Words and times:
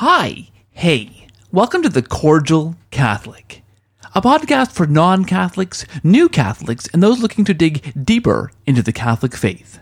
Hi, 0.00 0.50
hey, 0.70 1.26
welcome 1.50 1.82
to 1.82 1.88
The 1.88 2.02
Cordial 2.02 2.76
Catholic, 2.92 3.64
a 4.14 4.22
podcast 4.22 4.70
for 4.70 4.86
non 4.86 5.24
Catholics, 5.24 5.84
new 6.04 6.28
Catholics, 6.28 6.86
and 6.92 7.02
those 7.02 7.18
looking 7.18 7.44
to 7.46 7.52
dig 7.52 7.92
deeper 8.04 8.52
into 8.64 8.80
the 8.80 8.92
Catholic 8.92 9.34
faith. 9.34 9.80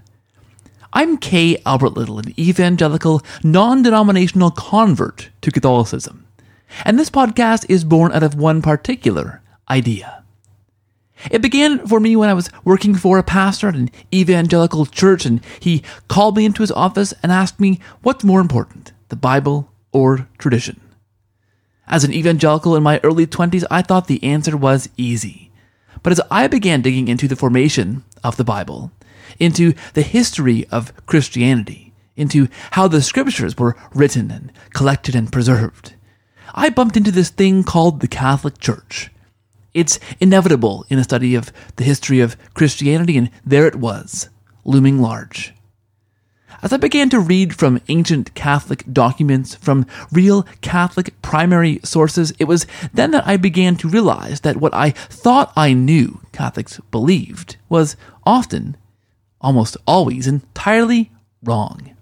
I'm 0.94 1.18
Kay 1.18 1.58
Albert 1.66 1.98
Little, 1.98 2.18
an 2.18 2.32
evangelical, 2.40 3.20
non 3.44 3.82
denominational 3.82 4.50
convert 4.52 5.28
to 5.42 5.50
Catholicism, 5.50 6.26
and 6.86 6.98
this 6.98 7.10
podcast 7.10 7.66
is 7.68 7.84
born 7.84 8.10
out 8.12 8.22
of 8.22 8.36
one 8.36 8.62
particular 8.62 9.42
idea. 9.68 10.24
It 11.30 11.42
began 11.42 11.86
for 11.86 12.00
me 12.00 12.16
when 12.16 12.30
I 12.30 12.34
was 12.34 12.48
working 12.64 12.94
for 12.94 13.18
a 13.18 13.22
pastor 13.22 13.68
at 13.68 13.74
an 13.74 13.90
evangelical 14.14 14.86
church, 14.86 15.26
and 15.26 15.44
he 15.60 15.82
called 16.08 16.38
me 16.38 16.46
into 16.46 16.62
his 16.62 16.72
office 16.72 17.12
and 17.22 17.30
asked 17.30 17.60
me 17.60 17.80
what's 18.00 18.24
more 18.24 18.40
important, 18.40 18.94
the 19.10 19.16
Bible 19.16 19.70
or 19.96 20.28
tradition? 20.36 20.78
As 21.88 22.04
an 22.04 22.12
evangelical 22.12 22.76
in 22.76 22.82
my 22.82 23.00
early 23.02 23.26
20s, 23.26 23.64
I 23.70 23.80
thought 23.80 24.08
the 24.08 24.22
answer 24.22 24.56
was 24.56 24.90
easy. 24.96 25.50
But 26.02 26.12
as 26.12 26.20
I 26.30 26.48
began 26.48 26.82
digging 26.82 27.08
into 27.08 27.26
the 27.26 27.36
formation 27.36 28.04
of 28.22 28.36
the 28.36 28.44
Bible, 28.44 28.92
into 29.38 29.72
the 29.94 30.02
history 30.02 30.66
of 30.70 30.92
Christianity, 31.06 31.94
into 32.14 32.48
how 32.72 32.88
the 32.88 33.00
scriptures 33.00 33.56
were 33.56 33.76
written 33.94 34.30
and 34.30 34.52
collected 34.74 35.14
and 35.14 35.32
preserved, 35.32 35.94
I 36.54 36.68
bumped 36.68 36.96
into 36.96 37.10
this 37.10 37.30
thing 37.30 37.64
called 37.64 38.00
the 38.00 38.08
Catholic 38.08 38.58
Church. 38.58 39.10
It's 39.72 39.98
inevitable 40.20 40.84
in 40.90 40.98
a 40.98 41.04
study 41.04 41.34
of 41.34 41.52
the 41.76 41.84
history 41.84 42.20
of 42.20 42.36
Christianity, 42.54 43.16
and 43.16 43.30
there 43.44 43.66
it 43.66 43.76
was, 43.76 44.28
looming 44.64 45.00
large. 45.00 45.54
As 46.66 46.72
I 46.72 46.78
began 46.78 47.08
to 47.10 47.20
read 47.20 47.54
from 47.54 47.80
ancient 47.86 48.34
Catholic 48.34 48.82
documents, 48.92 49.54
from 49.54 49.86
real 50.10 50.42
Catholic 50.62 51.14
primary 51.22 51.78
sources, 51.84 52.32
it 52.40 52.46
was 52.46 52.66
then 52.92 53.12
that 53.12 53.24
I 53.24 53.36
began 53.36 53.76
to 53.76 53.88
realize 53.88 54.40
that 54.40 54.56
what 54.56 54.74
I 54.74 54.90
thought 54.90 55.52
I 55.54 55.74
knew 55.74 56.20
Catholics 56.32 56.80
believed 56.90 57.56
was 57.68 57.94
often, 58.24 58.76
almost 59.40 59.76
always, 59.86 60.26
entirely 60.26 61.12
wrong. 61.40 61.94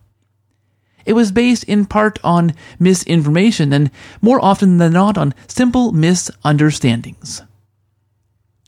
It 1.05 1.13
was 1.13 1.31
based 1.31 1.65
in 1.65 1.85
part 1.85 2.19
on 2.25 2.55
misinformation 2.79 3.71
and 3.71 3.91
more 4.23 4.43
often 4.43 4.79
than 4.79 4.95
not 4.95 5.19
on 5.19 5.35
simple 5.47 5.93
misunderstandings. 5.93 7.43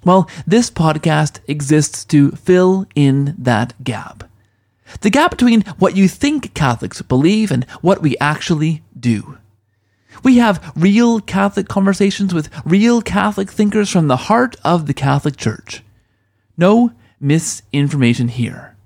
Well, 0.05 0.29
this 0.47 0.71
podcast 0.71 1.39
exists 1.49 2.05
to 2.05 2.33
fill 2.33 2.87
in 2.95 3.35
that 3.39 3.83
gap. 3.83 4.26
The 5.01 5.11
gap 5.11 5.33
between 5.33 5.63
what 5.79 5.97
you 5.97 6.09
think 6.09 6.55
Catholics 6.55 7.03
believe 7.03 7.51
and 7.51 7.65
what 7.81 8.03
we 8.03 8.17
actually 8.19 8.83
do. 8.99 9.39
We 10.23 10.39
have 10.39 10.73
real 10.75 11.21
Catholic 11.21 11.69
conversations 11.69 12.33
with 12.33 12.51
real 12.65 13.03
Catholic 13.03 13.51
thinkers 13.51 13.91
from 13.91 14.09
the 14.09 14.17
heart 14.17 14.57
of 14.65 14.87
the 14.87 14.95
Catholic 14.95 15.37
Church. 15.37 15.83
No 16.57 16.93
misinformation 17.21 18.29
here. 18.29 18.77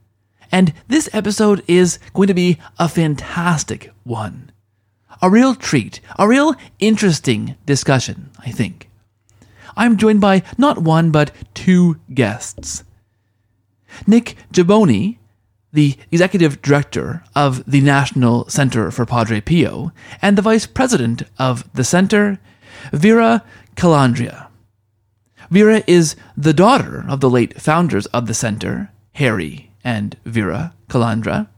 And 0.52 0.72
this 0.88 1.08
episode 1.12 1.62
is 1.68 1.98
going 2.12 2.26
to 2.28 2.34
be 2.34 2.58
a 2.78 2.88
fantastic 2.88 3.92
one. 4.02 4.50
A 5.22 5.30
real 5.30 5.54
treat, 5.54 6.00
a 6.18 6.26
real 6.26 6.54
interesting 6.78 7.56
discussion, 7.66 8.30
I 8.40 8.50
think. 8.50 8.88
I'm 9.76 9.96
joined 9.96 10.20
by 10.20 10.42
not 10.58 10.78
one, 10.78 11.10
but 11.10 11.30
two 11.54 12.00
guests. 12.12 12.82
Nick 14.06 14.36
Gibboni 14.52 15.18
the 15.72 15.96
executive 16.10 16.60
director 16.62 17.22
of 17.34 17.64
the 17.70 17.80
National 17.80 18.48
Center 18.48 18.90
for 18.90 19.06
Padre 19.06 19.40
Pio, 19.40 19.92
and 20.20 20.36
the 20.36 20.42
vice 20.42 20.66
president 20.66 21.22
of 21.38 21.70
the 21.72 21.84
center, 21.84 22.38
Vera 22.92 23.44
Calandra. 23.76 24.48
Vera 25.50 25.82
is 25.86 26.16
the 26.36 26.52
daughter 26.52 27.04
of 27.08 27.20
the 27.20 27.30
late 27.30 27.60
founders 27.60 28.06
of 28.06 28.26
the 28.26 28.34
center, 28.34 28.90
Harry 29.14 29.70
and 29.82 30.16
Vera 30.24 30.74
Calandra, 30.88 31.48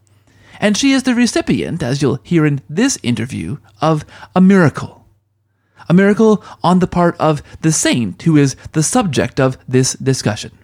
and 0.61 0.77
she 0.77 0.93
is 0.93 1.03
the 1.03 1.15
recipient, 1.15 1.83
as 1.83 2.01
you'll 2.01 2.21
hear 2.23 2.47
in 2.47 2.63
this 2.69 2.99
interview, 3.03 3.59
of 3.81 4.05
a 4.37 4.41
miracle. 4.41 5.05
A 5.89 5.95
miracle 5.95 6.45
on 6.63 6.79
the 6.79 6.87
part 6.87 7.17
of 7.19 7.43
the 7.63 7.73
saint 7.73 8.23
who 8.23 8.37
is 8.37 8.55
the 8.71 8.83
subject 8.83 9.41
of 9.41 9.59
this 9.67 9.95
discussion. 9.95 10.57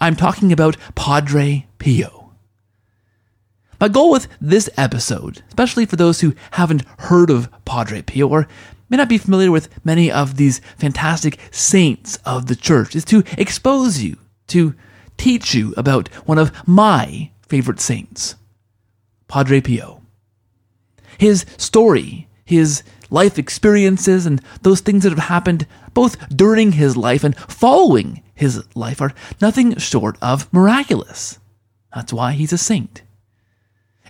I'm 0.00 0.16
talking 0.16 0.52
about 0.52 0.76
Padre 0.94 1.66
Pio. 1.78 2.32
My 3.80 3.88
goal 3.88 4.12
with 4.12 4.28
this 4.40 4.70
episode, 4.76 5.42
especially 5.48 5.86
for 5.86 5.96
those 5.96 6.20
who 6.20 6.34
haven't 6.52 6.84
heard 6.98 7.30
of 7.30 7.48
Padre 7.64 8.02
Pio 8.02 8.28
or 8.28 8.46
may 8.88 8.96
not 8.96 9.08
be 9.08 9.18
familiar 9.18 9.50
with 9.50 9.68
many 9.84 10.10
of 10.10 10.36
these 10.36 10.60
fantastic 10.78 11.38
saints 11.50 12.16
of 12.24 12.46
the 12.46 12.54
church, 12.54 12.94
is 12.94 13.04
to 13.06 13.24
expose 13.36 14.00
you, 14.00 14.18
to 14.46 14.74
teach 15.16 15.54
you 15.54 15.74
about 15.76 16.08
one 16.26 16.38
of 16.38 16.52
my 16.66 17.30
favorite 17.48 17.80
saints, 17.80 18.36
Padre 19.26 19.60
Pio. 19.60 20.00
His 21.18 21.44
story, 21.56 22.28
his 22.44 22.82
life 23.12 23.38
experiences, 23.38 24.26
and 24.26 24.42
those 24.62 24.80
things 24.80 25.04
that 25.04 25.10
have 25.10 25.28
happened 25.28 25.66
both 25.94 26.16
during 26.34 26.72
his 26.72 26.96
life 26.96 27.22
and 27.22 27.36
following 27.36 28.22
his 28.34 28.64
life 28.74 29.00
are 29.00 29.14
nothing 29.40 29.76
short 29.76 30.16
of 30.20 30.52
miraculous. 30.52 31.38
That's 31.94 32.12
why 32.12 32.32
he's 32.32 32.52
a 32.52 32.58
saint. 32.58 33.02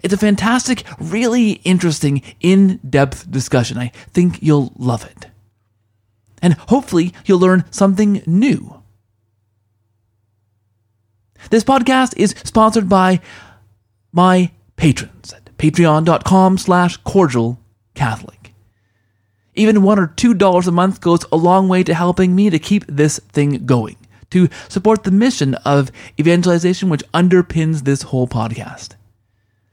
It's 0.03 0.15
a 0.15 0.19
fantastic, 0.19 0.85
really 0.99 1.53
interesting, 1.65 2.23
in 2.41 2.79
depth 2.89 3.31
discussion. 3.31 3.79
I 3.79 3.89
think 4.13 4.43
you'll 4.43 4.73
love 4.77 5.05
it. 5.05 5.27
And 6.41 6.55
hopefully, 6.55 7.13
you'll 7.25 7.39
learn 7.39 7.65
something 7.71 8.23
new. 8.27 8.83
This 11.51 11.65
podcast 11.65 12.15
is 12.17 12.35
sponsored 12.45 12.89
by 12.89 13.21
my 14.13 14.51
patrons 14.77 15.33
at 15.33 15.57
patreon.com 15.57 16.59
slash 16.59 16.97
cordial 16.99 17.61
Catholic. 17.95 18.42
Even 19.55 19.83
one 19.83 19.99
or 19.99 20.07
two 20.07 20.35
dollars 20.35 20.67
a 20.67 20.73
month 20.73 21.01
goes 21.01 21.25
a 21.31 21.37
long 21.37 21.69
way 21.69 21.83
to 21.83 21.95
helping 21.95 22.35
me 22.35 22.51
to 22.51 22.59
keep 22.59 22.85
this 22.87 23.19
thing 23.19 23.67
going 23.67 23.97
to 24.33 24.49
support 24.69 25.05
the 25.05 25.11
mission 25.11 25.55
of 25.57 25.93
evangelization 26.19 26.89
which 26.89 27.05
underpins 27.13 27.85
this 27.85 28.03
whole 28.03 28.27
podcast. 28.27 28.95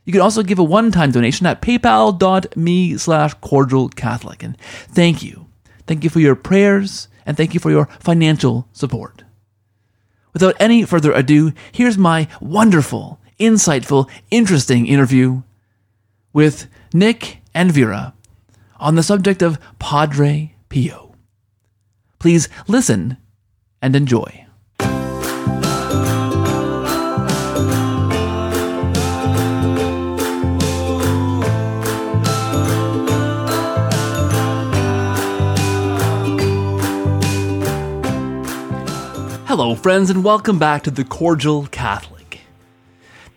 You 0.03 0.13
can 0.13 0.21
also 0.21 0.43
give 0.43 0.59
a 0.59 0.63
one-time 0.63 1.11
donation 1.11 1.45
at 1.45 1.61
paypal.me 1.61 2.97
slash 2.97 3.33
cordial 3.35 3.89
Catholic. 3.89 4.43
And 4.43 4.57
thank 4.59 5.23
you. 5.23 5.47
Thank 5.87 6.03
you 6.03 6.09
for 6.09 6.19
your 6.19 6.35
prayers 6.35 7.07
and 7.25 7.37
thank 7.37 7.53
you 7.53 7.59
for 7.59 7.71
your 7.71 7.85
financial 7.99 8.67
support. 8.73 9.23
Without 10.33 10.55
any 10.59 10.83
further 10.83 11.11
ado, 11.11 11.53
here's 11.71 11.97
my 11.97 12.27
wonderful, 12.41 13.19
insightful, 13.39 14.09
interesting 14.29 14.87
interview 14.87 15.43
with 16.33 16.67
Nick 16.93 17.39
and 17.53 17.71
Vera 17.71 18.13
on 18.79 18.95
the 18.95 19.03
subject 19.03 19.41
of 19.41 19.59
Padre 19.79 20.55
Pio. 20.69 21.15
Please 22.19 22.49
listen 22.67 23.17
and 23.81 23.95
enjoy. 23.95 24.45
Hello, 39.49 39.73
friends, 39.75 40.09
and 40.09 40.23
welcome 40.23 40.59
back 40.59 40.83
to 40.83 40.91
The 40.91 41.03
Cordial 41.03 41.65
Catholic. 41.67 42.41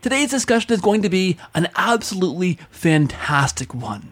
Today's 0.02 0.30
discussion 0.30 0.72
is 0.72 0.80
going 0.80 1.02
to 1.02 1.08
be 1.08 1.38
an 1.54 1.68
absolutely 1.74 2.58
fantastic 2.70 3.74
one. 3.74 4.11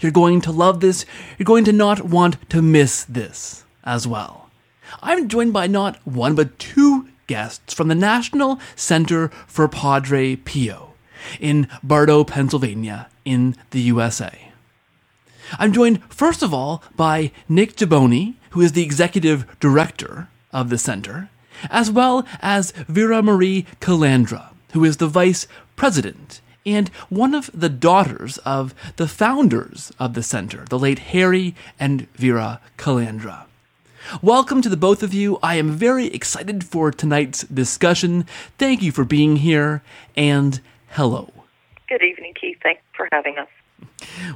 You're 0.00 0.12
going 0.12 0.40
to 0.42 0.52
love 0.52 0.80
this, 0.80 1.04
you're 1.38 1.44
going 1.44 1.64
to 1.64 1.72
not 1.72 2.02
want 2.02 2.36
to 2.50 2.62
miss 2.62 3.04
this 3.04 3.64
as 3.84 4.06
well. 4.06 4.50
I'm 5.02 5.28
joined 5.28 5.52
by 5.52 5.66
not 5.66 6.04
one, 6.06 6.34
but 6.34 6.58
two 6.58 7.08
guests 7.26 7.74
from 7.74 7.88
the 7.88 7.94
National 7.94 8.58
Center 8.74 9.28
for 9.46 9.68
Padre 9.68 10.36
Pio 10.36 10.94
in 11.38 11.68
Barto, 11.82 12.24
Pennsylvania, 12.24 13.08
in 13.24 13.56
the 13.70 13.80
USA. 13.80 14.52
I'm 15.58 15.72
joined, 15.72 16.02
first 16.12 16.42
of 16.42 16.54
all, 16.54 16.82
by 16.96 17.32
Nick 17.48 17.76
Gibboni, 17.76 18.34
who 18.50 18.60
is 18.60 18.72
the 18.72 18.82
executive 18.82 19.46
director 19.60 20.28
of 20.52 20.70
the 20.70 20.78
center, 20.78 21.30
as 21.68 21.90
well 21.90 22.26
as 22.40 22.72
Vera 22.88 23.22
Marie 23.22 23.66
Calandra, 23.80 24.50
who 24.72 24.84
is 24.84 24.96
the 24.96 25.06
vice 25.06 25.46
president 25.76 26.40
and 26.74 26.88
one 27.08 27.34
of 27.34 27.50
the 27.52 27.68
daughters 27.68 28.38
of 28.38 28.74
the 28.96 29.08
founders 29.08 29.92
of 29.98 30.14
the 30.14 30.22
center, 30.22 30.64
the 30.68 30.78
late 30.78 30.98
Harry 30.98 31.54
and 31.78 32.08
Vera 32.14 32.60
Calandra. 32.78 33.44
Welcome 34.22 34.62
to 34.62 34.68
the 34.68 34.76
both 34.76 35.02
of 35.02 35.12
you. 35.12 35.38
I 35.42 35.56
am 35.56 35.72
very 35.72 36.06
excited 36.06 36.64
for 36.64 36.90
tonight's 36.90 37.42
discussion. 37.44 38.24
Thank 38.58 38.82
you 38.82 38.92
for 38.92 39.04
being 39.04 39.36
here, 39.36 39.82
and 40.16 40.60
hello. 40.90 41.32
Good 41.88 42.02
evening, 42.02 42.34
Keith. 42.40 42.58
Thanks 42.62 42.82
for 42.96 43.08
having 43.12 43.36
us. 43.38 43.48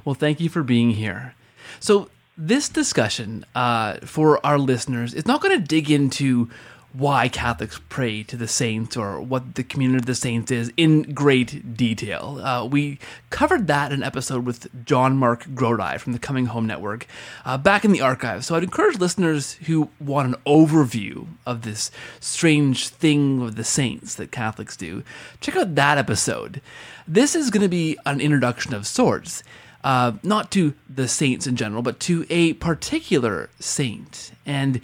Well, 0.05 0.15
thank 0.15 0.41
you 0.41 0.49
for 0.49 0.63
being 0.63 0.91
here. 0.91 1.35
So, 1.81 2.11
this 2.37 2.69
discussion 2.69 3.47
uh, 3.55 3.99
for 3.99 4.45
our 4.45 4.59
listeners 4.59 5.15
is 5.15 5.27
not 5.27 5.41
going 5.41 5.59
to 5.59 5.65
dig 5.65 5.91
into 5.91 6.51
why 6.95 7.29
Catholics 7.29 7.81
pray 7.89 8.23
to 8.23 8.37
the 8.37 8.47
saints 8.47 8.97
or 8.97 9.21
what 9.21 9.57
the 9.57 9.65
community 9.65 9.99
of 9.99 10.07
the 10.07 10.15
saints 10.15 10.53
is 10.53 10.73
in 10.77 11.03
great 11.13 11.77
detail. 11.77 12.41
Uh, 12.41 12.65
we 12.65 13.01
covered 13.31 13.67
that 13.67 13.91
in 13.91 13.99
an 13.99 14.05
episode 14.05 14.47
with 14.47 14.73
JonMarc 14.87 15.57
Grodi 15.57 15.99
from 15.99 16.13
the 16.13 16.21
Coming 16.21 16.47
Home 16.47 16.67
Network 16.67 17.09
uh, 17.45 17.59
back 17.59 17.85
in 17.85 17.91
the 17.91 18.01
archives. 18.01 18.47
So 18.47 18.55
I'd 18.55 18.63
encourage 18.63 19.01
listeners 19.01 19.55
who 19.65 19.91
want 19.99 20.29
an 20.29 20.41
overview 20.47 21.27
of 21.45 21.63
this 21.63 21.91
strange 22.21 22.89
thing 22.89 23.43
of 23.43 23.57
the 23.57 23.65
saints 23.65 24.15
that 24.15 24.31
Catholics 24.31 24.77
do, 24.77 25.03
check 25.41 25.57
out 25.57 25.75
that 25.75 25.99
episode. 25.99 26.63
This 27.09 27.35
is 27.35 27.51
going 27.51 27.63
to 27.63 27.69
be 27.69 27.99
an 28.07 28.21
introduction 28.21 28.73
of 28.73 28.87
sorts. 28.87 29.43
Uh, 29.83 30.13
not 30.23 30.51
to 30.53 30.73
the 30.89 31.07
saints 31.07 31.47
in 31.47 31.57
general, 31.57 31.83
but 31.83 32.01
to 32.01 32.25
a 32.31 32.55
particular 32.55 33.51
saint. 33.61 34.33
And 34.47 34.81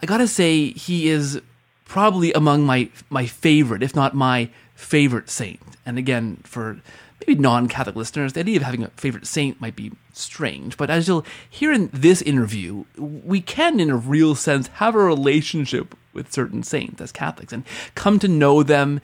I 0.00 0.06
gotta 0.06 0.28
say, 0.28 0.70
he 0.70 1.08
is 1.08 1.40
probably 1.84 2.32
among 2.32 2.64
my 2.64 2.88
my 3.10 3.26
favorite, 3.26 3.82
if 3.82 3.94
not 3.94 4.14
my 4.14 4.50
favorite 4.74 5.30
saint. 5.30 5.60
And 5.86 5.98
again, 5.98 6.38
for 6.44 6.80
maybe 7.20 7.40
non-Catholic 7.40 7.96
listeners, 7.96 8.32
the 8.32 8.40
idea 8.40 8.56
of 8.56 8.62
having 8.62 8.82
a 8.82 8.88
favorite 8.90 9.26
saint 9.26 9.60
might 9.60 9.76
be 9.76 9.92
strange. 10.12 10.76
But 10.76 10.90
as 10.90 11.06
you'll 11.06 11.24
hear 11.48 11.72
in 11.72 11.90
this 11.92 12.22
interview, 12.22 12.84
we 12.96 13.40
can, 13.40 13.80
in 13.80 13.90
a 13.90 13.96
real 13.96 14.34
sense, 14.34 14.68
have 14.68 14.94
a 14.94 14.98
relationship 14.98 15.94
with 16.12 16.32
certain 16.32 16.62
saints 16.62 17.00
as 17.00 17.12
Catholics 17.12 17.52
and 17.52 17.64
come 17.94 18.18
to 18.20 18.28
know 18.28 18.62
them 18.62 19.00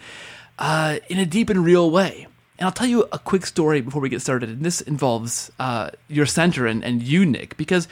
uh, 0.58 0.98
in 1.08 1.18
a 1.18 1.26
deep 1.26 1.50
and 1.50 1.64
real 1.64 1.90
way. 1.90 2.26
And 2.58 2.66
I'll 2.66 2.72
tell 2.72 2.86
you 2.86 3.08
a 3.10 3.18
quick 3.18 3.46
story 3.46 3.80
before 3.80 4.02
we 4.02 4.08
get 4.08 4.20
started. 4.20 4.50
And 4.50 4.62
this 4.62 4.80
involves 4.82 5.50
uh, 5.58 5.90
your 6.08 6.26
center 6.26 6.66
and, 6.66 6.84
and 6.84 7.02
you, 7.02 7.24
Nick, 7.24 7.56
because 7.56 7.88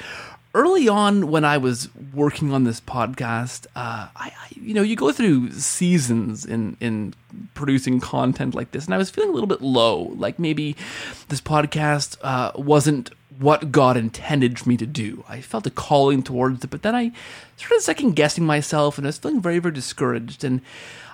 early 0.59 0.89
on 0.89 1.31
when 1.31 1.45
I 1.45 1.57
was 1.57 1.89
working 2.13 2.53
on 2.53 2.65
this 2.65 2.81
podcast, 2.81 3.67
uh, 3.77 4.09
I, 4.17 4.33
I, 4.37 4.49
you 4.61 4.75
know, 4.75 4.83
you 4.83 4.97
go 4.97 5.13
through 5.13 5.53
seasons 5.53 6.45
in 6.45 6.77
in 6.81 7.15
producing 7.55 8.01
content 8.01 8.57
like 8.57 8.73
this, 8.73 8.85
and 8.85 8.95
I 8.95 8.99
was 8.99 9.09
feeling 9.09 9.31
a 9.31 9.33
little 9.33 9.47
bit 9.47 9.63
low, 9.63 10.15
like 10.17 10.39
maybe 10.39 10.75
this 11.29 11.41
podcast 11.41 12.17
uh, 12.23 12.51
wasn't 12.57 13.11
what 13.39 13.71
God 13.71 13.97
intended 13.97 14.59
for 14.59 14.69
me 14.69 14.77
to 14.79 14.87
do. 14.87 15.25
I 15.29 15.41
felt 15.41 15.67
a 15.69 15.71
calling 15.71 16.25
towards 16.25 16.65
it, 16.65 16.71
but 16.71 16.83
then 16.83 16.97
I 16.97 17.13
started 17.57 17.83
second 17.83 18.17
guessing 18.17 18.45
myself, 18.45 18.99
and 18.99 19.07
I 19.07 19.11
was 19.11 19.19
feeling 19.19 19.41
very, 19.41 19.61
very 19.61 19.75
discouraged. 19.75 20.43
And 20.43 20.61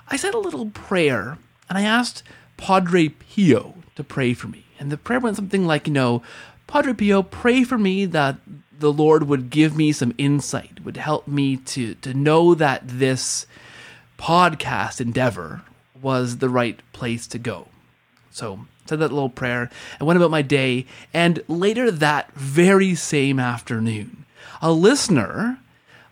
I 0.07 0.17
said 0.17 0.33
a 0.33 0.39
little 0.39 0.71
prayer, 0.71 1.37
and 1.69 1.77
I 1.77 1.83
asked 1.83 2.23
Padre 2.57 3.09
Pio 3.09 3.75
to 3.95 4.03
pray 4.03 4.33
for 4.33 4.47
me, 4.47 4.65
and 4.79 4.91
the 4.91 4.97
prayer 4.97 5.19
went 5.19 5.35
something 5.35 5.67
like, 5.67 5.85
you 5.87 5.93
know. 5.93 6.23
Padre 6.67 6.93
Pio, 6.93 7.21
pray 7.21 7.63
for 7.63 7.77
me 7.77 8.07
that 8.07 8.37
the 8.79 8.91
Lord 8.91 9.27
would 9.27 9.49
give 9.49 9.75
me 9.75 9.91
some 9.91 10.13
insight, 10.17 10.83
would 10.83 10.97
help 10.97 11.27
me 11.27 11.57
to 11.57 11.95
to 11.95 12.13
know 12.13 12.55
that 12.55 12.81
this 12.85 13.45
podcast 14.17 15.01
endeavor 15.01 15.61
was 16.01 16.37
the 16.37 16.49
right 16.49 16.79
place 16.93 17.27
to 17.27 17.37
go. 17.37 17.67
So 18.31 18.65
said 18.85 18.99
that 18.99 19.11
little 19.11 19.29
prayer 19.29 19.69
and 19.99 20.07
went 20.07 20.17
about 20.17 20.31
my 20.31 20.41
day. 20.41 20.85
And 21.13 21.43
later 21.47 21.89
that 21.89 22.31
very 22.33 22.95
same 22.95 23.39
afternoon, 23.39 24.25
a 24.61 24.71
listener 24.71 25.59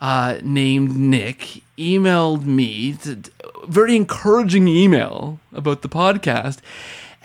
uh, 0.01 0.39
named 0.43 0.95
Nick 0.95 1.61
emailed 1.77 2.45
me 2.45 2.93
to, 2.93 3.21
very 3.67 3.95
encouraging 3.95 4.67
email 4.67 5.39
about 5.53 5.81
the 5.81 5.89
podcast. 5.89 6.59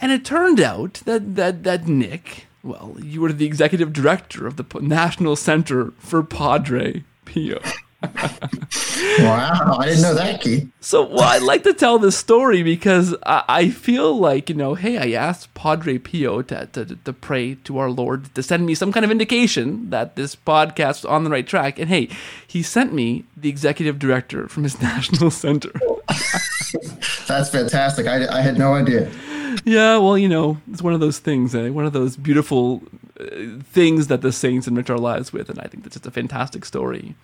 And 0.00 0.12
it 0.12 0.24
turned 0.24 0.60
out 0.60 0.94
that 1.06 1.34
that 1.36 1.64
that 1.64 1.88
Nick 1.88 2.46
well, 2.62 2.96
you 3.02 3.20
were 3.20 3.32
the 3.32 3.46
executive 3.46 3.92
director 3.92 4.46
of 4.46 4.56
the 4.56 4.64
National 4.80 5.36
Center 5.36 5.92
for 5.98 6.22
Padre 6.22 7.04
Pio. 7.24 7.60
wow, 8.02 9.76
I 9.80 9.86
didn't 9.86 10.02
know 10.02 10.14
that, 10.14 10.40
Keith. 10.40 10.70
So, 10.80 11.02
well, 11.04 11.24
I 11.24 11.38
like 11.38 11.64
to 11.64 11.74
tell 11.74 11.98
this 11.98 12.16
story 12.16 12.62
because 12.62 13.16
I, 13.26 13.42
I, 13.48 13.70
feel 13.70 14.16
like, 14.16 14.48
you 14.48 14.54
know, 14.54 14.74
hey, 14.74 14.98
I 14.98 15.20
asked 15.20 15.52
Padre 15.54 15.98
Pio 15.98 16.42
to, 16.42 16.66
to, 16.66 16.84
to 16.84 17.12
pray 17.12 17.56
to 17.56 17.78
our 17.78 17.90
Lord 17.90 18.32
to 18.36 18.42
send 18.42 18.66
me 18.66 18.76
some 18.76 18.92
kind 18.92 19.04
of 19.04 19.10
indication 19.10 19.90
that 19.90 20.14
this 20.14 20.36
podcast 20.36 21.02
was 21.02 21.06
on 21.06 21.24
the 21.24 21.30
right 21.30 21.46
track. 21.46 21.80
And 21.80 21.88
hey, 21.88 22.08
he 22.46 22.62
sent 22.62 22.92
me 22.92 23.24
the 23.36 23.48
executive 23.48 23.98
director 23.98 24.46
from 24.46 24.62
his 24.62 24.80
national 24.82 25.32
center. 25.32 25.72
That's 27.26 27.50
fantastic. 27.50 28.06
I, 28.06 28.28
I 28.28 28.42
had 28.42 28.58
no 28.58 28.74
idea 28.74 29.10
yeah, 29.64 29.96
well, 29.98 30.18
you 30.18 30.28
know, 30.28 30.58
it's 30.70 30.82
one 30.82 30.92
of 30.92 31.00
those 31.00 31.18
things, 31.18 31.54
eh? 31.54 31.68
one 31.68 31.84
of 31.84 31.92
those 31.92 32.16
beautiful 32.16 32.82
uh, 33.20 33.26
things 33.72 34.06
that 34.08 34.22
the 34.22 34.32
saints 34.32 34.66
enrich 34.66 34.90
our 34.90 34.98
lives 34.98 35.32
with, 35.32 35.48
and 35.50 35.58
I 35.58 35.66
think 35.66 35.84
that's 35.84 35.94
just 35.94 36.06
a 36.06 36.10
fantastic 36.10 36.64
story. 36.64 37.14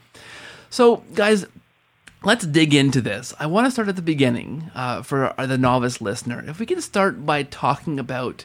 So, 0.71 1.05
guys, 1.15 1.47
let's 2.25 2.47
dig 2.47 2.75
into 2.75 3.01
this. 3.01 3.35
I 3.39 3.47
want 3.47 3.67
to 3.67 3.71
start 3.71 3.89
at 3.89 3.97
the 3.97 4.03
beginning 4.03 4.71
uh, 4.75 5.03
for 5.03 5.35
the 5.39 5.59
novice 5.59 6.01
listener. 6.01 6.45
If 6.47 6.59
we 6.59 6.67
can 6.67 6.81
start 6.81 7.25
by 7.25 7.45
talking 7.45 7.99
about 7.99 8.45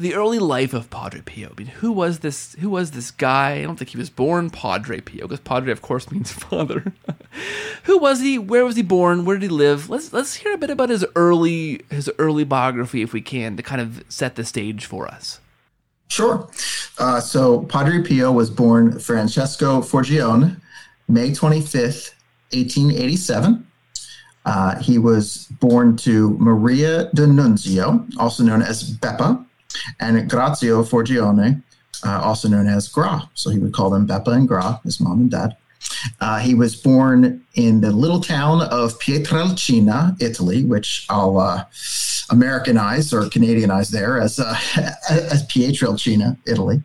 the 0.00 0.14
early 0.14 0.38
life 0.38 0.72
of 0.72 0.88
Padre 0.88 1.20
Pio. 1.20 1.50
I 1.50 1.54
mean, 1.58 1.66
who 1.66 1.92
was 1.92 2.20
this? 2.20 2.54
Who 2.60 2.70
was 2.70 2.92
this 2.92 3.10
guy? 3.10 3.58
I 3.58 3.62
don't 3.62 3.76
think 3.76 3.90
he 3.90 3.98
was 3.98 4.10
born 4.10 4.50
Padre 4.50 5.00
Pio, 5.00 5.28
because 5.28 5.40
Padre, 5.40 5.70
of 5.72 5.82
course, 5.82 6.10
means 6.12 6.32
father. 6.32 6.92
who 7.84 7.98
was 7.98 8.20
he? 8.20 8.38
Where 8.38 8.64
was 8.64 8.76
he 8.76 8.82
born? 8.82 9.24
Where 9.24 9.36
did 9.36 9.50
he 9.50 9.56
live? 9.56 9.90
Let's 9.90 10.12
let's 10.12 10.36
hear 10.36 10.54
a 10.54 10.58
bit 10.58 10.70
about 10.70 10.88
his 10.88 11.04
early 11.14 11.82
his 11.90 12.10
early 12.18 12.44
biography, 12.44 13.02
if 13.02 13.12
we 13.12 13.20
can, 13.20 13.56
to 13.56 13.62
kind 13.62 13.80
of 13.80 14.02
set 14.08 14.36
the 14.36 14.44
stage 14.44 14.86
for 14.86 15.06
us. 15.06 15.40
Sure. 16.08 16.48
Uh, 16.98 17.20
so 17.20 17.62
Padre 17.64 18.02
Pio 18.02 18.32
was 18.32 18.50
born 18.50 18.98
Francesco 18.98 19.80
Forgione, 19.80 20.60
May 21.08 21.34
twenty 21.34 21.60
fifth, 21.60 22.14
eighteen 22.52 22.90
eighty 22.90 23.16
seven. 23.16 23.66
Uh, 24.46 24.78
he 24.80 24.96
was 24.96 25.46
born 25.60 25.96
to 25.98 26.30
Maria 26.38 27.10
D'Annunzio, 27.12 28.10
also 28.18 28.42
known 28.42 28.62
as 28.62 28.96
Beppa, 28.96 29.44
and 29.98 30.28
Grazio 30.28 30.82
Forgione, 30.82 31.62
uh, 32.04 32.20
also 32.22 32.48
known 32.48 32.66
as 32.66 32.88
Gra. 32.88 33.28
So 33.34 33.50
he 33.50 33.58
would 33.58 33.72
call 33.72 33.90
them 33.90 34.06
Beppa 34.06 34.32
and 34.32 34.48
Gra, 34.48 34.80
his 34.84 35.00
mom 35.00 35.20
and 35.20 35.30
dad. 35.30 35.56
Uh, 36.20 36.38
he 36.38 36.54
was 36.54 36.76
born 36.76 37.44
in 37.54 37.80
the 37.80 37.90
little 37.90 38.20
town 38.20 38.62
of 38.62 38.98
Pietrelcina, 39.00 40.20
Italy, 40.20 40.64
which 40.64 41.06
I'll 41.08 41.38
uh, 41.38 41.64
Americanize 42.30 43.12
or 43.12 43.22
Canadianize 43.22 43.90
there 43.90 44.20
as, 44.20 44.38
uh, 44.38 44.56
as 45.10 45.46
Pietrelcina, 45.46 46.36
Italy. 46.46 46.82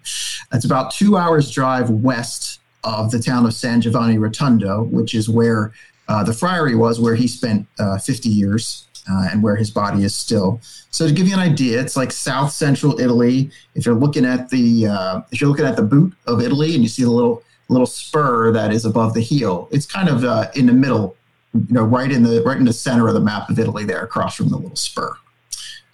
It's 0.53 0.65
about 0.65 0.91
two 0.91 1.17
hours 1.17 1.51
drive 1.51 1.89
west 1.89 2.59
of 2.83 3.11
the 3.11 3.19
town 3.19 3.45
of 3.45 3.53
San 3.53 3.81
Giovanni 3.81 4.17
Rotondo, 4.17 4.89
which 4.89 5.13
is 5.13 5.29
where 5.29 5.73
uh, 6.07 6.23
the 6.23 6.33
friary 6.33 6.75
was, 6.75 6.99
where 6.99 7.15
he 7.15 7.27
spent 7.27 7.67
uh, 7.79 7.97
50 7.97 8.29
years 8.29 8.87
uh, 9.09 9.29
and 9.31 9.43
where 9.43 9.55
his 9.55 9.71
body 9.71 10.03
is 10.03 10.15
still. 10.15 10.59
So 10.91 11.07
to 11.07 11.13
give 11.13 11.27
you 11.27 11.33
an 11.33 11.39
idea, 11.39 11.79
it's 11.79 11.95
like 11.95 12.11
south 12.11 12.51
central 12.51 12.99
Italy. 12.99 13.51
If 13.75 13.85
you're 13.85 13.95
looking 13.95 14.25
at 14.25 14.49
the 14.49 14.87
uh, 14.87 15.21
if 15.31 15.41
you're 15.41 15.49
looking 15.49 15.65
at 15.65 15.75
the 15.75 15.83
boot 15.83 16.13
of 16.27 16.41
Italy 16.41 16.73
and 16.73 16.83
you 16.83 16.89
see 16.89 17.03
the 17.03 17.11
little 17.11 17.43
little 17.67 17.87
spur 17.87 18.51
that 18.51 18.71
is 18.71 18.85
above 18.85 19.13
the 19.13 19.21
heel, 19.21 19.67
it's 19.71 19.85
kind 19.85 20.09
of 20.09 20.23
uh, 20.23 20.49
in 20.55 20.67
the 20.67 20.73
middle, 20.73 21.15
you 21.53 21.65
know, 21.69 21.83
right 21.83 22.11
in 22.11 22.23
the 22.23 22.41
right 22.43 22.57
in 22.57 22.65
the 22.65 22.73
center 22.73 23.07
of 23.07 23.13
the 23.13 23.19
map 23.19 23.49
of 23.49 23.59
Italy, 23.59 23.85
there 23.85 24.03
across 24.03 24.35
from 24.35 24.49
the 24.49 24.57
little 24.57 24.75
spur. 24.75 25.15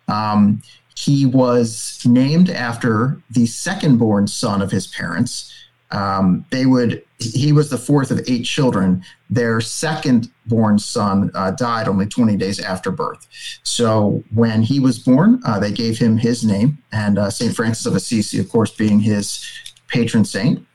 Um, 0.08 0.62
he 0.96 1.26
was 1.26 2.00
named 2.06 2.50
after 2.50 3.20
the 3.32 3.46
second 3.46 3.98
born 3.98 4.28
son 4.28 4.62
of 4.62 4.70
his 4.70 4.88
parents, 4.88 5.52
um, 5.92 6.46
they 6.52 6.66
would 6.66 7.04
he 7.24 7.52
was 7.52 7.70
the 7.70 7.78
fourth 7.78 8.12
of 8.12 8.22
eight 8.28 8.44
children. 8.44 9.04
Their 9.30 9.62
second 9.62 10.30
born 10.46 10.80
son 10.80 11.32
uh, 11.34 11.52
died 11.52 11.88
only 11.88 12.06
20 12.06 12.36
days 12.36 12.60
after 12.60 12.92
birth. 12.92 13.28
So 13.64 14.24
when 14.34 14.62
he 14.62 14.80
was 14.80 15.00
born 15.00 15.42
uh, 15.46 15.60
they 15.60 15.72
gave 15.72 15.98
him 15.98 16.18
his 16.18 16.44
name 16.44 16.78
and 16.92 17.18
uh, 17.18 17.30
st 17.30 17.56
francis 17.56 17.86
of 17.86 17.96
assisi 17.96 18.40
of 18.40 18.50
course 18.50 18.72
being 18.72 19.00
his 19.00 19.46
patron 19.88 20.26
saint. 20.26 20.66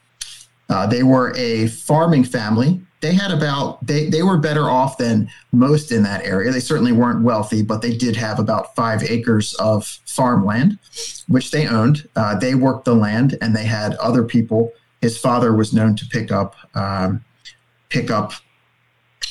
Uh, 0.68 0.86
they 0.86 1.02
were 1.02 1.32
a 1.36 1.68
farming 1.68 2.24
family. 2.24 2.80
They 3.00 3.12
had 3.12 3.30
about 3.30 3.86
they, 3.86 4.08
they 4.08 4.22
were 4.22 4.38
better 4.38 4.70
off 4.70 4.98
than 4.98 5.30
most 5.52 5.92
in 5.92 6.02
that 6.04 6.24
area. 6.24 6.50
They 6.50 6.60
certainly 6.60 6.92
weren't 6.92 7.22
wealthy 7.22 7.62
but 7.62 7.82
they 7.82 7.96
did 7.96 8.16
have 8.16 8.38
about 8.38 8.74
five 8.74 9.02
acres 9.02 9.54
of 9.54 9.86
farmland 10.06 10.78
which 11.28 11.50
they 11.50 11.66
owned. 11.66 12.08
Uh, 12.16 12.38
they 12.38 12.54
worked 12.54 12.84
the 12.84 12.94
land 12.94 13.36
and 13.40 13.54
they 13.54 13.64
had 13.64 13.94
other 13.96 14.22
people 14.22 14.72
his 15.06 15.16
father 15.16 15.54
was 15.54 15.72
known 15.72 15.94
to 15.94 16.04
pick 16.06 16.32
up 16.32 16.56
um, 16.74 17.24
pick 17.90 18.10
up 18.10 18.32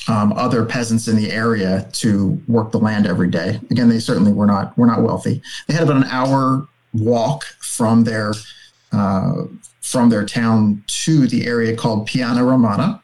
um, 0.08 0.32
other 0.32 0.64
peasants 0.64 1.06
in 1.06 1.16
the 1.16 1.30
area 1.30 1.86
to 1.92 2.40
work 2.48 2.72
the 2.72 2.78
land 2.78 3.06
every 3.06 3.28
day. 3.28 3.60
Again, 3.70 3.90
they 3.90 3.98
certainly 3.98 4.32
were 4.32 4.46
not 4.46 4.76
were 4.78 4.86
not 4.86 5.02
wealthy. 5.02 5.42
They 5.66 5.74
had 5.74 5.82
about 5.82 5.98
an 5.98 6.04
hour 6.04 6.66
walk 6.94 7.44
from 7.60 8.04
their 8.04 8.32
uh, 8.92 9.32
from 9.82 10.08
their 10.08 10.24
town 10.24 10.82
to 11.04 11.26
the 11.26 11.46
area 11.46 11.76
called 11.76 12.06
Piana 12.06 12.42
Romana, 12.42 13.02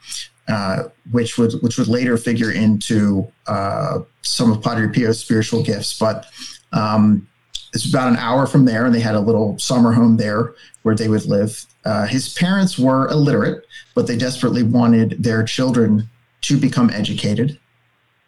uh, 0.48 0.84
which 1.10 1.36
would 1.36 1.52
which 1.60 1.76
would 1.76 1.88
later 1.88 2.16
figure 2.16 2.52
into 2.52 3.30
uh, 3.46 3.98
some 4.22 4.50
of 4.50 4.62
Padre 4.62 4.88
Pio's 4.88 5.20
spiritual 5.20 5.62
gifts. 5.62 5.98
But 5.98 6.24
um, 6.72 7.28
it's 7.72 7.88
about 7.88 8.08
an 8.08 8.16
hour 8.16 8.46
from 8.46 8.64
there, 8.64 8.84
and 8.84 8.94
they 8.94 9.00
had 9.00 9.14
a 9.14 9.20
little 9.20 9.58
summer 9.58 9.92
home 9.92 10.16
there 10.16 10.54
where 10.82 10.94
they 10.94 11.08
would 11.08 11.24
live. 11.24 11.64
Uh, 11.84 12.06
his 12.06 12.32
parents 12.34 12.78
were 12.78 13.08
illiterate, 13.08 13.66
but 13.94 14.06
they 14.06 14.16
desperately 14.16 14.62
wanted 14.62 15.22
their 15.22 15.42
children 15.42 16.08
to 16.42 16.58
become 16.58 16.90
educated. 16.90 17.58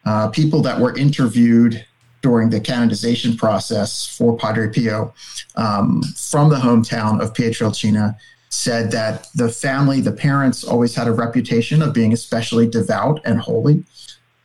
Uh, 0.04 0.28
people 0.28 0.62
that 0.62 0.80
were 0.80 0.96
interviewed 0.96 1.84
during 2.22 2.48
the 2.48 2.60
canonization 2.60 3.36
process 3.36 4.06
for 4.06 4.36
Padre 4.36 4.70
Pio 4.70 5.12
um, 5.56 6.02
from 6.16 6.48
the 6.48 6.56
hometown 6.56 7.20
of 7.20 7.34
Pietrelcina 7.34 8.16
said 8.48 8.90
that 8.92 9.26
the 9.34 9.48
family, 9.48 10.00
the 10.00 10.12
parents, 10.12 10.64
always 10.64 10.94
had 10.94 11.06
a 11.06 11.12
reputation 11.12 11.82
of 11.82 11.92
being 11.92 12.12
especially 12.12 12.66
devout 12.66 13.20
and 13.24 13.38
holy. 13.38 13.84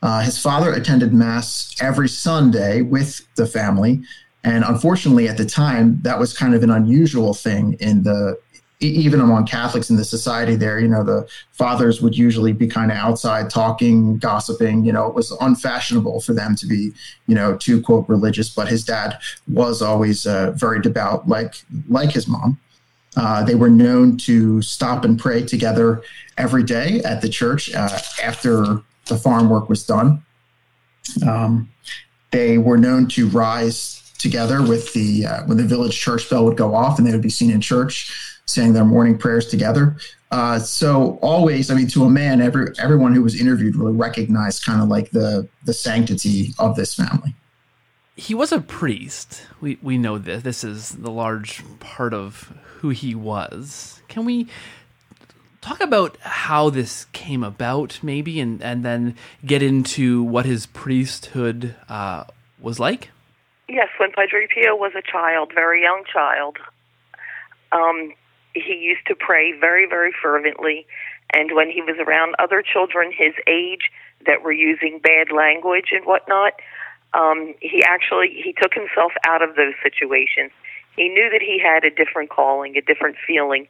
Uh, 0.02 0.20
his 0.20 0.38
father 0.38 0.72
attended 0.72 1.12
Mass 1.12 1.74
every 1.80 2.08
Sunday 2.08 2.82
with 2.82 3.26
the 3.36 3.46
family. 3.46 4.02
And 4.42 4.64
unfortunately, 4.64 5.28
at 5.28 5.36
the 5.36 5.44
time, 5.44 6.00
that 6.02 6.18
was 6.18 6.36
kind 6.36 6.54
of 6.54 6.62
an 6.62 6.70
unusual 6.70 7.34
thing 7.34 7.74
in 7.74 8.02
the 8.02 8.38
even 8.80 9.20
among 9.20 9.44
Catholics 9.44 9.90
in 9.90 9.96
the 9.96 10.04
society 10.04 10.56
there, 10.56 10.80
you 10.80 10.88
know, 10.88 11.04
the 11.04 11.28
fathers 11.52 12.00
would 12.00 12.16
usually 12.16 12.54
be 12.54 12.66
kind 12.66 12.90
of 12.90 12.96
outside 12.96 13.50
talking, 13.50 14.16
gossiping. 14.16 14.84
You 14.84 14.92
know, 14.92 15.06
it 15.06 15.14
was 15.14 15.32
unfashionable 15.32 16.22
for 16.22 16.32
them 16.32 16.56
to 16.56 16.66
be, 16.66 16.92
you 17.26 17.34
know, 17.34 17.56
too 17.58 17.82
quote 17.82 18.08
religious. 18.08 18.48
But 18.48 18.68
his 18.68 18.82
dad 18.82 19.18
was 19.48 19.82
always 19.82 20.26
uh, 20.26 20.52
very 20.52 20.80
devout, 20.80 21.28
like 21.28 21.54
like 21.88 22.10
his 22.10 22.26
mom. 22.26 22.58
Uh, 23.16 23.44
they 23.44 23.54
were 23.54 23.68
known 23.68 24.16
to 24.16 24.62
stop 24.62 25.04
and 25.04 25.18
pray 25.18 25.42
together 25.42 26.02
every 26.38 26.62
day 26.62 27.02
at 27.04 27.20
the 27.20 27.28
church 27.28 27.74
uh, 27.74 27.98
after 28.22 28.80
the 29.06 29.16
farm 29.16 29.50
work 29.50 29.68
was 29.68 29.84
done. 29.84 30.24
Um, 31.26 31.70
they 32.30 32.56
were 32.56 32.78
known 32.78 33.08
to 33.08 33.28
rise 33.28 34.00
together 34.20 34.62
with 34.62 34.92
the 34.92 35.26
uh, 35.26 35.42
when 35.44 35.56
the 35.56 35.64
village 35.64 35.98
church 35.98 36.28
bell 36.28 36.44
would 36.44 36.56
go 36.56 36.74
off, 36.74 36.98
and 36.98 37.06
they 37.06 37.12
would 37.12 37.22
be 37.22 37.30
seen 37.30 37.50
in 37.50 37.60
church 37.60 38.40
saying 38.46 38.72
their 38.72 38.84
morning 38.84 39.16
prayers 39.16 39.46
together. 39.46 39.96
Uh, 40.30 40.58
so 40.58 41.18
always, 41.22 41.70
I 41.70 41.74
mean, 41.74 41.88
to 41.88 42.04
a 42.04 42.10
man, 42.10 42.40
every 42.40 42.68
everyone 42.78 43.14
who 43.14 43.22
was 43.22 43.40
interviewed 43.40 43.76
really 43.76 43.92
recognized 43.92 44.64
kind 44.64 44.80
of 44.80 44.88
like 44.88 45.10
the 45.10 45.48
the 45.64 45.72
sanctity 45.72 46.54
of 46.58 46.76
this 46.76 46.94
family. 46.94 47.34
He 48.16 48.34
was 48.34 48.52
a 48.52 48.60
priest. 48.60 49.42
We 49.60 49.78
we 49.82 49.98
know 49.98 50.18
this. 50.18 50.42
This 50.42 50.64
is 50.64 50.90
the 50.90 51.10
large 51.10 51.64
part 51.80 52.14
of 52.14 52.52
who 52.78 52.90
he 52.90 53.14
was. 53.14 54.02
Can 54.08 54.24
we 54.24 54.46
talk 55.60 55.80
about 55.80 56.16
how 56.20 56.70
this 56.70 57.06
came 57.06 57.42
about, 57.42 57.98
maybe, 58.02 58.40
and 58.40 58.62
and 58.62 58.84
then 58.84 59.16
get 59.44 59.62
into 59.62 60.22
what 60.22 60.46
his 60.46 60.66
priesthood 60.66 61.74
uh, 61.88 62.24
was 62.60 62.78
like? 62.78 63.10
Yes, 63.70 63.86
when 63.98 64.10
Padre 64.10 64.48
Pio 64.52 64.74
was 64.74 64.92
a 64.98 65.02
child, 65.02 65.52
very 65.54 65.82
young 65.82 66.02
child, 66.12 66.58
um, 67.70 68.12
he 68.52 68.74
used 68.74 69.06
to 69.06 69.14
pray 69.14 69.52
very, 69.56 69.86
very 69.88 70.10
fervently. 70.10 70.88
And 71.32 71.54
when 71.54 71.70
he 71.70 71.80
was 71.80 71.94
around 72.04 72.34
other 72.40 72.64
children 72.64 73.12
his 73.16 73.32
age 73.46 73.92
that 74.26 74.42
were 74.42 74.50
using 74.50 74.98
bad 74.98 75.30
language 75.30 75.90
and 75.92 76.04
whatnot, 76.04 76.54
um, 77.14 77.54
he 77.60 77.84
actually 77.84 78.42
he 78.42 78.52
took 78.60 78.74
himself 78.74 79.12
out 79.24 79.40
of 79.40 79.54
those 79.54 79.74
situations. 79.84 80.50
He 80.96 81.08
knew 81.08 81.30
that 81.30 81.40
he 81.40 81.62
had 81.62 81.84
a 81.84 81.90
different 81.90 82.28
calling, 82.28 82.76
a 82.76 82.80
different 82.80 83.18
feeling 83.24 83.68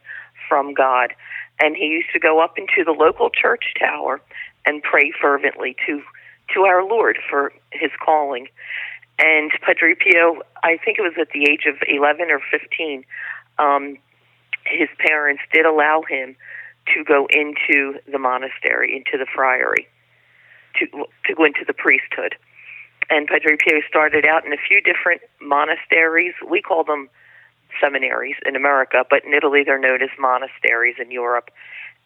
from 0.49 0.73
God, 0.73 1.13
and 1.59 1.75
he 1.75 1.85
used 1.85 2.09
to 2.13 2.19
go 2.19 2.43
up 2.43 2.57
into 2.57 2.83
the 2.83 2.91
local 2.91 3.29
church 3.29 3.75
tower 3.77 4.19
and 4.65 4.81
pray 4.81 5.11
fervently 5.21 5.75
to 5.85 6.01
to 6.55 6.61
our 6.61 6.83
Lord 6.83 7.19
for 7.29 7.53
his 7.71 7.91
calling. 8.03 8.47
And 9.21 9.51
Padre 9.61 9.93
Pio, 9.93 10.41
I 10.63 10.77
think 10.83 10.97
it 10.97 11.03
was 11.03 11.13
at 11.19 11.29
the 11.29 11.47
age 11.49 11.65
of 11.67 11.75
11 11.87 12.31
or 12.31 12.41
15, 12.49 13.05
um, 13.59 13.97
his 14.65 14.89
parents 14.97 15.43
did 15.53 15.65
allow 15.65 16.01
him 16.01 16.35
to 16.95 17.03
go 17.03 17.27
into 17.29 17.99
the 18.11 18.17
monastery, 18.17 18.95
into 18.97 19.23
the 19.23 19.29
friary, 19.33 19.87
to 20.79 21.05
to 21.25 21.35
go 21.35 21.45
into 21.45 21.63
the 21.65 21.73
priesthood. 21.73 22.35
And 23.09 23.27
Padre 23.27 23.57
Pio 23.57 23.81
started 23.87 24.25
out 24.25 24.45
in 24.45 24.53
a 24.53 24.57
few 24.57 24.81
different 24.81 25.21
monasteries. 25.39 26.33
We 26.49 26.61
call 26.61 26.83
them 26.83 27.09
seminaries 27.79 28.35
in 28.45 28.55
America, 28.55 29.03
but 29.07 29.23
in 29.23 29.33
Italy 29.33 29.63
they're 29.63 29.79
known 29.79 30.01
as 30.01 30.09
monasteries 30.17 30.95
in 30.99 31.11
Europe. 31.11 31.51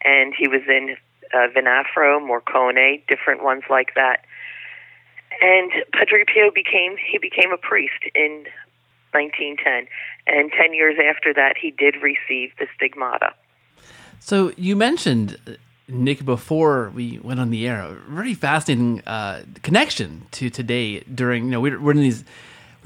And 0.04 0.34
he 0.36 0.48
was 0.48 0.62
in 0.68 0.96
uh, 1.32 1.48
Venafro, 1.56 2.20
Morcone, 2.20 3.06
different 3.08 3.42
ones 3.42 3.62
like 3.70 3.94
that. 3.94 4.24
And 5.56 5.72
Padre 5.92 6.24
Pio 6.26 6.50
became 6.50 6.96
he 6.98 7.16
became 7.18 7.50
a 7.50 7.56
priest 7.56 8.02
in 8.14 8.44
1910. 9.12 9.88
And 10.26 10.52
10 10.52 10.74
years 10.74 10.96
after 11.02 11.32
that, 11.32 11.56
he 11.56 11.70
did 11.70 11.96
receive 12.02 12.52
the 12.58 12.66
stigmata. 12.74 13.32
So 14.20 14.52
you 14.56 14.76
mentioned, 14.76 15.38
Nick, 15.88 16.24
before 16.24 16.90
we 16.94 17.18
went 17.20 17.40
on 17.40 17.50
the 17.50 17.66
air, 17.66 17.80
a 17.80 17.94
very 18.08 18.34
fascinating 18.34 19.02
uh, 19.06 19.44
connection 19.62 20.26
to 20.32 20.50
today 20.50 21.00
during, 21.00 21.44
you 21.44 21.50
know, 21.52 21.60
we're, 21.60 21.90
in 21.92 22.00
these, 22.00 22.24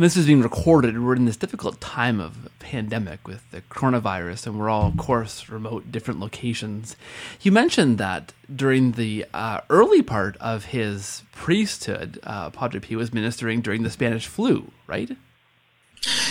when 0.00 0.07
this 0.07 0.16
is 0.16 0.25
being 0.25 0.40
recorded, 0.40 0.99
we're 0.99 1.14
in 1.14 1.26
this 1.26 1.37
difficult 1.37 1.78
time 1.78 2.21
of 2.21 2.49
pandemic 2.59 3.28
with 3.28 3.42
the 3.50 3.61
coronavirus, 3.61 4.47
and 4.47 4.59
we're 4.59 4.71
all, 4.71 4.87
of 4.87 4.97
course, 4.97 5.50
remote, 5.50 5.92
different 5.92 6.19
locations. 6.21 6.97
You 7.42 7.52
mentioned 7.52 7.99
that 7.99 8.33
during 8.57 8.92
the 8.92 9.26
uh, 9.35 9.61
early 9.69 10.00
part 10.00 10.38
of 10.38 10.64
his 10.64 11.23
priesthood, 11.33 12.19
uh, 12.23 12.49
Padre 12.49 12.80
Pio 12.80 12.97
was 12.97 13.12
ministering 13.12 13.61
during 13.61 13.83
the 13.83 13.90
Spanish 13.90 14.26
flu, 14.26 14.71
right? 14.87 15.11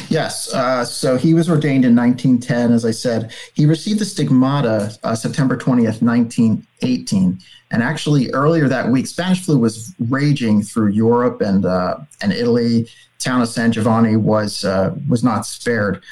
Yes. 0.07 0.51
Uh, 0.51 0.83
so 0.83 1.15
he 1.15 1.35
was 1.35 1.47
ordained 1.47 1.85
in 1.85 1.95
1910, 1.95 2.71
as 2.71 2.85
I 2.85 2.91
said. 2.91 3.31
He 3.53 3.67
received 3.67 3.99
the 3.99 4.05
stigmata 4.05 4.97
uh, 5.03 5.13
September 5.13 5.55
20th, 5.55 6.01
1918. 6.01 7.37
And 7.69 7.83
actually, 7.83 8.31
earlier 8.31 8.67
that 8.67 8.89
week, 8.89 9.05
Spanish 9.05 9.45
flu 9.45 9.59
was 9.59 9.93
raging 9.99 10.63
through 10.63 10.87
Europe 10.87 11.41
and 11.41 11.65
uh, 11.65 11.97
and 12.19 12.33
Italy. 12.33 12.89
Town 13.19 13.41
of 13.41 13.49
San 13.49 13.71
Giovanni 13.71 14.15
was 14.15 14.63
uh, 14.63 14.95
was 15.07 15.23
not 15.23 15.45
spared. 15.45 16.03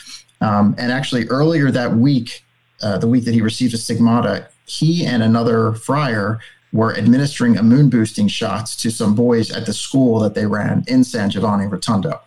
Um, 0.41 0.75
and 0.77 0.91
actually, 0.91 1.27
earlier 1.27 1.71
that 1.71 1.95
week, 1.95 2.43
uh, 2.81 2.97
the 2.97 3.07
week 3.07 3.25
that 3.25 3.33
he 3.33 3.41
received 3.41 3.73
a 3.73 3.77
stigmata, 3.77 4.49
he 4.65 5.05
and 5.05 5.23
another 5.23 5.73
friar 5.73 6.39
were 6.73 6.95
administering 6.97 7.55
immune 7.55 7.89
boosting 7.89 8.27
shots 8.27 8.75
to 8.75 8.91
some 8.91 9.15
boys 9.15 9.49
at 9.51 9.65
the 9.65 9.73
school 9.73 10.19
that 10.19 10.35
they 10.35 10.45
ran 10.45 10.83
in 10.87 11.03
San 11.03 11.29
Giovanni 11.29 11.65
Rotondo. 11.65 12.19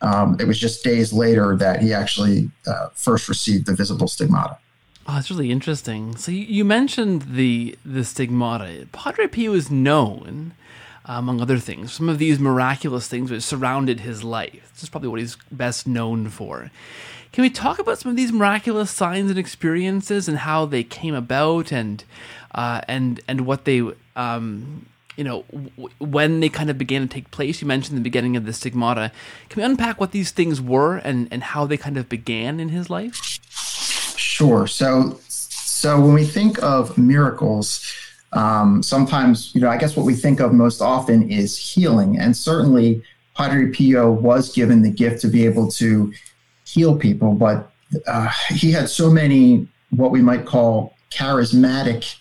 Um, 0.00 0.36
it 0.40 0.46
was 0.48 0.58
just 0.58 0.82
days 0.82 1.12
later 1.12 1.56
that 1.56 1.80
he 1.80 1.92
actually 1.92 2.50
uh, 2.66 2.88
first 2.94 3.28
received 3.28 3.66
the 3.66 3.74
visible 3.74 4.08
stigmata. 4.08 4.58
Oh, 5.06 5.14
that's 5.14 5.30
really 5.30 5.50
interesting. 5.50 6.16
So 6.16 6.32
you, 6.32 6.42
you 6.42 6.64
mentioned 6.64 7.22
the 7.22 7.76
the 7.84 8.04
stigmata. 8.04 8.86
Padre 8.92 9.26
Pio 9.26 9.52
is 9.52 9.70
known, 9.70 10.54
among 11.04 11.40
other 11.40 11.58
things, 11.58 11.92
some 11.92 12.08
of 12.08 12.18
these 12.18 12.38
miraculous 12.38 13.08
things 13.08 13.30
which 13.30 13.42
surrounded 13.42 14.00
his 14.00 14.22
life. 14.22 14.70
This 14.74 14.84
is 14.84 14.88
probably 14.88 15.08
what 15.08 15.20
he's 15.20 15.36
best 15.50 15.86
known 15.86 16.28
for. 16.28 16.70
Can 17.32 17.42
we 17.42 17.50
talk 17.50 17.78
about 17.78 17.98
some 17.98 18.10
of 18.10 18.16
these 18.16 18.32
miraculous 18.32 18.90
signs 18.90 19.30
and 19.30 19.38
experiences 19.38 20.28
and 20.28 20.38
how 20.38 20.66
they 20.66 20.84
came 20.84 21.14
about 21.14 21.72
and 21.72 22.04
uh, 22.54 22.82
and 22.86 23.20
and 23.26 23.46
what 23.46 23.64
they 23.64 23.82
um, 24.16 24.86
you 25.16 25.24
know, 25.24 25.44
w- 25.50 25.90
when 25.98 26.40
they 26.40 26.48
kind 26.48 26.70
of 26.70 26.78
began 26.78 27.02
to 27.02 27.08
take 27.08 27.30
place. 27.30 27.60
You 27.60 27.68
mentioned 27.68 27.98
the 27.98 28.02
beginning 28.02 28.36
of 28.36 28.46
the 28.46 28.52
stigmata. 28.52 29.12
Can 29.48 29.60
we 29.60 29.64
unpack 29.64 30.00
what 30.00 30.12
these 30.12 30.30
things 30.30 30.60
were 30.60 30.96
and, 30.96 31.28
and 31.30 31.42
how 31.42 31.66
they 31.66 31.76
kind 31.76 31.96
of 31.96 32.08
began 32.08 32.60
in 32.60 32.70
his 32.70 32.88
life? 32.88 33.14
Sure. 34.16 34.66
So, 34.66 35.20
so 35.28 36.00
when 36.00 36.14
we 36.14 36.24
think 36.24 36.62
of 36.62 36.96
miracles, 36.96 37.84
um, 38.32 38.82
sometimes, 38.82 39.54
you 39.54 39.60
know, 39.60 39.68
I 39.68 39.76
guess 39.76 39.96
what 39.96 40.06
we 40.06 40.14
think 40.14 40.40
of 40.40 40.52
most 40.52 40.80
often 40.80 41.30
is 41.30 41.56
healing. 41.56 42.18
And 42.18 42.36
certainly, 42.36 43.02
Padre 43.34 43.70
Pio 43.70 44.10
was 44.10 44.52
given 44.52 44.82
the 44.82 44.90
gift 44.90 45.20
to 45.22 45.28
be 45.28 45.44
able 45.44 45.70
to 45.72 46.12
heal 46.64 46.96
people, 46.96 47.34
but 47.34 47.70
uh, 48.06 48.30
he 48.50 48.72
had 48.72 48.88
so 48.88 49.10
many 49.10 49.68
what 49.90 50.10
we 50.10 50.22
might 50.22 50.46
call 50.46 50.94
charismatic 51.10 52.16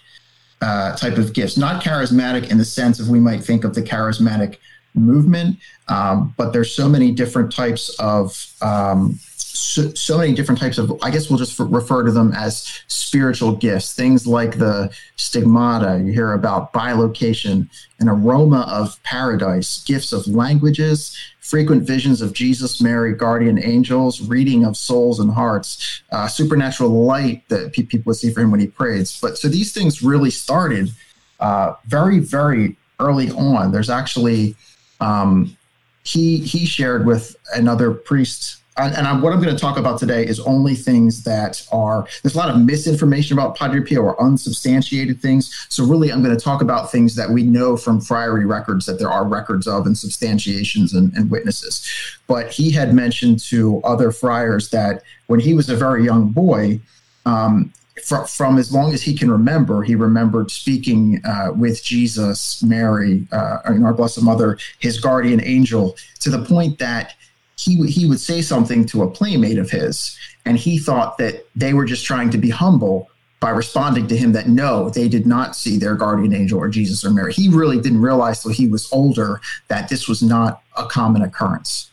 uh, 0.61 0.95
type 0.95 1.17
of 1.17 1.33
gifts, 1.33 1.57
not 1.57 1.81
charismatic 1.81 2.51
in 2.51 2.57
the 2.57 2.65
sense 2.65 2.99
of 2.99 3.09
we 3.09 3.19
might 3.19 3.43
think 3.43 3.63
of 3.63 3.73
the 3.73 3.81
charismatic 3.81 4.57
movement, 4.93 5.57
um, 5.87 6.33
but 6.37 6.51
there's 6.51 6.75
so 6.75 6.87
many 6.87 7.11
different 7.11 7.51
types 7.51 7.95
of 7.99 8.53
um, 8.61 9.17
so, 9.51 9.93
so, 9.93 10.17
many 10.17 10.33
different 10.33 10.59
types 10.59 10.77
of 10.77 10.91
i 11.01 11.09
guess 11.09 11.29
we'll 11.29 11.39
just 11.39 11.57
refer 11.59 12.03
to 12.03 12.11
them 12.11 12.33
as 12.33 12.81
spiritual 12.87 13.55
gifts. 13.55 13.93
Things 13.93 14.25
like 14.25 14.57
the 14.57 14.91
stigmata 15.15 16.01
you 16.03 16.11
hear 16.11 16.33
about 16.33 16.73
bilocation 16.73 17.69
an 17.99 18.09
aroma 18.09 18.65
of 18.69 19.01
paradise 19.03 19.83
gifts 19.83 20.13
of 20.13 20.27
languages 20.27 21.17
frequent 21.39 21.83
visions 21.83 22.21
of 22.21 22.33
jesus 22.33 22.81
mary 22.81 23.13
guardian 23.13 23.61
angels 23.63 24.21
reading 24.21 24.65
of 24.65 24.77
souls 24.77 25.19
and 25.19 25.31
hearts 25.31 26.01
uh, 26.11 26.27
supernatural 26.27 26.89
light 26.89 27.47
that 27.49 27.71
people 27.73 27.99
would 28.05 28.15
see 28.15 28.31
for 28.31 28.41
him 28.41 28.51
when 28.51 28.59
he 28.59 28.67
prays. 28.67 29.19
But 29.21 29.37
so 29.37 29.47
these 29.47 29.71
things 29.71 30.01
really 30.01 30.31
started 30.31 30.91
uh, 31.39 31.73
very 31.85 32.19
very 32.19 32.75
early 32.99 33.31
on. 33.31 33.71
There's 33.71 33.89
actually 33.89 34.55
um, 34.99 35.57
he 36.03 36.37
he 36.37 36.65
shared 36.65 37.05
with 37.05 37.35
another 37.53 37.91
priest 37.91 38.60
and 38.77 39.05
I, 39.05 39.19
what 39.19 39.33
I'm 39.33 39.41
going 39.41 39.53
to 39.55 39.59
talk 39.59 39.77
about 39.77 39.99
today 39.99 40.25
is 40.25 40.39
only 40.41 40.75
things 40.75 41.23
that 41.23 41.65
are 41.71 42.07
there's 42.23 42.35
a 42.35 42.37
lot 42.37 42.49
of 42.49 42.61
misinformation 42.61 43.37
about 43.37 43.57
Padre 43.57 43.81
Pio 43.81 44.01
or 44.01 44.21
unsubstantiated 44.21 45.21
things. 45.21 45.67
So 45.69 45.83
really, 45.83 46.11
I'm 46.11 46.23
going 46.23 46.35
to 46.35 46.43
talk 46.43 46.61
about 46.61 46.91
things 46.91 47.15
that 47.15 47.29
we 47.29 47.43
know 47.43 47.75
from 47.75 47.99
friary 47.99 48.45
records 48.45 48.85
that 48.85 48.97
there 48.97 49.09
are 49.09 49.27
records 49.27 49.67
of 49.67 49.85
and 49.85 49.97
substantiations 49.97 50.93
and, 50.93 51.13
and 51.13 51.29
witnesses. 51.29 51.85
But 52.27 52.51
he 52.51 52.71
had 52.71 52.93
mentioned 52.93 53.39
to 53.49 53.81
other 53.83 54.11
friars 54.11 54.69
that 54.69 55.03
when 55.27 55.39
he 55.39 55.53
was 55.53 55.69
a 55.69 55.75
very 55.75 56.03
young 56.05 56.29
boy. 56.29 56.79
Um, 57.25 57.73
from, 58.05 58.25
from 58.25 58.57
as 58.57 58.73
long 58.73 58.93
as 58.93 59.03
he 59.03 59.15
can 59.15 59.29
remember, 59.29 59.83
he 59.83 59.93
remembered 59.93 60.49
speaking 60.49 61.21
uh, 61.23 61.51
with 61.55 61.83
Jesus, 61.83 62.63
Mary, 62.63 63.27
uh, 63.31 63.57
our 63.65 63.93
Blessed 63.93 64.23
Mother, 64.23 64.57
his 64.79 64.99
guardian 64.99 65.39
angel, 65.43 65.95
to 66.21 66.31
the 66.31 66.43
point 66.43 66.79
that 66.79 67.13
he 67.61 67.75
he 67.87 68.05
would 68.05 68.19
say 68.19 68.41
something 68.41 68.85
to 68.87 69.03
a 69.03 69.09
playmate 69.09 69.59
of 69.59 69.69
his, 69.69 70.17
and 70.45 70.57
he 70.57 70.77
thought 70.77 71.17
that 71.19 71.45
they 71.55 71.73
were 71.73 71.85
just 71.85 72.05
trying 72.05 72.29
to 72.31 72.37
be 72.37 72.49
humble 72.49 73.07
by 73.39 73.49
responding 73.49 74.07
to 74.07 74.15
him 74.17 74.31
that 74.33 74.47
no, 74.47 74.89
they 74.89 75.07
did 75.07 75.25
not 75.25 75.55
see 75.55 75.77
their 75.77 75.95
guardian 75.95 76.33
angel 76.33 76.59
or 76.59 76.69
Jesus 76.69 77.03
or 77.03 77.09
Mary. 77.09 77.33
He 77.33 77.49
really 77.49 77.79
didn't 77.79 78.01
realize 78.01 78.41
till 78.41 78.51
he 78.51 78.67
was 78.67 78.91
older 78.91 79.41
that 79.67 79.89
this 79.89 80.07
was 80.07 80.21
not 80.21 80.61
a 80.77 80.85
common 80.85 81.23
occurrence. 81.23 81.89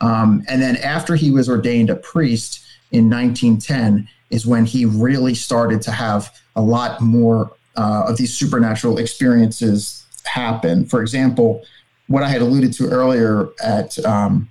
Um, 0.00 0.44
and 0.48 0.62
then 0.62 0.76
after 0.76 1.16
he 1.16 1.32
was 1.32 1.48
ordained 1.48 1.90
a 1.90 1.96
priest 1.96 2.64
in 2.92 3.10
1910 3.10 4.08
is 4.30 4.46
when 4.46 4.64
he 4.64 4.84
really 4.84 5.34
started 5.34 5.82
to 5.82 5.90
have 5.90 6.32
a 6.54 6.62
lot 6.62 7.00
more 7.00 7.52
uh, 7.76 8.04
of 8.06 8.16
these 8.16 8.36
supernatural 8.36 8.98
experiences 8.98 10.06
happen. 10.24 10.86
For 10.86 11.02
example, 11.02 11.64
what 12.06 12.22
I 12.22 12.28
had 12.28 12.40
alluded 12.40 12.72
to 12.74 12.88
earlier 12.88 13.48
at 13.62 13.98
um, 14.04 14.48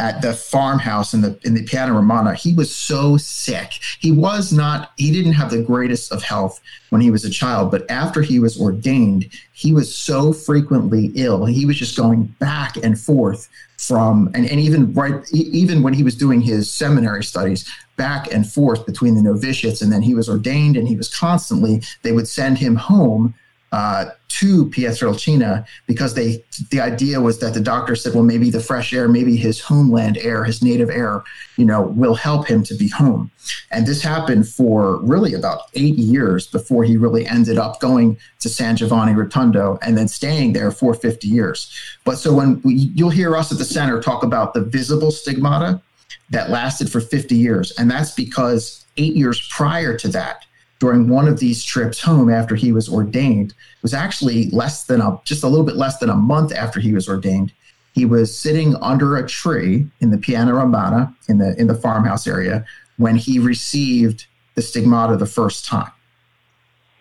at 0.00 0.22
the 0.22 0.32
farmhouse 0.32 1.12
in 1.12 1.22
the 1.22 1.38
in 1.42 1.54
the 1.54 1.64
Piana 1.64 1.92
Romana, 1.92 2.34
he 2.34 2.52
was 2.52 2.74
so 2.74 3.16
sick. 3.16 3.72
He 3.98 4.12
was 4.12 4.52
not. 4.52 4.92
He 4.96 5.10
didn't 5.10 5.32
have 5.32 5.50
the 5.50 5.62
greatest 5.62 6.12
of 6.12 6.22
health 6.22 6.60
when 6.90 7.00
he 7.00 7.10
was 7.10 7.24
a 7.24 7.30
child, 7.30 7.70
but 7.70 7.90
after 7.90 8.22
he 8.22 8.38
was 8.38 8.60
ordained, 8.60 9.28
he 9.52 9.72
was 9.72 9.92
so 9.92 10.32
frequently 10.32 11.12
ill. 11.16 11.46
He 11.46 11.66
was 11.66 11.76
just 11.76 11.96
going 11.96 12.24
back 12.38 12.76
and 12.76 12.98
forth 12.98 13.48
from 13.78 14.28
and, 14.34 14.48
and 14.48 14.60
even 14.60 14.92
right 14.92 15.24
even 15.32 15.82
when 15.82 15.94
he 15.94 16.02
was 16.02 16.16
doing 16.16 16.40
his 16.40 16.72
seminary 16.72 17.22
studies 17.22 17.68
back 17.96 18.32
and 18.32 18.50
forth 18.50 18.84
between 18.86 19.14
the 19.14 19.22
novitiates 19.22 19.82
and 19.82 19.92
then 19.92 20.02
he 20.02 20.14
was 20.14 20.28
ordained 20.28 20.76
and 20.76 20.88
he 20.88 20.96
was 20.96 21.14
constantly 21.14 21.80
they 22.02 22.10
would 22.10 22.26
send 22.26 22.58
him 22.58 22.74
home 22.74 23.34
uh, 23.72 24.06
to 24.28 24.66
Pietrelcina 24.66 25.66
because 25.86 26.14
they 26.14 26.44
the 26.70 26.80
idea 26.80 27.20
was 27.20 27.40
that 27.40 27.54
the 27.54 27.60
doctor 27.60 27.96
said, 27.96 28.14
well, 28.14 28.22
maybe 28.22 28.50
the 28.50 28.60
fresh 28.60 28.92
air, 28.92 29.08
maybe 29.08 29.36
his 29.36 29.60
homeland 29.60 30.16
air, 30.18 30.44
his 30.44 30.62
native 30.62 30.90
air, 30.90 31.24
you 31.56 31.64
know, 31.64 31.82
will 31.82 32.14
help 32.14 32.46
him 32.46 32.62
to 32.64 32.74
be 32.74 32.88
home. 32.88 33.30
And 33.70 33.86
this 33.86 34.02
happened 34.02 34.48
for 34.48 34.98
really 34.98 35.34
about 35.34 35.62
eight 35.74 35.96
years 35.96 36.46
before 36.46 36.84
he 36.84 36.96
really 36.96 37.26
ended 37.26 37.58
up 37.58 37.80
going 37.80 38.16
to 38.40 38.48
San 38.48 38.76
Giovanni 38.76 39.12
Rotondo 39.12 39.78
and 39.82 39.98
then 39.98 40.08
staying 40.08 40.52
there 40.52 40.70
for 40.70 40.94
50 40.94 41.26
years. 41.26 41.72
But 42.04 42.16
so 42.16 42.32
when 42.32 42.60
we, 42.62 42.74
you'll 42.74 43.10
hear 43.10 43.34
us 43.34 43.50
at 43.50 43.58
the 43.58 43.64
center 43.64 44.00
talk 44.00 44.22
about 44.22 44.54
the 44.54 44.62
visible 44.62 45.10
stigmata 45.10 45.80
that 46.30 46.50
lasted 46.50 46.92
for 46.92 47.00
50 47.00 47.34
years, 47.34 47.72
and 47.72 47.90
that's 47.90 48.12
because 48.12 48.84
eight 48.98 49.14
years 49.14 49.46
prior 49.50 49.96
to 49.96 50.08
that 50.08 50.44
during 50.78 51.08
one 51.08 51.26
of 51.26 51.40
these 51.40 51.64
trips 51.64 52.00
home 52.00 52.30
after 52.30 52.54
he 52.54 52.72
was 52.72 52.88
ordained. 52.88 53.54
Was 53.82 53.94
actually 53.94 54.50
less 54.50 54.84
than 54.84 55.00
a 55.00 55.20
just 55.24 55.42
a 55.42 55.48
little 55.48 55.66
bit 55.66 55.76
less 55.76 55.98
than 55.98 56.10
a 56.10 56.16
month 56.16 56.54
after 56.54 56.80
he 56.80 56.92
was 56.92 57.08
ordained. 57.08 57.52
He 57.94 58.04
was 58.04 58.36
sitting 58.36 58.76
under 58.76 59.16
a 59.16 59.26
tree 59.26 59.86
in 60.00 60.10
the 60.10 60.18
piana 60.18 60.54
romana 60.54 61.14
in 61.28 61.38
the 61.38 61.58
in 61.58 61.66
the 61.66 61.74
farmhouse 61.74 62.26
area 62.26 62.64
when 62.96 63.16
he 63.16 63.38
received 63.38 64.26
the 64.54 64.62
stigmata 64.62 65.16
the 65.16 65.26
first 65.26 65.64
time. 65.64 65.90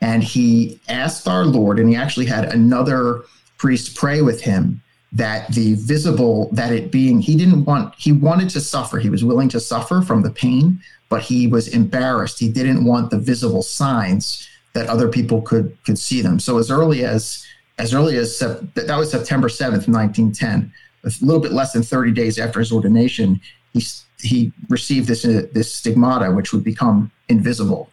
And 0.01 0.23
he 0.23 0.79
asked 0.87 1.27
our 1.27 1.45
lord 1.45 1.79
and 1.79 1.89
he 1.89 1.95
actually 1.95 2.25
had 2.25 2.53
another 2.53 3.23
priest 3.57 3.95
pray 3.95 4.21
with 4.21 4.41
him 4.41 4.81
that 5.11 5.47
the 5.53 5.73
visible 5.75 6.49
that 6.51 6.71
it 6.71 6.91
being 6.91 7.19
he 7.19 7.35
didn't 7.35 7.65
want 7.65 7.93
he 7.97 8.11
wanted 8.11 8.49
to 8.49 8.61
suffer. 8.61 8.99
He 8.99 9.09
was 9.09 9.23
willing 9.23 9.49
to 9.49 9.59
suffer 9.59 10.01
from 10.01 10.21
the 10.21 10.31
pain 10.31 10.79
but 11.09 11.21
he 11.21 11.47
was 11.47 11.67
embarrassed. 11.67 12.39
He 12.39 12.49
didn't 12.49 12.85
want 12.85 13.11
the 13.11 13.19
visible 13.19 13.63
signs 13.63 14.47
that 14.73 14.87
other 14.87 15.07
people 15.09 15.41
could 15.41 15.77
could 15.85 15.97
see 15.97 16.21
them. 16.21 16.39
So 16.39 16.57
as 16.57 16.69
early 16.69 17.03
as 17.05 17.45
as 17.77 17.93
early 17.93 18.17
as 18.17 18.39
that 18.39 18.97
was 18.97 19.11
September 19.11 19.49
seventh, 19.49 19.87
nineteen 19.87 20.31
ten, 20.31 20.71
a 21.03 21.11
little 21.21 21.41
bit 21.41 21.51
less 21.51 21.73
than 21.73 21.83
thirty 21.83 22.11
days 22.11 22.39
after 22.39 22.59
his 22.59 22.71
ordination, 22.71 23.39
he 23.73 23.83
he 24.19 24.51
received 24.69 25.07
this 25.07 25.25
uh, 25.25 25.43
this 25.53 25.73
stigmata, 25.73 26.31
which 26.31 26.53
would 26.53 26.63
become 26.63 27.11
invisible 27.29 27.89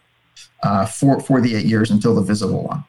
uh, 0.63 0.85
for 0.85 1.19
for 1.19 1.41
the 1.41 1.55
eight 1.55 1.65
years 1.65 1.91
until 1.91 2.15
the 2.15 2.21
visible 2.21 2.63
one. 2.63 2.83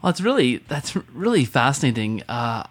Well, 0.00 0.10
it's 0.10 0.20
really 0.20 0.58
that's 0.68 0.96
really 1.12 1.44
fascinating 1.44 2.22
uh, 2.28 2.66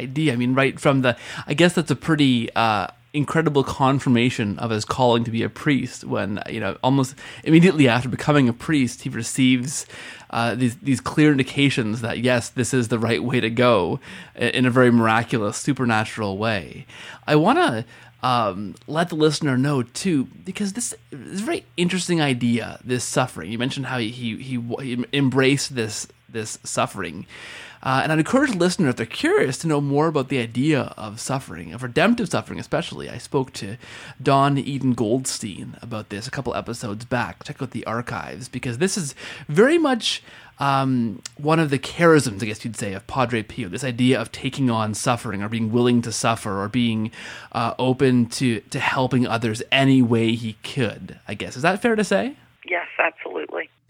idea. 0.00 0.32
I 0.32 0.36
mean, 0.36 0.54
right 0.54 0.78
from 0.78 1.02
the, 1.02 1.16
I 1.46 1.54
guess 1.54 1.74
that's 1.74 1.90
a 1.90 1.96
pretty 1.96 2.52
uh, 2.54 2.88
incredible 3.14 3.62
confirmation 3.62 4.58
of 4.58 4.70
his 4.70 4.84
calling 4.84 5.22
to 5.24 5.30
be 5.30 5.42
a 5.42 5.48
priest 5.48 6.04
when 6.04 6.40
you 6.48 6.58
know 6.58 6.78
almost 6.82 7.14
immediately 7.44 7.86
after 7.86 8.08
becoming 8.08 8.48
a 8.48 8.52
priest 8.52 9.02
he 9.02 9.10
receives 9.10 9.86
uh, 10.30 10.54
these 10.54 10.76
these 10.76 11.00
clear 11.00 11.30
indications 11.30 12.00
that 12.00 12.20
yes 12.20 12.48
this 12.48 12.72
is 12.72 12.88
the 12.88 12.98
right 12.98 13.22
way 13.22 13.38
to 13.38 13.50
go 13.50 14.00
in 14.34 14.64
a 14.64 14.70
very 14.70 14.90
miraculous 14.90 15.58
supernatural 15.58 16.38
way 16.38 16.86
i 17.26 17.36
want 17.36 17.58
to 17.58 17.84
um, 18.22 18.76
let 18.86 19.08
the 19.08 19.16
listener 19.16 19.58
know 19.58 19.82
too, 19.82 20.26
because 20.44 20.74
this 20.74 20.94
is 21.10 21.40
a 21.40 21.44
very 21.44 21.64
interesting 21.76 22.20
idea. 22.20 22.78
This 22.84 23.02
suffering. 23.04 23.50
You 23.50 23.58
mentioned 23.58 23.86
how 23.86 23.98
he 23.98 24.10
he, 24.10 24.60
he 24.80 25.04
embraced 25.12 25.74
this 25.74 26.06
this 26.28 26.58
suffering, 26.62 27.26
uh, 27.82 28.00
and 28.02 28.12
I'd 28.12 28.18
encourage 28.18 28.54
listeners, 28.54 28.90
if 28.90 28.96
they're 28.96 29.06
curious, 29.06 29.58
to 29.58 29.66
know 29.66 29.80
more 29.80 30.06
about 30.06 30.28
the 30.28 30.38
idea 30.38 30.94
of 30.96 31.20
suffering, 31.20 31.72
of 31.72 31.82
redemptive 31.82 32.28
suffering, 32.28 32.60
especially. 32.60 33.10
I 33.10 33.18
spoke 33.18 33.52
to 33.54 33.76
Dawn 34.22 34.56
Eden 34.56 34.92
Goldstein 34.92 35.76
about 35.82 36.08
this 36.10 36.28
a 36.28 36.30
couple 36.30 36.54
episodes 36.54 37.04
back. 37.04 37.42
Check 37.42 37.60
out 37.60 37.72
the 37.72 37.84
archives 37.84 38.48
because 38.48 38.78
this 38.78 38.96
is 38.96 39.14
very 39.48 39.78
much 39.78 40.22
um, 40.60 41.20
one 41.36 41.58
of 41.58 41.70
the 41.70 41.78
charisms, 41.78 42.40
I 42.42 42.46
guess 42.46 42.64
you'd 42.64 42.76
say, 42.76 42.92
of 42.92 43.06
Padre 43.08 43.42
Pio. 43.42 43.68
This 43.68 43.82
idea 43.82 44.20
of 44.20 44.30
taking 44.30 44.70
on 44.70 44.94
suffering, 44.94 45.42
or 45.42 45.48
being 45.48 45.72
willing 45.72 46.02
to 46.02 46.12
suffer, 46.12 46.62
or 46.62 46.68
being 46.68 47.10
uh, 47.50 47.74
open 47.80 48.26
to 48.26 48.60
to 48.60 48.78
helping 48.78 49.26
others 49.26 49.60
any 49.72 50.02
way 50.02 50.36
he 50.36 50.52
could. 50.62 51.18
I 51.26 51.34
guess 51.34 51.56
is 51.56 51.62
that 51.62 51.82
fair 51.82 51.96
to 51.96 52.04
say? 52.04 52.36
Yes, 52.64 52.86
absolutely. 52.98 53.31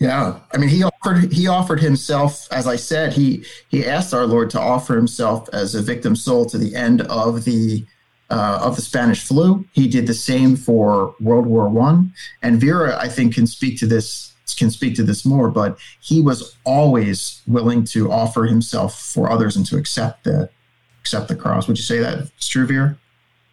Yeah, 0.02 0.40
I 0.52 0.58
mean, 0.58 0.68
he 0.68 0.82
offered 0.82 1.32
he 1.32 1.46
offered 1.46 1.78
himself, 1.78 2.48
as 2.50 2.66
I 2.66 2.74
said, 2.74 3.12
he 3.12 3.44
he 3.68 3.86
asked 3.86 4.12
our 4.12 4.26
Lord 4.26 4.50
to 4.50 4.60
offer 4.60 4.96
himself 4.96 5.48
as 5.52 5.76
a 5.76 5.80
victim 5.80 6.16
soul 6.16 6.44
to 6.46 6.58
the 6.58 6.74
end 6.74 7.02
of 7.02 7.44
the 7.44 7.86
uh, 8.28 8.58
of 8.60 8.74
the 8.74 8.82
Spanish 8.82 9.24
flu. 9.24 9.64
He 9.70 9.86
did 9.86 10.08
the 10.08 10.14
same 10.14 10.56
for 10.56 11.14
World 11.20 11.46
War 11.46 11.68
One, 11.68 12.12
and 12.42 12.60
Vera, 12.60 12.98
I 12.98 13.06
think, 13.06 13.36
can 13.36 13.46
speak 13.46 13.78
to 13.78 13.86
this 13.86 14.32
can 14.58 14.72
speak 14.72 14.96
to 14.96 15.04
this 15.04 15.24
more. 15.24 15.52
But 15.52 15.78
he 16.00 16.20
was 16.20 16.56
always 16.64 17.40
willing 17.46 17.84
to 17.94 18.10
offer 18.10 18.46
himself 18.46 19.00
for 19.00 19.30
others 19.30 19.54
and 19.54 19.64
to 19.66 19.76
accept 19.76 20.24
the 20.24 20.50
accept 20.98 21.28
the 21.28 21.36
cross. 21.36 21.68
Would 21.68 21.78
you 21.78 21.84
say 21.84 22.00
that 22.00 22.18
it's 22.36 22.48
true, 22.48 22.66
Vera? 22.66 22.98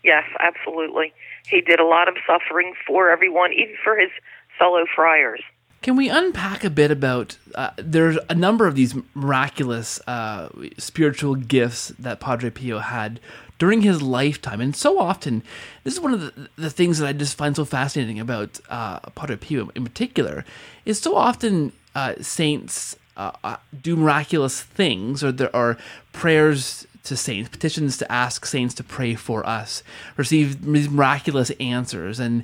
Yes, 0.04 0.24
absolutely. 0.40 1.14
He 1.48 1.62
did 1.62 1.80
a 1.80 1.86
lot 1.86 2.08
of 2.08 2.16
suffering 2.26 2.74
for 2.88 3.12
everyone, 3.12 3.54
even 3.54 3.76
for 3.84 3.96
his 3.96 4.10
fellow 4.58 4.86
friars. 4.96 5.44
Can 5.82 5.96
we 5.96 6.10
unpack 6.10 6.64
a 6.64 6.70
bit 6.70 6.92
about? 6.92 7.38
Uh, 7.56 7.72
there's 7.78 8.18
a 8.30 8.36
number 8.36 8.68
of 8.68 8.76
these 8.76 8.96
miraculous 9.14 10.00
uh, 10.08 10.50
spiritual 10.78 11.36
gifts 11.36 11.90
that 12.00 12.20
Padre 12.20 12.50
Pio 12.50 12.80
had 12.80 13.20
during 13.58 13.82
his 13.82 14.02
lifetime, 14.02 14.62
and 14.62 14.76
so 14.76 15.00
often, 15.00 15.44
this 15.84 15.94
is 15.94 16.00
one 16.00 16.14
of 16.14 16.22
the, 16.22 16.50
the 16.58 16.70
things 16.70 16.98
that 16.98 17.08
I 17.08 17.14
just 17.14 17.38
find 17.38 17.56
so 17.56 17.66
fascinating 17.66 18.20
about 18.20 18.60
uh, 18.70 19.00
Padre 19.12 19.38
Pio 19.38 19.70
in 19.76 19.84
particular. 19.84 20.46
Is 20.86 21.00
so 21.00 21.16
often 21.16 21.72
uh, 21.96 22.16
saints 22.22 22.98
uh, 23.16 23.32
uh, 23.44 23.58
do 23.82 23.96
miraculous 23.96 24.62
things, 24.62 25.24
or 25.24 25.32
there 25.32 25.54
are 25.56 25.78
prayers 26.14 26.88
to 27.04 27.16
saints, 27.16 27.50
petitions 27.50 27.98
to 27.98 28.12
ask 28.12 28.46
saints 28.46 28.74
to 28.76 28.84
pray 28.84 29.16
for 29.16 29.46
us, 29.46 29.84
receive 30.18 30.66
miraculous 30.66 31.52
answers, 31.60 32.20
and 32.20 32.44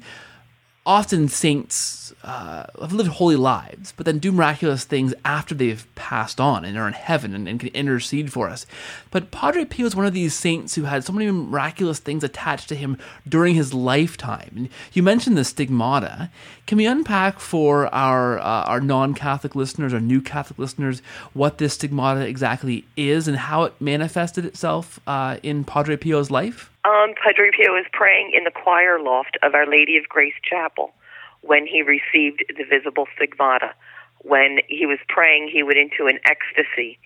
often 0.85 1.27
saints 1.27 2.13
uh, 2.23 2.65
have 2.79 2.93
lived 2.93 3.09
holy 3.09 3.35
lives, 3.35 3.93
but 3.97 4.05
then 4.05 4.19
do 4.19 4.31
miraculous 4.31 4.83
things 4.83 5.15
after 5.23 5.55
they've 5.55 5.87
passed 5.95 6.39
on 6.39 6.63
and 6.63 6.77
are 6.77 6.87
in 6.87 6.93
heaven 6.93 7.33
and, 7.33 7.47
and, 7.47 7.59
can 7.59 7.69
intercede 7.69 8.31
for 8.31 8.49
us. 8.49 8.67
But 9.09 9.31
Padre 9.31 9.65
Pio 9.65 9.85
is 9.87 9.95
one 9.95 10.05
of 10.05 10.13
these 10.13 10.35
saints 10.35 10.75
who 10.75 10.83
had 10.83 11.03
so 11.03 11.13
many 11.13 11.29
miraculous 11.31 11.99
things 11.99 12.23
attached 12.23 12.69
to 12.69 12.75
him 12.75 12.97
during 13.27 13.55
his 13.55 13.73
lifetime. 13.73 14.51
And 14.55 14.69
you 14.93 15.01
mentioned 15.01 15.37
the 15.37 15.43
stigmata. 15.43 16.29
Can 16.67 16.77
we 16.77 16.85
unpack 16.85 17.39
for 17.39 17.93
our 17.93 18.39
uh, 18.39 18.63
our 18.65 18.81
non-Catholic 18.81 19.55
listeners, 19.55 19.93
our 19.93 19.99
new 19.99 20.21
Catholic 20.21 20.59
listeners, 20.59 21.01
what 21.33 21.57
this 21.57 21.73
stigmata 21.73 22.21
exactly 22.21 22.85
is 22.95 23.27
and 23.27 23.37
how 23.37 23.63
it 23.63 23.73
manifested 23.79 24.45
itself 24.45 24.99
uh, 25.07 25.37
in 25.41 25.63
Padre 25.63 25.95
Pio's 25.95 26.29
life? 26.29 26.71
Um, 26.85 27.15
Padre 27.17 27.49
Pio 27.49 27.73
was 27.73 27.85
praying 27.91 28.31
in 28.37 28.43
the 28.43 28.51
choir 28.51 29.01
loft 29.01 29.39
of 29.41 29.55
Our 29.55 29.65
Lady 29.65 29.97
of 29.97 30.07
Grace 30.07 30.35
Chapel 30.47 30.93
when 31.41 31.65
he 31.65 31.81
received 31.81 32.45
the 32.47 32.63
visible 32.63 33.07
stigmata. 33.15 33.73
When 34.21 34.59
he 34.67 34.85
was 34.85 34.99
praying, 35.09 35.49
he 35.51 35.63
went 35.63 35.79
into 35.79 36.05
an 36.05 36.19
ecstasy, 36.25 36.99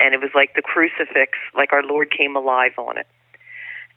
and 0.00 0.14
it 0.14 0.20
was 0.20 0.30
like 0.34 0.54
the 0.54 0.62
crucifix, 0.62 1.36
like 1.54 1.74
our 1.74 1.82
Lord 1.82 2.10
came 2.10 2.36
alive 2.36 2.72
on 2.78 2.96
it. 2.96 3.06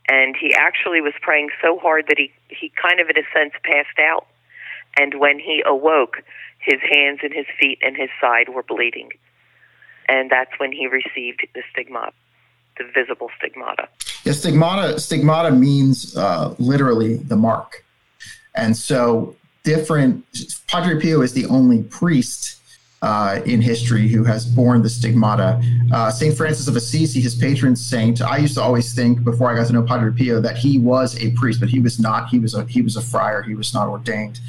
And 0.10 0.36
he 0.36 0.54
actually 0.54 1.00
was 1.00 1.14
praying 1.22 1.50
so 1.62 1.80
hard 1.80 2.08
that 2.10 2.18
he, 2.18 2.34
he 2.50 2.70
kind 2.76 3.00
of, 3.00 3.08
in 3.08 3.18
a 3.18 3.24
sense, 3.34 3.54
passed 3.64 4.00
out. 4.00 4.28
And 5.00 5.16
when 5.16 5.40
he 5.40 5.64
awoke, 5.66 6.18
his 6.60 6.82
hands 6.92 7.20
and 7.24 7.34
his 7.34 7.48
feet 7.58 7.80
and 7.82 7.96
his 7.96 8.10
side 8.20 8.50
were 8.50 8.64
bleeding. 8.64 9.12
And 10.10 10.30
that's 10.30 10.52
when 10.58 10.74
he 10.74 10.88
received 10.88 11.48
the 11.56 11.64
stigmata, 11.72 12.12
the 12.78 12.84
visible 12.84 13.30
stigmata. 13.38 13.88
Yeah, 14.24 14.34
stigmata, 14.34 15.00
stigmata 15.00 15.52
means 15.52 16.16
uh, 16.16 16.56
literally 16.60 17.18
the 17.18 17.36
mark. 17.36 17.84
And 18.56 18.76
so 18.76 19.36
different, 19.64 20.26
Padre 20.68 21.00
Pio 21.00 21.22
is 21.22 21.34
the 21.34 21.46
only 21.48 21.84
priest 21.84 22.62
uh, 23.02 23.42
in 23.46 23.62
history 23.62 24.08
who 24.08 24.24
has 24.24 24.46
borne 24.46 24.82
the 24.84 24.90
stigmata. 24.90 25.62
Uh, 25.92 26.12
St. 26.12 26.38
Francis 26.38 26.68
of 26.68 26.76
Assisi, 26.76 27.20
his 27.20 27.34
patron 27.34 27.76
saint, 27.76 28.22
I 28.22 28.38
used 28.38 28.54
to 28.56 28.62
always 28.62 28.94
think 28.94 29.24
before 29.24 29.52
I 29.52 29.56
got 29.56 29.68
to 29.68 29.74
know 29.74 29.82
Padre 29.82 30.12
Pio 30.12 30.40
that 30.42 30.58
he 30.58 30.78
was 30.78 31.20
a 31.20 31.32
priest, 31.32 31.60
but 31.60 31.70
he 31.70 31.80
was 31.80 32.00
not. 32.00 32.30
He 32.30 32.38
was 32.38 32.54
a 32.54 32.64
he 32.66 32.82
was 32.82 32.98
a 32.98 33.02
friar. 33.02 33.42
He 33.42 33.56
was 33.56 33.74
not 33.74 33.88
ordained. 33.88 34.40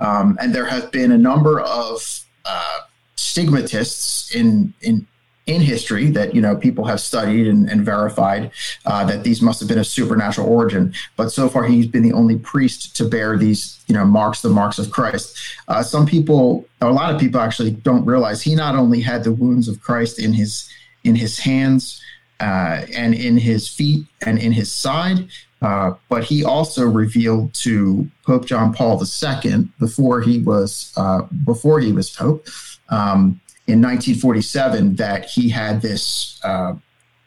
Um, 0.00 0.36
and 0.40 0.52
there 0.52 0.66
have 0.66 0.90
been 0.90 1.12
a 1.12 1.18
number 1.18 1.60
of 1.60 2.24
uh, 2.44 2.78
stigmatists 3.14 4.34
in 4.34 4.74
in 4.80 5.06
in 5.50 5.60
history 5.60 6.10
that 6.10 6.32
you 6.34 6.40
know 6.40 6.54
people 6.54 6.84
have 6.84 7.00
studied 7.00 7.46
and, 7.48 7.68
and 7.68 7.84
verified 7.84 8.52
uh, 8.86 9.04
that 9.04 9.24
these 9.24 9.42
must 9.42 9.58
have 9.58 9.68
been 9.68 9.78
a 9.78 9.84
supernatural 9.84 10.48
origin. 10.48 10.94
But 11.16 11.30
so 11.30 11.48
far, 11.48 11.64
he's 11.64 11.88
been 11.88 12.04
the 12.04 12.12
only 12.12 12.38
priest 12.38 12.96
to 12.96 13.04
bear 13.04 13.36
these 13.36 13.82
you 13.88 13.94
know 13.94 14.04
marks, 14.04 14.42
the 14.42 14.48
marks 14.48 14.78
of 14.78 14.90
Christ. 14.92 15.36
Uh, 15.66 15.82
some 15.82 16.06
people, 16.06 16.64
a 16.80 16.90
lot 16.90 17.12
of 17.12 17.20
people, 17.20 17.40
actually 17.40 17.72
don't 17.72 18.04
realize 18.04 18.42
he 18.42 18.54
not 18.54 18.76
only 18.76 19.00
had 19.00 19.24
the 19.24 19.32
wounds 19.32 19.66
of 19.66 19.80
Christ 19.80 20.20
in 20.20 20.32
his 20.32 20.68
in 21.02 21.16
his 21.16 21.38
hands 21.38 22.00
uh, 22.38 22.86
and 22.94 23.14
in 23.14 23.36
his 23.36 23.68
feet 23.68 24.06
and 24.24 24.38
in 24.38 24.52
his 24.52 24.72
side. 24.72 25.28
Uh, 25.62 25.92
but 26.08 26.24
he 26.24 26.42
also 26.42 26.86
revealed 26.86 27.52
to 27.52 28.08
Pope 28.24 28.46
John 28.46 28.72
Paul 28.72 29.02
II 29.02 29.68
before 29.78 30.22
he 30.22 30.38
was 30.38 30.92
uh, 30.96 31.22
before 31.44 31.80
he 31.80 31.92
was 31.92 32.08
Pope 32.08 32.46
um, 32.88 33.40
in 33.70 33.80
1947 33.80 34.96
that 34.96 35.26
he 35.26 35.48
had 35.48 35.82
this 35.82 36.40
uh, 36.44 36.74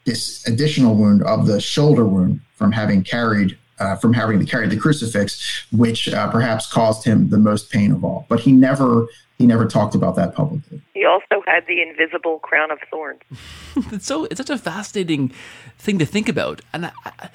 this 0.04 0.46
additional 0.46 0.94
wound 0.94 1.22
of 1.22 1.46
the 1.46 1.60
shoulder 1.60 2.04
wound 2.04 2.40
from 2.54 2.72
having 2.72 3.02
carried 3.02 3.56
uh, 3.78 3.96
from 3.96 4.12
having 4.12 4.38
to 4.38 4.44
carry 4.44 4.68
the 4.68 4.76
crucifix, 4.76 5.66
which 5.72 6.08
uh, 6.08 6.30
perhaps 6.30 6.70
caused 6.70 7.04
him 7.04 7.30
the 7.30 7.38
most 7.38 7.70
pain 7.70 7.90
of 7.90 8.04
all. 8.04 8.26
But 8.28 8.40
he 8.40 8.52
never 8.52 9.06
he 9.38 9.46
never 9.46 9.66
talked 9.66 9.94
about 9.94 10.16
that 10.16 10.34
publicly. 10.34 10.80
He 10.94 11.04
also 11.04 11.42
had 11.46 11.66
the 11.66 11.82
invisible 11.82 12.38
crown 12.38 12.70
of 12.70 12.78
thorns. 12.90 13.20
it's 13.92 14.06
so 14.06 14.24
it's 14.26 14.38
such 14.38 14.50
a 14.50 14.58
fascinating 14.58 15.32
thing 15.78 15.98
to 15.98 16.06
think 16.06 16.28
about, 16.28 16.60
and. 16.72 16.86
I, 16.86 17.30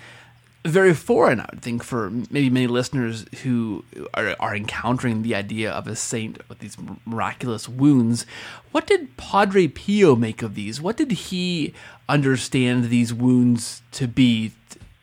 very 0.66 0.94
foreign, 0.94 1.40
I 1.40 1.48
would 1.52 1.62
think, 1.62 1.84
for 1.84 2.10
maybe 2.10 2.50
many 2.50 2.68
listeners 2.68 3.26
who 3.44 3.86
are, 4.14 4.36
are 4.40 4.56
encountering 4.56 5.22
the 5.22 5.36
idea 5.36 5.72
of 5.72 5.88
a 5.88 5.96
saint 5.96 6.42
with 6.50 6.60
these 6.60 6.78
miraculous 7.06 7.70
wounds. 7.70 8.26
What 8.72 8.86
did 8.86 9.16
Padre 9.18 9.68
Pio 9.68 10.16
make 10.16 10.42
of 10.42 10.56
these? 10.56 10.82
What 10.82 10.98
did 10.98 11.12
he 11.12 11.74
understand 12.08 12.86
these 12.86 13.14
wounds 13.14 13.82
to 13.94 14.08
be? 14.08 14.52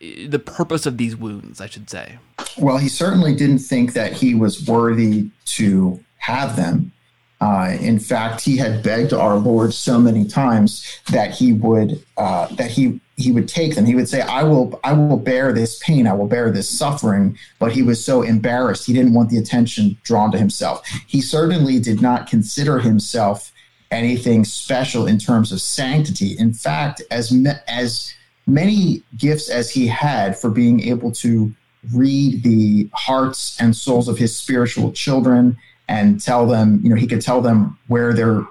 The 0.00 0.38
purpose 0.38 0.84
of 0.84 0.98
these 0.98 1.16
wounds, 1.16 1.60
I 1.60 1.66
should 1.66 1.88
say. 1.88 2.18
Well, 2.58 2.76
he 2.76 2.88
certainly 2.88 3.34
didn't 3.34 3.60
think 3.60 3.94
that 3.94 4.12
he 4.12 4.34
was 4.34 4.66
worthy 4.66 5.30
to 5.46 6.04
have 6.18 6.56
them. 6.56 6.92
Uh, 7.40 7.76
in 7.80 7.98
fact, 7.98 8.42
he 8.42 8.56
had 8.56 8.82
begged 8.82 9.12
our 9.12 9.36
Lord 9.36 9.72
so 9.72 9.98
many 9.98 10.26
times 10.26 11.00
that 11.10 11.32
he 11.32 11.52
would 11.52 12.02
uh, 12.16 12.46
that 12.54 12.70
he 12.70 13.00
he 13.16 13.32
would 13.32 13.48
take 13.48 13.74
them. 13.74 13.86
He 13.86 13.94
would 13.94 14.08
say, 14.08 14.20
"I 14.20 14.42
will 14.42 14.78
I 14.84 14.92
will 14.92 15.16
bear 15.16 15.52
this 15.52 15.78
pain. 15.78 16.06
I 16.06 16.12
will 16.12 16.26
bear 16.26 16.50
this 16.50 16.68
suffering." 16.68 17.38
But 17.58 17.72
he 17.72 17.82
was 17.82 18.04
so 18.04 18.22
embarrassed; 18.22 18.86
he 18.86 18.92
didn't 18.92 19.14
want 19.14 19.30
the 19.30 19.38
attention 19.38 19.96
drawn 20.02 20.30
to 20.32 20.38
himself. 20.38 20.86
He 21.06 21.20
certainly 21.20 21.80
did 21.80 22.02
not 22.02 22.28
consider 22.28 22.78
himself 22.78 23.52
anything 23.90 24.44
special 24.44 25.06
in 25.06 25.18
terms 25.18 25.50
of 25.50 25.60
sanctity. 25.60 26.36
In 26.38 26.52
fact, 26.52 27.02
as 27.10 27.32
as 27.68 28.12
many 28.46 29.02
gifts 29.16 29.48
as 29.48 29.70
he 29.70 29.86
had 29.86 30.38
for 30.38 30.50
being 30.50 30.80
able 30.80 31.10
to 31.10 31.52
read 31.94 32.42
the 32.42 32.88
hearts 32.92 33.56
and 33.60 33.74
souls 33.74 34.08
of 34.08 34.18
his 34.18 34.36
spiritual 34.36 34.92
children 34.92 35.56
and 35.88 36.20
tell 36.20 36.46
them, 36.46 36.80
you 36.82 36.90
know, 36.90 36.96
he 36.96 37.06
could 37.06 37.20
tell 37.20 37.40
them 37.40 37.78
where 37.86 38.12
their 38.12 38.46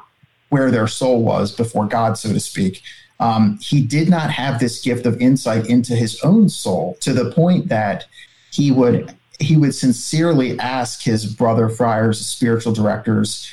where 0.49 0.71
their 0.71 0.87
soul 0.87 1.23
was 1.23 1.51
before 1.51 1.85
God, 1.85 2.17
so 2.17 2.31
to 2.31 2.39
speak. 2.39 2.81
Um, 3.19 3.57
he 3.61 3.81
did 3.81 4.09
not 4.09 4.29
have 4.31 4.59
this 4.59 4.81
gift 4.81 5.05
of 5.05 5.19
insight 5.21 5.67
into 5.67 5.95
his 5.95 6.19
own 6.21 6.49
soul 6.49 6.97
to 7.01 7.13
the 7.13 7.31
point 7.31 7.69
that 7.69 8.05
he 8.51 8.71
would 8.71 9.15
he 9.39 9.57
would 9.57 9.75
sincerely 9.75 10.57
ask 10.59 11.01
his 11.01 11.25
brother 11.25 11.67
friars, 11.67 12.25
spiritual 12.25 12.73
directors, 12.73 13.49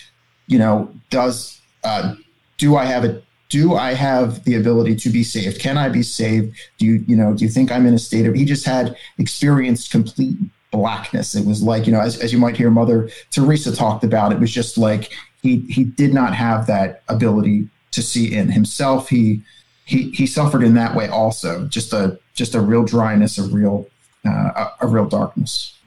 you 0.46 0.59
know, 0.59 0.92
does 1.11 1.61
uh, 1.85 2.14
do 2.59 2.77
I 2.77 2.85
have 2.85 3.05
a 3.05 3.22
do 3.48 3.75
I 3.75 3.92
have 3.92 4.44
the 4.44 4.55
ability 4.55 4.96
to 4.96 5.11
be 5.11 5.22
saved? 5.22 5.61
Can 5.61 5.77
I 5.77 5.90
be 5.90 6.03
saved? 6.03 6.57
Do 6.79 6.87
you, 6.87 7.05
you 7.07 7.16
know, 7.16 7.35
do 7.35 7.44
you 7.44 7.51
think 7.51 7.70
I'm 7.70 7.85
in 7.85 7.92
a 7.92 7.98
state 7.98 8.25
of, 8.27 8.35
he 8.35 8.46
just 8.46 8.64
had 8.64 8.96
experienced 9.18 9.90
complete 9.90 10.38
blackness. 10.70 11.35
It 11.35 11.46
was 11.46 11.62
like, 11.62 11.87
you 11.87 11.92
know, 11.92 12.01
as, 12.01 12.18
as 12.18 12.33
you 12.33 12.38
might 12.38 12.57
hear 12.57 12.70
Mother 12.70 13.11
Teresa 13.31 13.77
talked 13.77 14.05
about, 14.05 14.33
it 14.33 14.40
was 14.40 14.51
just 14.51 14.79
like 14.79 15.12
he 15.42 15.59
he 15.68 15.85
did 15.85 16.12
not 16.14 16.35
have 16.35 16.66
that 16.66 17.03
ability 17.09 17.68
to 17.92 18.02
see 18.02 18.35
in 18.35 18.50
himself. 18.50 19.09
He 19.09 19.42
he 19.85 20.11
he 20.11 20.26
suffered 20.26 20.62
in 20.62 20.74
that 20.74 20.94
way 20.94 21.09
also. 21.09 21.66
Just 21.66 21.92
a 21.92 22.18
just 22.35 22.55
a 22.55 22.61
real 22.61 22.85
dryness, 22.85 23.38
a 23.38 23.44
real 23.44 23.88
uh, 24.26 24.31
a, 24.31 24.72
a 24.83 24.87
real 24.87 25.07
darkness. 25.07 25.78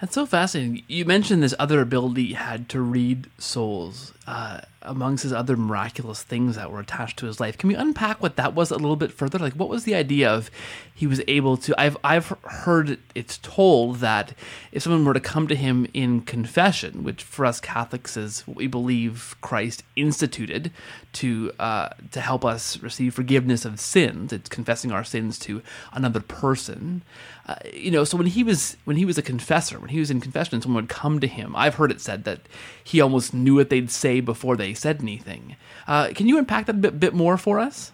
That's 0.00 0.14
so 0.14 0.26
fascinating. 0.26 0.82
You 0.86 1.04
mentioned 1.04 1.42
this 1.42 1.54
other 1.58 1.80
ability 1.80 2.26
he 2.26 2.34
had 2.34 2.68
to 2.70 2.80
read 2.80 3.30
souls. 3.38 4.12
Uh, 4.26 4.60
amongst 4.84 5.22
his 5.22 5.32
other 5.32 5.56
miraculous 5.56 6.22
things 6.22 6.56
that 6.56 6.70
were 6.70 6.80
attached 6.80 7.18
to 7.18 7.26
his 7.26 7.40
life. 7.40 7.58
Can 7.58 7.68
we 7.68 7.74
unpack 7.74 8.22
what 8.22 8.36
that 8.36 8.54
was 8.54 8.70
a 8.70 8.76
little 8.76 8.96
bit 8.96 9.12
further? 9.12 9.38
Like, 9.38 9.54
what 9.54 9.68
was 9.68 9.84
the 9.84 9.94
idea 9.94 10.30
of 10.30 10.50
he 10.94 11.06
was 11.06 11.20
able 11.26 11.56
to? 11.58 11.74
I've 11.80 11.96
I've 12.04 12.28
heard 12.44 12.98
it's 13.14 13.38
told 13.38 13.96
that 13.96 14.34
if 14.72 14.82
someone 14.82 15.04
were 15.04 15.14
to 15.14 15.20
come 15.20 15.48
to 15.48 15.56
him 15.56 15.86
in 15.94 16.20
confession, 16.20 17.04
which 17.04 17.22
for 17.22 17.46
us 17.46 17.60
Catholics 17.60 18.16
is 18.16 18.46
what 18.46 18.56
we 18.56 18.66
believe 18.66 19.36
Christ 19.40 19.82
instituted 19.96 20.70
to 21.14 21.52
uh, 21.58 21.90
to 22.10 22.20
help 22.20 22.44
us 22.44 22.78
receive 22.80 23.14
forgiveness 23.14 23.64
of 23.64 23.80
sins, 23.80 24.32
it's 24.32 24.48
confessing 24.48 24.92
our 24.92 25.04
sins 25.04 25.38
to 25.40 25.62
another 25.92 26.20
person. 26.20 27.02
Uh, 27.46 27.56
you 27.72 27.90
know, 27.90 28.04
so 28.04 28.16
when 28.16 28.26
he 28.26 28.42
was 28.42 28.76
when 28.84 28.96
he 28.96 29.04
was 29.04 29.18
a 29.18 29.22
confessor, 29.22 29.78
when 29.78 29.90
he 29.90 29.98
was 29.98 30.10
in 30.10 30.20
confession, 30.20 30.60
someone 30.62 30.84
would 30.84 30.90
come 30.90 31.20
to 31.20 31.26
him. 31.26 31.54
I've 31.56 31.74
heard 31.74 31.90
it 31.90 32.00
said 32.00 32.24
that 32.24 32.40
he 32.82 33.00
almost 33.00 33.34
knew 33.34 33.56
what 33.56 33.68
they'd 33.68 33.90
say 33.90 34.20
before 34.20 34.56
they 34.56 34.72
said 34.72 35.00
anything. 35.02 35.56
Uh, 35.86 36.08
can 36.14 36.26
you 36.26 36.38
unpack 36.38 36.66
that 36.66 36.76
a 36.76 36.78
bit, 36.78 36.98
bit 36.98 37.14
more 37.14 37.36
for 37.36 37.60
us? 37.60 37.92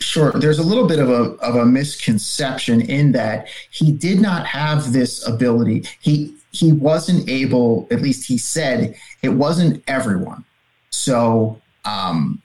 Sure. 0.00 0.32
There's 0.32 0.58
a 0.58 0.62
little 0.62 0.86
bit 0.86 1.00
of 1.00 1.10
a 1.10 1.34
of 1.42 1.56
a 1.56 1.66
misconception 1.66 2.80
in 2.82 3.12
that 3.12 3.48
he 3.70 3.92
did 3.92 4.20
not 4.20 4.46
have 4.46 4.92
this 4.92 5.26
ability. 5.26 5.84
He 6.00 6.34
he 6.52 6.72
wasn't 6.72 7.28
able, 7.28 7.86
at 7.90 8.00
least 8.00 8.26
he 8.26 8.38
said, 8.38 8.94
it 9.22 9.28
wasn't 9.28 9.82
everyone. 9.86 10.44
So 10.90 11.60
um, 11.84 12.42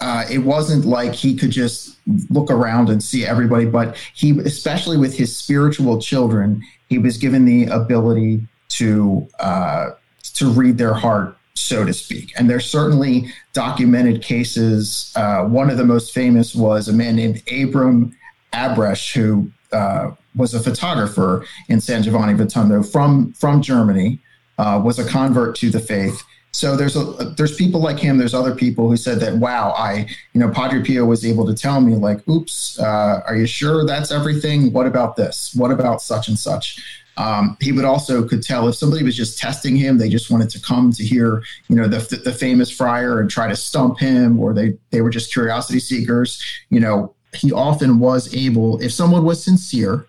uh, 0.00 0.24
it 0.30 0.38
wasn't 0.38 0.84
like 0.84 1.14
he 1.14 1.36
could 1.36 1.50
just 1.50 1.96
look 2.30 2.50
around 2.50 2.88
and 2.88 3.02
see 3.02 3.26
everybody, 3.26 3.66
but 3.66 3.96
he, 4.14 4.38
especially 4.40 4.96
with 4.96 5.16
his 5.16 5.36
spiritual 5.36 6.00
children, 6.00 6.62
he 6.88 6.98
was 6.98 7.18
given 7.18 7.44
the 7.44 7.66
ability 7.66 8.46
to 8.70 9.28
uh, 9.40 9.90
to 10.34 10.50
read 10.50 10.78
their 10.78 10.94
heart, 10.94 11.36
so 11.54 11.84
to 11.84 11.92
speak. 11.92 12.32
And 12.38 12.48
there's 12.48 12.64
certainly 12.64 13.30
documented 13.52 14.22
cases. 14.22 15.12
Uh, 15.16 15.44
one 15.44 15.68
of 15.68 15.76
the 15.76 15.84
most 15.84 16.14
famous 16.14 16.54
was 16.54 16.88
a 16.88 16.92
man 16.92 17.16
named 17.16 17.42
Abram 17.52 18.16
Abresch, 18.54 19.12
who 19.12 19.50
uh, 19.72 20.12
was 20.34 20.54
a 20.54 20.60
photographer 20.60 21.44
in 21.68 21.80
San 21.80 22.02
Giovanni 22.02 22.32
Rotondo 22.32 22.82
from 22.82 23.32
from 23.34 23.60
Germany, 23.60 24.18
uh, 24.56 24.80
was 24.82 24.98
a 24.98 25.06
convert 25.06 25.56
to 25.56 25.68
the 25.68 25.80
faith 25.80 26.22
so 26.52 26.76
there's 26.76 26.96
a 26.96 27.02
there's 27.36 27.54
people 27.56 27.80
like 27.80 27.98
him. 27.98 28.18
There's 28.18 28.34
other 28.34 28.54
people 28.54 28.88
who 28.88 28.96
said 28.96 29.20
that. 29.20 29.36
Wow, 29.36 29.72
I 29.76 30.08
you 30.32 30.40
know 30.40 30.50
Padre 30.50 30.82
Pio 30.82 31.04
was 31.04 31.24
able 31.24 31.46
to 31.46 31.54
tell 31.54 31.80
me 31.80 31.94
like, 31.94 32.26
oops, 32.28 32.78
uh, 32.78 33.22
are 33.26 33.36
you 33.36 33.46
sure 33.46 33.84
that's 33.84 34.10
everything? 34.10 34.72
What 34.72 34.86
about 34.86 35.16
this? 35.16 35.52
What 35.54 35.70
about 35.70 36.02
such 36.02 36.28
and 36.28 36.38
such? 36.38 36.80
Um, 37.16 37.56
he 37.60 37.70
would 37.72 37.84
also 37.84 38.26
could 38.26 38.42
tell 38.42 38.66
if 38.68 38.76
somebody 38.76 39.04
was 39.04 39.16
just 39.16 39.38
testing 39.38 39.76
him, 39.76 39.98
they 39.98 40.08
just 40.08 40.30
wanted 40.30 40.48
to 40.50 40.60
come 40.60 40.90
to 40.92 41.04
hear, 41.04 41.42
you 41.68 41.76
know, 41.76 41.86
the, 41.86 41.98
the 42.24 42.32
famous 42.32 42.70
friar 42.70 43.20
and 43.20 43.28
try 43.28 43.46
to 43.46 43.56
stump 43.56 43.98
him, 43.98 44.40
or 44.40 44.54
they 44.54 44.74
they 44.90 45.02
were 45.02 45.10
just 45.10 45.32
curiosity 45.32 45.80
seekers. 45.80 46.42
You 46.70 46.80
know, 46.80 47.14
he 47.34 47.52
often 47.52 47.98
was 47.98 48.34
able, 48.34 48.80
if 48.80 48.92
someone 48.92 49.24
was 49.24 49.44
sincere, 49.44 50.06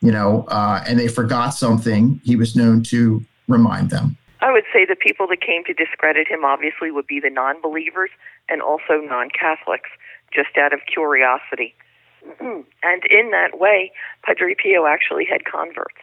you 0.00 0.10
know, 0.10 0.44
uh, 0.48 0.82
and 0.86 0.98
they 0.98 1.08
forgot 1.08 1.50
something, 1.50 2.20
he 2.24 2.36
was 2.36 2.56
known 2.56 2.82
to 2.84 3.24
remind 3.48 3.90
them. 3.90 4.16
I 4.46 4.52
would 4.52 4.64
say 4.72 4.84
the 4.84 4.94
people 4.94 5.26
that 5.26 5.40
came 5.40 5.64
to 5.64 5.74
discredit 5.74 6.28
him 6.28 6.44
obviously 6.44 6.92
would 6.92 7.08
be 7.08 7.18
the 7.18 7.30
non 7.30 7.60
believers 7.60 8.10
and 8.48 8.62
also 8.62 9.02
non 9.02 9.28
Catholics, 9.28 9.90
just 10.32 10.56
out 10.56 10.72
of 10.72 10.78
curiosity. 10.86 11.74
and 12.40 13.02
in 13.10 13.32
that 13.32 13.58
way, 13.58 13.90
Padre 14.22 14.54
Pio 14.54 14.86
actually 14.86 15.26
had 15.26 15.44
converts 15.44 15.98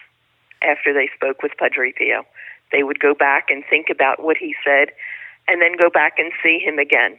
after 0.62 0.94
they 0.94 1.10
spoke 1.16 1.42
with 1.42 1.54
Padre 1.58 1.94
Pio. 1.94 2.26
They 2.74 2.84
would 2.84 3.00
go 3.00 3.14
back 3.14 3.46
and 3.48 3.64
think 3.70 3.88
about 3.90 4.22
what 4.22 4.36
he 4.36 4.54
said 4.66 4.90
and 5.48 5.62
then 5.62 5.78
go 5.82 5.90
back 5.90 6.16
and 6.18 6.34
see 6.44 6.60
him 6.60 6.80
again. 6.80 7.18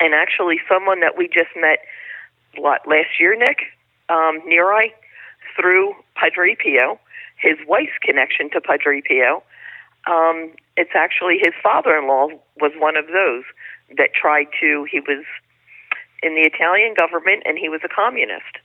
And 0.00 0.14
actually, 0.14 0.58
someone 0.68 0.98
that 0.98 1.16
we 1.16 1.28
just 1.28 1.54
met 1.54 1.78
what, 2.58 2.88
last 2.88 3.20
year, 3.20 3.36
Nick, 3.38 3.70
um, 4.08 4.42
Neri, 4.46 4.92
through 5.54 5.94
Padre 6.16 6.56
Pio, 6.56 6.98
his 7.36 7.54
wife's 7.68 7.98
connection 8.02 8.50
to 8.50 8.60
Padre 8.60 9.00
Pio, 9.00 9.44
um, 10.06 10.52
it's 10.76 10.94
actually 10.94 11.38
his 11.38 11.54
father-in-law 11.62 12.28
was 12.60 12.72
one 12.76 12.96
of 12.96 13.06
those 13.06 13.44
that 13.96 14.14
tried 14.14 14.46
to. 14.60 14.86
He 14.90 15.00
was 15.00 15.24
in 16.22 16.34
the 16.34 16.42
Italian 16.42 16.94
government, 16.96 17.42
and 17.44 17.58
he 17.58 17.68
was 17.68 17.80
a 17.84 17.88
communist, 17.88 18.58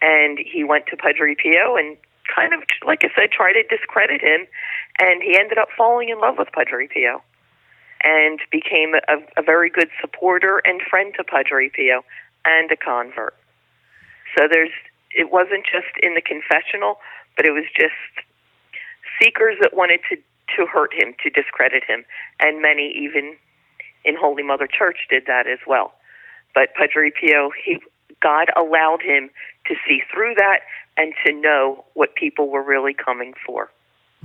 and 0.00 0.38
he 0.38 0.64
went 0.64 0.86
to 0.86 0.96
Padre 0.96 1.34
Pio 1.34 1.76
and 1.76 1.96
kind 2.34 2.54
of, 2.54 2.62
like 2.86 3.02
I 3.02 3.08
said, 3.16 3.32
tried 3.32 3.54
to 3.54 3.64
discredit 3.64 4.20
him, 4.20 4.46
and 4.98 5.22
he 5.22 5.38
ended 5.38 5.58
up 5.58 5.68
falling 5.76 6.08
in 6.08 6.20
love 6.20 6.36
with 6.38 6.48
Padre 6.52 6.86
Pio, 6.86 7.22
and 8.02 8.40
became 8.50 8.94
a, 8.94 9.16
a 9.36 9.42
very 9.42 9.68
good 9.68 9.88
supporter 10.00 10.62
and 10.64 10.80
friend 10.88 11.12
to 11.16 11.24
Padre 11.24 11.68
Pio, 11.68 12.04
and 12.44 12.70
a 12.70 12.76
convert. 12.76 13.34
So 14.36 14.46
there's, 14.50 14.70
it 15.12 15.30
wasn't 15.32 15.64
just 15.64 15.92
in 16.02 16.14
the 16.14 16.22
confessional, 16.22 16.96
but 17.36 17.44
it 17.44 17.50
was 17.50 17.64
just 17.74 17.96
seekers 19.20 19.56
that 19.60 19.74
wanted 19.74 20.00
to 20.10 20.16
to 20.56 20.66
hurt 20.66 20.92
him, 20.92 21.14
to 21.22 21.30
discredit 21.30 21.84
him, 21.86 22.04
and 22.40 22.62
many 22.62 22.92
even 22.96 23.36
in 24.04 24.16
Holy 24.18 24.42
Mother 24.42 24.66
Church 24.66 25.06
did 25.08 25.24
that 25.26 25.46
as 25.46 25.58
well. 25.66 25.92
But 26.54 26.74
Padre 26.74 27.10
Pio, 27.10 27.50
he 27.64 27.78
God 28.20 28.48
allowed 28.56 29.00
him 29.02 29.30
to 29.66 29.74
see 29.86 30.02
through 30.12 30.34
that 30.36 30.60
and 30.96 31.14
to 31.24 31.32
know 31.32 31.84
what 31.94 32.14
people 32.14 32.50
were 32.50 32.62
really 32.62 32.94
coming 32.94 33.32
for. 33.46 33.70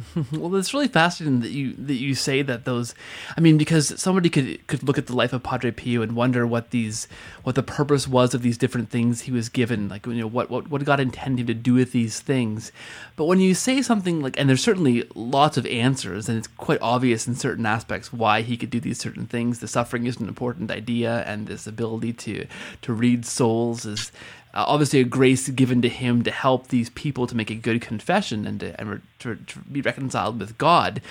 well, 0.33 0.53
it's 0.57 0.73
really 0.73 0.89
fascinating 0.89 1.39
that 1.39 1.51
you 1.51 1.73
that 1.77 1.93
you 1.93 2.15
say 2.15 2.41
that 2.41 2.65
those. 2.65 2.93
I 3.37 3.39
mean, 3.39 3.57
because 3.57 3.97
somebody 3.99 4.29
could 4.29 4.67
could 4.67 4.83
look 4.83 4.97
at 4.97 5.07
the 5.07 5.15
life 5.15 5.31
of 5.31 5.41
Padre 5.41 5.71
Pio 5.71 6.01
and 6.01 6.17
wonder 6.17 6.45
what 6.45 6.71
these 6.71 7.07
what 7.43 7.55
the 7.55 7.63
purpose 7.63 8.05
was 8.05 8.33
of 8.33 8.41
these 8.41 8.57
different 8.57 8.89
things 8.89 9.21
he 9.21 9.31
was 9.31 9.47
given, 9.47 9.87
like 9.87 10.05
you 10.05 10.15
know 10.15 10.27
what 10.27 10.49
what 10.49 10.67
what 10.67 10.83
God 10.83 10.99
intended 10.99 11.39
him 11.39 11.47
to 11.47 11.53
do 11.53 11.75
with 11.75 11.93
these 11.93 12.19
things. 12.19 12.73
But 13.15 13.25
when 13.25 13.39
you 13.39 13.53
say 13.53 13.81
something 13.81 14.21
like, 14.21 14.37
and 14.37 14.49
there's 14.49 14.63
certainly 14.63 15.09
lots 15.15 15.55
of 15.55 15.65
answers, 15.65 16.27
and 16.27 16.37
it's 16.37 16.47
quite 16.47 16.81
obvious 16.81 17.25
in 17.25 17.35
certain 17.35 17.65
aspects 17.65 18.11
why 18.11 18.41
he 18.41 18.57
could 18.57 18.69
do 18.69 18.81
these 18.81 18.99
certain 18.99 19.27
things. 19.27 19.59
The 19.59 19.67
suffering 19.69 20.07
is 20.07 20.17
an 20.17 20.27
important 20.27 20.71
idea, 20.71 21.23
and 21.25 21.47
this 21.47 21.67
ability 21.67 22.11
to 22.13 22.47
to 22.81 22.91
read 22.91 23.25
souls 23.25 23.85
is 23.85 24.11
uh, 24.55 24.63
obviously 24.67 25.01
a 25.01 25.03
grace 25.03 25.49
given 25.49 25.81
to 25.81 25.89
him 25.89 26.23
to 26.23 26.31
help 26.31 26.67
these 26.67 26.89
people 26.91 27.27
to 27.27 27.35
make 27.35 27.49
a 27.49 27.55
good 27.55 27.81
confession 27.81 28.47
and 28.47 28.61
to, 28.61 28.79
and 28.79 29.01
to, 29.19 29.35
to 29.35 29.59
be 29.59 29.81
reconciled 29.81 30.39
with 30.39 30.57
God. 30.57 31.01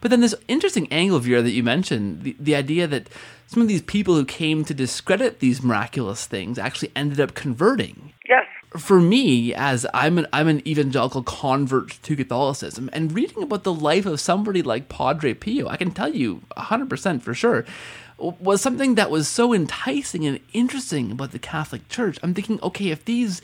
But 0.00 0.10
then 0.10 0.20
this 0.20 0.34
interesting 0.46 0.86
angle, 0.92 1.18
Vera, 1.18 1.42
that 1.42 1.50
you 1.50 1.62
mentioned, 1.62 2.22
the, 2.22 2.36
the 2.38 2.54
idea 2.54 2.86
that 2.86 3.08
some 3.46 3.62
of 3.62 3.68
these 3.68 3.82
people 3.82 4.14
who 4.14 4.24
came 4.24 4.64
to 4.64 4.74
discredit 4.74 5.40
these 5.40 5.62
miraculous 5.62 6.26
things 6.26 6.58
actually 6.58 6.92
ended 6.94 7.20
up 7.20 7.34
converting. 7.34 8.12
Yes. 8.28 8.46
For 8.76 9.00
me, 9.00 9.54
as 9.54 9.86
I'm 9.94 10.18
an 10.18 10.26
I'm 10.32 10.48
an 10.48 10.66
evangelical 10.66 11.22
convert 11.22 11.90
to 12.02 12.16
Catholicism, 12.16 12.90
and 12.92 13.12
reading 13.12 13.42
about 13.42 13.62
the 13.62 13.72
life 13.72 14.04
of 14.04 14.18
somebody 14.18 14.62
like 14.62 14.88
Padre 14.88 15.34
Pio, 15.34 15.68
I 15.68 15.76
can 15.76 15.92
tell 15.92 16.12
you 16.12 16.42
100% 16.56 17.22
for 17.22 17.34
sure 17.34 17.64
was 18.32 18.60
something 18.60 18.94
that 18.94 19.10
was 19.10 19.28
so 19.28 19.52
enticing 19.52 20.26
and 20.26 20.40
interesting 20.52 21.10
about 21.10 21.32
the 21.32 21.38
Catholic 21.38 21.88
Church. 21.88 22.18
I'm 22.22 22.34
thinking, 22.34 22.60
okay, 22.62 22.90
if 22.90 23.04
these, 23.04 23.42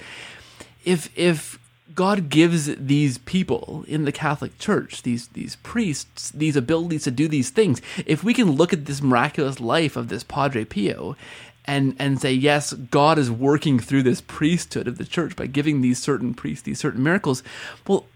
if 0.84 1.16
if 1.16 1.58
God 1.94 2.28
gives 2.28 2.74
these 2.76 3.18
people 3.18 3.84
in 3.88 4.04
the 4.04 4.12
Catholic 4.12 4.58
Church, 4.58 5.02
these 5.02 5.28
these 5.28 5.56
priests, 5.56 6.30
these 6.30 6.56
abilities 6.56 7.04
to 7.04 7.10
do 7.10 7.28
these 7.28 7.50
things, 7.50 7.80
if 8.06 8.24
we 8.24 8.34
can 8.34 8.52
look 8.52 8.72
at 8.72 8.86
this 8.86 9.02
miraculous 9.02 9.60
life 9.60 9.96
of 9.96 10.08
this 10.08 10.24
Padre 10.24 10.64
Pio 10.64 11.16
and 11.64 11.94
and 11.98 12.20
say 12.20 12.32
yes 12.32 12.72
god 12.72 13.18
is 13.18 13.30
working 13.30 13.78
through 13.78 14.02
this 14.02 14.20
priesthood 14.20 14.88
of 14.88 14.98
the 14.98 15.04
church 15.04 15.36
by 15.36 15.46
giving 15.46 15.80
these 15.80 15.98
certain 15.98 16.34
priests 16.34 16.62
these 16.62 16.80
certain 16.80 17.02
miracles 17.02 17.42
well 17.86 18.06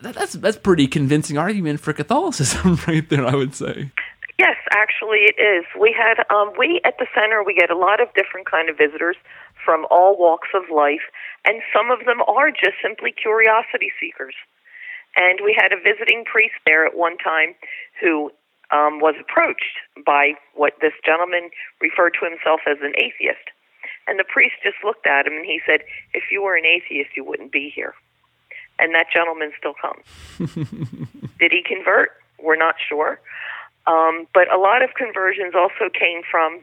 that, 0.00 0.14
that's 0.14 0.34
that's 0.34 0.56
pretty 0.56 0.86
convincing 0.86 1.36
argument 1.36 1.80
for 1.80 1.92
catholicism 1.92 2.78
right 2.86 3.08
there 3.08 3.26
i 3.26 3.34
would 3.34 3.54
say 3.54 3.90
Yes, 4.38 4.56
actually 4.72 5.28
it 5.28 5.36
is. 5.38 5.64
We 5.78 5.94
had 5.96 6.24
um, 6.34 6.52
we 6.58 6.80
at 6.84 6.98
the 6.98 7.06
center 7.14 7.44
we 7.44 7.54
get 7.54 7.70
a 7.70 7.76
lot 7.76 8.00
of 8.00 8.08
different 8.14 8.50
kind 8.50 8.68
of 8.68 8.76
visitors 8.76 9.16
from 9.64 9.86
all 9.90 10.18
walks 10.18 10.48
of 10.54 10.64
life, 10.74 11.04
and 11.44 11.62
some 11.72 11.90
of 11.90 12.04
them 12.06 12.22
are 12.26 12.50
just 12.50 12.80
simply 12.82 13.12
curiosity 13.12 13.92
seekers. 14.00 14.34
And 15.14 15.40
we 15.44 15.54
had 15.56 15.72
a 15.72 15.76
visiting 15.76 16.24
priest 16.24 16.54
there 16.64 16.86
at 16.86 16.96
one 16.96 17.18
time 17.18 17.54
who 18.00 18.32
um, 18.72 18.98
was 19.00 19.14
approached 19.20 19.76
by 20.06 20.32
what 20.54 20.72
this 20.80 20.94
gentleman 21.04 21.50
referred 21.80 22.16
to 22.18 22.24
himself 22.24 22.60
as 22.66 22.78
an 22.80 22.94
atheist. 22.96 23.52
And 24.08 24.18
the 24.18 24.24
priest 24.24 24.54
just 24.64 24.76
looked 24.82 25.06
at 25.06 25.26
him 25.26 25.34
and 25.34 25.44
he 25.44 25.60
said, 25.66 25.80
If 26.14 26.24
you 26.32 26.42
were 26.42 26.56
an 26.56 26.64
atheist, 26.66 27.10
you 27.14 27.24
wouldn't 27.24 27.52
be 27.52 27.70
here. 27.74 27.94
And 28.78 28.94
that 28.94 29.06
gentleman 29.12 29.52
still 29.58 29.74
comes. 29.76 30.02
Did 31.38 31.52
he 31.52 31.62
convert? 31.62 32.12
We're 32.42 32.56
not 32.56 32.76
sure. 32.88 33.20
Um, 33.86 34.26
but 34.32 34.52
a 34.52 34.58
lot 34.58 34.82
of 34.82 34.94
conversions 34.94 35.54
also 35.54 35.90
came 35.92 36.22
from. 36.28 36.60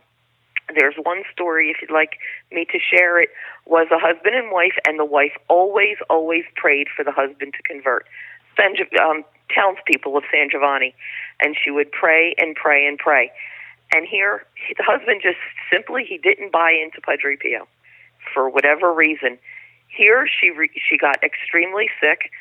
There's 0.73 0.95
one 1.01 1.23
story, 1.33 1.71
if 1.71 1.81
you'd 1.81 1.91
like 1.91 2.19
me 2.51 2.65
to 2.65 2.79
share 2.79 3.19
it, 3.19 3.29
was 3.65 3.87
a 3.91 3.97
husband 3.97 4.35
and 4.35 4.51
wife, 4.51 4.77
and 4.87 4.99
the 4.99 5.05
wife 5.05 5.33
always, 5.47 5.97
always 6.09 6.43
prayed 6.55 6.87
for 6.95 7.03
the 7.03 7.11
husband 7.11 7.53
to 7.57 7.63
convert. 7.63 8.05
San, 8.55 8.75
um, 9.01 9.23
townspeople 9.53 10.15
of 10.15 10.23
San 10.31 10.49
Giovanni, 10.49 10.93
and 11.41 11.55
she 11.57 11.71
would 11.71 11.91
pray 11.91 12.35
and 12.37 12.55
pray 12.55 12.85
and 12.85 12.99
pray. 12.99 13.31
And 13.91 14.05
here, 14.05 14.45
the 14.77 14.83
husband 14.83 15.21
just 15.23 15.39
simply 15.71 16.03
he 16.07 16.17
didn't 16.17 16.51
buy 16.51 16.71
into 16.71 17.01
Padre 17.01 17.35
Pio 17.35 17.67
for 18.33 18.49
whatever 18.49 18.93
reason. 18.93 19.39
Here, 19.87 20.27
she 20.27 20.51
re- 20.51 20.69
she 20.87 20.97
got 20.97 21.23
extremely 21.23 21.89
sick, 21.99 22.31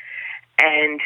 and 0.61 1.01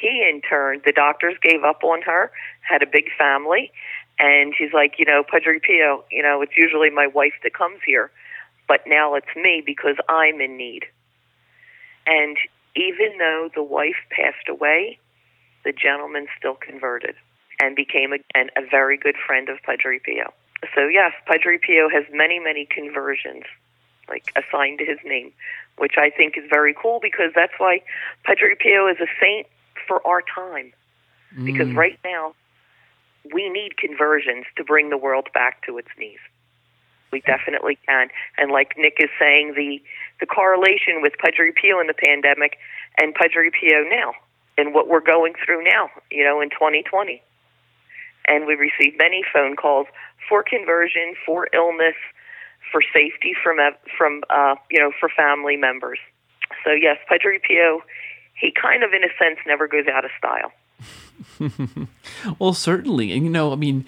he, 0.00 0.26
in 0.30 0.40
turn, 0.40 0.82
the 0.84 0.92
doctors 0.92 1.36
gave 1.42 1.64
up 1.64 1.82
on 1.84 2.02
her, 2.02 2.30
had 2.60 2.82
a 2.82 2.86
big 2.86 3.06
family, 3.18 3.72
and 4.18 4.54
he's 4.56 4.72
like, 4.72 4.94
you 4.98 5.04
know, 5.04 5.22
Padre 5.28 5.58
Pio, 5.58 6.04
you 6.10 6.22
know, 6.22 6.42
it's 6.42 6.56
usually 6.56 6.90
my 6.90 7.06
wife 7.06 7.34
that 7.42 7.54
comes 7.54 7.80
here, 7.84 8.10
but 8.68 8.80
now 8.86 9.14
it's 9.14 9.34
me 9.36 9.62
because 9.64 9.96
I'm 10.08 10.40
in 10.40 10.56
need. 10.56 10.84
And 12.06 12.36
even 12.74 13.18
though 13.18 13.50
the 13.54 13.62
wife 13.62 13.96
passed 14.10 14.48
away, 14.48 14.98
the 15.64 15.72
gentleman 15.72 16.28
still 16.38 16.54
converted 16.54 17.16
and 17.60 17.74
became 17.74 18.12
again 18.12 18.50
a 18.56 18.62
very 18.70 18.96
good 18.96 19.16
friend 19.26 19.48
of 19.48 19.58
Padre 19.62 19.98
Pio. 19.98 20.32
So 20.74 20.86
yes, 20.86 21.12
Padre 21.26 21.58
Pio 21.58 21.88
has 21.88 22.04
many, 22.12 22.38
many 22.38 22.66
conversions, 22.66 23.44
like 24.08 24.32
assigned 24.36 24.78
to 24.78 24.84
his 24.84 24.98
name, 25.04 25.32
which 25.78 25.94
I 25.98 26.10
think 26.10 26.38
is 26.38 26.44
very 26.48 26.74
cool 26.74 27.00
because 27.02 27.32
that's 27.34 27.52
why 27.58 27.80
Padre 28.24 28.54
Pio 28.54 28.88
is 28.88 28.98
a 29.00 29.08
saint 29.20 29.46
for 29.86 30.06
our 30.06 30.22
time. 30.22 30.72
Because 31.44 31.68
Mm. 31.68 31.76
right 31.76 31.98
now, 32.04 32.34
we 33.32 33.48
need 33.48 33.76
conversions 33.76 34.46
to 34.56 34.64
bring 34.64 34.90
the 34.90 34.96
world 34.96 35.32
back 35.32 35.62
to 35.66 35.78
its 35.78 35.88
knees. 35.98 36.20
We 37.12 37.20
definitely 37.20 37.78
can. 37.86 38.10
And 38.38 38.50
like 38.50 38.76
Nick 38.76 38.96
is 38.98 39.10
saying, 39.18 39.54
the, 39.54 39.82
the 40.20 40.26
correlation 40.26 41.02
with 41.02 41.14
Padre 41.18 41.52
Pio 41.52 41.80
in 41.80 41.86
the 41.86 41.94
pandemic 41.94 42.58
and 42.98 43.14
Padre 43.14 43.50
Pio 43.50 43.84
now, 43.84 44.12
and 44.58 44.74
what 44.74 44.88
we're 44.88 45.00
going 45.00 45.34
through 45.44 45.64
now, 45.64 45.90
you 46.10 46.24
know, 46.24 46.40
in 46.40 46.50
2020. 46.50 47.22
And 48.26 48.46
we 48.46 48.54
receive 48.54 48.98
many 48.98 49.22
phone 49.32 49.54
calls 49.56 49.86
for 50.28 50.42
conversion, 50.42 51.14
for 51.24 51.48
illness, 51.52 51.94
for 52.72 52.82
safety 52.92 53.34
from 53.42 53.58
from 53.96 54.22
uh, 54.30 54.56
you 54.70 54.80
know 54.80 54.90
for 54.98 55.08
family 55.08 55.56
members. 55.56 55.98
So 56.64 56.72
yes, 56.72 56.96
Padre 57.08 57.38
Pio, 57.38 57.80
he 58.36 58.52
kind 58.52 58.82
of 58.82 58.92
in 58.92 59.02
a 59.02 59.08
sense 59.18 59.38
never 59.46 59.66
goes 59.66 59.86
out 59.86 60.04
of 60.04 60.10
style. 60.18 60.52
well, 62.38 62.52
certainly, 62.52 63.12
and 63.12 63.24
you 63.24 63.30
know, 63.30 63.52
I 63.52 63.56
mean, 63.56 63.84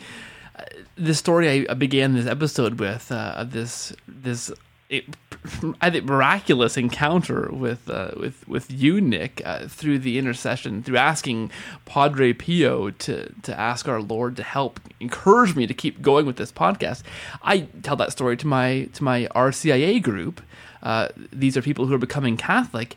uh, 0.56 0.64
the 0.96 1.14
story 1.14 1.68
I, 1.68 1.74
began 1.74 2.14
this 2.14 2.26
episode 2.26 2.80
with 2.80 3.12
uh, 3.12 3.44
this 3.44 3.92
this 4.06 4.50
it, 4.88 5.04
I 5.80 5.90
think 5.90 6.04
miraculous 6.04 6.76
encounter 6.76 7.50
with 7.52 7.88
uh, 7.90 8.12
with 8.16 8.46
with 8.48 8.70
you, 8.70 9.00
Nick, 9.00 9.42
uh, 9.44 9.68
through 9.68 10.00
the 10.00 10.18
intercession, 10.18 10.82
through 10.82 10.96
asking 10.96 11.50
Padre 11.84 12.32
Pio 12.32 12.90
to 12.90 13.32
to 13.42 13.58
ask 13.58 13.88
our 13.88 14.00
Lord 14.00 14.36
to 14.36 14.42
help 14.42 14.80
encourage 15.00 15.54
me 15.54 15.66
to 15.66 15.74
keep 15.74 16.00
going 16.00 16.26
with 16.26 16.36
this 16.36 16.52
podcast. 16.52 17.02
I 17.42 17.68
tell 17.82 17.96
that 17.96 18.12
story 18.12 18.36
to 18.38 18.46
my 18.46 18.88
to 18.94 19.04
my 19.04 19.28
RCIA 19.34 20.02
group. 20.02 20.40
Uh, 20.82 21.08
these 21.32 21.56
are 21.56 21.62
people 21.62 21.86
who 21.86 21.94
are 21.94 21.98
becoming 21.98 22.36
Catholic. 22.36 22.96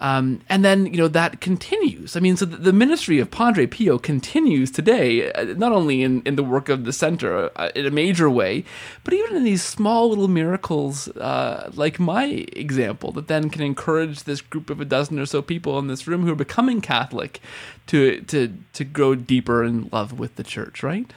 Um, 0.00 0.40
and 0.48 0.64
then, 0.64 0.86
you 0.86 0.96
know, 0.96 1.08
that 1.08 1.40
continues. 1.40 2.16
I 2.16 2.20
mean, 2.20 2.36
so 2.36 2.44
the, 2.44 2.72
ministry 2.72 3.18
of 3.18 3.30
Padre 3.30 3.66
Pio 3.66 3.98
continues 3.98 4.70
today, 4.70 5.32
uh, 5.32 5.54
not 5.56 5.72
only 5.72 6.02
in, 6.02 6.22
in 6.22 6.36
the 6.36 6.44
work 6.44 6.68
of 6.68 6.84
the 6.84 6.92
center 6.92 7.50
uh, 7.56 7.70
in 7.74 7.84
a 7.84 7.90
major 7.90 8.30
way, 8.30 8.64
but 9.02 9.12
even 9.12 9.36
in 9.36 9.44
these 9.44 9.62
small 9.62 10.08
little 10.08 10.28
miracles, 10.28 11.08
uh, 11.08 11.70
like 11.74 11.98
my 11.98 12.46
example, 12.52 13.10
that 13.12 13.26
then 13.26 13.50
can 13.50 13.62
encourage 13.62 14.22
this 14.22 14.40
group 14.40 14.70
of 14.70 14.80
a 14.80 14.84
dozen 14.84 15.18
or 15.18 15.26
so 15.26 15.42
people 15.42 15.78
in 15.78 15.88
this 15.88 16.06
room 16.06 16.24
who 16.24 16.32
are 16.32 16.36
becoming 16.36 16.80
Catholic 16.80 17.40
to, 17.88 18.20
to, 18.22 18.54
to 18.74 18.84
grow 18.84 19.16
deeper 19.16 19.64
in 19.64 19.88
love 19.90 20.16
with 20.16 20.36
the 20.36 20.44
church, 20.44 20.84
right? 20.84 21.12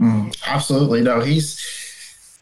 Mm, 0.00 0.36
absolutely. 0.46 1.00
No, 1.00 1.20
he's 1.20 1.83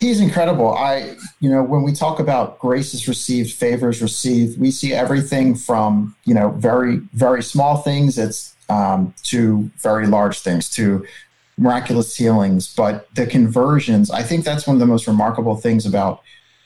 he's 0.02 0.20
incredible. 0.20 0.74
I, 0.74 1.16
you 1.38 1.48
know, 1.48 1.62
when 1.62 1.84
we 1.84 1.92
talk 1.92 2.18
about 2.18 2.58
graces 2.58 3.06
received, 3.06 3.52
favors 3.52 4.02
received, 4.02 4.60
we 4.60 4.72
see 4.72 4.92
everything 4.92 5.54
from, 5.54 6.16
you 6.24 6.34
know, 6.34 6.50
very, 6.50 6.96
very 7.12 7.40
small 7.40 7.76
things 7.76 8.18
it's, 8.18 8.56
um, 8.68 9.14
to 9.22 9.70
very 9.78 10.08
large 10.08 10.40
things, 10.40 10.68
to 10.70 11.06
miraculous 11.56 12.16
healings. 12.16 12.74
But 12.74 13.14
the 13.14 13.26
conversions, 13.26 14.10
I 14.10 14.24
think 14.24 14.44
that's 14.44 14.66
one 14.66 14.74
of 14.74 14.80
the 14.80 14.86
most 14.86 15.06
remarkable 15.06 15.54
things 15.54 15.86
about 15.86 16.20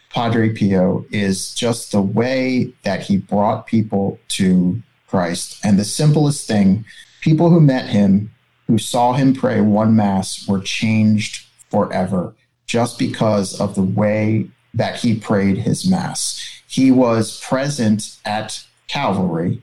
Padre 0.09 0.49
Pio 0.55 1.05
is 1.11 1.55
just 1.55 1.93
the 1.93 2.01
way 2.01 2.73
that 2.85 3.03
he 3.03 3.19
brought 3.19 3.67
people 3.67 4.19
to 4.29 4.81
Christ. 5.09 5.63
And 5.63 5.79
the 5.79 5.85
simplest 5.85 6.47
thing, 6.49 6.87
people 7.21 7.51
who 7.51 7.61
met 7.61 7.91
him, 7.91 8.33
who 8.67 8.79
saw 8.79 9.13
him 9.13 9.35
pray 9.35 9.61
one 9.61 9.95
mass, 9.95 10.49
were 10.49 10.61
changed 10.61 11.45
forever 11.69 12.33
just 12.67 12.99
because 12.99 13.59
of 13.61 13.75
the 13.75 13.83
way 13.83 14.49
that 14.75 14.97
he 14.97 15.19
prayed 15.19 15.59
his 15.59 15.89
mass. 15.89 16.43
He 16.69 16.91
was 16.91 17.41
present 17.41 18.19
at 18.25 18.63
Calvary 18.89 19.63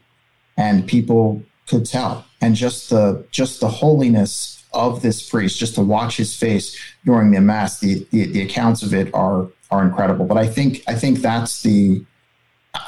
and 0.57 0.87
people 0.87 1.43
could 1.67 1.85
tell. 1.85 2.25
And 2.41 2.55
just 2.55 2.89
the 2.89 3.25
just 3.31 3.59
the 3.59 3.69
holiness 3.69 4.63
of 4.73 5.01
this 5.01 5.29
priest, 5.29 5.59
just 5.59 5.75
to 5.75 5.81
watch 5.81 6.17
his 6.17 6.35
face 6.35 6.77
during 7.05 7.31
the 7.31 7.39
mass, 7.39 7.79
the, 7.79 8.05
the, 8.09 8.25
the 8.25 8.41
accounts 8.41 8.83
of 8.83 8.93
it 8.93 9.13
are 9.13 9.47
are 9.71 9.83
incredible. 9.83 10.25
But 10.25 10.37
I 10.37 10.47
think 10.47 10.83
I 10.87 10.95
think 10.95 11.19
that's 11.19 11.61
the 11.61 12.03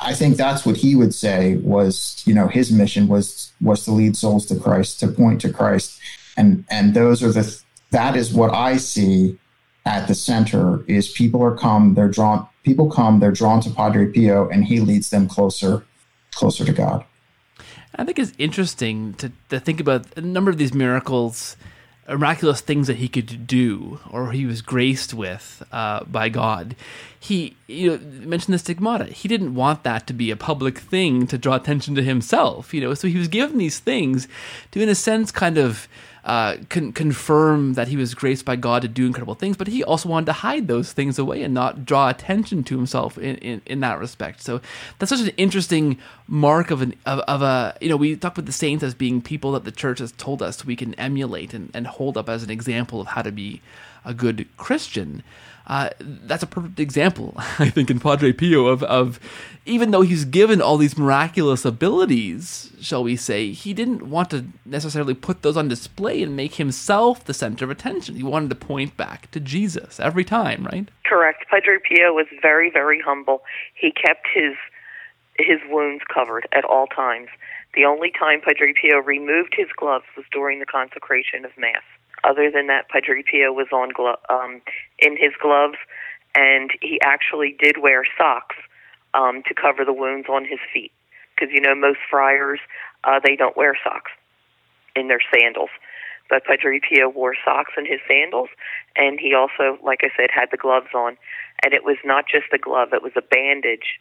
I 0.01 0.13
think 0.13 0.35
that's 0.35 0.65
what 0.65 0.77
he 0.77 0.95
would 0.95 1.13
say 1.13 1.57
was, 1.57 2.23
you 2.25 2.33
know, 2.33 2.47
his 2.47 2.71
mission 2.71 3.07
was 3.07 3.53
was 3.61 3.85
to 3.85 3.91
lead 3.91 4.17
souls 4.17 4.45
to 4.47 4.59
Christ, 4.59 4.99
to 5.01 5.07
point 5.07 5.41
to 5.41 5.53
Christ, 5.53 5.99
and 6.35 6.65
and 6.69 6.93
those 6.93 7.23
are 7.23 7.31
the 7.31 7.61
that 7.91 8.15
is 8.15 8.33
what 8.33 8.53
I 8.53 8.77
see 8.77 9.37
at 9.85 10.07
the 10.07 10.15
center 10.15 10.83
is 10.87 11.09
people 11.09 11.43
are 11.43 11.55
come, 11.55 11.93
they're 11.93 12.09
drawn, 12.09 12.47
people 12.63 12.89
come, 12.89 13.19
they're 13.19 13.31
drawn 13.31 13.61
to 13.61 13.69
Padre 13.69 14.07
Pio, 14.07 14.49
and 14.49 14.65
he 14.65 14.79
leads 14.79 15.09
them 15.09 15.27
closer, 15.27 15.85
closer 16.33 16.65
to 16.65 16.73
God. 16.73 17.05
I 17.95 18.03
think 18.03 18.19
it's 18.19 18.33
interesting 18.37 19.13
to, 19.15 19.31
to 19.49 19.59
think 19.59 19.79
about 19.79 20.05
a 20.17 20.21
number 20.21 20.51
of 20.51 20.57
these 20.57 20.73
miracles, 20.73 21.55
miraculous 22.07 22.61
things 22.61 22.87
that 22.87 22.97
he 22.97 23.07
could 23.07 23.47
do 23.47 23.99
or 24.11 24.31
he 24.31 24.45
was 24.45 24.61
graced 24.61 25.13
with 25.13 25.63
uh, 25.71 26.03
by 26.05 26.29
God. 26.29 26.75
He 27.17 27.55
you 27.67 27.91
know, 27.91 27.97
mentioned 28.27 28.53
the 28.53 28.59
stigmata. 28.59 29.05
He 29.05 29.27
didn't 29.27 29.55
want 29.55 29.83
that 29.83 30.07
to 30.07 30.13
be 30.13 30.29
a 30.29 30.35
public 30.35 30.77
thing 30.77 31.25
to 31.27 31.37
draw 31.37 31.55
attention 31.55 31.95
to 31.95 32.03
himself, 32.03 32.73
you 32.73 32.81
know. 32.81 32.93
So 32.93 33.07
he 33.07 33.17
was 33.17 33.27
given 33.27 33.57
these 33.57 33.79
things 33.79 34.27
to, 34.71 34.81
in 34.81 34.89
a 34.89 34.95
sense, 34.95 35.31
kind 35.31 35.57
of 35.57 35.87
uh, 36.25 36.57
con- 36.69 36.91
confirm 36.91 37.75
that 37.75 37.87
he 37.87 37.95
was 37.95 38.15
graced 38.15 38.45
by 38.45 38.55
God 38.55 38.81
to 38.81 38.87
do 38.87 39.05
incredible 39.05 39.35
things, 39.35 39.55
but 39.55 39.67
he 39.67 39.83
also 39.83 40.09
wanted 40.09 40.25
to 40.25 40.33
hide 40.33 40.67
those 40.67 40.91
things 40.91 41.19
away 41.19 41.43
and 41.43 41.53
not 41.53 41.85
draw 41.85 42.09
attention 42.09 42.63
to 42.63 42.75
himself 42.75 43.17
in, 43.19 43.35
in, 43.37 43.61
in 43.67 43.79
that 43.81 43.99
respect. 43.99 44.41
So 44.41 44.59
that's 44.97 45.11
such 45.11 45.21
an 45.21 45.33
interesting 45.37 45.99
mark 46.27 46.71
of 46.71 46.81
an 46.81 46.95
of, 47.05 47.19
of, 47.19 47.43
a 47.43 47.77
you 47.79 47.89
know 47.89 47.95
we 47.95 48.15
talk 48.15 48.33
about 48.33 48.47
the 48.47 48.51
saints 48.51 48.83
as 48.83 48.95
being 48.95 49.21
people 49.21 49.51
that 49.51 49.65
the 49.65 49.71
church 49.71 49.99
has 49.99 50.11
told 50.13 50.41
us 50.41 50.65
we 50.65 50.75
can 50.75 50.95
emulate 50.95 51.53
and, 51.53 51.69
and 51.75 51.85
hold 51.85 52.17
up 52.17 52.27
as 52.27 52.41
an 52.41 52.49
example 52.49 52.99
of 52.99 53.07
how 53.07 53.21
to 53.21 53.31
be 53.31 53.61
a 54.03 54.13
good 54.13 54.47
Christian. 54.57 55.21
Uh, 55.67 55.89
that's 55.99 56.43
a 56.43 56.47
perfect 56.47 56.79
example, 56.79 57.33
I 57.59 57.69
think, 57.69 57.89
in 57.89 57.99
Padre 57.99 58.31
Pio 58.33 58.67
of, 58.67 58.83
of 58.83 59.19
even 59.65 59.91
though 59.91 60.01
he's 60.01 60.25
given 60.25 60.61
all 60.61 60.77
these 60.77 60.97
miraculous 60.97 61.65
abilities, 61.65 62.71
shall 62.79 63.03
we 63.03 63.15
say, 63.15 63.51
he 63.51 63.73
didn't 63.73 64.07
want 64.07 64.29
to 64.29 64.45
necessarily 64.63 65.15
put 65.15 65.41
those 65.41 65.57
on 65.57 65.67
display 65.67 66.21
and 66.21 66.35
make 66.35 66.55
himself 66.55 67.25
the 67.25 67.33
center 67.33 67.65
of 67.65 67.71
attention. 67.71 68.15
He 68.15 68.23
wanted 68.23 68.49
to 68.49 68.55
point 68.55 68.95
back 68.95 69.31
to 69.31 69.39
Jesus 69.39 69.99
every 69.99 70.23
time, 70.23 70.65
right? 70.65 70.87
Correct. 71.03 71.45
Padre 71.49 71.77
Pio 71.87 72.13
was 72.13 72.27
very, 72.41 72.69
very 72.69 73.01
humble. 73.01 73.41
He 73.73 73.91
kept 73.91 74.27
his 74.33 74.53
his 75.37 75.59
wounds 75.69 76.01
covered 76.13 76.47
at 76.53 76.63
all 76.63 76.87
times. 76.87 77.27
The 77.73 77.83
only 77.83 78.09
time 78.09 78.39
Padre 78.39 78.73
Pio 78.73 78.99
removed 78.99 79.53
his 79.57 79.67
gloves 79.75 80.05
was 80.15 80.25
during 80.31 80.59
the 80.59 80.65
consecration 80.65 81.43
of 81.43 81.51
Mass. 81.57 81.83
Other 82.25 82.49
than 82.49 82.67
that, 82.67 82.89
Padre 82.89 83.21
Pio 83.21 83.53
was 83.53 83.67
on 83.71 83.89
glo- 83.89 84.19
um, 84.29 84.61
in 84.97 85.15
his 85.15 85.33
gloves, 85.39 85.77
and 86.33 86.71
he 86.81 86.99
actually 87.03 87.55
did 87.59 87.77
wear 87.81 88.03
socks 88.17 88.55
um, 89.13 89.43
to 89.47 89.53
cover 89.53 89.85
the 89.85 89.93
wounds 89.93 90.27
on 90.27 90.43
his 90.43 90.59
feet. 90.73 90.91
Because 91.35 91.53
you 91.53 91.61
know 91.61 91.75
most 91.75 91.99
friars 92.09 92.59
uh, 93.03 93.19
they 93.23 93.35
don't 93.35 93.55
wear 93.55 93.77
socks 93.83 94.11
in 94.95 95.07
their 95.07 95.21
sandals, 95.31 95.69
but 96.29 96.45
Padre 96.45 96.79
Pio 96.79 97.09
wore 97.09 97.35
socks 97.45 97.73
in 97.77 97.85
his 97.85 97.99
sandals, 98.07 98.49
and 98.95 99.19
he 99.19 99.35
also, 99.35 99.77
like 99.83 99.99
I 100.01 100.09
said, 100.17 100.29
had 100.33 100.49
the 100.49 100.57
gloves 100.57 100.93
on, 100.95 101.17
and 101.63 101.73
it 101.73 101.83
was 101.83 101.97
not 102.03 102.25
just 102.27 102.45
a 102.53 102.57
glove; 102.57 102.89
it 102.93 103.03
was 103.03 103.13
a 103.15 103.21
bandage 103.21 103.99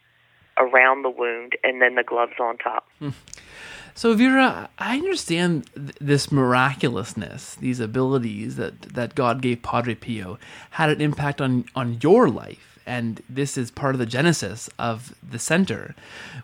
around 0.56 1.02
the 1.02 1.10
wound, 1.10 1.54
and 1.62 1.82
then 1.82 1.96
the 1.96 2.04
gloves 2.04 2.38
on 2.40 2.56
top. 2.56 2.88
So 3.96 4.12
Vera, 4.14 4.68
I 4.76 4.96
understand 4.96 5.70
th- 5.74 5.94
this 6.00 6.33
miraculousness, 6.33 7.54
these 7.54 7.78
abilities 7.78 8.57
that 8.57 8.83
that 8.83 9.14
God 9.14 9.40
gave 9.40 9.62
Padre 9.62 9.94
Pio 9.94 10.38
had 10.70 10.90
an 10.90 11.00
impact 11.00 11.40
on 11.40 11.64
on 11.76 11.98
your 12.02 12.28
life, 12.28 12.80
and 12.87 13.22
this 13.30 13.57
is 13.57 13.70
part 13.70 13.94
of 13.94 14.00
the 14.00 14.07
genesis 14.07 14.68
of 14.80 15.14
the 15.22 15.38
center. 15.38 15.94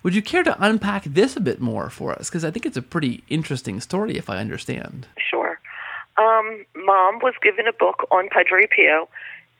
Would 0.04 0.14
you 0.14 0.22
care 0.22 0.44
to 0.44 0.56
unpack 0.64 1.02
this 1.04 1.36
a 1.36 1.40
bit 1.40 1.60
more 1.60 1.90
for 1.90 2.12
us? 2.12 2.30
Because 2.30 2.44
I 2.44 2.52
think 2.52 2.66
it's 2.66 2.76
a 2.76 2.82
pretty 2.82 3.24
interesting 3.28 3.80
story, 3.80 4.16
if 4.16 4.30
I 4.30 4.38
understand. 4.38 5.08
Sure. 5.18 5.58
Um, 6.16 6.64
Mom 6.76 7.18
was 7.18 7.34
given 7.42 7.66
a 7.66 7.72
book 7.72 8.06
on 8.12 8.28
Padre 8.28 8.68
Pio, 8.68 9.08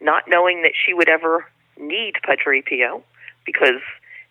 not 0.01 0.25
knowing 0.29 0.63
that 0.63 0.73
she 0.75 0.95
would 0.95 1.09
ever 1.09 1.45
need 1.77 2.15
Padre 2.23 2.63
Pio, 2.63 3.03
because 3.45 3.81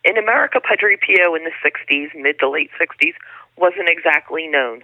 in 0.04 0.17
America, 0.17 0.62
Padre 0.62 0.95
Pio 0.95 1.36
in 1.36 1.43
the 1.43 1.52
60s, 1.63 2.15
mid 2.15 2.39
to 2.39 2.50
late 2.50 2.69
60s, 2.80 3.13
wasn't 3.60 3.89
exactly 3.89 4.48
known. 4.48 4.84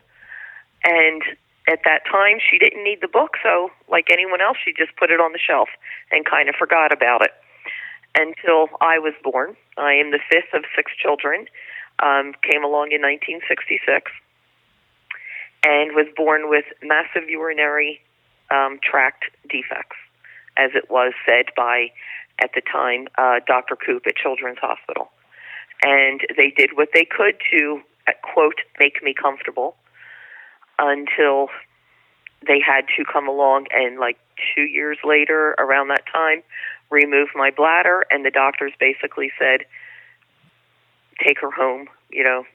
And 0.84 1.24
at 1.68 1.80
that 1.86 2.06
time, 2.06 2.38
she 2.40 2.60
didn't 2.60 2.84
need 2.84 3.00
the 3.02 3.08
book, 3.08 3.38
so 3.42 3.72
like 3.90 4.08
anyone 4.12 4.42
else, 4.42 4.58
she 4.64 4.74
just 4.74 4.96
put 4.98 5.10
it 5.10 5.20
on 5.20 5.32
the 5.32 5.40
shelf 5.40 5.70
and 6.12 6.26
kind 6.26 6.50
of 6.50 6.56
forgot 6.56 6.94
about 6.94 7.24
it 7.24 7.32
until 8.16 8.70
I 8.82 9.00
was 9.00 9.14
born. 9.24 9.56
I 9.78 9.94
am 9.94 10.12
the 10.12 10.20
fifth 10.32 10.54
of 10.54 10.64
six 10.76 10.92
children. 10.96 11.48
Um, 11.98 12.34
came 12.44 12.64
along 12.64 12.92
in 12.92 13.00
1966 13.02 14.12
and 15.64 15.96
was 15.96 16.08
born 16.16 16.50
with 16.50 16.66
massive 16.84 17.30
urinary 17.30 18.02
um, 18.52 18.80
tract 18.84 19.26
defects, 19.50 19.96
as 20.58 20.72
it 20.76 20.92
was 20.92 21.14
said 21.26 21.46
by, 21.56 21.88
at 22.44 22.52
the 22.54 22.62
time, 22.62 23.08
uh, 23.18 23.40
Dr. 23.48 23.76
Koop 23.76 24.06
at 24.08 24.16
Children's 24.18 24.60
Hospital. 24.60 25.10
And 25.82 26.22
they 26.38 26.52
did 26.56 26.72
what 26.76 26.90
they 26.94 27.06
could 27.06 27.36
to 27.52 27.82
quote, 28.34 28.60
make 28.80 29.02
me 29.04 29.14
comfortable 29.14 29.76
until 30.80 31.50
they 32.46 32.60
had 32.60 32.86
to 32.98 33.04
come 33.12 33.28
along 33.28 33.66
and 33.72 34.00
like 34.00 34.18
two 34.56 34.64
years 34.64 34.98
later 35.04 35.56
around 35.58 35.88
that 35.88 36.04
time 36.12 36.44
remove 36.90 37.30
my 37.34 37.50
bladder 37.50 38.06
and 38.12 38.26
the 38.26 38.30
doctors 38.30 38.74
basically 38.80 39.32
said 39.40 39.62
take 41.26 41.40
her 41.40 41.52
home 41.52 41.88
you 42.12 42.24
know. 42.24 42.46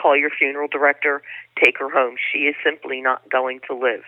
Call 0.00 0.16
your 0.16 0.30
funeral 0.30 0.68
director 0.68 1.22
take 1.62 1.78
her 1.78 1.90
home. 1.90 2.16
She 2.32 2.40
is 2.40 2.56
simply 2.64 3.02
not 3.02 3.28
going 3.28 3.60
to 3.68 3.74
live. 3.74 4.02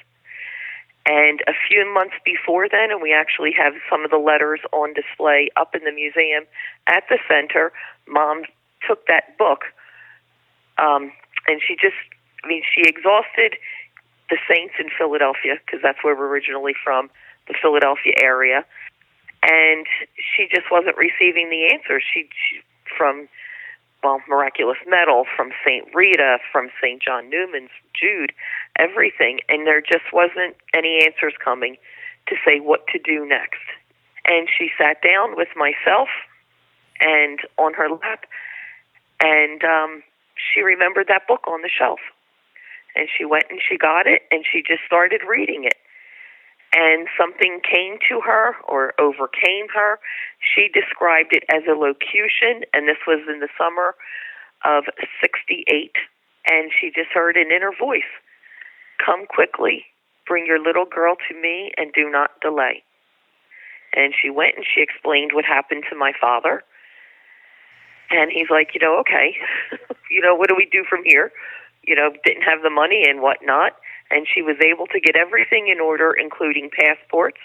And 1.07 1.41
a 1.47 1.53
few 1.69 1.85
months 1.93 2.15
before 2.25 2.69
then 2.71 2.91
and 2.91 3.03
we 3.03 3.13
actually 3.13 3.53
have 3.53 3.75
some 3.91 4.05
of 4.05 4.11
the 4.11 4.17
letters 4.17 4.61
on 4.73 4.95
display 4.95 5.51
up 5.57 5.75
in 5.75 5.85
the 5.85 5.93
museum 5.93 6.45
at 6.87 7.05
the 7.11 7.19
center 7.29 7.73
mom 8.09 8.45
took 8.89 9.07
that 9.07 9.37
book 9.37 9.65
um, 10.79 11.13
and 11.49 11.61
she 11.67 11.77
just, 11.77 11.97
I 12.45 12.49
mean, 12.49 12.63
she 12.75 12.83
exhausted 12.89 13.57
the 14.31 14.39
Saints 14.49 14.75
in 14.79 14.89
Philadelphia 14.97 15.57
because 15.65 15.81
that's 15.83 15.99
where 16.03 16.17
we're 16.17 16.29
originally 16.29 16.75
from, 16.83 17.11
the 17.49 17.55
Philadelphia 17.61 18.15
area, 18.23 18.65
and 19.43 19.87
she 20.17 20.49
just 20.51 20.71
wasn't 20.71 20.97
receiving 20.97 21.51
the 21.51 21.73
answers. 21.73 22.03
She, 22.13 22.29
she 22.33 22.63
from 22.97 23.29
well, 24.03 24.21
miraculous 24.29 24.79
medal 24.87 25.25
from 25.37 25.51
Saint 25.67 25.89
Rita, 25.95 26.39
from 26.53 26.71
Saint 26.83 27.03
John 27.03 27.31
Neumann's 27.31 27.71
Jude, 27.99 28.33
everything, 28.79 29.41
and 29.49 29.67
there 29.67 29.81
just 29.81 30.13
wasn't 30.13 30.57
any 30.75 31.05
answers 31.05 31.35
coming 31.43 31.77
to 32.29 32.37
say 32.47 32.61
what 32.61 32.87
to 32.89 32.99
do 32.99 33.27
next. 33.27 33.65
And 34.27 34.49
she 34.49 34.71
sat 34.79 35.03
down 35.03 35.37
with 35.37 35.49
myself 35.57 36.09
and 37.01 37.41
on 37.59 37.75
her 37.75 37.89
lap 37.91 38.25
And 39.21 39.65
um, 39.65 40.03
she 40.35 40.63
remembered 40.63 41.07
that 41.09 41.27
book 41.27 41.47
on 41.49 41.63
the 41.63 41.71
shelf. 41.71 42.01
And 42.97 43.09
she 43.11 43.25
went 43.25 43.45
and 43.51 43.61
she 43.61 43.77
got 43.77 44.07
it 44.07 44.23
and 44.31 44.45
she 44.51 44.63
just 44.67 44.83
started 44.87 45.23
reading 45.29 45.65
it. 45.65 45.75
And 46.75 47.07
something 47.19 47.61
came 47.63 47.99
to 48.09 48.21
her 48.21 48.57
or 48.67 48.95
overcame 48.99 49.69
her. 49.75 49.99
She 50.43 50.69
described 50.73 51.33
it 51.33 51.45
as 51.49 51.63
a 51.71 51.79
locution, 51.79 52.67
and 52.73 52.89
this 52.89 52.99
was 53.07 53.23
in 53.31 53.39
the 53.39 53.49
summer 53.57 53.95
of 54.65 54.85
68. 55.21 55.93
And 56.51 56.73
she 56.75 56.91
just 56.91 57.11
heard 57.15 57.37
an 57.37 57.53
inner 57.55 57.71
voice 57.79 58.11
Come 59.05 59.27
quickly, 59.27 59.87
bring 60.27 60.47
your 60.47 60.59
little 60.59 60.85
girl 60.85 61.15
to 61.29 61.41
me, 61.41 61.73
and 61.77 61.93
do 61.93 62.11
not 62.11 62.41
delay. 62.41 62.83
And 63.95 64.13
she 64.21 64.31
went 64.31 64.57
and 64.57 64.67
she 64.67 64.83
explained 64.83 65.31
what 65.33 65.45
happened 65.45 65.85
to 65.91 65.97
my 65.97 66.13
father. 66.21 66.65
And 68.11 68.31
he's 68.31 68.51
like, 68.51 68.75
you 68.75 68.81
know, 68.81 68.99
okay, 69.01 69.37
you 70.11 70.21
know, 70.21 70.35
what 70.35 70.49
do 70.49 70.55
we 70.57 70.69
do 70.71 70.85
from 70.89 71.03
here? 71.05 71.33
You 71.83 71.95
know, 71.95 72.13
didn't 72.25 72.43
have 72.43 72.63
the 72.63 72.71
money 72.71 73.05
and 73.09 73.21
whatnot. 73.21 73.77
And 74.11 74.27
she 74.33 74.43
was 74.43 74.57
able 74.61 74.87
to 74.89 75.01
get 75.01 75.17
everything 75.17 75.69
in 75.69 75.81
order, 75.81 76.13
including 76.13 76.71
passports. 76.71 77.39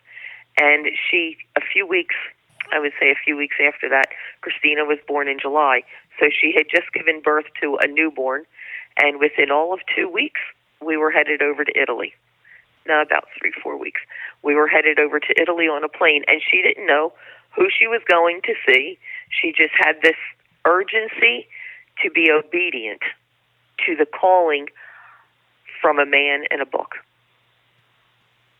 And 0.60 0.88
she, 1.10 1.38
a 1.56 1.62
few 1.62 1.88
weeks, 1.88 2.16
I 2.72 2.80
would 2.80 2.92
say 3.00 3.10
a 3.10 3.16
few 3.24 3.38
weeks 3.38 3.56
after 3.66 3.90
that, 3.90 4.10
Christina 4.42 4.86
was 4.86 5.00
born 5.08 5.28
in 5.28 5.40
July. 5.40 5.84
So 6.20 6.28
she 6.30 6.54
had 6.56 6.68
just 6.70 6.92
given 6.94 7.22
birth 7.22 7.46
to 7.62 7.78
a 7.82 7.88
newborn. 7.88 8.44
And 9.02 9.20
within 9.20 9.52
all 9.52 9.74
of 9.74 9.80
two 9.96 10.10
weeks, 10.10 10.42
we 10.82 10.98
were 10.98 11.12
headed 11.12 11.42
over 11.42 11.64
to 11.64 11.72
Italy. 11.80 12.14
No, 12.88 13.02
about 13.02 13.26
three, 13.38 13.54
four 13.64 13.78
weeks. 13.78 14.02
We 14.44 14.56
were 14.56 14.68
headed 14.68 15.00
over 15.00 15.20
to 15.20 15.42
Italy 15.42 15.66
on 15.66 15.84
a 15.84 15.90
plane, 15.90 16.24
and 16.28 16.42
she 16.42 16.62
didn't 16.62 16.88
know 16.88 17.14
who 17.56 17.68
she 17.70 17.88
was 17.88 18.02
going 18.10 18.42
to 18.44 18.54
see. 18.68 18.98
She 19.30 19.52
just 19.52 19.74
had 19.78 20.02
this 20.02 20.16
urgency 20.66 21.48
to 22.04 22.10
be 22.10 22.30
obedient 22.32 23.02
to 23.86 23.96
the 23.96 24.06
calling 24.06 24.68
from 25.82 26.00
a 26.00 26.06
man 26.06 26.44
in 26.52 26.62
a 26.62 26.66
book. 26.66 26.96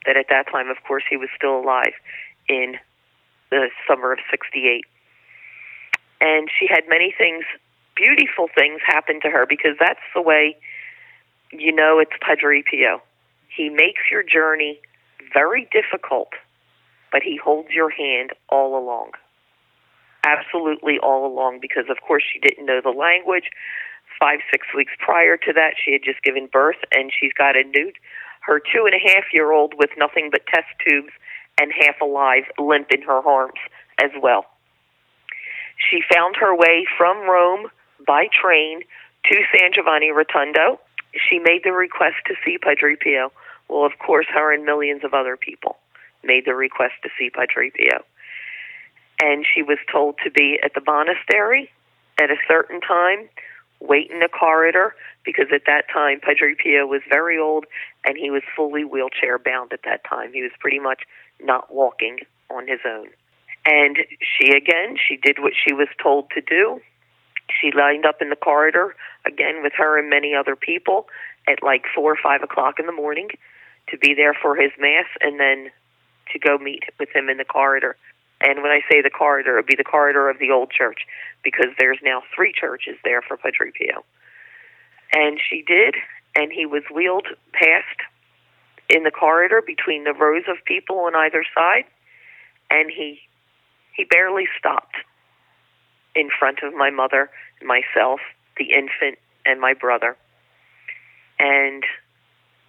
That 0.06 0.18
at 0.18 0.28
that 0.30 0.46
time, 0.52 0.70
of 0.70 0.78
course, 0.88 1.04
he 1.10 1.18
was 1.18 1.30
still 1.36 1.60
alive 1.60 1.94
in 2.48 2.76
the 3.52 3.70
summer 3.88 4.14
of 4.14 4.20
68. 4.32 4.86
And 6.22 6.50
she 6.58 6.68
had 6.68 6.84
many 6.88 7.14
things, 7.18 7.46
beautiful 7.96 8.48
things 8.54 8.82
happen 8.86 9.22
to 9.22 9.30
her 9.30 9.46
because 9.46 9.76
that's 9.80 10.00
the 10.14 10.22
way 10.22 10.58
you 11.52 11.74
know 11.74 12.00
it's 12.00 12.12
Padre 12.22 12.62
Pio. 12.62 13.02
He 13.56 13.70
makes 13.70 14.02
your 14.12 14.24
journey 14.24 14.80
very 15.34 15.68
difficult, 15.72 16.30
but 17.12 17.22
he 17.24 17.38
holds 17.38 17.70
your 17.70 17.90
hand 17.90 18.32
all 18.50 18.78
along. 18.78 19.12
Absolutely 20.30 21.00
all 21.02 21.26
along, 21.26 21.60
because 21.62 21.86
of 21.90 21.98
course 22.06 22.24
she 22.32 22.40
didn't 22.40 22.66
know 22.66 22.82
the 22.84 22.90
language. 22.90 23.50
Five, 24.20 24.40
six 24.52 24.68
weeks 24.76 24.92
prior 25.00 25.38
to 25.38 25.54
that, 25.54 25.74
she 25.84 25.94
had 25.94 26.04
just 26.04 26.22
given 26.24 26.48
birth, 26.52 26.78
and 26.92 27.10
she's 27.10 27.34
got 27.34 27.56
a 27.56 27.64
new, 27.64 27.92
her 28.42 28.60
two 28.60 28.86
and 28.86 28.94
a 28.94 29.14
half 29.14 29.34
year 29.34 29.52
old 29.52 29.74
with 29.78 29.90
nothing 29.98 30.30
but 30.32 30.46
test 30.48 30.68
tubes 30.86 31.14
and 31.60 31.72
half 31.72 32.00
alive, 32.02 32.44
limp 32.58 32.88
in 32.92 33.02
her 33.02 33.26
arms 33.26 33.60
as 34.02 34.12
well. 34.22 34.46
She 35.78 36.02
found 36.14 36.36
her 36.36 36.56
way 36.56 36.86
from 36.98 37.30
Rome 37.30 37.68
by 38.06 38.28
train 38.30 38.82
to 39.26 39.36
San 39.54 39.72
Giovanni 39.74 40.12
Rotondo 40.12 40.80
she 41.14 41.40
made 41.40 41.62
the 41.64 41.72
request 41.72 42.18
to 42.28 42.36
see 42.46 42.58
Padre 42.58 42.96
Pio. 42.96 43.32
Well, 43.68 43.86
of 43.86 43.94
course, 44.00 44.28
her 44.34 44.54
and 44.54 44.66
millions 44.66 45.04
of 45.04 45.14
other 45.14 45.38
people 45.38 45.78
made 46.24 46.46
the 46.46 46.56
request 46.56 46.94
to 47.04 47.10
see 47.18 47.30
Padre 47.30 47.72
Pio. 47.72 48.04
And 49.22 49.46
she 49.46 49.62
was 49.62 49.78
told 49.92 50.16
to 50.24 50.32
be 50.32 50.60
at 50.64 50.74
the 50.74 50.82
monastery 50.86 51.70
at 52.20 52.32
a 52.32 52.36
certain 52.48 52.82
time, 52.82 53.30
wait 53.80 54.10
in 54.12 54.20
the 54.20 54.30
corridor, 54.30 54.96
because 55.26 55.48
at 55.54 55.64
that 55.66 55.86
time 55.92 56.20
Padre 56.22 56.56
Pio 56.56 56.86
was 56.86 57.02
very 57.10 57.38
old 57.38 57.66
and 58.06 58.18
he 58.18 58.30
was 58.30 58.44
fully 58.56 58.84
wheelchair 58.84 59.38
bound 59.38 59.74
at 59.74 59.82
that 59.84 60.02
time. 60.10 60.34
He 60.34 60.42
was 60.42 60.52
pretty 60.60 60.80
much 60.80 61.04
not 61.42 61.74
walking 61.74 62.20
on 62.50 62.68
his 62.68 62.80
own. 62.86 63.08
And 63.66 63.98
she 64.22 64.52
again, 64.52 64.98
she 64.98 65.18
did 65.18 65.40
what 65.40 65.54
she 65.54 65.74
was 65.74 65.88
told 66.02 66.30
to 66.32 66.42
do. 66.42 66.82
She 67.62 67.72
lined 67.76 68.06
up 68.06 68.22
in 68.22 68.30
the 68.30 68.36
corridor 68.36 68.96
again 69.26 69.62
with 69.64 69.74
her 69.78 69.98
and 69.98 70.10
many 70.10 70.34
other 70.34 70.56
people 70.56 71.08
at 71.48 71.64
like 71.64 71.84
four 71.94 72.14
or 72.14 72.18
five 72.22 72.44
o'clock 72.44 72.80
in 72.80 72.86
the 72.86 72.92
morning 72.92 73.30
to 73.90 73.98
be 73.98 74.14
there 74.14 74.34
for 74.34 74.56
his 74.56 74.72
mass 74.80 75.06
and 75.22 75.40
then 75.40 75.72
to 76.32 76.40
go 76.40 76.58
meet 76.58 76.84
with 77.00 77.10
him 77.14 77.30
in 77.30 77.38
the 77.38 77.46
corridor. 77.46 77.96
And 78.42 78.62
when 78.62 78.72
I 78.72 78.82
say 78.90 79.02
the 79.02 79.10
corridor, 79.10 79.58
it 79.58 79.60
would 79.60 79.66
be 79.66 79.76
the 79.76 79.84
corridor 79.84 80.30
of 80.30 80.40
the 80.40 80.52
old 80.52 80.72
church 80.72 81.00
because 81.44 81.68
there's 81.78 82.00
now 82.04 82.24
three 82.36 82.54
churches 82.54 82.96
there 83.04 83.22
for 83.22 83.38
Padre 83.38 83.72
Pio. 83.72 84.04
And 85.12 85.40
she 85.40 85.64
did, 85.66 85.96
and 86.36 86.52
he 86.52 86.66
was 86.66 86.84
wheeled 86.94 87.28
past 87.52 88.00
in 88.90 89.04
the 89.04 89.12
corridor 89.12 89.62
between 89.66 90.04
the 90.04 90.14
rows 90.14 90.44
of 90.48 90.58
people 90.66 91.00
on 91.00 91.16
either 91.16 91.44
side, 91.56 91.86
and 92.70 92.90
he 92.90 93.20
he 93.94 94.06
barely 94.06 94.46
stopped 94.58 94.96
in 96.16 96.30
front 96.38 96.60
of 96.64 96.74
my 96.74 96.90
mother, 96.90 97.30
myself, 97.62 98.22
the 98.58 98.72
infant, 98.72 99.20
and 99.46 99.60
my 99.60 99.74
brother. 99.74 100.16
And 101.38 101.84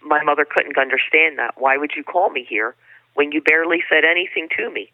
my 0.01 0.23
mother 0.23 0.45
couldn't 0.45 0.77
understand 0.77 1.39
that. 1.39 1.53
Why 1.57 1.77
would 1.77 1.91
you 1.95 2.03
call 2.03 2.29
me 2.29 2.45
here 2.47 2.75
when 3.13 3.31
you 3.31 3.41
barely 3.41 3.81
said 3.89 4.03
anything 4.03 4.49
to 4.57 4.69
me? 4.69 4.91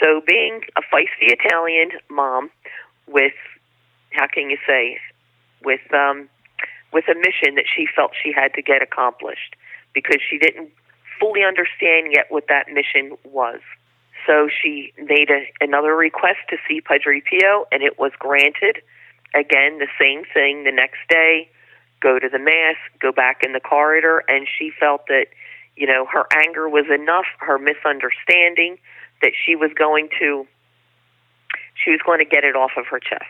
So, 0.00 0.22
being 0.26 0.60
a 0.76 0.82
feisty 0.82 1.32
Italian 1.32 1.90
mom 2.10 2.50
with, 3.06 3.32
how 4.12 4.26
can 4.26 4.50
you 4.50 4.58
say, 4.66 4.98
with 5.64 5.80
um, 5.92 6.28
with 6.92 7.04
a 7.08 7.14
mission 7.14 7.54
that 7.56 7.66
she 7.66 7.86
felt 7.94 8.12
she 8.22 8.32
had 8.32 8.54
to 8.54 8.62
get 8.62 8.82
accomplished 8.82 9.56
because 9.92 10.20
she 10.28 10.38
didn't 10.38 10.70
fully 11.20 11.42
understand 11.44 12.12
yet 12.14 12.26
what 12.30 12.46
that 12.48 12.66
mission 12.72 13.16
was. 13.24 13.60
So 14.26 14.48
she 14.48 14.92
made 14.98 15.30
a, 15.30 15.46
another 15.60 15.94
request 15.94 16.38
to 16.50 16.56
see 16.68 16.80
Padre 16.80 17.20
Pio, 17.20 17.66
and 17.72 17.82
it 17.82 17.98
was 17.98 18.12
granted. 18.18 18.82
Again, 19.34 19.78
the 19.78 19.88
same 20.00 20.24
thing 20.32 20.64
the 20.64 20.72
next 20.72 20.98
day 21.08 21.48
go 22.00 22.18
to 22.18 22.28
the 22.28 22.38
Mass, 22.38 22.76
go 23.00 23.12
back 23.12 23.42
in 23.44 23.52
the 23.52 23.60
corridor, 23.60 24.22
and 24.28 24.46
she 24.46 24.70
felt 24.78 25.06
that, 25.08 25.26
you 25.76 25.86
know, 25.86 26.06
her 26.06 26.26
anger 26.44 26.68
was 26.68 26.86
enough, 26.92 27.26
her 27.38 27.58
misunderstanding, 27.58 28.78
that 29.22 29.32
she 29.44 29.56
was 29.56 29.70
going 29.74 30.08
to 30.20 30.46
she 31.74 31.90
was 31.90 32.00
going 32.04 32.18
to 32.18 32.24
get 32.24 32.44
it 32.44 32.56
off 32.56 32.72
of 32.76 32.86
her 32.86 32.98
chest. 32.98 33.24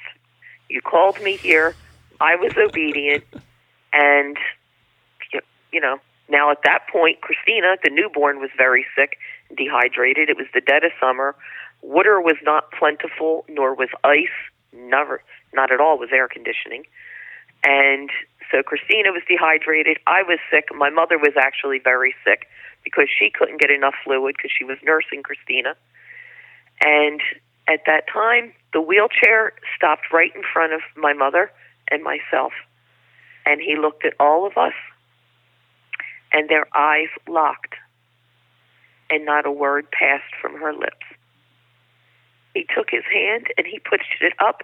You 0.68 0.80
called 0.80 1.20
me 1.22 1.36
here, 1.36 1.74
I 2.20 2.36
was 2.36 2.53
obedient, 2.57 3.24
and 3.93 4.36
you 5.72 5.80
know, 5.80 5.99
now, 6.28 6.51
at 6.51 6.59
that 6.64 6.86
point, 6.93 7.20
Christina, 7.20 7.76
the 7.82 7.91
newborn, 7.91 8.39
was 8.39 8.51
very 8.57 8.84
sick, 8.97 9.18
dehydrated. 9.57 10.28
It 10.28 10.36
was 10.36 10.47
the 10.53 10.61
dead 10.61 10.84
of 10.84 10.93
summer. 11.01 11.34
Water 11.80 12.20
was 12.20 12.36
not 12.43 12.70
plentiful, 12.72 13.45
nor 13.49 13.74
was 13.74 13.89
ice. 14.05 14.26
Never, 14.72 15.22
not 15.55 15.72
at 15.72 15.80
all, 15.80 15.99
was 15.99 16.11
air 16.12 16.28
conditioning. 16.28 16.84
And 17.64 18.11
so 18.51 18.62
Christina 18.62 19.11
was 19.12 19.22
dehydrated. 19.28 19.99
I 20.07 20.22
was 20.22 20.39
sick. 20.51 20.68
My 20.74 20.91
mother 20.91 21.18
was 21.18 21.32
actually 21.36 21.78
very 21.78 22.14
sick 22.24 22.47
because 22.85 23.09
she 23.09 23.31
couldn't 23.31 23.61
get 23.61 23.70
enough 23.70 23.95
fluid 24.05 24.35
because 24.37 24.51
she 24.57 24.64
was 24.64 24.79
nursing 24.83 25.22
Christina. 25.22 25.76
And 26.81 27.20
at 27.68 27.81
that 27.87 28.05
time, 28.12 28.53
the 28.72 28.81
wheelchair 28.81 29.53
stopped 29.76 30.12
right 30.12 30.35
in 30.35 30.43
front 30.53 30.72
of 30.72 30.81
my 30.97 31.12
mother 31.12 31.51
and 31.91 32.03
myself. 32.03 32.53
And 33.45 33.61
he 33.61 33.76
looked 33.76 34.05
at 34.05 34.14
all 34.20 34.47
of 34.47 34.57
us 34.57 34.74
and 36.33 36.49
their 36.49 36.66
eyes 36.76 37.09
locked, 37.26 37.74
and 39.11 39.24
not 39.24 39.47
a 39.47 39.51
word 39.51 39.91
passed 39.91 40.35
from 40.41 40.55
her 40.61 40.72
lips. 40.72 41.07
He 42.55 42.66
took 42.74 42.91
his 42.91 43.05
hand 43.12 43.47
and 43.57 43.66
he 43.66 43.79
pushed 43.79 44.20
it 44.20 44.35
up 44.39 44.62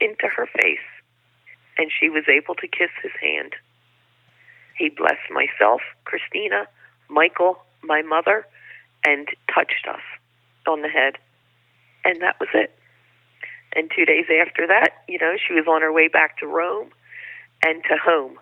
into 0.00 0.26
her 0.26 0.46
face, 0.46 0.86
and 1.78 1.90
she 1.90 2.08
was 2.08 2.24
able 2.28 2.54
to 2.56 2.68
kiss 2.68 2.90
his 3.02 3.12
hand. 3.20 3.54
He 4.76 4.88
blessed 4.88 5.30
myself, 5.30 5.82
Christina, 6.04 6.66
Michael, 7.08 7.58
my 7.82 8.02
mother, 8.02 8.46
and 9.04 9.28
touched 9.54 9.86
us 9.88 10.00
on 10.66 10.82
the 10.82 10.88
head. 10.88 11.14
And 12.04 12.20
that 12.22 12.38
was 12.40 12.48
it. 12.54 12.76
And 13.76 13.90
two 13.94 14.04
days 14.04 14.26
after 14.40 14.66
that, 14.66 15.02
you 15.08 15.18
know, 15.18 15.34
she 15.36 15.52
was 15.52 15.66
on 15.66 15.82
her 15.82 15.92
way 15.92 16.08
back 16.08 16.38
to 16.38 16.46
Rome 16.46 16.90
and 17.64 17.82
to 17.84 17.96
home. 17.96 18.38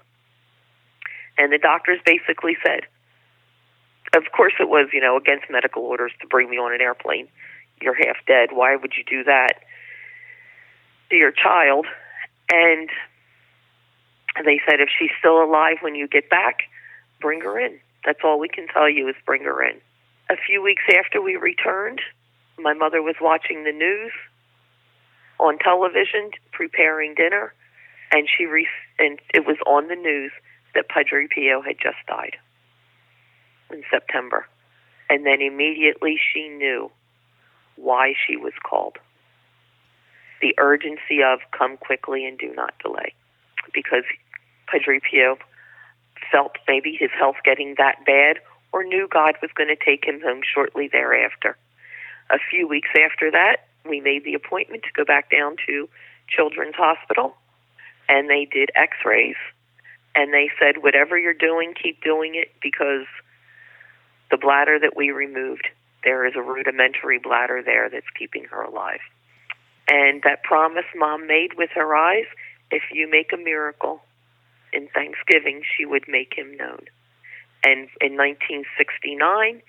And 1.39 1.53
the 1.53 1.59
doctors 1.59 1.99
basically 2.05 2.57
said, 2.65 2.83
of 4.15 4.25
course 4.37 4.53
it 4.61 4.69
was, 4.69 4.89
you 4.93 5.01
know, 5.01 5.17
against 5.17 5.47
medical 5.51 5.83
orders 5.83 6.13
to 6.21 6.27
bring 6.27 6.51
me 6.51 6.59
on 6.59 6.75
an 6.75 6.81
airplane. 6.81 7.29
You're 7.81 7.95
half 7.95 8.17
dead. 8.27 8.51
Why 8.53 8.77
would 8.77 8.93
you 8.97 9.05
do 9.05 9.25
that 9.25 9.63
to 11.11 11.17
your 11.17 11.33
child? 11.33 11.87
And 12.51 12.91
they 14.45 14.61
said, 14.69 14.81
if 14.81 14.89
she's 14.99 15.11
still 15.19 15.43
alive 15.43 15.79
when 15.81 15.95
you 15.95 16.07
get 16.07 16.29
back, 16.29 16.61
bring 17.21 17.41
her 17.41 17.59
in. 17.59 17.79
That's 18.05 18.21
all 18.25 18.39
we 18.39 18.49
can 18.49 18.67
tell 18.67 18.89
you 18.89 19.09
is 19.09 19.15
bring 19.25 19.45
her 19.45 19.63
in. 19.63 19.81
A 20.31 20.37
few 20.37 20.63
weeks 20.63 20.83
after 20.97 21.21
we 21.21 21.37
returned, 21.37 22.01
my 22.59 22.75
mother 22.75 23.03
was 23.03 23.17
watching 23.21 23.65
the 23.65 23.73
news 23.73 24.13
on 25.39 25.59
television, 25.59 26.31
preparing 26.53 27.15
dinner, 27.15 27.53
and 28.13 28.29
she 28.29 28.47
re- 28.47 28.69
and 28.99 29.19
it 29.35 29.47
was 29.47 29.57
on 29.67 29.89
the 29.89 29.97
news 29.97 30.33
that 30.75 30.89
Padre 30.89 31.27
Pio 31.27 31.61
had 31.61 31.77
just 31.83 31.99
died 32.07 32.37
in 33.71 33.83
September, 33.91 34.47
and 35.11 35.27
then 35.27 35.41
immediately 35.41 36.19
she 36.33 36.49
knew 36.49 36.91
why 37.77 38.15
she 38.27 38.37
was 38.37 38.53
called. 38.63 38.97
The 40.41 40.55
urgency 40.59 41.23
of 41.25 41.41
come 41.57 41.77
quickly 41.77 42.27
and 42.27 42.39
do 42.39 42.53
not 42.55 42.75
delay, 42.83 43.15
because 43.73 44.05
Padre 44.67 45.01
Pio 45.01 45.37
felt 46.33 46.57
maybe 46.67 46.97
his 46.99 47.11
health 47.17 47.37
getting 47.45 47.75
that 47.79 48.05
bad 48.05 48.39
or 48.73 48.83
knew 48.83 49.07
God 49.07 49.35
was 49.43 49.51
going 49.55 49.69
to 49.69 49.85
take 49.85 50.05
him 50.05 50.21
home 50.21 50.41
shortly 50.43 50.89
thereafter. 50.91 51.57
A 52.31 52.39
few 52.51 52.67
weeks 52.67 52.89
after 52.99 53.31
that, 53.31 53.69
we 53.89 54.01
made 54.01 54.25
the 54.25 54.35
appointment 54.35 54.85
to 54.85 54.89
go 54.97 55.05
back 55.05 55.31
down 55.31 55.57
to 55.67 55.89
Children's 56.29 56.75
Hospital 56.77 57.37
and 58.09 58.29
they 58.29 58.49
did 58.51 58.71
x 58.75 58.97
rays 59.05 59.37
and 60.15 60.33
they 60.33 60.51
said, 60.59 60.83
whatever 60.83 61.19
you're 61.19 61.35
doing, 61.35 61.75
keep 61.81 62.03
doing 62.03 62.35
it 62.35 62.53
because 62.63 63.07
the 64.31 64.37
bladder 64.37 64.79
that 64.79 64.97
we 64.97 65.11
removed, 65.11 65.69
there 66.05 66.27
is 66.27 66.35
a 66.37 66.43
rudimentary 66.43 67.19
bladder 67.19 67.63
there 67.65 67.89
that's 67.89 68.07
keeping 68.19 68.45
her 68.45 68.63
alive. 68.63 69.01
And 69.89 70.23
that 70.23 70.43
promise 70.43 70.85
mom 70.95 71.27
made 71.27 71.55
with 71.57 71.71
her 71.75 71.95
eyes 71.95 72.27
if 72.71 72.83
you 72.93 73.11
make 73.11 73.33
a 73.33 73.37
miracle 73.37 74.03
in 74.73 74.89
Thanksgiving, 74.89 75.63
she 75.77 75.85
would 75.85 76.05
make 76.09 76.35
him 76.35 76.57
known. 76.57 76.87
And 77.65 77.89
in 78.01 78.17
1969, 78.17 79.63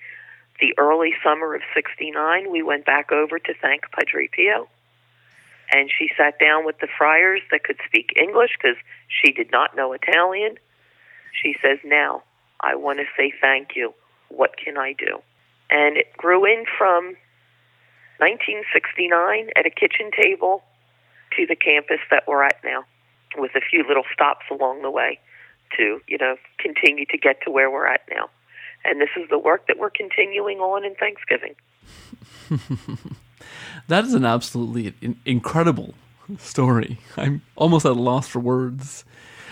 the 0.60 0.74
early 0.78 1.12
summer 1.22 1.54
of 1.54 1.62
69, 1.74 2.50
we 2.50 2.62
went 2.62 2.84
back 2.84 3.12
over 3.12 3.38
to 3.38 3.54
thank 3.60 3.82
Padre 3.92 4.28
Pio. 4.28 4.68
And 5.72 5.90
she 5.90 6.10
sat 6.16 6.38
down 6.38 6.64
with 6.64 6.78
the 6.80 6.88
friars 6.98 7.40
that 7.50 7.64
could 7.64 7.78
speak 7.86 8.12
English 8.16 8.50
because 8.56 8.76
she 9.08 9.32
did 9.32 9.50
not 9.50 9.76
know 9.76 9.92
Italian. 9.92 10.56
She 11.32 11.56
says, 11.62 11.78
Now, 11.84 12.22
I 12.60 12.76
want 12.76 12.98
to 12.98 13.04
say 13.16 13.32
thank 13.40 13.70
you. 13.74 13.94
What 14.28 14.56
can 14.56 14.76
I 14.76 14.92
do? 14.92 15.20
And 15.70 15.96
it 15.96 16.16
grew 16.16 16.44
in 16.44 16.64
from 16.78 17.16
1969 18.18 19.50
at 19.56 19.66
a 19.66 19.70
kitchen 19.70 20.10
table 20.16 20.62
to 21.36 21.46
the 21.46 21.56
campus 21.56 22.00
that 22.10 22.24
we're 22.28 22.44
at 22.44 22.62
now, 22.62 22.84
with 23.36 23.52
a 23.54 23.60
few 23.60 23.84
little 23.86 24.04
stops 24.12 24.46
along 24.50 24.82
the 24.82 24.90
way 24.90 25.18
to, 25.76 26.00
you 26.06 26.18
know, 26.18 26.36
continue 26.58 27.04
to 27.06 27.18
get 27.18 27.40
to 27.44 27.50
where 27.50 27.70
we're 27.70 27.86
at 27.86 28.02
now. 28.10 28.28
And 28.84 29.00
this 29.00 29.10
is 29.16 29.28
the 29.30 29.38
work 29.38 29.66
that 29.68 29.78
we're 29.78 29.90
continuing 29.90 30.58
on 30.58 30.84
in 30.84 30.94
Thanksgiving. 30.94 31.54
that 33.88 34.04
is 34.04 34.14
an 34.14 34.24
absolutely 34.24 34.94
incredible 35.24 35.94
story. 36.38 36.98
I'm 37.16 37.42
almost 37.56 37.86
at 37.86 37.92
a 37.92 37.94
loss 37.94 38.28
for 38.28 38.40
words. 38.40 39.04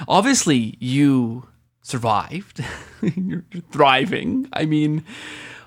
Obviously, 0.06 0.76
you 0.78 1.48
survived. 1.82 2.64
You're 3.02 3.44
thriving. 3.70 4.48
I 4.52 4.66
mean, 4.66 5.04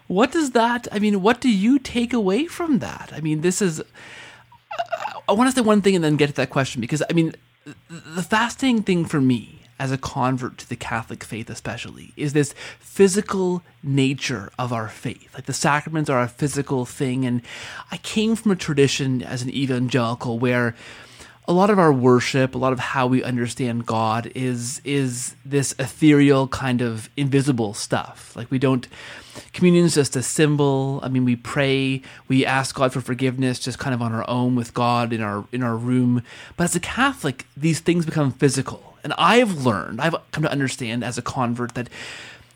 what 0.07 0.31
does 0.31 0.51
that, 0.51 0.87
I 0.91 0.99
mean, 0.99 1.21
what 1.21 1.41
do 1.41 1.49
you 1.49 1.79
take 1.79 2.13
away 2.13 2.45
from 2.45 2.79
that? 2.79 3.11
I 3.13 3.21
mean, 3.21 3.41
this 3.41 3.61
is, 3.61 3.81
I 5.27 5.33
want 5.33 5.49
to 5.49 5.55
say 5.55 5.61
one 5.61 5.81
thing 5.81 5.95
and 5.95 6.03
then 6.03 6.15
get 6.15 6.27
to 6.27 6.35
that 6.35 6.49
question 6.49 6.81
because, 6.81 7.01
I 7.09 7.13
mean, 7.13 7.33
the 7.89 8.23
fascinating 8.23 8.83
thing 8.83 9.05
for 9.05 9.19
me 9.19 9.61
as 9.77 9.91
a 9.91 9.97
convert 9.97 10.57
to 10.57 10.69
the 10.69 10.75
Catholic 10.75 11.23
faith, 11.23 11.49
especially, 11.49 12.13
is 12.15 12.33
this 12.33 12.53
physical 12.79 13.61
nature 13.83 14.49
of 14.57 14.71
our 14.71 14.87
faith. 14.87 15.33
Like 15.33 15.45
the 15.45 15.53
sacraments 15.53 16.09
are 16.09 16.21
a 16.21 16.27
physical 16.29 16.85
thing. 16.85 17.25
And 17.25 17.41
I 17.91 17.97
came 17.97 18.35
from 18.35 18.51
a 18.51 18.55
tradition 18.55 19.21
as 19.21 19.41
an 19.41 19.49
evangelical 19.49 20.39
where 20.39 20.75
a 21.47 21.53
lot 21.53 21.69
of 21.69 21.77
our 21.77 21.93
worship, 21.93 22.55
a 22.55 22.57
lot 22.57 22.73
of 22.73 22.79
how 22.79 23.05
we 23.05 23.23
understand 23.23 23.85
God 23.85 24.31
is 24.33 24.81
is 24.83 25.35
this 25.45 25.75
ethereal 25.77 26.47
kind 26.47 26.81
of 26.81 27.09
invisible 27.15 27.73
stuff. 27.73 28.35
Like 28.35 28.49
we 28.49 28.57
don't 28.57 28.87
communion 29.53 29.85
is 29.85 29.95
just 29.95 30.15
a 30.15 30.23
symbol. 30.23 30.99
I 31.03 31.09
mean, 31.09 31.23
we 31.23 31.35
pray, 31.35 32.01
we 32.27 32.45
ask 32.45 32.75
God 32.75 32.93
for 32.93 33.01
forgiveness 33.01 33.59
just 33.59 33.79
kind 33.79 33.93
of 33.93 34.01
on 34.01 34.11
our 34.11 34.27
own 34.29 34.55
with 34.55 34.73
God 34.73 35.13
in 35.13 35.21
our 35.21 35.45
in 35.51 35.61
our 35.61 35.75
room. 35.75 36.23
But 36.57 36.65
as 36.65 36.75
a 36.75 36.79
Catholic, 36.79 37.45
these 37.55 37.79
things 37.79 38.05
become 38.05 38.31
physical. 38.31 38.97
And 39.03 39.13
I've 39.19 39.65
learned, 39.65 40.01
I've 40.01 40.15
come 40.31 40.43
to 40.43 40.51
understand 40.51 41.03
as 41.03 41.17
a 41.19 41.21
convert 41.21 41.75
that 41.75 41.89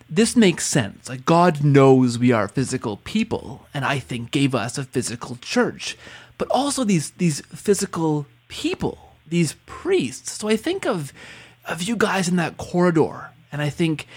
this 0.09 0.35
makes 0.35 0.65
sense. 0.65 1.07
Like 1.07 1.25
God 1.25 1.63
knows 1.63 2.17
we 2.17 2.31
are 2.31 2.47
physical 2.47 2.97
people, 2.97 3.67
and 3.71 3.85
I 3.85 3.99
think 3.99 4.31
gave 4.31 4.55
us 4.55 4.79
a 4.79 4.83
physical 4.83 5.37
church. 5.41 5.95
But 6.39 6.47
also 6.49 6.83
these 6.83 7.11
these 7.11 7.41
physical 7.41 8.25
people, 8.49 9.13
these 9.25 9.55
priests. 9.65 10.33
So 10.33 10.49
I 10.49 10.57
think 10.57 10.85
of 10.85 11.13
of 11.65 11.83
you 11.83 11.95
guys 11.95 12.27
in 12.27 12.35
that 12.35 12.57
corridor, 12.57 13.29
and 13.51 13.61
I 13.61 13.69
think 13.69 14.07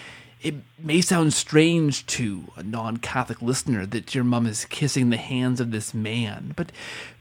it 0.41 0.55
may 0.79 1.01
sound 1.01 1.33
strange 1.33 2.05
to 2.07 2.51
a 2.57 2.63
non-Catholic 2.63 3.41
listener 3.41 3.87
that 3.87 4.15
your 4.15 4.25
mom 4.25 4.47
is 4.47 4.65
kissing 4.65 5.11
the 5.11 5.17
hands 5.17 5.61
of 5.61 5.71
this 5.71 5.95
man, 5.95 6.53
but 6.57 6.73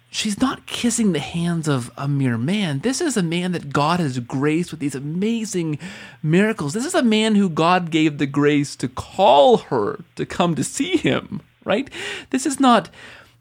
she's 0.10 0.42
not 0.42 0.66
kissing 0.66 1.12
the 1.12 1.20
hands 1.20 1.68
of 1.68 1.92
a 1.98 2.08
mere 2.08 2.38
man. 2.38 2.80
This 2.80 3.00
is 3.00 3.18
a 3.18 3.24
man 3.24 3.52
that 3.52 3.74
God 3.74 4.00
has 4.00 4.20
graced 4.20 4.72
with 4.72 4.80
these 4.80 4.96
amazing 4.96 5.78
miracles. 6.24 6.74
This 6.74 6.86
is 6.86 6.96
a 6.96 7.04
man 7.04 7.36
who 7.36 7.50
God 7.50 7.92
gave 7.92 8.18
the 8.18 8.26
grace 8.26 8.76
to 8.78 8.88
call 8.88 9.58
her 9.58 10.00
to 10.16 10.26
come 10.26 10.56
to 10.56 10.64
see 10.64 10.98
him, 10.98 11.42
right? 11.64 11.90
This 12.32 12.46
is 12.46 12.60
not 12.60 12.90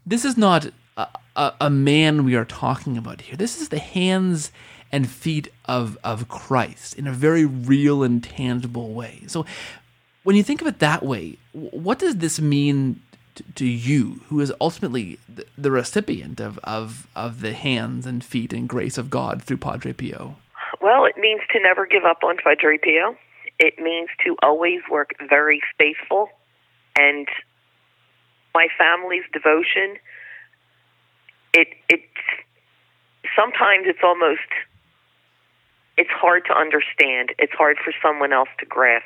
this 0.07 0.25
is 0.25 0.37
not 0.37 0.71
a, 0.97 1.53
a, 1.61 1.71
man 1.71 2.25
we 2.25 2.35
are 2.35 2.45
talking 2.45 2.97
about 2.97 3.23
here. 3.23 3.37
This 3.37 3.61
is 3.61 3.69
the 3.69 3.79
hands 3.79 4.53
and 4.93 5.09
feet 5.09 5.49
of, 5.67 5.97
of 6.03 6.29
Christ 6.29 6.99
in 6.99 7.07
a 7.07 7.13
very 7.13 7.45
real 7.45 8.03
and 8.03 8.23
tangible 8.23 8.93
way. 8.93 9.23
So, 9.27 9.47
when 10.23 10.37
you 10.37 10.43
think 10.43 10.61
of 10.61 10.67
it 10.67 10.81
that 10.81 11.03
way, 11.03 11.39
what 11.53 11.99
does 11.99 12.17
this 12.17 12.41
mean 12.41 13.01
to, 13.37 13.45
to 13.55 13.67
you, 13.67 14.21
who 14.29 14.41
is 14.41 14.53
ultimately 14.61 15.19
the, 15.35 15.47
the, 15.57 15.71
recipient 15.71 16.41
of, 16.41 16.59
of, 16.59 17.07
of 17.17 17.41
the 17.41 17.55
hands 17.55 18.05
and 18.05 18.23
feet 18.23 18.53
and 18.53 18.69
grace 18.69 18.99
of 18.99 19.09
God 19.09 19.43
through 19.43 19.57
Padre 19.59 19.93
Pio? 19.93 20.37
Well, 20.83 21.07
it 21.07 21.17
means 21.17 21.41
to 21.53 21.61
never 21.61 21.87
give 21.87 22.05
up 22.05 22.19
on 22.23 22.37
Padre 22.37 22.77
Pio. 22.79 23.17
It 23.59 23.79
means 23.79 24.09
to 24.27 24.37
always 24.43 24.81
work 24.91 25.13
very 25.29 25.61
faithful. 25.79 26.29
And 26.99 27.29
my 28.55 28.69
family's 28.77 29.25
devotion 29.33 29.97
it 31.53 31.69
it 31.89 32.03
sometimes 33.37 33.87
it's 33.87 34.03
almost 34.03 34.49
it's 35.97 36.11
hard 36.11 36.45
to 36.47 36.57
understand. 36.57 37.35
It's 37.39 37.53
hard 37.53 37.77
for 37.85 37.93
someone 38.03 38.33
else 38.33 38.49
to 38.61 38.67
grasp 38.67 39.05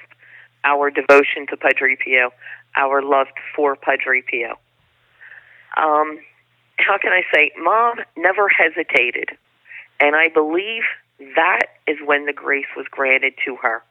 our 0.63 0.91
devotion 0.91 1.47
to 1.51 1.57
Padre 1.57 1.97
Pio, 1.97 2.31
our 2.77 3.03
love 3.03 3.27
for 3.55 3.77
Padre 3.77 4.23
Pio. 4.23 4.59
Um, 5.77 6.19
how 6.79 6.99
can 6.99 7.13
I 7.13 7.23
say? 7.35 7.53
Mom 7.59 7.99
never 8.17 8.49
hesitated, 8.49 9.31
and 10.01 10.15
I 10.17 10.29
believe 10.29 10.83
that 11.37 11.67
is 11.87 11.99
when 12.05 12.27
the 12.27 12.33
grace 12.33 12.67
was 12.77 12.87
granted 12.91 13.35
to 13.45 13.57
her. 13.57 13.83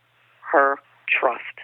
Her 0.51 0.77
trust, 1.07 1.59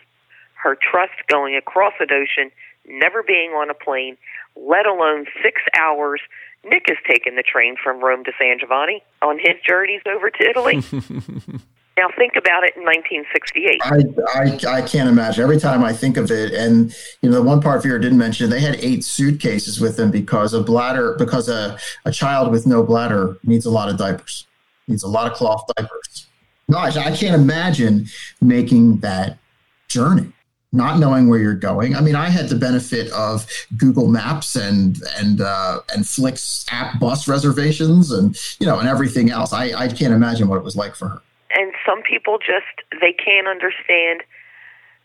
her 0.56 0.76
trust 0.76 1.14
going 1.28 1.56
across 1.56 1.94
an 2.00 2.08
ocean, 2.12 2.52
never 2.88 3.24
being 3.24 3.52
on 3.52 3.70
a 3.70 3.74
plane, 3.74 4.18
let 4.56 4.86
alone 4.86 5.26
six 5.44 5.62
hours 5.78 6.22
Nick 6.66 6.86
has 6.88 6.98
taken 7.08 7.36
the 7.36 7.44
train 7.44 7.76
from 7.82 8.04
Rome 8.04 8.24
to 8.26 8.32
San 8.40 8.60
Giovanni 8.60 9.04
on 9.22 9.38
his 9.38 9.56
journeys 9.66 10.02
over 10.06 10.30
to 10.30 10.44
Italy. 10.44 10.76
now 11.98 12.08
think 12.18 12.36
about 12.36 12.64
it 12.64 12.76
in 12.76 12.84
1968. 12.84 13.82
I, 13.84 14.72
I, 14.72 14.78
I 14.78 14.82
can't 14.82 15.10
imagine. 15.10 15.44
Every 15.44 15.60
time 15.60 15.84
I 15.84 15.94
think 15.94 16.18
of 16.18 16.32
it, 16.32 16.54
and 16.54 16.94
you 17.22 17.30
know, 17.30 17.36
the 17.38 17.44
one 17.44 17.62
part 17.62 17.84
Vera 17.84 18.00
didn't 18.00 18.18
mention, 18.18 18.50
they 18.50 18.60
had 18.60 18.76
eight 18.76 19.04
suitcases 19.04 19.80
with 19.80 19.96
them 19.96 20.12
because 20.12 20.54
a 20.54 20.62
bladder, 20.62 21.16
because 21.18 21.48
a, 21.48 21.78
a 22.06 22.12
child 22.12 22.52
with 22.52 22.68
no 22.68 22.84
bladder 22.84 23.38
needs 23.44 23.66
a 23.66 23.72
lot 23.72 23.90
of 23.90 23.98
diapers, 23.98 24.46
needs 24.88 25.04
a 25.04 25.08
lot 25.08 25.32
of 25.32 25.38
cloth 25.38 25.66
diapers. 25.78 26.28
Gosh, 26.70 26.98
I 26.98 27.16
can't 27.16 27.36
imagine 27.36 28.08
making 28.42 29.00
that 29.00 29.40
journey 29.88 30.34
not 30.72 31.00
knowing 31.00 31.30
where 31.30 31.40
you're 31.40 31.56
going. 31.56 31.96
I 31.96 32.02
mean, 32.02 32.16
I 32.16 32.30
had 32.30 32.50
the 32.50 32.56
benefit 32.56 33.12
of 33.12 33.48
Google 33.78 34.08
Maps 34.08 34.56
and 34.56 35.02
and 35.18 35.42
uh, 35.42 35.82
and 35.94 36.08
Flix 36.08 36.66
app 36.72 37.00
bus 37.00 37.28
reservations 37.28 38.12
and 38.12 38.38
you 38.60 38.68
know 38.68 38.80
and 38.80 38.88
everything 38.88 39.32
else. 39.32 39.54
I, 39.54 39.74
I 39.74 39.88
can't 39.88 40.14
imagine 40.14 40.48
what 40.48 40.58
it 40.58 40.64
was 40.64 40.76
like 40.76 40.96
for 40.96 41.10
her. 41.10 41.22
And 41.52 41.74
some 41.86 42.04
people 42.04 42.38
just 42.38 42.68
they 43.02 43.14
can't 43.14 43.48
understand. 43.48 44.24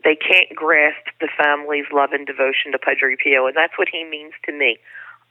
They 0.05 0.17
can't 0.17 0.55
grasp 0.55 1.07
the 1.21 1.29
family's 1.35 1.87
love 1.91 2.13
and 2.13 2.27
devotion 2.27 2.73
to 2.73 2.79
Padre 2.79 3.17
Pio, 3.17 3.47
and 3.47 3.57
that's 3.57 3.79
what 3.79 3.89
he 3.91 4.05
means 4.05 4.35
to 4.45 4.53
me. 4.53 4.79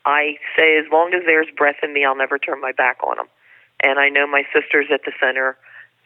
I 0.06 0.38
say, 0.58 0.78
as 0.78 0.86
long 0.92 1.14
as 1.14 1.22
there's 1.26 1.48
breath 1.56 1.78
in 1.84 1.94
me, 1.94 2.04
I'll 2.04 2.18
never 2.18 2.40
turn 2.40 2.60
my 2.60 2.72
back 2.72 2.98
on 3.04 3.20
him. 3.20 3.28
And 3.84 4.00
I 4.00 4.10
know 4.10 4.26
my 4.26 4.44
sisters 4.52 4.88
at 4.92 5.02
the 5.06 5.12
center 5.20 5.56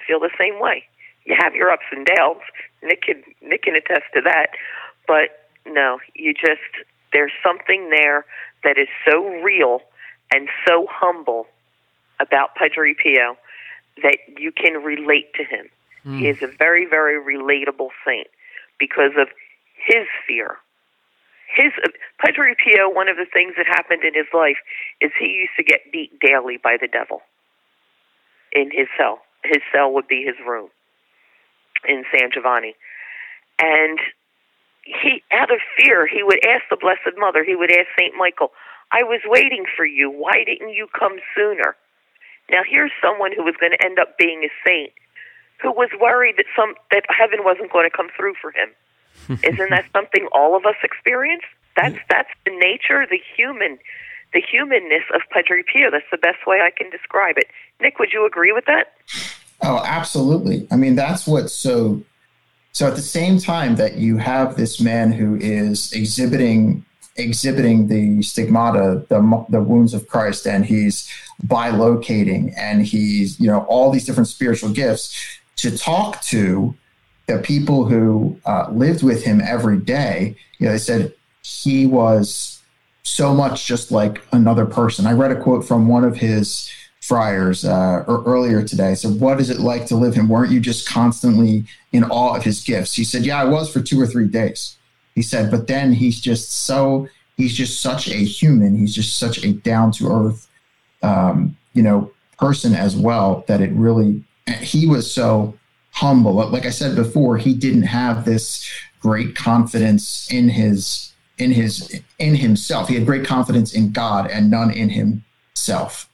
feel 0.05 0.19
the 0.19 0.29
same 0.37 0.59
way 0.59 0.83
you 1.27 1.35
have 1.37 1.53
your 1.53 1.69
ups 1.69 1.85
and 1.91 2.05
downs. 2.05 2.41
Nick 2.83 3.03
can 3.03 3.23
Nick 3.41 3.63
can 3.63 3.75
attest 3.75 4.05
to 4.13 4.21
that. 4.21 4.51
But 5.07 5.47
no, 5.65 5.99
you 6.15 6.33
just 6.33 6.61
there's 7.13 7.31
something 7.43 7.89
there 7.89 8.25
that 8.63 8.77
is 8.77 8.87
so 9.09 9.25
real 9.41 9.81
and 10.33 10.49
so 10.67 10.87
humble 10.89 11.47
about 12.19 12.55
Padre 12.55 12.93
Pio 12.93 13.37
that 14.03 14.17
you 14.37 14.51
can 14.51 14.83
relate 14.83 15.33
to 15.35 15.43
him. 15.43 15.67
Mm. 16.05 16.19
He 16.19 16.27
is 16.27 16.41
a 16.41 16.47
very, 16.47 16.85
very 16.85 17.19
relatable 17.19 17.89
saint 18.05 18.27
because 18.79 19.11
of 19.17 19.27
his 19.85 20.05
fear. 20.27 20.57
His 21.55 21.71
Padre 22.19 22.55
Pio, 22.55 22.89
one 22.89 23.07
of 23.07 23.15
the 23.15 23.25
things 23.31 23.53
that 23.57 23.65
happened 23.67 24.03
in 24.03 24.13
his 24.13 24.27
life 24.33 24.57
is 24.99 25.11
he 25.17 25.27
used 25.27 25.53
to 25.57 25.63
get 25.63 25.91
beat 25.91 26.19
daily 26.19 26.57
by 26.57 26.77
the 26.79 26.87
devil 26.87 27.21
in 28.51 28.69
his 28.71 28.87
cell. 28.97 29.19
His 29.43 29.61
cell 29.73 29.93
would 29.93 30.07
be 30.07 30.23
his 30.23 30.35
room 30.45 30.69
in 31.87 32.03
San 32.11 32.29
Giovanni. 32.33 32.75
And 33.59 33.99
he, 34.83 35.23
out 35.31 35.51
of 35.51 35.59
fear, 35.77 36.07
he 36.07 36.23
would 36.23 36.39
ask 36.45 36.63
the 36.69 36.77
Blessed 36.79 37.17
Mother, 37.17 37.43
he 37.43 37.55
would 37.55 37.71
ask 37.71 37.87
St. 37.99 38.15
Michael, 38.15 38.51
I 38.91 39.03
was 39.03 39.21
waiting 39.25 39.65
for 39.75 39.85
you. 39.85 40.09
Why 40.09 40.43
didn't 40.45 40.69
you 40.69 40.87
come 40.97 41.19
sooner? 41.35 41.75
Now 42.49 42.61
here's 42.67 42.91
someone 43.01 43.31
who 43.35 43.43
was 43.43 43.55
going 43.59 43.73
to 43.73 43.83
end 43.83 43.99
up 43.99 44.17
being 44.17 44.43
a 44.43 44.51
saint, 44.65 44.93
who 45.61 45.71
was 45.71 45.89
worried 45.99 46.35
that 46.37 46.45
some 46.55 46.75
that 46.91 47.03
heaven 47.09 47.43
wasn't 47.43 47.71
going 47.71 47.89
to 47.89 47.95
come 47.95 48.07
through 48.15 48.35
for 48.41 48.51
him. 48.51 48.71
Isn't 49.43 49.69
that 49.71 49.85
something 49.91 50.27
all 50.31 50.55
of 50.55 50.65
us 50.65 50.79
experience? 50.83 51.43
That's 51.75 51.95
mm. 51.95 52.07
that's 52.09 52.29
the 52.45 52.51
nature, 52.55 53.05
the 53.09 53.19
human, 53.35 53.77
the 54.33 54.41
humanness 54.41 55.03
of 55.13 55.21
Padre 55.31 55.63
Pio. 55.63 55.91
That's 55.91 56.07
the 56.11 56.17
best 56.17 56.47
way 56.47 56.61
I 56.61 56.71
can 56.71 56.89
describe 56.89 57.37
it. 57.37 57.47
Nick, 57.81 57.99
would 57.99 58.13
you 58.13 58.25
agree 58.25 58.53
with 58.53 58.65
that? 58.65 58.95
Oh, 59.61 59.81
absolutely. 59.85 60.67
I 60.71 60.75
mean, 60.75 60.95
that's 60.95 61.27
what's 61.27 61.53
so. 61.53 62.03
So 62.73 62.87
at 62.87 62.95
the 62.95 63.01
same 63.01 63.39
time 63.39 63.75
that 63.77 63.97
you 63.97 64.17
have 64.17 64.55
this 64.55 64.79
man 64.79 65.11
who 65.11 65.35
is 65.37 65.91
exhibiting 65.93 66.85
exhibiting 67.17 67.87
the 67.87 68.21
stigmata, 68.21 69.03
the, 69.09 69.45
the 69.49 69.61
wounds 69.61 69.93
of 69.93 70.07
Christ, 70.07 70.45
and 70.47 70.65
he's 70.65 71.09
bilocating 71.45 72.53
and 72.57 72.85
he's, 72.85 73.39
you 73.39 73.47
know, 73.47 73.61
all 73.61 73.91
these 73.91 74.05
different 74.05 74.27
spiritual 74.27 74.69
gifts 74.69 75.39
to 75.57 75.75
talk 75.75 76.21
to 76.21 76.75
the 77.27 77.39
people 77.39 77.85
who 77.85 78.39
uh, 78.45 78.69
lived 78.71 79.03
with 79.03 79.23
him 79.23 79.41
every 79.41 79.79
day. 79.79 80.35
You 80.59 80.67
know, 80.67 80.71
they 80.73 80.77
said 80.77 81.13
he 81.43 81.85
was 81.85 82.61
so 83.03 83.33
much 83.33 83.65
just 83.65 83.91
like 83.91 84.21
another 84.31 84.65
person. 84.65 85.07
I 85.07 85.13
read 85.13 85.31
a 85.31 85.41
quote 85.41 85.65
from 85.65 85.87
one 85.87 86.03
of 86.03 86.15
his 86.15 86.71
friars 87.07 87.63
uh, 87.63 88.03
earlier 88.07 88.61
today. 88.63 88.93
Said, 88.95 89.19
What 89.19 89.39
is 89.39 89.49
it 89.49 89.59
like 89.59 89.85
to 89.87 89.95
live 89.95 90.13
him? 90.13 90.27
Weren't 90.27 90.51
you 90.51 90.59
just 90.59 90.87
constantly 90.87 91.65
in 91.93 92.03
awe 92.05 92.35
of 92.35 92.43
his 92.43 92.61
gifts? 92.61 92.93
He 92.93 93.03
said, 93.03 93.25
Yeah, 93.25 93.41
I 93.41 93.45
was 93.45 93.71
for 93.71 93.81
two 93.81 93.99
or 93.99 94.07
three 94.07 94.27
days. 94.27 94.77
He 95.17 95.23
said, 95.23 95.49
but 95.49 95.65
then 95.65 95.93
he's 95.93 96.21
just 96.21 96.65
so 96.65 97.07
he's 97.37 97.55
just 97.55 97.81
such 97.81 98.07
a 98.07 98.17
human. 98.17 98.77
He's 98.77 98.93
just 98.93 99.17
such 99.17 99.43
a 99.43 99.51
down 99.51 99.91
to 99.93 100.11
earth, 100.11 100.47
um, 101.01 101.57
you 101.73 101.81
know, 101.81 102.11
person 102.37 102.75
as 102.75 102.95
well 102.95 103.43
that 103.47 103.59
it 103.59 103.71
really. 103.71 104.23
He 104.61 104.85
was 104.85 105.11
so 105.11 105.57
humble. 105.89 106.33
Like 106.33 106.67
I 106.67 106.69
said 106.69 106.95
before, 106.95 107.37
he 107.37 107.55
didn't 107.55 107.81
have 107.81 108.25
this 108.25 108.69
great 108.99 109.35
confidence 109.35 110.31
in 110.31 110.49
his 110.49 111.13
in 111.39 111.51
his 111.51 111.99
in 112.19 112.35
himself. 112.35 112.87
He 112.87 112.93
had 112.93 113.07
great 113.07 113.25
confidence 113.25 113.73
in 113.73 113.91
God 113.91 114.29
and 114.29 114.51
none 114.51 114.69
in 114.69 114.89
himself. 114.89 116.06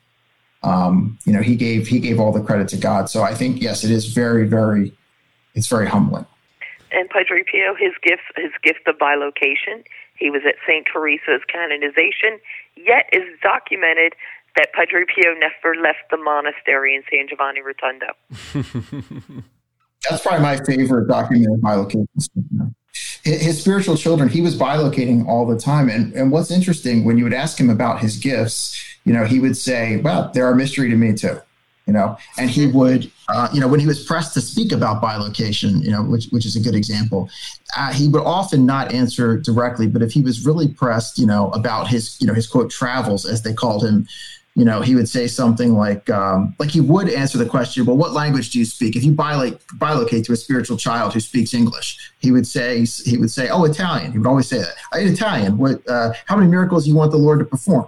Um, 0.63 1.17
you 1.25 1.33
know, 1.33 1.41
he 1.41 1.55
gave 1.55 1.87
he 1.87 1.99
gave 1.99 2.19
all 2.19 2.31
the 2.31 2.41
credit 2.41 2.67
to 2.69 2.77
God. 2.77 3.09
So 3.09 3.23
I 3.23 3.33
think 3.33 3.61
yes, 3.61 3.83
it 3.83 3.91
is 3.91 4.07
very 4.07 4.47
very 4.47 4.93
it's 5.55 5.67
very 5.67 5.87
humbling 5.87 6.25
and 6.93 7.09
Padre 7.09 7.43
Pio, 7.43 7.73
his 7.75 7.93
gifts, 8.01 8.23
his 8.37 8.51
gift 8.61 8.87
of 8.87 8.97
bilocation. 8.97 9.83
He 10.15 10.29
was 10.29 10.43
at 10.47 10.55
Saint 10.65 10.87
Teresa's 10.91 11.41
canonization. 11.51 12.39
Yet 12.77 13.09
is 13.11 13.23
documented 13.41 14.13
that 14.55 14.71
Padre 14.73 15.03
Pio 15.05 15.33
never 15.33 15.75
left 15.81 16.11
the 16.11 16.17
monastery 16.17 16.95
in 16.95 17.01
San 17.11 17.27
Giovanni 17.27 17.61
Rotondo. 17.61 18.13
That's 20.09 20.21
probably 20.21 20.41
my 20.41 20.57
favorite 20.63 21.07
documented 21.07 21.61
bilocation. 21.61 22.75
His 23.23 23.59
spiritual 23.59 23.97
children, 23.97 24.29
he 24.29 24.41
was 24.41 24.55
bilocating 24.55 25.25
all 25.27 25.47
the 25.47 25.57
time. 25.57 25.89
And, 25.89 26.13
and 26.13 26.29
what's 26.29 26.51
interesting, 26.51 27.05
when 27.05 27.17
you 27.17 27.23
would 27.23 27.33
ask 27.33 27.57
him 27.57 27.69
about 27.69 27.99
his 27.99 28.17
gifts, 28.17 28.92
you 29.05 29.13
know, 29.13 29.25
he 29.25 29.39
would 29.39 29.57
say, 29.57 29.97
well, 29.97 30.31
they're 30.33 30.49
a 30.49 30.55
mystery 30.55 30.89
to 30.89 30.95
me 30.95 31.13
too 31.13 31.39
you 31.85 31.93
know, 31.93 32.17
and 32.37 32.49
he 32.49 32.67
would, 32.73 33.11
uh, 33.29 33.49
you 33.53 33.59
know, 33.59 33.67
when 33.67 33.79
he 33.79 33.87
was 33.87 34.05
pressed 34.05 34.33
to 34.33 34.41
speak 34.41 34.71
about 34.71 35.01
bilocation, 35.01 35.83
you 35.83 35.91
know, 35.91 36.03
which 36.03 36.27
which 36.31 36.45
is 36.45 36.55
a 36.55 36.59
good 36.59 36.75
example, 36.75 37.29
uh, 37.77 37.91
he 37.91 38.07
would 38.07 38.23
often 38.23 38.65
not 38.65 38.93
answer 38.93 39.37
directly, 39.37 39.87
but 39.87 40.01
if 40.01 40.11
he 40.11 40.21
was 40.21 40.45
really 40.45 40.67
pressed, 40.67 41.17
you 41.17 41.25
know, 41.25 41.49
about 41.51 41.87
his, 41.87 42.19
you 42.21 42.27
know, 42.27 42.33
his 42.33 42.47
quote 42.47 42.69
travels 42.69 43.25
as 43.25 43.41
they 43.41 43.53
called 43.53 43.83
him, 43.83 44.07
you 44.55 44.63
know, 44.63 44.81
he 44.81 44.93
would 44.95 45.09
say 45.09 45.25
something 45.25 45.73
like, 45.73 46.09
um, 46.11 46.55
like 46.59 46.69
he 46.69 46.79
would 46.79 47.09
answer 47.09 47.39
the 47.39 47.45
question, 47.45 47.85
well, 47.85 47.97
what 47.97 48.11
language 48.11 48.51
do 48.51 48.59
you 48.59 48.65
speak? 48.65 48.95
If 48.95 49.03
you 49.03 49.11
bilocate, 49.11 49.59
bilocate 49.77 50.25
to 50.25 50.33
a 50.33 50.35
spiritual 50.35 50.77
child 50.77 51.13
who 51.13 51.19
speaks 51.19 51.55
English, 51.55 52.13
he 52.19 52.31
would 52.31 52.45
say, 52.45 52.85
he 52.85 53.17
would 53.17 53.31
say, 53.31 53.49
oh, 53.49 53.63
Italian. 53.63 54.11
He 54.11 54.19
would 54.19 54.27
always 54.27 54.47
say 54.47 54.59
that. 54.59 54.75
In 55.01 55.11
Italian, 55.11 55.57
what, 55.57 55.81
uh, 55.89 56.13
how 56.27 56.37
many 56.37 56.51
miracles 56.51 56.83
do 56.83 56.91
you 56.91 56.95
want 56.95 57.11
the 57.11 57.17
Lord 57.17 57.39
to 57.39 57.45
perform? 57.45 57.87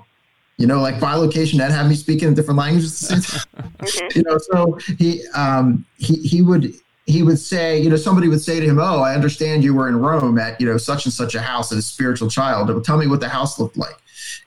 You 0.58 0.68
know, 0.68 0.80
like 0.80 0.96
bilocation 0.96 1.62
and 1.62 1.74
have 1.74 1.90
me 1.90 1.96
speaking 1.96 2.30
in 2.30 2.34
different 2.34 2.58
languages. 2.58 2.94
mm-hmm. 3.58 4.18
You 4.18 4.24
know, 4.24 4.38
so 4.38 4.78
he 4.98 5.28
um, 5.36 5.86
he 5.98 6.16
he 6.16 6.42
would 6.42 6.74
he 7.06 7.24
would 7.24 7.40
say, 7.40 7.80
you 7.80 7.90
know, 7.90 7.98
somebody 7.98 8.28
would 8.28 8.42
say 8.42 8.60
to 8.60 8.66
him, 8.66 8.80
"Oh, 8.80 9.02
I 9.02 9.14
understand 9.14 9.64
you 9.64 9.74
were 9.74 9.90
in 9.90 9.98
Rome 9.98 10.40
at 10.40 10.60
you 10.60 10.66
know 10.66 10.78
such 10.78 11.06
and 11.06 11.14
such 11.14 11.36
a 11.36 11.42
house 11.42 11.72
as 11.72 11.80
a 11.80 11.82
spiritual 11.82 12.30
child. 12.30 12.70
Well, 12.70 12.82
tell 12.82 12.98
me 12.98 13.08
what 13.08 13.20
the 13.20 13.30
house 13.30 13.60
looked 13.60 13.78
like." 13.78 13.96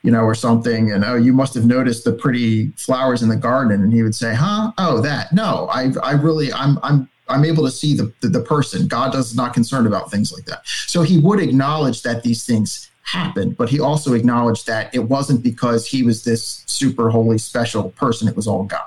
You 0.01 0.11
know, 0.11 0.21
or 0.21 0.33
something, 0.33 0.91
and 0.91 1.03
oh, 1.03 1.15
you 1.15 1.33
must 1.33 1.53
have 1.53 1.65
noticed 1.65 2.05
the 2.05 2.13
pretty 2.13 2.69
flowers 2.71 3.21
in 3.21 3.27
the 3.27 3.35
garden. 3.35 3.81
And 3.81 3.91
he 3.91 4.01
would 4.01 4.15
say, 4.15 4.33
"Huh? 4.33 4.71
Oh, 4.77 5.01
that? 5.01 5.33
No, 5.33 5.67
I, 5.71 5.91
I 6.01 6.13
really, 6.13 6.51
I'm, 6.53 6.79
I'm 6.83 7.09
I'm 7.29 7.45
able 7.45 7.63
to 7.63 7.71
see 7.71 7.95
the, 7.95 8.11
the, 8.21 8.27
the 8.27 8.41
person. 8.41 8.87
God 8.87 9.11
does 9.11 9.35
not 9.35 9.53
concerned 9.53 9.87
about 9.87 10.11
things 10.11 10.33
like 10.33 10.45
that. 10.45 10.61
So 10.65 11.03
he 11.03 11.19
would 11.19 11.39
acknowledge 11.39 12.01
that 12.01 12.23
these 12.23 12.45
things 12.45 12.89
happened, 13.11 13.57
but 13.57 13.69
he 13.69 13.79
also 13.79 14.13
acknowledged 14.13 14.67
that 14.67 14.93
it 14.93 15.09
wasn't 15.09 15.43
because 15.43 15.87
he 15.87 16.03
was 16.03 16.23
this 16.23 16.63
super 16.65 17.09
holy 17.09 17.37
special 17.37 17.89
person, 17.91 18.27
it 18.27 18.35
was 18.35 18.47
all 18.47 18.63
God. 18.63 18.81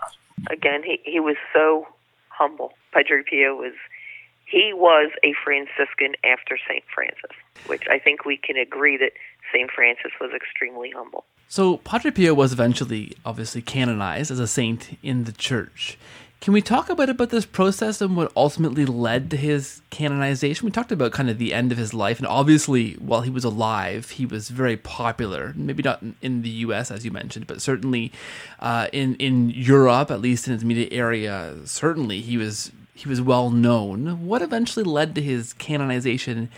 Again, 0.50 0.82
he, 0.82 1.00
he 1.04 1.20
was 1.20 1.36
so 1.52 1.86
humble. 2.28 2.72
Padre 2.92 3.22
Pio 3.28 3.54
was 3.54 3.74
he 4.46 4.72
was 4.74 5.10
a 5.24 5.32
Franciscan 5.42 6.14
after 6.24 6.58
St. 6.68 6.84
Francis, 6.94 7.36
which 7.66 7.84
I 7.88 7.98
think 7.98 8.26
we 8.26 8.36
can 8.36 8.56
agree 8.56 8.98
that 8.98 9.12
St. 9.50 9.70
Francis 9.70 10.12
was 10.20 10.30
extremely 10.34 10.90
humble. 10.90 11.24
So, 11.48 11.78
Padre 11.78 12.10
Pio 12.10 12.34
was 12.34 12.52
eventually 12.52 13.16
obviously 13.24 13.62
canonized 13.62 14.30
as 14.30 14.38
a 14.38 14.46
saint 14.46 14.98
in 15.02 15.24
the 15.24 15.32
church. 15.32 15.98
Can 16.42 16.52
we 16.52 16.60
talk 16.60 16.90
a 16.90 16.96
bit 16.96 17.08
about 17.08 17.28
this 17.28 17.46
process 17.46 18.00
and 18.00 18.16
what 18.16 18.32
ultimately 18.34 18.84
led 18.84 19.30
to 19.30 19.36
his 19.36 19.80
canonization? 19.90 20.64
We 20.66 20.72
talked 20.72 20.90
about 20.90 21.12
kind 21.12 21.30
of 21.30 21.38
the 21.38 21.54
end 21.54 21.70
of 21.70 21.78
his 21.78 21.94
life, 21.94 22.18
and 22.18 22.26
obviously, 22.26 22.94
while 22.94 23.20
he 23.20 23.30
was 23.30 23.44
alive, 23.44 24.10
he 24.10 24.26
was 24.26 24.48
very 24.48 24.76
popular. 24.76 25.52
Maybe 25.54 25.84
not 25.84 26.02
in 26.20 26.42
the 26.42 26.48
U.S. 26.66 26.90
as 26.90 27.04
you 27.04 27.12
mentioned, 27.12 27.46
but 27.46 27.62
certainly 27.62 28.10
uh, 28.58 28.88
in 28.92 29.14
in 29.20 29.50
Europe, 29.50 30.10
at 30.10 30.20
least 30.20 30.48
in 30.48 30.54
his 30.54 30.64
immediate 30.64 30.92
area, 30.92 31.58
certainly 31.64 32.20
he 32.20 32.36
was 32.36 32.72
he 32.92 33.08
was 33.08 33.20
well 33.20 33.48
known. 33.48 34.26
What 34.26 34.42
eventually 34.42 34.84
led 34.84 35.14
to 35.14 35.22
his 35.22 35.52
canonization 35.52 36.50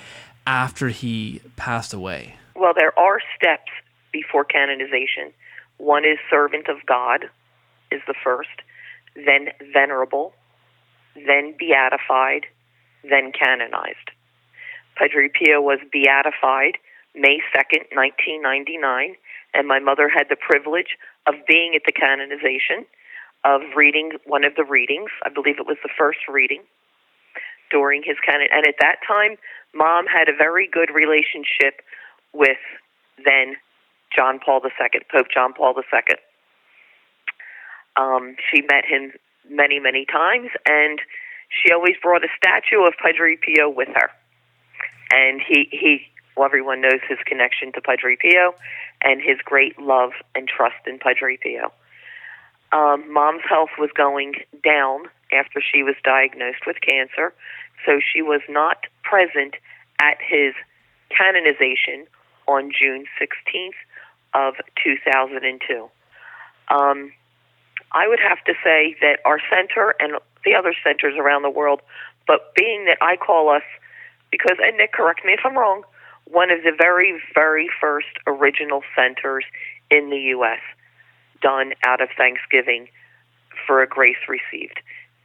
after 0.46 0.88
he 0.88 1.42
passed 1.56 1.92
away? 1.92 2.36
Well, 2.56 2.72
there 2.74 2.98
are 2.98 3.18
steps 3.36 3.70
before 4.12 4.44
canonization. 4.44 5.34
One 5.76 6.06
is 6.06 6.16
servant 6.30 6.68
of 6.68 6.86
God, 6.86 7.28
is 7.90 8.00
the 8.06 8.14
first 8.24 8.62
then 9.14 9.48
venerable, 9.72 10.32
then 11.14 11.54
beatified, 11.58 12.46
then 13.02 13.32
canonized. 13.32 14.10
Padre 14.96 15.28
Pio 15.28 15.60
was 15.60 15.78
beatified 15.92 16.78
May 17.14 17.38
2nd, 17.54 17.94
1999, 17.94 19.14
and 19.54 19.68
my 19.68 19.78
mother 19.78 20.08
had 20.08 20.26
the 20.28 20.36
privilege 20.36 20.98
of 21.26 21.34
being 21.46 21.74
at 21.74 21.82
the 21.86 21.92
canonization, 21.92 22.86
of 23.44 23.60
reading 23.76 24.12
one 24.26 24.44
of 24.44 24.56
the 24.56 24.64
readings. 24.64 25.10
I 25.24 25.28
believe 25.28 25.58
it 25.58 25.66
was 25.66 25.78
the 25.82 25.94
first 25.96 26.26
reading 26.28 26.62
during 27.70 28.02
his 28.04 28.16
canon. 28.24 28.48
And 28.50 28.66
at 28.66 28.74
that 28.80 28.96
time, 29.06 29.36
mom 29.74 30.06
had 30.06 30.28
a 30.28 30.36
very 30.36 30.68
good 30.70 30.90
relationship 30.92 31.82
with 32.32 32.58
then 33.24 33.56
John 34.14 34.40
Paul 34.44 34.60
II, 34.64 35.00
Pope 35.10 35.26
John 35.32 35.52
Paul 35.52 35.74
II. 35.76 36.16
Um, 37.96 38.36
she 38.50 38.62
met 38.62 38.84
him 38.84 39.12
many, 39.48 39.78
many 39.78 40.04
times, 40.06 40.50
and 40.66 41.00
she 41.48 41.72
always 41.72 41.94
brought 42.02 42.24
a 42.24 42.28
statue 42.36 42.82
of 42.86 42.94
Padre 43.00 43.36
Pio 43.36 43.68
with 43.68 43.88
her. 43.88 44.10
And 45.12 45.40
he, 45.40 45.68
he 45.70 46.06
well, 46.36 46.46
everyone 46.46 46.80
knows 46.80 47.00
his 47.08 47.18
connection 47.26 47.72
to 47.72 47.80
Padre 47.80 48.16
Pio 48.16 48.54
and 49.02 49.20
his 49.20 49.38
great 49.44 49.78
love 49.78 50.10
and 50.34 50.48
trust 50.48 50.86
in 50.86 50.98
Padre 50.98 51.36
Pio. 51.36 51.72
Um, 52.72 53.12
mom's 53.12 53.42
health 53.48 53.70
was 53.78 53.90
going 53.94 54.34
down 54.64 55.04
after 55.32 55.60
she 55.60 55.82
was 55.82 55.94
diagnosed 56.02 56.66
with 56.66 56.76
cancer, 56.80 57.32
so 57.86 58.00
she 58.00 58.22
was 58.22 58.40
not 58.48 58.86
present 59.04 59.54
at 60.00 60.18
his 60.20 60.54
canonization 61.10 62.06
on 62.48 62.72
June 62.76 63.04
16th 63.20 63.78
of 64.34 64.54
2002. 64.82 65.88
Um, 66.68 67.12
I 67.94 68.08
would 68.08 68.20
have 68.20 68.42
to 68.44 68.54
say 68.62 68.96
that 69.00 69.20
our 69.24 69.38
center 69.48 69.94
and 70.00 70.14
the 70.44 70.54
other 70.54 70.74
centers 70.82 71.14
around 71.16 71.42
the 71.42 71.50
world, 71.50 71.80
but 72.26 72.54
being 72.54 72.86
that 72.86 72.98
I 73.00 73.16
call 73.16 73.48
us, 73.48 73.62
because, 74.30 74.58
and 74.60 74.76
Nick, 74.76 74.92
correct 74.92 75.24
me 75.24 75.32
if 75.32 75.40
I'm 75.44 75.56
wrong, 75.56 75.84
one 76.24 76.50
of 76.50 76.62
the 76.64 76.72
very, 76.76 77.20
very 77.34 77.68
first 77.80 78.08
original 78.26 78.82
centers 78.96 79.44
in 79.90 80.10
the 80.10 80.18
U.S. 80.34 80.60
done 81.40 81.72
out 81.86 82.00
of 82.00 82.08
Thanksgiving 82.16 82.88
for 83.66 83.82
a 83.82 83.86
grace 83.86 84.16
received. 84.28 84.80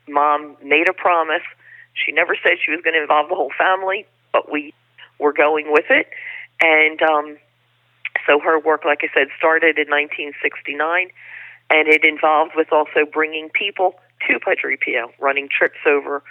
Mom 0.08 0.56
made 0.64 0.90
a 0.90 0.94
promise. 0.94 1.44
She 1.94 2.12
never 2.12 2.36
said 2.42 2.54
she 2.64 2.72
was 2.72 2.82
going 2.84 2.94
to 2.94 3.02
involve 3.02 3.30
the 3.30 3.36
whole 3.36 3.52
family, 3.58 4.06
but 4.32 4.52
we 4.52 4.74
were 5.20 5.34
going 5.34 5.72
with 5.72 5.86
it. 5.90 6.08
And 6.62 7.02
um, 7.02 7.38
so 8.28 8.40
her 8.40 8.60
work, 8.60 8.86
like 8.86 9.00
I 9.02 9.08
said, 9.14 9.28
started 9.38 9.78
in 9.80 9.90
1969, 9.90 11.10
and 11.70 11.88
it 11.88 12.04
involved 12.04 12.52
with 12.56 12.72
also 12.72 13.06
bringing 13.12 13.50
people 13.50 13.96
to 14.28 14.40
Padre 14.40 14.76
Pio, 14.76 15.12
running 15.20 15.48
trips 15.50 15.80
over 15.88 16.24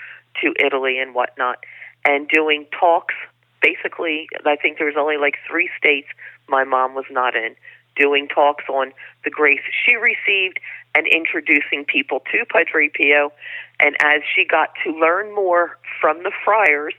to 0.42 0.54
Italy 0.64 0.98
and 0.98 1.14
whatnot, 1.14 1.58
and 2.04 2.28
doing 2.28 2.66
talks. 2.78 3.14
Basically, 3.62 4.28
I 4.46 4.56
think 4.56 4.78
there 4.78 4.86
was 4.86 4.96
only 4.98 5.16
like 5.16 5.34
three 5.48 5.70
states 5.78 6.08
my 6.48 6.64
mom 6.64 6.94
was 6.94 7.06
not 7.10 7.34
in, 7.34 7.54
doing 7.96 8.28
talks 8.28 8.64
on 8.68 8.92
the 9.24 9.30
grace 9.30 9.60
she 9.84 9.94
received 9.94 10.60
and 10.94 11.06
introducing 11.06 11.84
people 11.84 12.20
to 12.32 12.44
Padre 12.46 12.88
Pio. 12.88 13.32
And 13.80 13.96
as 14.02 14.22
she 14.34 14.44
got 14.44 14.70
to 14.84 14.92
learn 14.92 15.34
more 15.34 15.78
from 16.00 16.22
the 16.22 16.32
friars, 16.44 16.94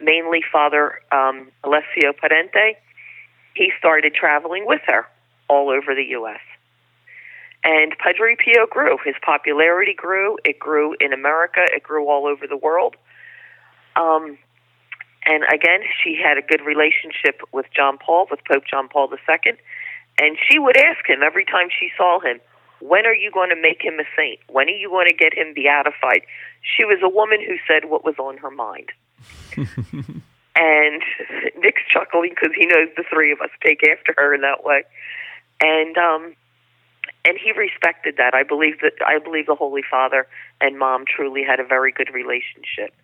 mainly 0.00 0.40
Father 0.52 1.00
um, 1.10 1.50
Alessio 1.64 2.12
Parente, 2.12 2.76
he 3.54 3.72
started 3.78 4.14
traveling 4.14 4.66
with 4.66 4.80
her 4.86 5.06
all 5.48 5.70
over 5.70 5.94
the 5.94 6.04
U.S. 6.10 6.40
And 7.64 7.96
Padre 7.98 8.36
Pio 8.36 8.66
grew. 8.66 8.98
His 9.04 9.14
popularity 9.22 9.94
grew. 9.94 10.36
It 10.44 10.58
grew 10.58 10.96
in 11.00 11.12
America. 11.12 11.60
It 11.72 11.82
grew 11.82 12.08
all 12.08 12.26
over 12.26 12.46
the 12.46 12.56
world. 12.56 12.96
Um, 13.94 14.38
and 15.24 15.44
again, 15.44 15.80
she 16.02 16.18
had 16.20 16.38
a 16.38 16.42
good 16.42 16.62
relationship 16.62 17.40
with 17.52 17.66
John 17.74 17.98
Paul, 17.98 18.26
with 18.30 18.40
Pope 18.50 18.64
John 18.68 18.88
Paul 18.88 19.08
II. 19.12 19.52
And 20.18 20.36
she 20.48 20.58
would 20.58 20.76
ask 20.76 21.08
him 21.08 21.22
every 21.24 21.44
time 21.44 21.68
she 21.68 21.90
saw 21.96 22.20
him, 22.20 22.40
when 22.80 23.06
are 23.06 23.14
you 23.14 23.30
going 23.30 23.50
to 23.50 23.60
make 23.60 23.80
him 23.80 24.00
a 24.00 24.04
saint? 24.16 24.40
When 24.48 24.66
are 24.66 24.74
you 24.74 24.88
going 24.88 25.06
to 25.06 25.14
get 25.14 25.32
him 25.32 25.54
beatified? 25.54 26.22
She 26.62 26.84
was 26.84 26.98
a 27.02 27.08
woman 27.08 27.38
who 27.40 27.56
said 27.68 27.88
what 27.88 28.04
was 28.04 28.16
on 28.18 28.38
her 28.38 28.50
mind. 28.50 28.90
and 30.56 31.02
Nick's 31.58 31.82
chuckling 31.88 32.30
because 32.30 32.50
he 32.58 32.66
knows 32.66 32.88
the 32.96 33.04
three 33.08 33.30
of 33.30 33.40
us 33.40 33.50
take 33.62 33.82
after 33.84 34.14
her 34.18 34.34
in 34.34 34.40
that 34.40 34.64
way. 34.64 34.82
And 35.60 35.96
um, 35.96 36.34
and 37.24 37.38
he 37.42 37.52
respected 37.52 38.16
that. 38.16 38.34
I 38.34 38.42
believe 38.42 38.80
that 38.80 38.94
I 39.06 39.18
believe 39.18 39.46
the 39.46 39.54
Holy 39.54 39.82
Father 39.88 40.26
and 40.60 40.78
Mom 40.78 41.04
truly 41.06 41.42
had 41.42 41.60
a 41.60 41.64
very 41.64 41.92
good 41.92 42.12
relationship. 42.12 42.94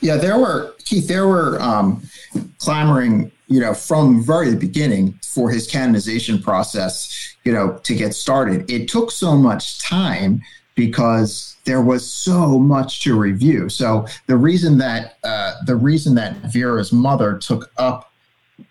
Yeah, 0.00 0.16
there 0.16 0.38
were 0.38 0.74
Keith. 0.84 1.08
There 1.08 1.26
were 1.28 1.60
um, 1.60 2.02
clamoring, 2.58 3.30
you 3.46 3.60
know, 3.60 3.74
from 3.74 4.22
very 4.22 4.54
beginning 4.56 5.18
for 5.22 5.50
his 5.50 5.66
canonization 5.66 6.42
process, 6.42 7.36
you 7.44 7.52
know, 7.52 7.78
to 7.84 7.94
get 7.94 8.14
started. 8.14 8.70
It 8.70 8.88
took 8.88 9.10
so 9.10 9.36
much 9.36 9.78
time 9.78 10.42
because 10.74 11.56
there 11.64 11.82
was 11.82 12.10
so 12.10 12.58
much 12.58 13.02
to 13.02 13.18
review. 13.18 13.68
So 13.68 14.06
the 14.26 14.36
reason 14.36 14.78
that 14.78 15.18
uh, 15.24 15.54
the 15.66 15.76
reason 15.76 16.14
that 16.16 16.36
Vera's 16.52 16.92
mother 16.92 17.38
took 17.38 17.70
up, 17.76 18.12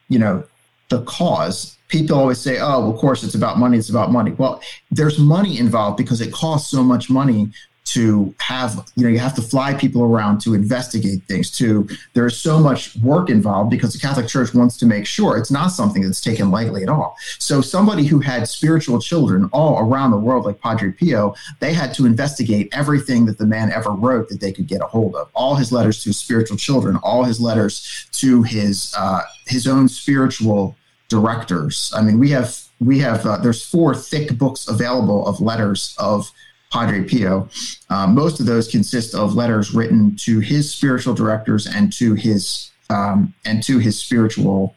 you 0.10 0.20
know, 0.20 0.44
the 0.90 1.02
cause 1.04 1.78
people 1.90 2.18
always 2.18 2.40
say, 2.40 2.60
oh, 2.60 2.80
well, 2.80 2.92
of 2.92 2.98
course, 2.98 3.24
it's 3.24 3.36
about 3.36 3.60
money. 3.60 3.78
It's 3.78 3.90
about 3.90 4.12
money. 4.12 4.32
Well, 4.32 4.62
there's 4.92 5.20
money 5.20 5.60
involved 5.60 5.98
because 5.98 6.22
it 6.22 6.32
costs 6.32 6.72
so 6.72 6.84
much 6.84 7.10
money 7.10 7.52
to 7.94 8.36
have, 8.38 8.88
you 8.96 9.04
know, 9.04 9.10
you 9.10 9.18
have 9.18 9.34
to 9.34 9.42
fly 9.42 9.74
people 9.74 10.04
around 10.04 10.40
to 10.42 10.54
investigate 10.54 11.24
things, 11.24 11.50
to 11.58 11.88
there's 12.14 12.38
so 12.38 12.60
much 12.60 12.96
work 12.98 13.32
involved 13.32 13.72
because 13.72 13.94
the 13.94 14.00
Catholic 14.00 14.28
Church 14.28 14.54
wants 14.54 14.78
to 14.78 14.86
make 14.86 15.08
sure 15.08 15.38
it's 15.38 15.50
not 15.50 15.70
something 15.70 16.04
that's 16.04 16.22
taken 16.22 16.52
lightly 16.52 16.84
at 16.84 16.90
all. 16.90 17.18
So 17.40 17.62
somebody 17.62 18.06
who 18.06 18.20
had 18.20 18.48
spiritual 18.48 19.02
children 19.02 19.50
all 19.54 19.80
around 19.80 20.12
the 20.12 20.18
world, 20.18 20.46
like 20.46 20.62
Padre 20.62 20.92
Pio, 20.92 21.34
they 21.62 21.74
had 21.74 21.92
to 21.96 22.06
investigate 22.06 22.70
everything 22.74 23.26
that 23.26 23.40
the 23.40 23.48
man 23.48 23.72
ever 23.72 23.92
wrote 23.92 24.30
that 24.30 24.40
they 24.40 24.52
could 24.52 24.68
get 24.68 24.82
a 24.82 24.86
hold 24.86 25.16
of. 25.16 25.30
All 25.34 25.56
his 25.56 25.72
letters 25.72 26.04
to 26.04 26.10
his 26.10 26.20
spiritual 26.20 26.58
children, 26.58 26.98
all 27.02 27.24
his 27.24 27.42
letters 27.42 28.08
to 28.12 28.44
his 28.44 28.94
uh, 28.96 29.22
his 29.48 29.66
own 29.66 29.88
spiritual 29.88 30.76
directors. 31.10 31.92
I 31.96 32.02
mean, 32.02 32.20
we 32.20 32.30
have 32.30 32.58
we 32.80 33.00
have 33.00 33.26
uh, 33.26 33.38
there's 33.38 33.64
four 33.64 33.94
thick 33.94 34.38
books 34.38 34.68
available 34.68 35.28
of 35.28 35.42
letters 35.42 35.96
of 36.00 36.32
Padre 36.72 37.04
Pio. 37.04 37.50
Um, 37.90 38.16
most 38.16 38.40
of 38.40 38.46
those 38.46 38.68
consist 38.68 39.16
of 39.16 39.36
letters 39.36 39.74
written 39.74 40.16
to 40.18 40.40
his 40.40 40.74
spiritual 40.74 41.14
directors 41.14 41.68
and 41.68 41.92
to 41.94 42.14
his 42.14 42.72
um, 42.90 43.34
and 43.46 43.62
to 43.64 43.80
his 43.80 44.00
spiritual 44.00 44.76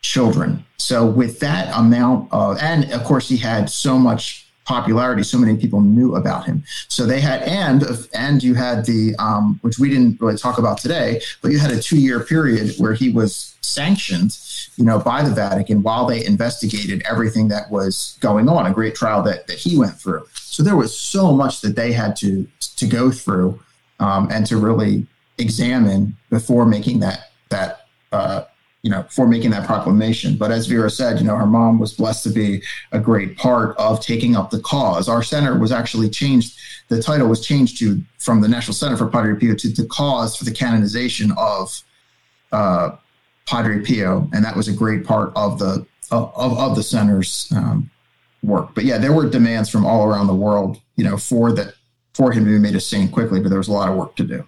children. 0.00 0.64
So 0.78 1.06
with 1.06 1.40
that 1.40 1.76
amount 1.76 2.32
of, 2.32 2.58
and 2.58 2.90
of 2.92 3.04
course 3.04 3.28
he 3.28 3.36
had 3.36 3.68
so 3.68 3.98
much 3.98 4.47
popularity, 4.68 5.22
so 5.22 5.38
many 5.38 5.56
people 5.56 5.80
knew 5.80 6.14
about 6.14 6.44
him. 6.44 6.62
So 6.88 7.06
they 7.06 7.20
had, 7.20 7.42
and 7.42 7.82
and 8.14 8.42
you 8.42 8.54
had 8.54 8.84
the, 8.84 9.16
um, 9.18 9.58
which 9.62 9.78
we 9.78 9.88
didn't 9.88 10.20
really 10.20 10.36
talk 10.36 10.58
about 10.58 10.78
today, 10.78 11.20
but 11.42 11.50
you 11.50 11.58
had 11.58 11.72
a 11.72 11.80
two 11.80 11.98
year 11.98 12.20
period 12.20 12.74
where 12.78 12.92
he 12.92 13.08
was 13.10 13.56
sanctioned 13.62 14.38
you 14.78 14.84
know, 14.84 15.00
by 15.00 15.22
the 15.22 15.34
Vatican 15.34 15.82
while 15.82 16.06
they 16.06 16.24
investigated 16.24 17.02
everything 17.04 17.48
that 17.48 17.68
was 17.68 18.16
going 18.20 18.48
on, 18.48 18.64
a 18.64 18.72
great 18.72 18.94
trial 18.94 19.22
that, 19.24 19.48
that 19.48 19.58
he 19.58 19.76
went 19.76 20.00
through. 20.00 20.24
So 20.34 20.62
there 20.62 20.76
was 20.76 20.98
so 20.98 21.32
much 21.32 21.60
that 21.62 21.74
they 21.74 21.92
had 21.92 22.14
to 22.16 22.46
to 22.76 22.86
go 22.86 23.10
through 23.10 23.60
um, 23.98 24.28
and 24.30 24.46
to 24.46 24.56
really 24.56 25.04
examine 25.38 26.16
before 26.30 26.64
making 26.64 27.00
that 27.00 27.32
that 27.48 27.88
uh, 28.12 28.42
you 28.88 28.94
know 28.94 29.02
before 29.02 29.28
making 29.28 29.50
that 29.50 29.66
proclamation. 29.66 30.34
But 30.36 30.50
as 30.50 30.66
Vera 30.66 30.88
said, 30.88 31.18
you 31.20 31.26
know, 31.26 31.36
her 31.36 31.46
mom 31.46 31.78
was 31.78 31.92
blessed 31.92 32.24
to 32.24 32.30
be 32.30 32.62
a 32.90 32.98
great 32.98 33.36
part 33.36 33.76
of 33.76 34.00
taking 34.00 34.34
up 34.34 34.48
the 34.48 34.60
cause. 34.60 35.10
Our 35.10 35.22
center 35.22 35.58
was 35.58 35.72
actually 35.72 36.08
changed. 36.08 36.58
The 36.88 37.02
title 37.02 37.28
was 37.28 37.46
changed 37.46 37.78
to 37.80 38.00
from 38.16 38.40
the 38.40 38.48
National 38.48 38.72
Center 38.72 38.96
for 38.96 39.08
Padre 39.08 39.38
Pio 39.38 39.54
to 39.54 39.68
the 39.68 39.86
cause 39.88 40.36
for 40.36 40.44
the 40.44 40.52
canonization 40.52 41.32
of. 41.36 41.84
Uh, 42.50 42.96
Padre 43.46 43.82
Pio, 43.82 44.28
and 44.34 44.44
that 44.44 44.54
was 44.54 44.68
a 44.68 44.72
great 44.74 45.04
part 45.04 45.32
of 45.34 45.58
the 45.58 45.86
of, 46.10 46.58
of 46.58 46.76
the 46.76 46.82
center's 46.82 47.50
um, 47.56 47.90
work. 48.42 48.74
But 48.74 48.84
yeah, 48.84 48.98
there 48.98 49.12
were 49.12 49.28
demands 49.28 49.70
from 49.70 49.86
all 49.86 50.04
around 50.04 50.26
the 50.26 50.34
world, 50.34 50.78
you 50.96 51.04
know, 51.04 51.16
for 51.16 51.52
that 51.52 51.74
for 52.12 52.30
him 52.30 52.44
to 52.44 52.50
be 52.50 52.58
made 52.58 52.74
a 52.74 52.80
saint 52.80 53.10
quickly. 53.10 53.40
But 53.40 53.48
there 53.48 53.58
was 53.58 53.68
a 53.68 53.72
lot 53.72 53.88
of 53.88 53.96
work 53.96 54.16
to 54.16 54.24
do. 54.24 54.44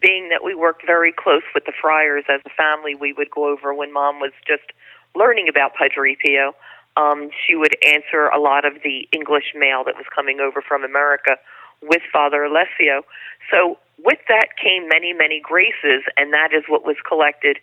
Being 0.00 0.28
that 0.30 0.44
we 0.44 0.54
worked 0.54 0.84
very 0.86 1.12
close 1.12 1.42
with 1.54 1.64
the 1.64 1.72
friars 1.80 2.24
as 2.28 2.40
a 2.46 2.50
family, 2.50 2.94
we 2.94 3.12
would 3.12 3.30
go 3.30 3.48
over 3.48 3.74
when 3.74 3.92
Mom 3.92 4.20
was 4.20 4.32
just 4.46 4.72
learning 5.14 5.48
about 5.48 5.74
Padre 5.74 6.16
Pio. 6.16 6.54
Um, 6.96 7.30
she 7.46 7.54
would 7.54 7.76
answer 7.86 8.26
a 8.26 8.38
lot 8.38 8.64
of 8.64 8.82
the 8.84 9.08
English 9.12 9.54
mail 9.54 9.82
that 9.84 9.96
was 9.96 10.06
coming 10.14 10.40
over 10.40 10.62
from 10.62 10.84
America 10.84 11.36
with 11.80 12.02
Father 12.12 12.44
Alessio. 12.44 13.02
So 13.50 13.78
with 13.98 14.18
that 14.28 14.56
came 14.62 14.88
many, 14.88 15.12
many 15.12 15.40
graces, 15.40 16.04
and 16.16 16.32
that 16.32 16.52
is 16.52 16.64
what 16.68 16.84
was 16.84 16.96
collected 17.06 17.58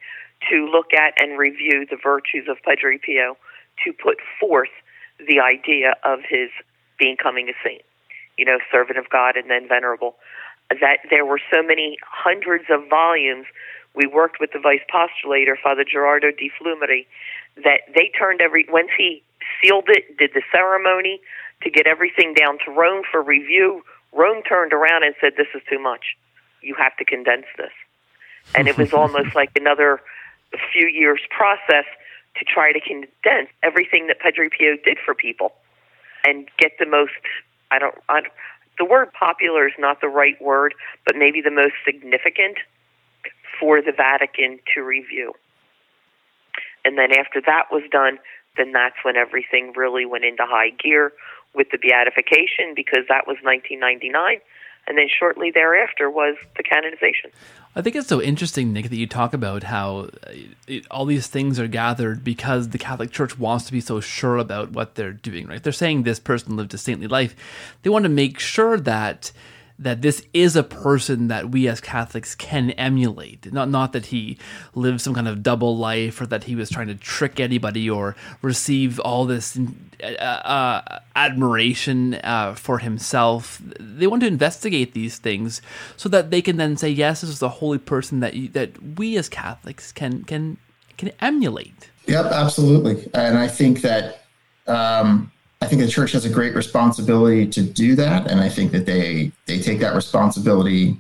to 0.50 0.68
look 0.68 0.94
at 0.94 1.14
and 1.22 1.38
review 1.38 1.86
the 1.90 1.98
virtues 2.02 2.48
of 2.50 2.58
Padre 2.64 2.98
Pio 2.98 3.38
to 3.86 3.94
put 3.94 4.18
forth 4.40 4.70
the 5.20 5.40
idea 5.40 5.96
of 6.04 6.20
his 6.28 6.50
becoming 6.98 7.50
a 7.50 7.54
saint, 7.64 7.82
you 8.38 8.46
know, 8.46 8.58
servant 8.72 8.98
of 8.98 9.10
God 9.10 9.36
and 9.36 9.50
then 9.50 9.68
venerable. 9.68 10.16
That 10.70 11.00
there 11.10 11.26
were 11.26 11.40
so 11.52 11.64
many 11.64 11.98
hundreds 12.04 12.66
of 12.70 12.88
volumes. 12.90 13.46
We 13.96 14.06
worked 14.08 14.40
with 14.40 14.52
the 14.54 14.60
vice 14.60 14.86
postulator, 14.94 15.56
Father 15.62 15.84
Gerardo 15.84 16.30
Di 16.32 16.52
Flumeri, 16.60 17.08
that 17.64 17.82
they 17.94 18.12
turned 18.18 18.40
every, 18.40 18.66
once 18.70 18.90
he 18.96 19.24
sealed 19.62 19.86
it, 19.88 20.18
did 20.18 20.32
the 20.34 20.44
ceremony 20.52 21.22
to 21.64 21.70
get 21.70 21.88
everything 21.88 22.34
down 22.34 22.58
to 22.66 22.72
Rome 22.72 23.04
for 23.10 23.22
review, 23.22 23.84
Rome 24.14 24.42
turned 24.44 24.74
around 24.74 25.04
and 25.04 25.16
said, 25.20 25.34
This 25.38 25.48
is 25.54 25.62
too 25.70 25.80
much. 25.80 26.16
You 26.62 26.76
have 26.76 26.96
to 26.98 27.06
condense 27.06 27.46
this. 27.58 27.72
And 28.56 28.68
it 28.68 28.78
was 28.78 28.94
almost 29.02 29.36
like 29.36 29.52
another 29.56 30.02
few 30.72 30.88
years 30.88 31.20
process 31.30 31.86
to 32.38 32.46
try 32.46 32.72
to 32.72 32.80
condense 32.80 33.50
everything 33.64 34.08
that 34.08 34.20
Pedro 34.20 34.50
Pio 34.50 34.76
did 34.84 34.98
for 35.04 35.14
people 35.14 35.54
and 36.26 36.48
get 36.58 36.74
the 36.80 36.86
most 36.86 37.12
I 37.72 37.78
don't, 37.78 37.96
I 38.10 38.22
don't 38.22 38.34
the 38.80 38.86
word 38.86 39.12
popular 39.14 39.68
is 39.68 39.74
not 39.78 40.02
the 40.02 40.08
right 40.08 40.42
word, 40.42 40.74
but 41.06 41.16
maybe 41.16 41.42
the 41.42 41.52
most 41.52 41.76
significant 41.86 42.58
for 43.60 43.82
the 43.82 43.92
Vatican 43.92 44.60
to 44.74 44.82
review. 44.82 45.34
And 46.86 46.98
then 46.98 47.12
after 47.12 47.42
that 47.46 47.66
was 47.72 47.84
done, 47.92 48.18
then 48.58 48.72
that's 48.72 48.96
when 49.04 49.18
everything 49.18 49.74
really 49.76 50.06
went 50.06 50.24
into 50.24 50.44
high 50.46 50.72
gear 50.72 51.12
with 51.54 51.68
the 51.72 51.78
beatification 51.78 52.74
because 52.76 53.04
that 53.10 53.28
was 53.28 53.38
1999 53.44 54.40
and 54.90 54.98
then 54.98 55.08
shortly 55.08 55.52
thereafter 55.52 56.10
was 56.10 56.36
the 56.58 56.64
canonization. 56.64 57.30
I 57.76 57.82
think 57.82 57.96
it's 57.96 58.08
so 58.08 58.22
interesting, 58.22 58.74
Nick, 58.74 58.90
that 58.90 58.98
you 58.98 59.06
talk 59.06 59.34
about 59.34 59.64
how 59.64 60.10
uh, 60.28 60.32
it, 60.68 60.88
all 60.90 61.06
these 61.06 61.28
things 61.28 61.60
are 61.60 61.68
gathered 61.68 62.24
because 62.24 62.70
the 62.70 62.80
Catholic 62.80 63.12
Church 63.12 63.38
wants 63.38 63.66
to 63.66 63.72
be 63.72 63.80
so 63.80 64.00
sure 64.00 64.38
about 64.38 64.72
what 64.72 64.96
they're 64.96 65.14
doing, 65.14 65.46
right? 65.48 65.62
They're 65.62 65.72
saying 65.72 66.04
this 66.04 66.20
person 66.20 66.58
lived 66.58 66.74
a 66.74 66.80
saintly 66.80 67.08
life. 67.08 67.36
They 67.84 67.92
want 67.92 68.04
to 68.04 68.10
make 68.10 68.40
sure 68.40 68.80
that 68.80 69.32
that 69.80 70.02
this 70.02 70.22
is 70.34 70.58
a 70.58 70.64
person 70.64 71.30
that 71.30 71.52
we 71.52 71.68
as 71.68 71.80
Catholics 71.80 72.36
can 72.36 72.72
emulate. 72.72 73.52
Not 73.52 73.70
not 73.70 73.94
that 73.94 74.08
he 74.08 74.38
lived 74.76 75.00
some 75.02 75.14
kind 75.14 75.28
of 75.28 75.42
double 75.42 75.78
life 75.78 76.20
or 76.20 76.26
that 76.28 76.44
he 76.44 76.56
was 76.56 76.70
trying 76.70 76.88
to 76.88 76.96
trick 76.96 77.40
anybody 77.40 77.90
or 77.90 78.16
receive 78.42 79.00
all 79.00 79.26
this 79.26 79.58
uh, 80.04 80.06
uh, 80.06 81.00
admiration 81.16 82.16
uh, 82.16 82.54
for 82.56 82.80
himself. 82.80 83.62
They 83.80 84.06
want 84.06 84.22
to 84.22 84.28
investigate 84.28 84.94
these 84.94 85.18
things 85.18 85.62
so 85.96 86.10
that 86.10 86.30
they 86.30 86.42
can 86.42 86.58
then 86.58 86.76
say, 86.76 86.90
yes, 86.90 87.22
this 87.22 87.30
is 87.30 87.42
a 87.42 87.50
holy 87.50 87.80
person 87.80 88.20
that 88.20 88.34
you, 88.34 88.50
that 88.50 88.98
we 88.98 89.18
as 89.18 89.30
Catholics 89.30 89.94
can 89.94 90.24
can 90.26 90.58
can 90.98 91.12
emulate. 91.22 91.90
Yep, 92.06 92.26
absolutely, 92.26 93.10
and 93.14 93.38
I 93.38 93.48
think 93.48 93.82
that. 93.82 94.26
Um, 94.68 95.32
I 95.62 95.68
think 95.68 95.82
the 95.82 95.88
church 95.90 96.14
has 96.14 96.26
a 96.26 96.30
great 96.30 96.56
responsibility 96.56 97.46
to 97.48 97.62
do 97.62 97.96
that, 97.96 98.32
and 98.32 98.40
I 98.40 98.50
think 98.50 98.72
that 98.72 98.86
they 98.86 99.32
they 99.46 99.60
take 99.60 99.80
that 99.80 99.94
responsibility 99.94 100.98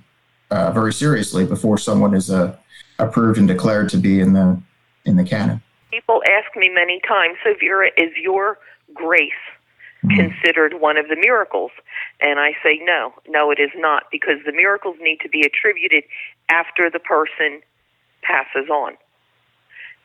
uh, 0.51 0.71
very 0.71 0.91
seriously 0.91 1.45
before 1.45 1.77
someone 1.77 2.13
is 2.13 2.29
uh, 2.29 2.55
approved 2.97 3.37
and 3.37 3.47
declared 3.47 3.89
to 3.89 3.97
be 3.97 4.19
in 4.19 4.33
the 4.33 4.61
in 5.05 5.15
the 5.15 5.23
canon. 5.23 5.61
People 5.91 6.21
ask 6.25 6.55
me 6.55 6.69
many 6.69 6.99
times, 7.07 7.37
so 7.43 7.53
Vera, 7.59 7.89
is 7.97 8.11
your 8.21 8.59
grace 8.93 9.31
mm-hmm. 10.03 10.17
considered 10.17 10.75
one 10.79 10.97
of 10.97 11.07
the 11.07 11.15
miracles? 11.15 11.71
And 12.19 12.37
I 12.39 12.51
say 12.61 12.79
no, 12.83 13.13
no, 13.27 13.51
it 13.51 13.59
is 13.59 13.71
not, 13.75 14.03
because 14.11 14.37
the 14.45 14.51
miracles 14.51 14.97
need 14.99 15.19
to 15.21 15.29
be 15.29 15.41
attributed 15.41 16.03
after 16.49 16.89
the 16.89 16.99
person 16.99 17.61
passes 18.21 18.69
on. 18.69 18.97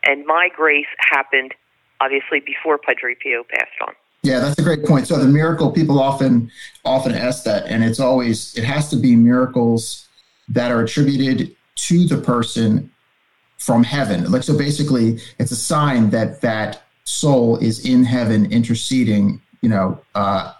And 0.06 0.24
my 0.26 0.48
grace 0.54 0.86
happened 0.98 1.54
obviously 2.00 2.40
before 2.40 2.78
Padre 2.78 3.14
Pio 3.14 3.42
passed 3.42 3.80
on. 3.86 3.94
Yeah, 4.24 4.40
that's 4.40 4.58
a 4.58 4.62
great 4.62 4.84
point. 4.84 5.06
So 5.06 5.18
the 5.18 5.28
miracle 5.28 5.70
people 5.70 6.00
often 6.00 6.50
often 6.84 7.14
ask 7.14 7.44
that, 7.44 7.66
and 7.66 7.84
it's 7.84 8.00
always 8.00 8.56
it 8.56 8.64
has 8.64 8.88
to 8.90 8.96
be 8.96 9.14
miracles 9.14 10.08
that 10.48 10.72
are 10.72 10.82
attributed 10.82 11.54
to 11.76 12.06
the 12.06 12.16
person 12.16 12.90
from 13.58 13.84
heaven. 13.84 14.30
Like 14.32 14.42
so, 14.42 14.56
basically, 14.56 15.20
it's 15.38 15.52
a 15.52 15.56
sign 15.56 16.10
that 16.10 16.40
that 16.40 16.82
soul 17.04 17.58
is 17.58 17.84
in 17.84 18.02
heaven 18.02 18.50
interceding. 18.50 19.40
You 19.60 19.68
know, 19.70 20.00
uh, 20.14 20.52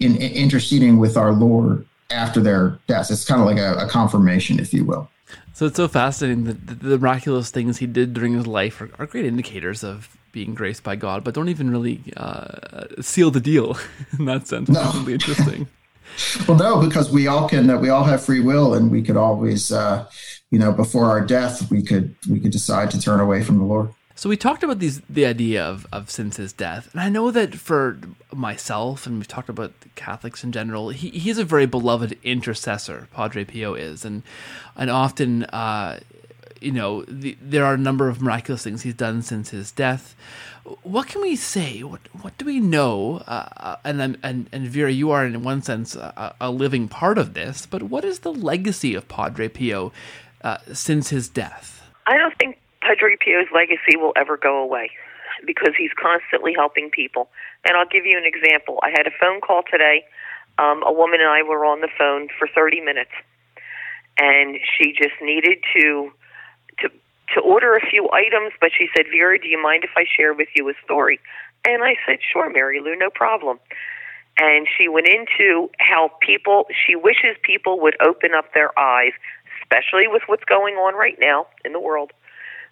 in, 0.00 0.16
in 0.16 0.32
interceding 0.32 0.98
with 0.98 1.16
our 1.16 1.32
Lord 1.32 1.86
after 2.10 2.40
their 2.40 2.78
deaths. 2.86 3.10
It's 3.10 3.24
kind 3.24 3.40
of 3.40 3.46
like 3.46 3.58
a, 3.58 3.86
a 3.86 3.88
confirmation, 3.88 4.58
if 4.58 4.74
you 4.74 4.84
will. 4.84 5.08
So 5.52 5.66
it's 5.66 5.76
so 5.76 5.88
fascinating 5.88 6.44
that 6.44 6.80
the, 6.80 6.98
miraculous 6.98 7.50
things 7.50 7.78
he 7.78 7.86
did 7.86 8.12
during 8.12 8.34
his 8.34 8.46
life 8.46 8.80
are, 8.80 8.90
are 8.98 9.06
great 9.06 9.24
indicators 9.24 9.84
of 9.84 10.16
being 10.34 10.52
graced 10.52 10.82
by 10.82 10.96
God, 10.96 11.24
but 11.24 11.32
don't 11.32 11.48
even 11.48 11.70
really 11.70 12.00
uh, 12.16 12.86
seal 13.00 13.30
the 13.30 13.40
deal 13.40 13.78
in 14.18 14.26
that 14.26 14.46
sense. 14.46 14.68
No. 14.68 14.80
Which 14.80 14.88
is 14.88 15.00
really 15.00 15.12
interesting. 15.14 15.68
well, 16.48 16.58
no, 16.58 16.80
because 16.80 17.10
we 17.10 17.26
all 17.26 17.48
can. 17.48 17.70
Uh, 17.70 17.78
we 17.78 17.88
all 17.88 18.04
have 18.04 18.22
free 18.22 18.40
will, 18.40 18.74
and 18.74 18.90
we 18.90 19.00
could 19.00 19.16
always, 19.16 19.72
uh, 19.72 20.06
you 20.50 20.58
know, 20.58 20.72
before 20.72 21.06
our 21.06 21.24
death, 21.24 21.70
we 21.70 21.82
could 21.82 22.14
we 22.28 22.38
could 22.40 22.52
decide 22.52 22.90
to 22.90 23.00
turn 23.00 23.20
away 23.20 23.42
from 23.42 23.58
the 23.58 23.64
Lord. 23.64 23.88
So 24.16 24.28
we 24.28 24.36
talked 24.36 24.62
about 24.62 24.78
these 24.78 25.00
the 25.08 25.26
idea 25.26 25.64
of, 25.64 25.86
of 25.92 26.10
since 26.10 26.36
his 26.36 26.52
death, 26.52 26.88
and 26.92 27.00
I 27.00 27.08
know 27.08 27.30
that 27.30 27.54
for 27.54 27.98
myself, 28.32 29.06
and 29.06 29.16
we've 29.16 29.28
talked 29.28 29.48
about 29.48 29.72
Catholics 29.96 30.44
in 30.44 30.52
general, 30.52 30.90
he, 30.90 31.10
he's 31.10 31.38
a 31.38 31.44
very 31.44 31.66
beloved 31.66 32.16
intercessor. 32.22 33.08
Padre 33.12 33.44
Pio 33.44 33.74
is, 33.74 34.04
and 34.04 34.22
and 34.76 34.90
often 34.90 35.44
uh, 35.44 35.98
you 36.64 36.72
know, 36.72 37.04
the, 37.04 37.36
there 37.40 37.64
are 37.64 37.74
a 37.74 37.78
number 37.78 38.08
of 38.08 38.22
miraculous 38.22 38.64
things 38.64 38.82
he's 38.82 38.94
done 38.94 39.22
since 39.22 39.50
his 39.50 39.70
death. 39.70 40.16
What 40.82 41.08
can 41.08 41.20
we 41.20 41.36
say? 41.36 41.82
What 41.82 42.00
what 42.22 42.38
do 42.38 42.46
we 42.46 42.58
know? 42.58 43.22
Uh, 43.26 43.48
uh 43.56 43.76
and 43.84 44.18
and 44.22 44.48
and 44.50 44.68
Vera, 44.68 44.90
you 44.90 45.10
are 45.10 45.26
in 45.26 45.42
one 45.42 45.60
sense 45.60 45.94
a, 45.94 46.34
a, 46.40 46.50
living 46.50 46.88
part 46.88 47.18
of 47.18 47.34
this. 47.34 47.66
But 47.66 47.82
what 47.84 48.04
is 48.04 48.20
the 48.20 48.32
legacy 48.32 48.94
of 48.94 49.06
Padre 49.06 49.48
Pio 49.48 49.92
uh, 50.42 50.58
since 50.72 51.10
his 51.10 51.28
death? 51.28 51.82
I 52.06 52.16
don't 52.16 52.36
think 52.38 52.58
Padre 52.80 53.16
Pio's 53.22 53.48
legacy 53.54 53.96
will 53.96 54.14
ever 54.16 54.38
go 54.38 54.58
away 54.58 54.90
because 55.46 55.74
he's 55.76 55.92
constantly 56.00 56.54
helping 56.56 56.90
people. 56.90 57.28
And 57.66 57.76
I'll 57.76 57.88
give 57.88 58.06
you 58.06 58.16
an 58.16 58.24
example. 58.24 58.80
I 58.82 58.90
had 58.90 59.06
a 59.06 59.12
phone 59.20 59.40
call 59.40 59.62
today. 59.70 60.04
Um, 60.56 60.82
a 60.86 60.92
woman 60.92 61.20
and 61.20 61.28
I 61.28 61.42
were 61.42 61.64
on 61.66 61.80
the 61.80 61.88
phone 61.98 62.28
for 62.38 62.46
30 62.46 62.80
minutes, 62.80 63.10
and 64.16 64.56
she 64.78 64.92
just 64.92 65.18
needed 65.20 65.58
to 65.76 66.12
to 67.34 67.40
order 67.40 67.74
a 67.74 67.80
few 67.80 68.08
items, 68.12 68.52
but 68.60 68.70
she 68.76 68.88
said, 68.96 69.06
Vera, 69.10 69.38
do 69.38 69.48
you 69.48 69.60
mind 69.60 69.84
if 69.84 69.90
I 69.96 70.04
share 70.16 70.32
with 70.32 70.48
you 70.56 70.68
a 70.68 70.74
story? 70.84 71.20
And 71.64 71.82
I 71.82 71.94
said, 72.06 72.18
Sure, 72.32 72.50
Mary 72.50 72.80
Lou, 72.80 72.96
no 72.96 73.10
problem. 73.10 73.58
And 74.38 74.66
she 74.66 74.88
went 74.88 75.06
into 75.06 75.70
how 75.78 76.10
people, 76.20 76.66
she 76.86 76.96
wishes 76.96 77.36
people 77.42 77.80
would 77.80 77.96
open 78.02 78.30
up 78.36 78.52
their 78.52 78.76
eyes, 78.78 79.12
especially 79.62 80.08
with 80.08 80.22
what's 80.26 80.44
going 80.44 80.74
on 80.74 80.94
right 80.94 81.16
now 81.20 81.46
in 81.64 81.72
the 81.72 81.80
world, 81.80 82.12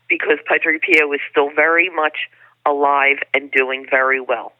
because 0.08 0.38
Padre 0.46 0.78
Pio 0.78 1.12
is 1.12 1.20
still 1.30 1.50
very 1.54 1.88
much 1.88 2.28
alive 2.66 3.18
and 3.34 3.50
doing 3.50 3.86
very 3.88 4.20
well. 4.20 4.52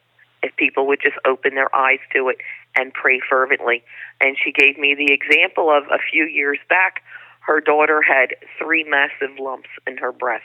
If 0.42 0.55
people 0.57 0.86
would 0.88 1.00
just 1.00 1.16
open 1.24 1.55
their 1.55 1.74
eyes 1.74 2.00
to 2.14 2.28
it 2.28 2.38
and 2.76 2.92
pray 2.92 3.20
fervently. 3.28 3.84
And 4.20 4.36
she 4.42 4.53
gave 4.53 4.78
me 4.78 4.94
the 4.94 5.12
example 5.12 5.70
of 5.70 5.84
a 5.84 5.98
few 6.11 6.24
years 6.24 6.59
back 6.68 7.03
her 7.47 7.61
daughter 7.61 8.03
had 8.03 8.36
three 8.59 8.84
massive 8.84 9.38
lumps 9.38 9.68
in 9.86 9.99
her 9.99 10.12
breast, 10.12 10.45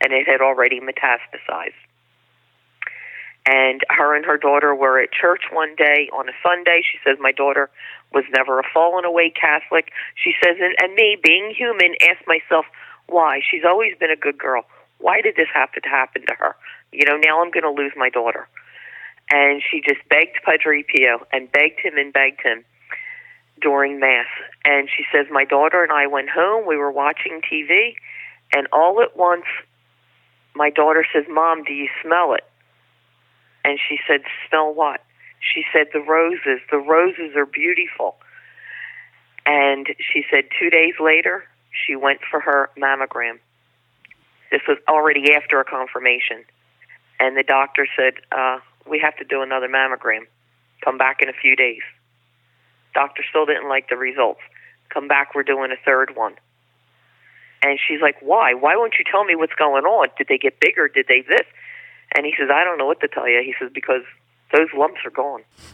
and 0.00 0.12
it 0.12 0.26
had 0.26 0.40
already 0.40 0.80
metastasized. 0.80 1.72
And 3.46 3.80
her 3.88 4.14
and 4.14 4.26
her 4.26 4.36
daughter 4.36 4.74
were 4.74 5.00
at 5.00 5.10
church 5.10 5.44
one 5.50 5.74
day 5.76 6.10
on 6.12 6.28
a 6.28 6.32
Sunday. 6.42 6.82
She 6.82 6.98
says, 7.02 7.16
My 7.18 7.32
daughter 7.32 7.70
was 8.12 8.24
never 8.34 8.60
a 8.60 8.62
fallen 8.74 9.04
away 9.04 9.30
Catholic. 9.30 9.90
She 10.14 10.32
says, 10.42 10.56
and, 10.60 10.74
and 10.82 10.94
me, 10.94 11.16
being 11.22 11.54
human, 11.56 11.94
asked 12.02 12.26
myself, 12.26 12.66
why? 13.06 13.40
She's 13.50 13.64
always 13.64 13.96
been 13.98 14.10
a 14.10 14.16
good 14.16 14.38
girl. 14.38 14.64
Why 14.98 15.20
did 15.20 15.36
this 15.36 15.48
happen 15.52 15.82
to 15.82 15.88
happen 15.88 16.22
to 16.26 16.34
her? 16.38 16.56
You 16.92 17.06
know, 17.06 17.16
now 17.16 17.42
I'm 17.42 17.50
going 17.50 17.64
to 17.64 17.70
lose 17.70 17.92
my 17.96 18.10
daughter. 18.10 18.48
And 19.30 19.62
she 19.62 19.80
just 19.80 20.06
begged 20.08 20.40
Padre 20.44 20.82
Pio 20.82 21.26
and 21.32 21.50
begged 21.50 21.80
him 21.80 21.96
and 21.96 22.12
begged 22.12 22.40
him 22.42 22.64
during 23.60 24.00
Mass. 24.00 24.26
And 24.64 24.88
she 24.88 25.04
says, 25.12 25.26
My 25.30 25.44
daughter 25.44 25.82
and 25.82 25.92
I 25.92 26.06
went 26.06 26.28
home. 26.30 26.66
We 26.66 26.76
were 26.76 26.92
watching 26.92 27.40
TV. 27.40 27.94
And 28.52 28.66
all 28.72 29.00
at 29.02 29.16
once, 29.16 29.44
my 30.54 30.70
daughter 30.70 31.04
says, 31.12 31.24
Mom, 31.28 31.64
do 31.64 31.72
you 31.72 31.88
smell 32.02 32.34
it? 32.34 32.44
And 33.64 33.78
she 33.78 33.98
said, 34.06 34.22
Smell 34.48 34.72
what? 34.72 35.00
She 35.40 35.62
said, 35.72 35.88
The 35.92 36.00
roses. 36.00 36.60
The 36.70 36.78
roses 36.78 37.36
are 37.36 37.46
beautiful. 37.46 38.16
And 39.46 39.86
she 39.98 40.24
said, 40.30 40.44
Two 40.58 40.70
days 40.70 40.94
later, 41.00 41.44
she 41.70 41.96
went 41.96 42.20
for 42.30 42.40
her 42.40 42.70
mammogram. 42.78 43.38
This 44.50 44.62
was 44.66 44.78
already 44.88 45.34
after 45.34 45.60
a 45.60 45.64
confirmation. 45.64 46.44
And 47.20 47.36
the 47.36 47.42
doctor 47.42 47.86
said, 47.96 48.14
uh, 48.32 48.58
We 48.88 48.98
have 49.00 49.16
to 49.16 49.24
do 49.24 49.42
another 49.42 49.68
mammogram. 49.68 50.26
Come 50.84 50.98
back 50.98 51.20
in 51.22 51.28
a 51.28 51.32
few 51.32 51.56
days. 51.56 51.82
Doctor 52.98 53.22
still 53.30 53.46
didn't 53.46 53.68
like 53.68 53.88
the 53.88 53.96
results. 53.96 54.40
Come 54.92 55.06
back, 55.06 55.32
we're 55.32 55.44
doing 55.44 55.70
a 55.70 55.78
third 55.86 56.16
one. 56.16 56.34
And 57.62 57.78
she's 57.78 58.00
like, 58.02 58.16
Why? 58.20 58.54
Why 58.54 58.74
won't 58.74 58.94
you 58.98 59.04
tell 59.08 59.22
me 59.22 59.36
what's 59.36 59.54
going 59.54 59.84
on? 59.84 60.08
Did 60.18 60.26
they 60.26 60.36
get 60.36 60.58
bigger? 60.58 60.88
Did 60.88 61.06
they 61.06 61.22
this? 61.22 61.46
And 62.16 62.26
he 62.26 62.34
says, 62.36 62.48
I 62.52 62.64
don't 62.64 62.76
know 62.76 62.86
what 62.86 62.98
to 63.02 63.08
tell 63.08 63.28
you. 63.28 63.40
He 63.44 63.54
says, 63.60 63.70
Because 63.72 64.02
those 64.50 64.66
lumps 64.76 64.98
are 65.06 65.14
gone. 65.14 65.42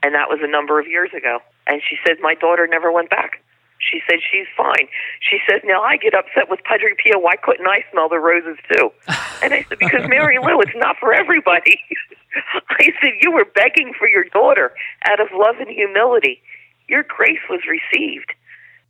and 0.00 0.14
that 0.16 0.32
was 0.32 0.40
a 0.40 0.48
number 0.48 0.80
of 0.80 0.86
years 0.86 1.10
ago. 1.14 1.40
And 1.66 1.82
she 1.86 1.96
said, 2.06 2.16
My 2.22 2.34
daughter 2.34 2.66
never 2.66 2.90
went 2.90 3.10
back. 3.10 3.44
She 3.78 4.00
said 4.08 4.20
she's 4.24 4.48
fine. 4.56 4.88
She 5.20 5.38
says, 5.48 5.60
Now 5.64 5.82
I 5.82 5.98
get 5.98 6.14
upset 6.14 6.48
with 6.48 6.60
Padre 6.64 6.94
Pio. 7.04 7.18
Why 7.18 7.36
couldn't 7.36 7.66
I 7.66 7.84
smell 7.92 8.08
the 8.08 8.18
roses 8.18 8.56
too? 8.72 8.92
And 9.42 9.52
I 9.52 9.62
said, 9.68 9.78
Because 9.78 10.08
Mary 10.08 10.38
Lou, 10.40 10.58
it's 10.60 10.72
not 10.76 10.96
for 10.98 11.12
everybody. 11.12 11.78
I 12.70 12.92
said, 13.02 13.12
You 13.20 13.32
were 13.32 13.46
begging 13.54 13.92
for 13.98 14.08
your 14.08 14.24
daughter 14.24 14.72
out 15.06 15.20
of 15.20 15.28
love 15.32 15.56
and 15.58 15.68
humility. 15.68 16.40
Your 16.88 17.02
grace 17.02 17.38
was 17.48 17.60
received. 17.68 18.32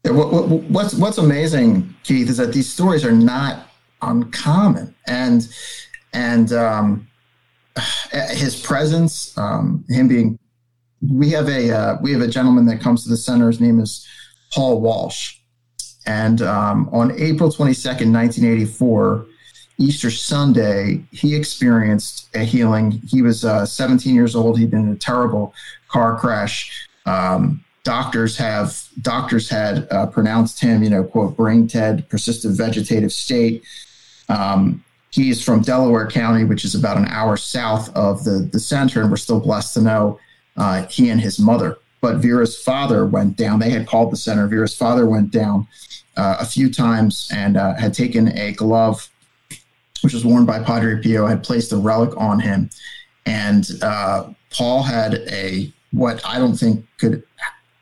What's, 0.07 0.95
what's 0.95 1.19
amazing, 1.19 1.95
Keith, 2.03 2.29
is 2.29 2.37
that 2.37 2.53
these 2.53 2.71
stories 2.71 3.05
are 3.05 3.13
not 3.13 3.69
uncommon. 4.03 4.95
And, 5.07 5.49
and, 6.13 6.53
um, 6.53 7.09
his 8.13 8.61
presence, 8.61 9.37
um, 9.39 9.85
him 9.89 10.09
being, 10.09 10.39
we 11.11 11.31
have 11.31 11.49
a, 11.49 11.71
uh, 11.71 11.97
we 12.03 12.13
have 12.13 12.21
a 12.21 12.29
gentleman 12.29 12.67
that 12.67 12.81
comes 12.81 13.05
to 13.05 13.11
the 13.11 13.17
center. 13.17 13.47
His 13.49 13.61
name 13.61 13.81
is 13.81 14.07
Paul 14.53 14.81
Walsh. 14.81 15.37
And 16.07 16.43
um, 16.43 16.89
on 16.93 17.13
April 17.13 17.51
22nd, 17.51 18.13
1984, 18.13 19.27
Easter 19.79 20.11
Sunday, 20.11 21.03
he 21.11 21.35
experienced 21.35 22.29
a 22.35 22.41
healing. 22.41 23.03
He 23.09 23.23
was 23.23 23.45
uh, 23.45 23.67
17 23.67 24.15
years 24.15 24.37
old. 24.37 24.59
He'd 24.59 24.71
been 24.71 24.89
in 24.89 24.93
a 24.93 24.97
terrible 24.97 25.53
car 25.89 26.17
crash. 26.17 26.89
Um, 27.07 27.65
doctors 27.83 28.37
have 28.37 28.89
doctors 29.03 29.49
had 29.49 29.87
uh, 29.91 30.07
pronounced 30.07 30.61
him, 30.61 30.83
you 30.83 30.91
know, 30.91 31.05
quote, 31.05 31.37
brain 31.37 31.67
dead, 31.67 32.09
persistent 32.09 32.57
vegetative 32.57 33.13
state. 33.13 33.65
Um, 34.29 34.85
he's 35.11 35.43
from 35.43 35.61
Delaware 35.61 36.09
County, 36.09 36.45
which 36.45 36.65
is 36.65 36.75
about 36.75 36.97
an 36.97 37.07
hour 37.07 37.37
south 37.37 37.95
of 37.97 38.25
the 38.25 38.49
the 38.53 38.61
center, 38.61 39.03
and 39.03 39.11
we're 39.11 39.17
still 39.17 39.41
blessed 39.41 39.75
to 39.75 39.83
know 39.83 40.19
uh, 40.57 40.87
he 40.87 41.11
and 41.11 41.21
his 41.21 41.39
mother. 41.39 41.79
But 42.01 42.17
Vera's 42.17 42.61
father 42.61 43.07
went 43.07 43.37
down. 43.37 43.59
They 43.59 43.71
had 43.71 43.87
called 43.87 44.13
the 44.13 44.17
center. 44.17 44.47
Vera's 44.47 44.77
father 44.77 45.07
went 45.07 45.31
down 45.31 45.67
uh, 46.17 46.37
a 46.39 46.45
few 46.45 46.71
times 46.71 47.29
and 47.33 47.57
uh, 47.57 47.75
had 47.75 47.95
taken 47.95 48.37
a 48.37 48.53
glove, 48.53 49.11
which 50.05 50.13
was 50.13 50.25
worn 50.25 50.45
by 50.45 50.63
Padre 50.63 51.01
Pio, 51.03 51.27
had 51.27 51.43
placed 51.43 51.73
a 51.73 51.77
relic 51.77 52.15
on 52.17 52.39
him, 52.39 52.69
and 53.25 53.69
uh, 53.83 54.29
Paul 54.51 54.83
had 54.83 55.15
a 55.29 55.73
what 55.93 56.21
I 56.27 56.39
don't 56.39 56.57
think 56.57 56.85
could 56.99 57.23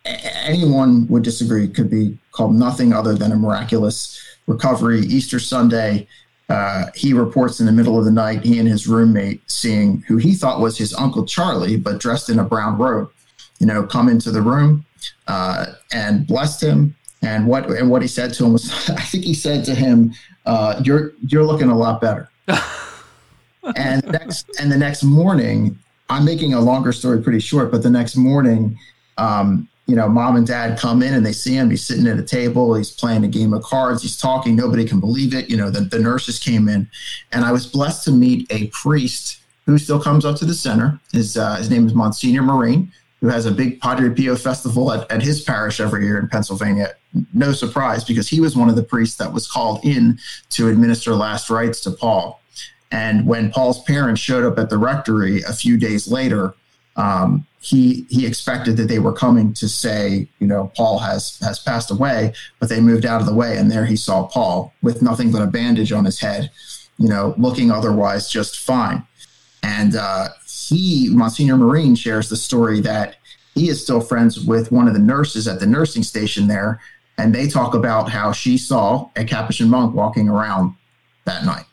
anyone 0.04 1.06
would 1.08 1.22
disagree 1.22 1.68
could 1.68 1.90
be 1.90 2.16
called 2.32 2.54
nothing 2.54 2.92
other 2.92 3.14
than 3.14 3.32
a 3.32 3.36
miraculous 3.36 4.20
recovery. 4.46 5.00
Easter 5.00 5.38
Sunday, 5.38 6.06
uh, 6.48 6.86
he 6.94 7.12
reports 7.12 7.60
in 7.60 7.66
the 7.66 7.72
middle 7.72 7.98
of 7.98 8.04
the 8.04 8.10
night, 8.10 8.44
he 8.44 8.58
and 8.58 8.68
his 8.68 8.86
roommate 8.86 9.42
seeing 9.50 10.02
who 10.08 10.16
he 10.16 10.34
thought 10.34 10.60
was 10.60 10.78
his 10.78 10.94
uncle 10.94 11.24
Charlie, 11.24 11.76
but 11.76 11.98
dressed 11.98 12.28
in 12.28 12.38
a 12.38 12.44
brown 12.44 12.78
robe, 12.78 13.10
you 13.58 13.66
know, 13.66 13.82
come 13.82 14.08
into 14.08 14.30
the 14.30 14.42
room 14.42 14.84
uh, 15.26 15.66
and 15.92 16.26
blessed 16.26 16.62
him. 16.62 16.94
And 17.24 17.46
what 17.46 17.66
and 17.70 17.88
what 17.88 18.02
he 18.02 18.08
said 18.08 18.34
to 18.34 18.44
him 18.44 18.52
was, 18.52 18.70
I 18.90 19.02
think 19.02 19.24
he 19.24 19.34
said 19.34 19.64
to 19.66 19.74
him, 19.74 20.12
uh, 20.46 20.80
"You're 20.84 21.12
you're 21.26 21.44
looking 21.44 21.68
a 21.68 21.76
lot 21.76 22.00
better." 22.00 22.30
and 23.76 24.04
next 24.06 24.50
and 24.60 24.70
the 24.70 24.76
next 24.76 25.02
morning, 25.02 25.78
I'm 26.08 26.24
making 26.24 26.54
a 26.54 26.60
longer 26.60 26.92
story 26.92 27.22
pretty 27.22 27.40
short, 27.40 27.70
but 27.70 27.82
the 27.82 27.90
next 27.90 28.16
morning, 28.16 28.78
um, 29.18 29.68
you 29.86 29.96
know, 29.96 30.08
mom 30.08 30.36
and 30.36 30.46
dad 30.46 30.78
come 30.78 31.02
in 31.02 31.14
and 31.14 31.24
they 31.24 31.32
see 31.32 31.54
him. 31.54 31.70
He's 31.70 31.84
sitting 31.84 32.06
at 32.06 32.18
a 32.18 32.22
table. 32.22 32.74
He's 32.74 32.90
playing 32.90 33.24
a 33.24 33.28
game 33.28 33.52
of 33.52 33.62
cards. 33.62 34.02
He's 34.02 34.16
talking. 34.16 34.56
Nobody 34.56 34.84
can 34.84 35.00
believe 35.00 35.34
it. 35.34 35.50
You 35.50 35.56
know, 35.56 35.70
the, 35.70 35.80
the 35.80 35.98
nurses 35.98 36.38
came 36.38 36.68
in, 36.68 36.88
and 37.32 37.44
I 37.44 37.52
was 37.52 37.66
blessed 37.66 38.04
to 38.04 38.10
meet 38.10 38.46
a 38.50 38.68
priest 38.68 39.38
who 39.66 39.78
still 39.78 40.00
comes 40.00 40.24
up 40.24 40.36
to 40.36 40.44
the 40.44 40.54
center. 40.54 41.00
His 41.12 41.36
uh, 41.36 41.56
his 41.56 41.70
name 41.70 41.86
is 41.86 41.94
Monsignor 41.94 42.42
Marine, 42.42 42.92
who 43.22 43.28
has 43.28 43.46
a 43.46 43.52
big 43.52 43.80
Padre 43.80 44.10
Pio 44.10 44.36
festival 44.36 44.92
at, 44.92 45.10
at 45.10 45.22
his 45.22 45.40
parish 45.40 45.80
every 45.80 46.04
year 46.04 46.18
in 46.18 46.28
Pennsylvania. 46.28 46.88
No 47.32 47.52
surprise, 47.52 48.04
because 48.04 48.28
he 48.28 48.40
was 48.40 48.56
one 48.56 48.68
of 48.68 48.74
the 48.74 48.82
priests 48.82 49.16
that 49.16 49.32
was 49.32 49.46
called 49.50 49.78
in 49.84 50.18
to 50.50 50.68
administer 50.68 51.14
last 51.14 51.48
rites 51.48 51.80
to 51.82 51.92
Paul. 51.92 52.42
And 52.90 53.24
when 53.24 53.52
Paul's 53.52 53.82
parents 53.84 54.20
showed 54.20 54.44
up 54.44 54.58
at 54.58 54.70
the 54.70 54.76
rectory 54.76 55.40
a 55.42 55.52
few 55.52 55.78
days 55.78 56.08
later, 56.08 56.54
um, 56.96 57.46
he 57.60 58.06
he 58.10 58.26
expected 58.26 58.76
that 58.76 58.88
they 58.88 58.98
were 58.98 59.12
coming 59.12 59.54
to 59.54 59.68
say, 59.68 60.28
you 60.40 60.46
know, 60.48 60.72
Paul 60.76 60.98
has 60.98 61.38
has 61.38 61.60
passed 61.60 61.92
away, 61.92 62.34
but 62.58 62.68
they 62.68 62.80
moved 62.80 63.06
out 63.06 63.20
of 63.20 63.26
the 63.26 63.34
way, 63.34 63.56
and 63.56 63.70
there 63.70 63.86
he 63.86 63.96
saw 63.96 64.26
Paul 64.26 64.74
with 64.82 65.00
nothing 65.00 65.30
but 65.30 65.42
a 65.42 65.46
bandage 65.46 65.92
on 65.92 66.04
his 66.04 66.18
head, 66.18 66.50
you 66.98 67.08
know, 67.08 67.34
looking 67.38 67.70
otherwise 67.70 68.28
just 68.28 68.58
fine. 68.58 69.06
And 69.62 69.94
uh, 69.94 70.30
he, 70.68 71.08
Monsignor 71.10 71.56
Marine, 71.56 71.94
shares 71.94 72.28
the 72.28 72.36
story 72.36 72.80
that 72.80 73.16
he 73.54 73.68
is 73.68 73.82
still 73.82 74.00
friends 74.00 74.40
with 74.40 74.72
one 74.72 74.88
of 74.88 74.94
the 74.94 75.00
nurses 75.00 75.46
at 75.46 75.60
the 75.60 75.66
nursing 75.66 76.02
station 76.02 76.48
there, 76.48 76.80
and 77.18 77.34
they 77.34 77.48
talk 77.48 77.74
about 77.74 78.08
how 78.08 78.32
she 78.32 78.56
saw 78.56 79.10
a 79.16 79.24
Capuchin 79.24 79.68
monk 79.68 79.94
walking 79.94 80.28
around 80.28 80.74
that 81.24 81.44
night. 81.44 81.64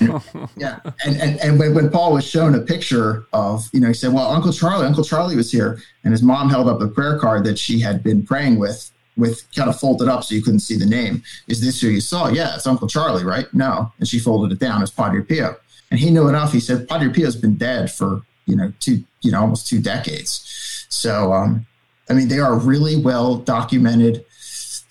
And, 0.00 0.20
yeah, 0.56 0.80
and 1.04 1.16
and, 1.20 1.40
and 1.40 1.58
when, 1.58 1.74
when 1.74 1.90
Paul 1.90 2.12
was 2.12 2.26
shown 2.26 2.54
a 2.54 2.60
picture 2.60 3.26
of, 3.32 3.68
you 3.72 3.80
know, 3.80 3.88
he 3.88 3.94
said, 3.94 4.12
"Well, 4.12 4.30
Uncle 4.30 4.52
Charlie, 4.52 4.86
Uncle 4.86 5.04
Charlie 5.04 5.36
was 5.36 5.50
here," 5.50 5.80
and 6.04 6.12
his 6.12 6.22
mom 6.22 6.50
held 6.50 6.68
up 6.68 6.80
a 6.80 6.88
prayer 6.88 7.18
card 7.18 7.44
that 7.44 7.58
she 7.58 7.80
had 7.80 8.02
been 8.02 8.24
praying 8.24 8.58
with, 8.58 8.90
with 9.16 9.42
kind 9.54 9.68
of 9.68 9.78
folded 9.78 10.08
up 10.08 10.24
so 10.24 10.34
you 10.34 10.42
couldn't 10.42 10.60
see 10.60 10.76
the 10.76 10.86
name. 10.86 11.22
Is 11.46 11.60
this 11.60 11.80
who 11.80 11.88
you 11.88 12.00
saw? 12.00 12.28
Yeah, 12.28 12.54
it's 12.54 12.66
Uncle 12.66 12.88
Charlie, 12.88 13.24
right? 13.24 13.52
No, 13.54 13.92
and 13.98 14.08
she 14.08 14.18
folded 14.18 14.52
it 14.52 14.58
down 14.58 14.82
as 14.82 14.90
Padre 14.90 15.22
Pio, 15.22 15.56
and 15.90 16.00
he 16.00 16.10
knew 16.10 16.28
enough. 16.28 16.52
He 16.52 16.60
said, 16.60 16.88
"Padre 16.88 17.12
Pio's 17.12 17.36
been 17.36 17.56
dead 17.56 17.90
for 17.90 18.22
you 18.46 18.56
know 18.56 18.72
two, 18.80 19.04
you 19.22 19.30
know, 19.30 19.40
almost 19.40 19.66
two 19.66 19.80
decades." 19.80 20.86
So, 20.88 21.32
um, 21.32 21.66
I 22.08 22.14
mean, 22.14 22.28
they 22.28 22.38
are 22.38 22.58
really 22.58 22.96
well 22.96 23.36
documented 23.36 24.24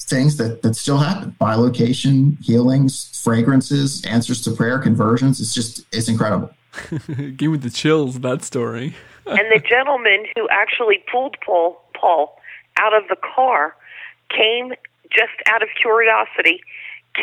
things 0.07 0.37
that 0.37 0.61
that 0.61 0.73
still 0.75 0.97
happen 0.97 1.35
bilocation 1.39 2.41
healings 2.41 3.19
fragrances 3.21 4.03
answers 4.05 4.41
to 4.41 4.51
prayer 4.51 4.79
conversions 4.79 5.41
it's 5.41 5.53
just 5.53 5.85
it's 5.91 6.07
incredible 6.07 6.49
give 7.35 7.51
me 7.51 7.57
the 7.57 7.69
chills 7.69 8.21
that 8.21 8.41
story 8.41 8.95
and 9.25 9.51
the 9.51 9.61
gentleman 9.67 10.25
who 10.35 10.47
actually 10.49 11.03
pulled 11.11 11.35
paul 11.45 11.81
paul 11.93 12.39
out 12.79 12.93
of 12.93 13.03
the 13.09 13.17
car 13.17 13.75
came 14.29 14.71
just 15.11 15.33
out 15.47 15.61
of 15.61 15.67
curiosity 15.81 16.61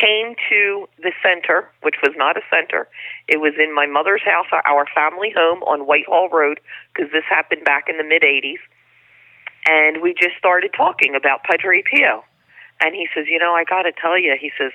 came 0.01 0.35
to 0.51 0.89
the 0.99 1.13
center 1.23 1.71
which 1.83 1.97
was 2.03 2.13
not 2.17 2.37
a 2.37 2.43
center 2.51 2.89
it 3.29 3.41
was 3.41 3.55
in 3.59 3.75
my 3.75 3.87
mother's 3.87 4.23
house 4.25 4.47
our 4.67 4.87
family 4.95 5.33
home 5.35 5.63
on 5.63 5.87
whitehall 5.87 6.29
road 6.29 6.61
because 6.93 7.11
this 7.13 7.25
happened 7.29 7.65
back 7.65 7.85
in 7.89 7.97
the 7.97 8.05
mid 8.05 8.23
80s 8.23 8.59
and 9.67 10.03
we 10.03 10.13
just 10.13 10.37
started 10.39 10.73
talking 10.77 11.15
about 11.15 11.45
padre 11.45 11.83
pio 11.83 12.25
and 12.81 12.95
he 12.95 13.09
says, 13.15 13.27
You 13.29 13.39
know, 13.39 13.53
I 13.53 13.65
got 13.65 13.83
to 13.83 13.93
tell 13.93 14.19
you, 14.19 14.35
he 14.41 14.51
says, 14.59 14.73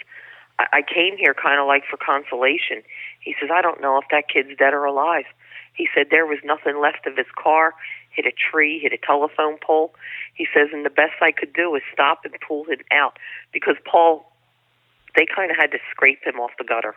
I, 0.57 0.79
I 0.79 0.81
came 0.81 1.17
here 1.17 1.33
kind 1.33 1.59
of 1.59 1.67
like 1.67 1.83
for 1.89 1.97
consolation. 1.97 2.83
He 3.21 3.35
says, 3.39 3.49
I 3.53 3.61
don't 3.61 3.81
know 3.81 3.97
if 3.97 4.05
that 4.11 4.29
kid's 4.31 4.57
dead 4.57 4.73
or 4.73 4.85
alive. 4.85 5.25
He 5.73 5.87
said 5.93 6.07
there 6.09 6.25
was 6.25 6.39
nothing 6.43 6.79
left 6.81 7.07
of 7.07 7.15
his 7.15 7.29
car, 7.41 7.73
hit 8.11 8.25
a 8.25 8.31
tree, 8.31 8.79
hit 8.79 8.93
a 8.93 8.97
telephone 8.97 9.57
pole. 9.65 9.93
He 10.33 10.47
says, 10.53 10.69
and 10.73 10.85
the 10.85 10.89
best 10.89 11.21
I 11.21 11.31
could 11.31 11.53
do 11.53 11.75
is 11.75 11.81
stop 11.93 12.21
and 12.25 12.33
pull 12.45 12.65
him 12.65 12.79
out 12.91 13.17
because 13.53 13.75
Paul, 13.85 14.28
they 15.15 15.25
kind 15.25 15.51
of 15.51 15.57
had 15.57 15.71
to 15.71 15.79
scrape 15.91 16.23
him 16.23 16.39
off 16.39 16.51
the 16.57 16.63
gutter. 16.63 16.95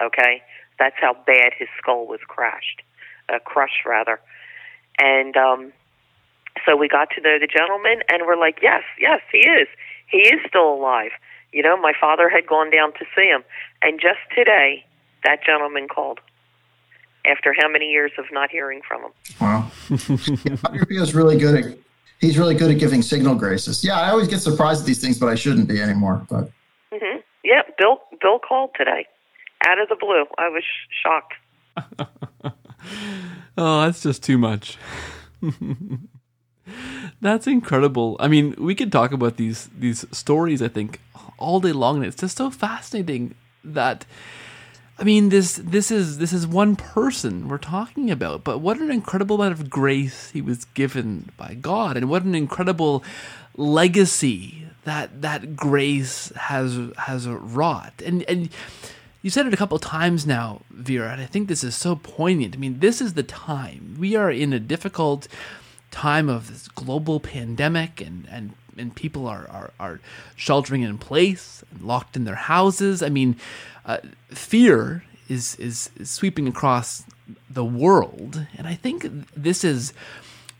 Okay? 0.00 0.42
That's 0.78 0.96
how 1.00 1.14
bad 1.26 1.52
his 1.56 1.68
skull 1.78 2.06
was 2.06 2.20
crashed, 2.26 2.82
uh, 3.28 3.38
crushed 3.44 3.86
rather. 3.86 4.20
And 4.98 5.36
um, 5.36 5.72
so 6.66 6.76
we 6.76 6.88
got 6.88 7.10
to 7.10 7.20
know 7.20 7.38
the 7.38 7.46
gentleman, 7.46 8.02
and 8.08 8.26
we're 8.26 8.36
like, 8.38 8.58
yes, 8.62 8.82
yes, 8.98 9.20
he 9.32 9.38
is 9.38 9.68
he 10.14 10.18
is 10.18 10.40
still 10.46 10.72
alive. 10.72 11.10
You 11.52 11.62
know, 11.62 11.76
my 11.76 11.92
father 12.00 12.28
had 12.28 12.46
gone 12.46 12.70
down 12.70 12.92
to 12.94 13.04
see 13.16 13.26
him, 13.26 13.44
and 13.82 14.00
just 14.00 14.18
today, 14.34 14.84
that 15.24 15.44
gentleman 15.44 15.88
called. 15.88 16.20
After 17.26 17.54
how 17.58 17.70
many 17.70 17.86
years 17.86 18.12
of 18.18 18.26
not 18.32 18.50
hearing 18.50 18.82
from 18.86 19.04
him? 19.04 19.12
Wow, 19.40 19.70
yeah, 20.44 21.02
is 21.02 21.14
really 21.14 21.38
good 21.38 21.64
at. 21.64 21.78
He's 22.20 22.38
really 22.38 22.54
good 22.54 22.70
at 22.70 22.78
giving 22.78 23.00
signal 23.00 23.34
graces. 23.34 23.82
Yeah, 23.82 23.98
I 23.98 24.10
always 24.10 24.28
get 24.28 24.40
surprised 24.40 24.80
at 24.80 24.86
these 24.86 25.00
things, 25.00 25.18
but 25.18 25.30
I 25.30 25.34
shouldn't 25.34 25.66
be 25.66 25.80
anymore. 25.80 26.26
But 26.28 26.50
mm-hmm. 26.92 27.20
Yeah, 27.44 27.62
Bill 27.78 28.00
Bill 28.20 28.38
called 28.38 28.70
today, 28.76 29.06
out 29.66 29.78
of 29.78 29.88
the 29.88 29.96
blue. 29.96 30.24
I 30.38 30.48
was 30.48 30.64
shocked. 31.02 31.34
oh, 33.58 33.82
that's 33.82 34.02
just 34.02 34.22
too 34.22 34.38
much. 34.38 34.78
That's 37.20 37.46
incredible. 37.46 38.16
I 38.20 38.28
mean, 38.28 38.54
we 38.58 38.74
could 38.74 38.90
talk 38.90 39.12
about 39.12 39.36
these 39.36 39.68
these 39.78 40.06
stories. 40.10 40.62
I 40.62 40.68
think 40.68 41.00
all 41.38 41.60
day 41.60 41.72
long, 41.72 41.96
and 41.96 42.06
it's 42.06 42.16
just 42.16 42.36
so 42.36 42.50
fascinating 42.50 43.34
that. 43.62 44.06
I 44.96 45.02
mean, 45.02 45.28
this 45.28 45.56
this 45.56 45.90
is 45.90 46.18
this 46.18 46.32
is 46.32 46.46
one 46.46 46.76
person 46.76 47.48
we're 47.48 47.58
talking 47.58 48.10
about, 48.12 48.44
but 48.44 48.58
what 48.58 48.78
an 48.78 48.92
incredible 48.92 49.36
amount 49.36 49.58
of 49.58 49.68
grace 49.68 50.30
he 50.30 50.40
was 50.40 50.66
given 50.66 51.30
by 51.36 51.54
God, 51.54 51.96
and 51.96 52.08
what 52.08 52.22
an 52.22 52.36
incredible 52.36 53.02
legacy 53.56 54.63
that 54.84 55.22
that 55.22 55.56
grace 55.56 56.30
has 56.36 56.78
has 56.96 57.26
wrought. 57.28 58.02
And 58.04 58.22
and 58.24 58.50
you 59.24 59.30
said 59.30 59.46
it 59.46 59.54
a 59.54 59.56
couple 59.56 59.78
times 59.78 60.26
now, 60.26 60.60
Vera, 60.70 61.12
and 61.12 61.20
I 61.20 61.24
think 61.24 61.48
this 61.48 61.64
is 61.64 61.74
so 61.74 61.96
poignant. 61.96 62.54
I 62.54 62.58
mean, 62.58 62.80
this 62.80 63.00
is 63.00 63.14
the 63.14 63.22
time 63.22 63.96
we 63.98 64.14
are 64.14 64.30
in 64.30 64.52
a 64.52 64.60
difficult 64.60 65.28
time 65.90 66.28
of 66.28 66.48
this 66.48 66.68
global 66.68 67.20
pandemic 67.20 68.02
and, 68.02 68.28
and, 68.30 68.52
and 68.76 68.94
people 68.94 69.26
are, 69.26 69.48
are, 69.48 69.70
are 69.80 70.00
sheltering 70.36 70.82
in 70.82 70.98
place 70.98 71.64
and 71.70 71.80
locked 71.80 72.16
in 72.16 72.24
their 72.24 72.34
houses. 72.34 73.02
I 73.02 73.08
mean, 73.08 73.36
uh, 73.86 73.98
fear 74.28 75.04
is, 75.30 75.54
is, 75.56 75.88
is 75.96 76.10
sweeping 76.10 76.46
across 76.46 77.04
the 77.48 77.64
world. 77.64 78.46
And 78.58 78.66
I 78.66 78.74
think 78.74 79.06
this 79.34 79.64
is 79.64 79.94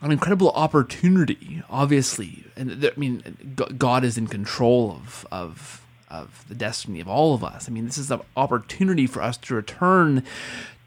an 0.05 0.11
incredible 0.11 0.51
opportunity, 0.51 1.63
obviously. 1.69 2.45
And 2.55 2.85
I 2.85 2.91
mean, 2.95 3.55
God 3.77 4.03
is 4.03 4.17
in 4.17 4.27
control 4.27 4.91
of, 4.91 5.27
of, 5.31 5.85
of 6.09 6.45
the 6.47 6.55
destiny 6.55 6.99
of 6.99 7.07
all 7.07 7.33
of 7.33 7.43
us. 7.43 7.67
I 7.67 7.71
mean, 7.71 7.85
this 7.85 7.97
is 7.97 8.11
an 8.11 8.21
opportunity 8.37 9.07
for 9.07 9.21
us 9.21 9.37
to 9.37 9.55
return 9.55 10.23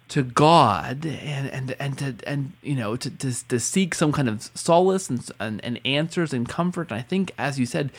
to 0.08 0.22
God 0.22 1.04
and 1.04 1.50
and 1.50 1.76
and 1.78 1.98
to 1.98 2.14
and 2.26 2.52
you 2.62 2.74
know 2.74 2.96
to 2.96 3.10
to, 3.10 3.48
to 3.48 3.60
seek 3.60 3.94
some 3.94 4.10
kind 4.10 4.26
of 4.26 4.50
solace 4.54 5.10
and, 5.10 5.30
and, 5.38 5.62
and 5.62 5.80
answers 5.84 6.32
and 6.32 6.48
comfort. 6.48 6.90
And 6.90 6.98
I 6.98 7.02
think, 7.02 7.32
as 7.36 7.58
you 7.58 7.66
said, 7.66 7.90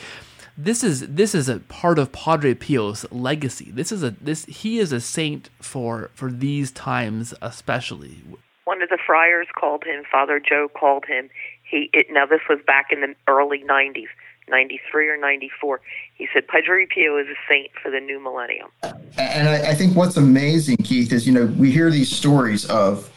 this 0.58 0.82
is 0.82 1.06
this 1.06 1.34
is 1.34 1.48
a 1.48 1.60
part 1.60 1.98
of 1.98 2.12
Padre 2.12 2.54
Pio's 2.54 3.06
legacy. 3.12 3.70
This 3.70 3.92
is 3.92 4.02
a 4.02 4.10
this 4.20 4.44
he 4.46 4.78
is 4.78 4.92
a 4.92 5.00
saint 5.00 5.50
for 5.60 6.10
for 6.14 6.30
these 6.30 6.72
times 6.72 7.32
especially. 7.40 8.22
One 8.70 8.82
of 8.82 8.88
the 8.88 8.98
friars 9.04 9.48
called 9.58 9.82
him. 9.84 10.04
Father 10.12 10.38
Joe 10.38 10.68
called 10.72 11.04
him. 11.04 11.28
He 11.68 11.90
it, 11.92 12.06
now 12.10 12.24
this 12.24 12.40
was 12.48 12.60
back 12.64 12.92
in 12.92 13.00
the 13.00 13.16
early 13.26 13.64
'90s, 13.68 14.06
'93 14.48 15.08
or 15.08 15.16
'94. 15.16 15.80
He 16.14 16.28
said 16.32 16.46
Padre 16.46 16.86
Pio 16.86 17.18
is 17.18 17.26
a 17.26 17.34
saint 17.48 17.72
for 17.82 17.90
the 17.90 17.98
new 17.98 18.22
millennium. 18.22 18.68
And 19.18 19.48
I, 19.48 19.70
I 19.70 19.74
think 19.74 19.96
what's 19.96 20.16
amazing, 20.16 20.76
Keith, 20.84 21.12
is 21.12 21.26
you 21.26 21.32
know 21.32 21.46
we 21.58 21.72
hear 21.72 21.90
these 21.90 22.14
stories 22.14 22.64
of 22.66 23.10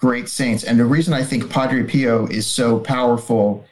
great 0.00 0.28
saints, 0.28 0.64
and 0.64 0.80
the 0.80 0.84
reason 0.84 1.14
I 1.14 1.22
think 1.22 1.48
Padre 1.48 1.84
Pio 1.84 2.26
is 2.26 2.48
so 2.48 2.80
powerful, 2.80 3.64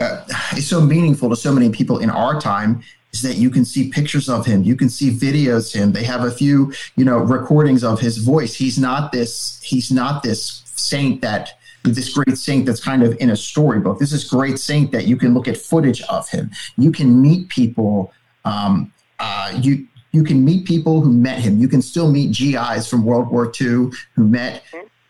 uh, 0.00 0.24
is 0.56 0.68
so 0.68 0.80
meaningful 0.80 1.30
to 1.30 1.36
so 1.36 1.52
many 1.52 1.70
people 1.70 2.00
in 2.00 2.10
our 2.10 2.40
time 2.40 2.82
is 3.12 3.22
that 3.22 3.36
you 3.36 3.48
can 3.48 3.64
see 3.64 3.90
pictures 3.90 4.28
of 4.28 4.44
him, 4.44 4.64
you 4.64 4.74
can 4.74 4.90
see 4.90 5.12
videos 5.12 5.72
of 5.72 5.80
him. 5.80 5.92
They 5.92 6.02
have 6.02 6.24
a 6.24 6.32
few, 6.32 6.72
you 6.96 7.04
know, 7.04 7.18
recordings 7.18 7.84
of 7.84 8.00
his 8.00 8.18
voice. 8.18 8.54
He's 8.54 8.76
not 8.76 9.12
this, 9.12 9.60
he's 9.62 9.92
not 9.92 10.24
this 10.24 10.63
saint 10.76 11.20
that 11.22 11.58
this 11.82 12.14
great 12.14 12.38
saint 12.38 12.66
that's 12.66 12.82
kind 12.82 13.02
of 13.02 13.16
in 13.20 13.30
a 13.30 13.36
storybook. 13.36 13.98
This 13.98 14.12
is 14.12 14.24
great 14.24 14.58
saint 14.58 14.90
that 14.92 15.06
you 15.06 15.16
can 15.16 15.34
look 15.34 15.46
at 15.48 15.56
footage 15.56 16.00
of 16.02 16.28
him. 16.28 16.50
You 16.76 16.90
can 16.90 17.20
meet 17.20 17.48
people. 17.48 18.12
Um, 18.44 18.92
uh, 19.18 19.58
you 19.60 19.86
you 20.12 20.22
can 20.22 20.44
meet 20.44 20.64
people 20.64 21.00
who 21.00 21.12
met 21.12 21.40
him. 21.40 21.58
You 21.58 21.68
can 21.68 21.82
still 21.82 22.10
meet 22.10 22.36
GIs 22.36 22.86
from 22.86 23.04
World 23.04 23.30
War 23.30 23.52
II 23.60 23.90
who 24.14 24.28
met 24.28 24.62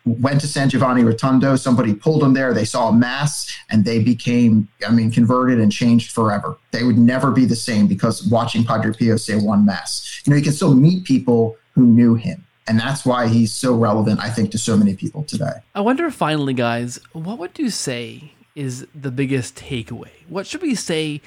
went 0.07 0.41
to 0.41 0.47
San 0.47 0.69
Giovanni 0.69 1.03
Rotondo. 1.03 1.59
Somebody 1.59 1.95
pulled 1.95 2.23
them 2.23 2.35
there. 2.35 2.53
They 2.53 2.65
saw 2.65 2.89
a 2.89 2.93
mass 2.93 3.51
and 3.71 3.85
they 3.85 4.03
became, 4.03 4.69
I 4.87 4.91
mean, 4.91 5.11
converted 5.11 5.61
and 5.61 5.73
changed 5.73 6.13
forever. 6.13 6.57
They 6.73 6.85
would 6.85 6.99
never 6.99 7.31
be 7.31 7.45
the 7.45 7.57
same 7.57 7.87
because 7.87 8.27
watching 8.27 8.65
Padre 8.65 8.93
Pio 8.93 9.17
say 9.17 9.37
one 9.37 9.65
mass. 9.65 10.23
You 10.25 10.31
know, 10.31 10.37
you 10.37 10.43
can 10.43 10.53
still 10.53 10.75
meet 10.75 11.05
people 11.05 11.57
who 11.73 11.87
knew 11.87 12.15
him. 12.15 12.45
And 12.67 12.81
that's 12.81 13.05
why 13.05 13.29
he's 13.29 13.53
so 13.53 13.75
relevant, 13.75 14.21
I 14.21 14.31
think, 14.31 14.51
to 14.53 14.59
so 14.59 14.77
many 14.77 14.95
people 14.95 15.25
today. 15.25 15.53
I 15.75 15.81
wonder, 15.81 16.11
finally, 16.11 16.55
guys, 16.55 16.99
what 17.13 17.39
would 17.39 17.59
you 17.59 17.71
say 17.71 18.33
is 18.55 18.87
the 18.95 19.11
biggest 19.11 19.57
takeaway? 19.57 20.11
What 20.29 20.47
should 20.47 20.63
we 20.63 20.75
say 20.75 21.21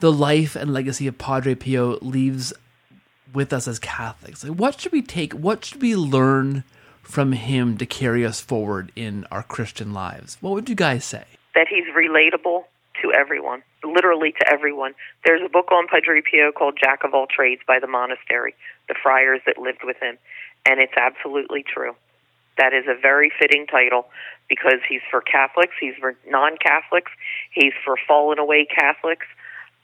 the 0.00 0.12
life 0.12 0.54
and 0.54 0.72
legacy 0.72 1.06
of 1.06 1.16
Padre 1.16 1.54
Pio 1.54 1.98
leaves 2.02 2.52
with 3.32 3.52
us 3.52 3.66
as 3.66 3.78
Catholics? 3.78 4.44
Like, 4.44 4.58
what 4.58 4.80
should 4.80 4.92
we 4.92 5.02
take? 5.02 5.32
What 5.32 5.64
should 5.64 5.80
we 5.80 5.96
learn 5.96 6.64
from 7.02 7.32
him 7.32 7.78
to 7.78 7.86
carry 7.86 8.26
us 8.26 8.40
forward 8.40 8.92
in 8.96 9.26
our 9.30 9.42
Christian 9.42 9.94
lives? 9.94 10.36
What 10.40 10.52
would 10.54 10.68
you 10.68 10.74
guys 10.74 11.04
say? 11.04 11.24
That 11.54 11.68
he's 11.68 11.86
relatable 11.94 12.64
to 13.02 13.12
everyone, 13.12 13.62
literally 13.84 14.32
to 14.32 14.52
everyone. 14.52 14.94
There's 15.24 15.42
a 15.44 15.48
book 15.48 15.70
on 15.70 15.86
Padre 15.86 16.20
Pio 16.20 16.50
called 16.50 16.78
Jack 16.82 17.04
of 17.04 17.14
All 17.14 17.26
Trades 17.26 17.62
by 17.66 17.78
the 17.78 17.86
monastery, 17.86 18.54
the 18.88 18.94
friars 19.02 19.40
that 19.46 19.58
lived 19.58 19.84
with 19.84 19.96
him, 20.00 20.18
and 20.66 20.80
it's 20.80 20.92
absolutely 20.96 21.62
true. 21.62 21.94
That 22.58 22.72
is 22.72 22.84
a 22.88 22.98
very 23.00 23.30
fitting 23.38 23.66
title 23.66 24.06
because 24.48 24.80
he's 24.88 25.02
for 25.10 25.20
Catholics, 25.20 25.74
he's 25.80 25.94
for 26.00 26.16
non 26.28 26.56
Catholics, 26.58 27.12
he's 27.52 27.72
for 27.84 27.96
fallen 28.06 28.38
away 28.38 28.66
Catholics. 28.66 29.26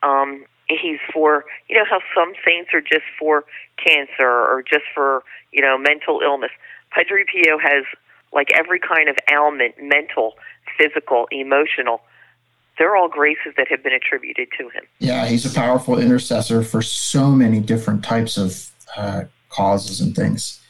Um, 0.03 0.45
he's 0.69 0.99
for, 1.13 1.45
you 1.69 1.77
know, 1.77 1.85
how 1.89 2.01
some 2.15 2.33
saints 2.45 2.71
are 2.73 2.81
just 2.81 3.05
for 3.19 3.45
cancer 3.77 4.27
or 4.27 4.63
just 4.63 4.85
for, 4.95 5.23
you 5.53 5.61
know, 5.61 5.77
mental 5.79 6.21
illness. 6.25 6.51
Padre 6.91 7.25
Pio 7.25 7.59
has 7.59 7.85
like 8.33 8.51
every 8.55 8.81
kind 8.81 9.09
of 9.09 9.17
ailment, 9.31 9.75
mental, 9.81 10.35
physical, 10.79 11.29
emotional. 11.31 12.01
They're 12.79 12.97
all 12.97 13.09
graces 13.09 13.53
that 13.57 13.69
have 13.69 13.83
been 13.83 13.93
attributed 13.93 14.49
to 14.59 14.65
him. 14.71 14.85
Yeah, 14.99 15.27
he's 15.27 15.45
a 15.45 15.55
powerful 15.55 15.99
intercessor 15.99 16.63
for 16.63 16.81
so 16.81 17.31
many 17.31 17.61
different 17.61 18.03
types 18.03 18.39
of 18.39 18.71
uh, 18.97 19.25
causes 19.51 20.01
and 20.01 20.17
things. 20.17 20.62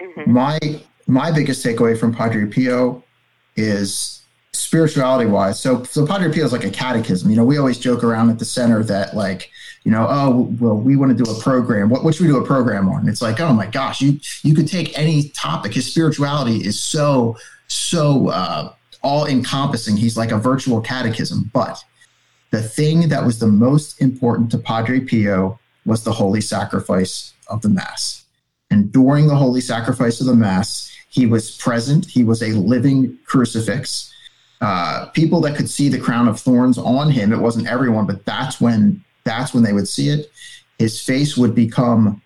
Mm-hmm. 0.00 0.32
My 0.32 0.58
my 1.06 1.30
biggest 1.30 1.64
takeaway 1.64 1.98
from 1.98 2.14
Padre 2.14 2.46
Pio 2.46 3.02
is 3.56 4.22
spirituality 4.52 5.28
wise. 5.28 5.60
So 5.60 5.82
so 5.84 6.06
Padre 6.06 6.32
Pio 6.32 6.44
is 6.44 6.52
like 6.52 6.64
a 6.64 6.70
catechism. 6.70 7.30
You 7.30 7.36
know, 7.36 7.44
we 7.44 7.58
always 7.58 7.78
joke 7.78 8.04
around 8.04 8.30
at 8.30 8.38
the 8.38 8.44
center 8.44 8.82
that 8.84 9.14
like 9.14 9.50
you 9.84 9.90
know, 9.90 10.06
oh 10.08 10.48
well, 10.60 10.76
we 10.76 10.96
want 10.96 11.16
to 11.16 11.24
do 11.24 11.30
a 11.30 11.38
program. 11.40 11.90
What, 11.90 12.04
what 12.04 12.14
should 12.14 12.26
we 12.26 12.32
do 12.32 12.42
a 12.42 12.46
program 12.46 12.88
on? 12.88 13.08
It's 13.08 13.20
like, 13.20 13.40
oh 13.40 13.52
my 13.52 13.66
gosh, 13.66 14.00
you 14.00 14.18
you 14.42 14.54
could 14.54 14.68
take 14.68 14.98
any 14.98 15.28
topic. 15.30 15.74
His 15.74 15.90
spirituality 15.90 16.64
is 16.64 16.80
so 16.80 17.36
so 17.68 18.28
uh, 18.28 18.72
all 19.02 19.26
encompassing. 19.26 19.96
He's 19.96 20.16
like 20.16 20.32
a 20.32 20.38
virtual 20.38 20.80
catechism. 20.80 21.50
But 21.52 21.84
the 22.50 22.62
thing 22.62 23.08
that 23.08 23.24
was 23.24 23.38
the 23.38 23.46
most 23.46 24.00
important 24.00 24.50
to 24.52 24.58
Padre 24.58 25.00
Pio 25.00 25.58
was 25.84 26.02
the 26.02 26.12
holy 26.12 26.40
sacrifice 26.40 27.34
of 27.48 27.60
the 27.60 27.68
Mass. 27.68 28.23
And 28.74 28.90
during 28.90 29.28
the 29.28 29.36
holy 29.36 29.60
sacrifice 29.60 30.20
of 30.20 30.26
the 30.26 30.34
Mass, 30.34 30.92
he 31.08 31.26
was 31.26 31.56
present. 31.58 32.06
He 32.06 32.24
was 32.24 32.42
a 32.42 32.48
living 32.48 33.16
crucifix. 33.24 34.12
Uh, 34.60 35.06
people 35.10 35.40
that 35.42 35.56
could 35.56 35.70
see 35.70 35.88
the 35.88 36.00
crown 36.00 36.26
of 36.26 36.40
thorns 36.40 36.76
on 36.76 37.08
him, 37.08 37.32
it 37.32 37.38
wasn't 37.38 37.68
everyone, 37.68 38.04
but 38.04 38.24
that's 38.24 38.60
when 38.60 39.00
that's 39.22 39.54
when 39.54 39.62
they 39.62 39.72
would 39.72 39.86
see 39.86 40.08
it. 40.08 40.28
His 40.80 41.00
face 41.00 41.36
would 41.36 41.54
become, 41.54 42.20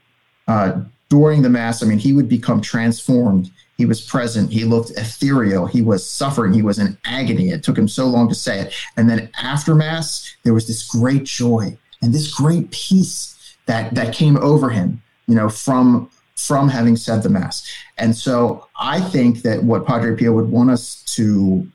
uh, 0.48 0.80
during 1.10 1.42
the 1.42 1.50
Mass, 1.50 1.82
I 1.82 1.86
mean, 1.86 1.98
he 1.98 2.14
would 2.14 2.30
become 2.30 2.62
transformed. 2.62 3.50
He 3.76 3.84
was 3.84 4.00
present. 4.00 4.50
He 4.50 4.64
looked 4.64 4.90
ethereal. 4.92 5.66
He 5.66 5.82
was 5.82 6.10
suffering. 6.10 6.54
He 6.54 6.62
was 6.62 6.78
in 6.78 6.96
agony. 7.04 7.50
It 7.50 7.62
took 7.62 7.76
him 7.76 7.88
so 7.88 8.06
long 8.06 8.26
to 8.30 8.34
say 8.34 8.60
it. 8.60 8.74
And 8.96 9.08
then 9.08 9.28
after 9.42 9.74
Mass, 9.74 10.34
there 10.44 10.54
was 10.54 10.66
this 10.66 10.88
great 10.88 11.24
joy 11.24 11.76
and 12.00 12.14
this 12.14 12.32
great 12.32 12.70
peace 12.70 13.36
that, 13.66 13.94
that 13.94 14.14
came 14.14 14.38
over 14.38 14.70
him, 14.70 15.02
you 15.26 15.34
know, 15.34 15.50
from 15.50 16.10
from 16.38 16.68
having 16.68 16.96
said 16.96 17.22
the 17.22 17.28
mass. 17.28 17.68
And 17.98 18.16
so 18.16 18.66
I 18.78 19.00
think 19.00 19.42
that 19.42 19.64
what 19.64 19.86
Padre 19.86 20.16
Pio 20.16 20.32
would 20.32 20.50
want 20.50 20.70
us 20.70 21.02
to 21.16 21.66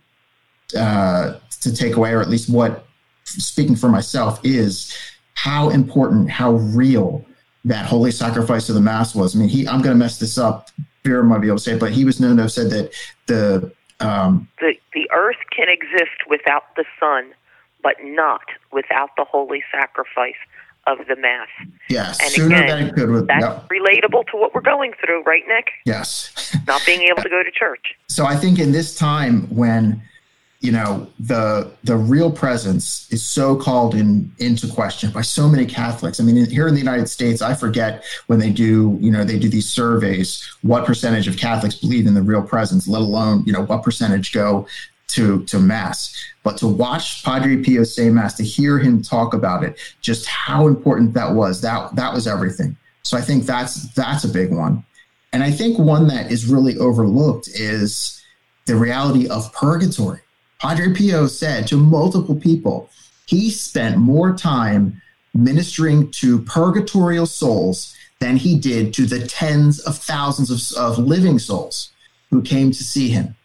uh, 0.78 1.39
to 1.61 1.76
take 1.76 1.95
away, 1.95 2.14
or 2.14 2.22
at 2.22 2.30
least 2.30 2.49
what 2.49 2.86
speaking 3.26 3.76
for 3.76 3.89
myself, 3.89 4.39
is 4.43 4.97
how 5.36 5.70
important, 5.70 6.30
how 6.30 6.53
real 6.53 7.26
that 7.66 7.86
holy 7.86 8.11
sacrifice 8.11 8.70
of 8.70 8.76
the 8.76 8.82
mass 8.82 9.14
was. 9.14 9.36
I 9.36 9.39
mean, 9.39 9.49
he 9.49 9.68
I'm 9.68 9.82
going 9.82 9.95
to 9.95 9.99
mess 9.99 10.18
this 10.18 10.38
up. 10.38 10.70
Vera 11.03 11.24
might 11.24 11.39
be 11.39 11.47
able 11.47 11.57
to 11.57 11.64
say 11.64 11.74
it, 11.74 11.80
but 11.80 11.91
he 11.91 12.05
was 12.05 12.22
known 12.22 12.38
to 12.38 12.43
have 12.43 12.51
said 12.51 12.70
that 12.70 12.93
the 13.28 13.72
um, 13.99 14.47
the 14.59 14.76
the 14.93 15.09
earth 15.14 15.38
can 15.55 15.68
exist 15.68 16.28
without 16.30 16.76
the 16.78 16.86
sun, 16.99 17.34
but 17.82 17.97
not 18.01 18.45
without 18.72 19.09
the 19.18 19.26
holy 19.26 19.61
sacrifice 19.72 20.39
of 20.88 21.00
the 21.08 21.16
mass. 21.16 21.48
Yes, 21.90 22.20
and 22.22 22.30
sooner 22.30 22.56
again, 22.56 22.68
than 22.68 22.88
it 22.88 22.96
could. 22.96 23.10
With, 23.10 23.28
that's 23.28 23.42
no. 23.42 23.64
relatable 23.70 24.28
to 24.32 24.38
what 24.38 24.54
we're 24.54 24.62
going 24.62 24.94
through, 25.04 25.24
right, 25.24 25.44
Nick? 25.48 25.72
Yes. 25.86 26.56
Not 26.68 26.86
being 26.86 27.02
able 27.04 27.22
to 27.22 27.30
go 27.30 27.44
to 27.44 27.52
church. 27.52 27.96
So 28.08 28.26
I 28.26 28.36
think 28.36 28.60
in 28.60 28.72
this 28.72 28.96
time 28.96 29.48
when 29.54 30.02
you 30.64 30.72
know 30.72 31.06
the 31.20 31.70
the 31.84 31.96
real 31.96 32.32
presence 32.32 33.12
is 33.12 33.22
so 33.22 33.56
called 33.56 33.94
in 33.94 34.32
into 34.40 34.66
question 34.70 35.12
by 35.12 35.22
so 35.22 35.50
many 35.50 35.66
catholics 35.66 36.22
i 36.22 36.24
mean 36.24 36.50
here 36.50 36.70
in 36.70 36.74
the 36.74 36.80
united 36.80 37.10
states 37.10 37.42
i 37.42 37.54
forget 37.54 38.02
when 38.28 38.40
they 38.40 38.50
do 38.50 38.98
you 39.02 39.12
know 39.12 39.26
they 39.26 39.38
do 39.38 39.50
these 39.50 39.70
surveys 39.70 40.42
what 40.62 40.86
percentage 40.86 41.28
of 41.28 41.36
catholics 41.36 41.76
believe 41.76 42.08
in 42.08 42.14
the 42.14 42.22
real 42.22 42.42
presence 42.42 42.88
let 42.88 43.02
alone 43.02 43.44
you 43.46 43.52
know 43.52 43.64
what 43.66 43.84
percentage 43.84 44.32
go 44.32 44.66
to 45.08 45.43
to 45.46 45.59
mass 45.59 46.16
but 46.43 46.58
to 46.58 46.67
watch 46.67 47.24
padre 47.24 47.63
pio 47.63 47.84
say 47.84 48.09
mass 48.09 48.34
to 48.36 48.43
hear 48.43 48.80
him 48.80 49.01
talk 49.01 49.34
about 49.34 49.63
it 49.63 49.78
just 50.01 50.25
how 50.25 50.67
important 50.67 51.13
that 51.13 51.32
was 51.34 51.62
that 51.62 51.96
that 51.96 52.13
was 52.13 52.28
everything. 52.28 52.75
So 53.04 53.17
i 53.17 53.21
think 53.21 53.46
that's 53.46 53.93
that's 53.93 54.24
a 54.24 54.30
big 54.30 54.51
one. 54.51 54.84
And 55.32 55.43
i 55.43 55.51
think 55.51 55.78
one 55.78 56.08
that 56.08 56.32
is 56.32 56.47
really 56.47 56.78
overlooked 56.78 57.47
is 57.47 58.24
the 58.66 58.75
reality 58.75 59.28
of 59.28 59.51
purgatory. 59.54 60.21
Padre 60.59 60.93
Pio 60.93 61.28
said 61.28 61.67
to 61.67 61.78
multiple 61.78 62.36
people, 62.36 62.89
he 63.25 63.50
spent 63.50 63.97
more 63.97 64.34
time 64.34 65.01
ministering 65.34 66.09
to 66.12 66.39
purgatorial 66.43 67.25
souls 67.25 67.96
than 68.20 68.38
he 68.38 68.58
did 68.58 68.93
to 68.93 69.05
the 69.05 69.28
tens 69.28 69.80
of 69.82 69.97
thousands 69.97 70.50
of, 70.50 70.78
of 70.78 70.97
living 70.97 71.39
souls 71.39 71.92
who 72.30 72.42
came 72.42 72.71
to 72.71 72.84
see 72.84 73.09
him. 73.09 73.36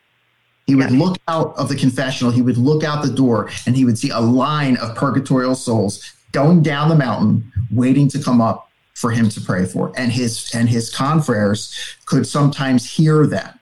He 0.68 0.76
would 0.76 0.92
look 0.92 1.16
out 1.26 1.56
of 1.56 1.68
the 1.68 1.74
confessional, 1.74 2.30
he 2.30 2.42
would 2.42 2.58
look 2.58 2.84
out 2.84 3.02
the 3.02 3.10
door, 3.10 3.50
and 3.66 3.74
he 3.74 3.84
would 3.84 3.98
see 3.98 4.10
a 4.10 4.20
line 4.20 4.76
of 4.76 4.94
purgatorial 4.94 5.56
souls 5.56 6.14
going 6.30 6.62
down 6.62 6.88
the 6.88 6.94
mountain, 6.94 7.50
waiting 7.72 8.06
to 8.10 8.22
come 8.22 8.40
up 8.40 8.70
for 8.94 9.10
him 9.10 9.28
to 9.30 9.40
pray 9.40 9.64
for. 9.64 9.92
And 9.96 10.12
his 10.12 10.48
and 10.54 10.68
his 10.68 10.94
confreres 10.94 11.74
could 12.06 12.26
sometimes 12.26 12.88
hear 12.88 13.26
them 13.26 13.58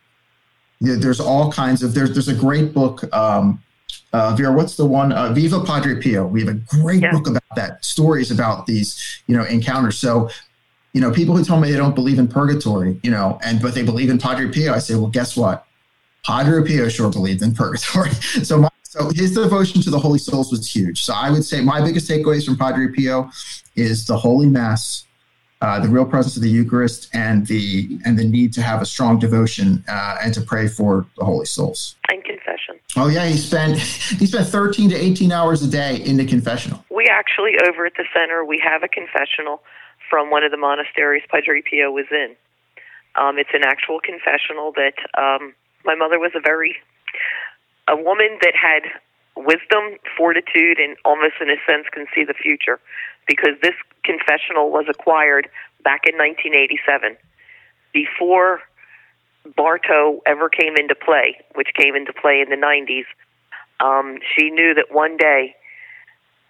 there's 0.80 1.20
all 1.20 1.50
kinds 1.52 1.82
of 1.82 1.94
there's 1.94 2.12
there's 2.12 2.28
a 2.28 2.34
great 2.34 2.72
book. 2.72 3.04
Um, 3.14 3.62
uh, 4.12 4.34
Vera, 4.34 4.52
what's 4.52 4.76
the 4.76 4.86
one? 4.86 5.12
Uh, 5.12 5.32
Viva 5.32 5.62
Padre 5.62 6.00
Pio. 6.00 6.26
We 6.26 6.40
have 6.40 6.48
a 6.48 6.54
great 6.54 7.02
yeah. 7.02 7.12
book 7.12 7.28
about 7.28 7.42
that. 7.54 7.84
Stories 7.84 8.30
about 8.30 8.66
these, 8.66 9.22
you 9.26 9.36
know, 9.36 9.44
encounters. 9.44 9.98
So, 9.98 10.30
you 10.92 11.00
know, 11.00 11.10
people 11.10 11.36
who 11.36 11.44
tell 11.44 11.60
me 11.60 11.70
they 11.70 11.76
don't 11.76 11.94
believe 11.94 12.18
in 12.18 12.28
purgatory, 12.28 12.98
you 13.02 13.10
know, 13.10 13.38
and 13.44 13.60
but 13.60 13.74
they 13.74 13.82
believe 13.82 14.08
in 14.08 14.18
Padre 14.18 14.50
Pio, 14.50 14.72
I 14.72 14.78
say, 14.78 14.94
well, 14.94 15.08
guess 15.08 15.36
what? 15.36 15.66
Padre 16.26 16.66
Pio 16.66 16.88
sure 16.88 17.10
believed 17.10 17.42
in 17.42 17.54
purgatory. 17.54 18.10
so, 18.42 18.58
my, 18.58 18.68
so 18.82 19.10
his 19.10 19.34
devotion 19.34 19.80
to 19.82 19.90
the 19.90 19.98
Holy 19.98 20.18
Souls 20.18 20.50
was 20.50 20.68
huge. 20.68 21.04
So 21.04 21.14
I 21.14 21.30
would 21.30 21.44
say 21.44 21.60
my 21.60 21.80
biggest 21.80 22.10
takeaways 22.10 22.44
from 22.44 22.56
Padre 22.56 22.88
Pio 22.88 23.30
is 23.76 24.06
the 24.06 24.16
Holy 24.16 24.48
Mass, 24.48 25.04
uh, 25.60 25.78
the 25.78 25.88
real 25.88 26.04
presence 26.04 26.36
of 26.36 26.42
the 26.42 26.50
Eucharist 26.50 27.08
and 27.14 27.46
the 27.46 27.98
and 28.04 28.18
the 28.18 28.24
need 28.24 28.52
to 28.54 28.62
have 28.62 28.82
a 28.82 28.86
strong 28.86 29.18
devotion 29.20 29.84
uh, 29.88 30.16
and 30.20 30.34
to 30.34 30.40
pray 30.40 30.66
for 30.66 31.06
the 31.16 31.24
holy 31.24 31.46
souls. 31.46 31.94
And 32.08 32.22
confession. 32.24 32.74
Oh 32.96 33.06
yeah, 33.06 33.26
he 33.26 33.36
spent 33.36 33.78
he 34.18 34.26
spent 34.26 34.48
13 34.48 34.90
to 34.90 34.96
18 34.96 35.30
hours 35.30 35.62
a 35.62 35.68
day 35.68 35.96
in 35.96 36.16
the 36.16 36.26
confessional. 36.26 36.84
We 36.90 37.06
actually 37.06 37.52
over 37.68 37.86
at 37.86 37.94
the 37.96 38.04
center 38.12 38.44
we 38.44 38.60
have 38.64 38.82
a 38.82 38.88
confessional 38.88 39.62
from 40.10 40.30
one 40.30 40.42
of 40.42 40.50
the 40.50 40.58
monasteries 40.58 41.22
Padre 41.30 41.62
Pio 41.62 41.90
was 41.90 42.06
in. 42.10 42.34
Um, 43.14 43.38
it's 43.38 43.54
an 43.54 43.62
actual 43.64 44.00
confessional 44.00 44.72
that 44.72 44.94
um, 45.16 45.54
my 45.86 45.94
mother 45.94 46.18
was 46.18 46.32
a 46.34 46.40
very 46.40 46.76
a 47.88 47.96
woman 47.96 48.38
that 48.42 48.54
had 48.54 48.82
wisdom, 49.36 49.98
fortitude, 50.16 50.78
and 50.78 50.96
almost 51.04 51.34
in 51.40 51.50
a 51.50 51.56
sense 51.66 51.86
can 51.92 52.06
see 52.14 52.24
the 52.24 52.34
future 52.34 52.80
because 53.28 53.54
this 53.62 53.74
confessional 54.04 54.70
was 54.70 54.86
acquired 54.88 55.48
back 55.84 56.02
in 56.06 56.16
1987 56.16 57.16
before 57.92 58.60
Barto 59.54 60.20
ever 60.26 60.48
came 60.48 60.74
into 60.76 60.94
play, 60.94 61.38
which 61.54 61.68
came 61.78 61.94
into 61.94 62.12
play 62.12 62.40
in 62.40 62.50
the 62.50 62.56
90s. 62.56 63.06
Um, 63.78 64.18
she 64.34 64.50
knew 64.50 64.74
that 64.74 64.86
one 64.90 65.16
day, 65.16 65.54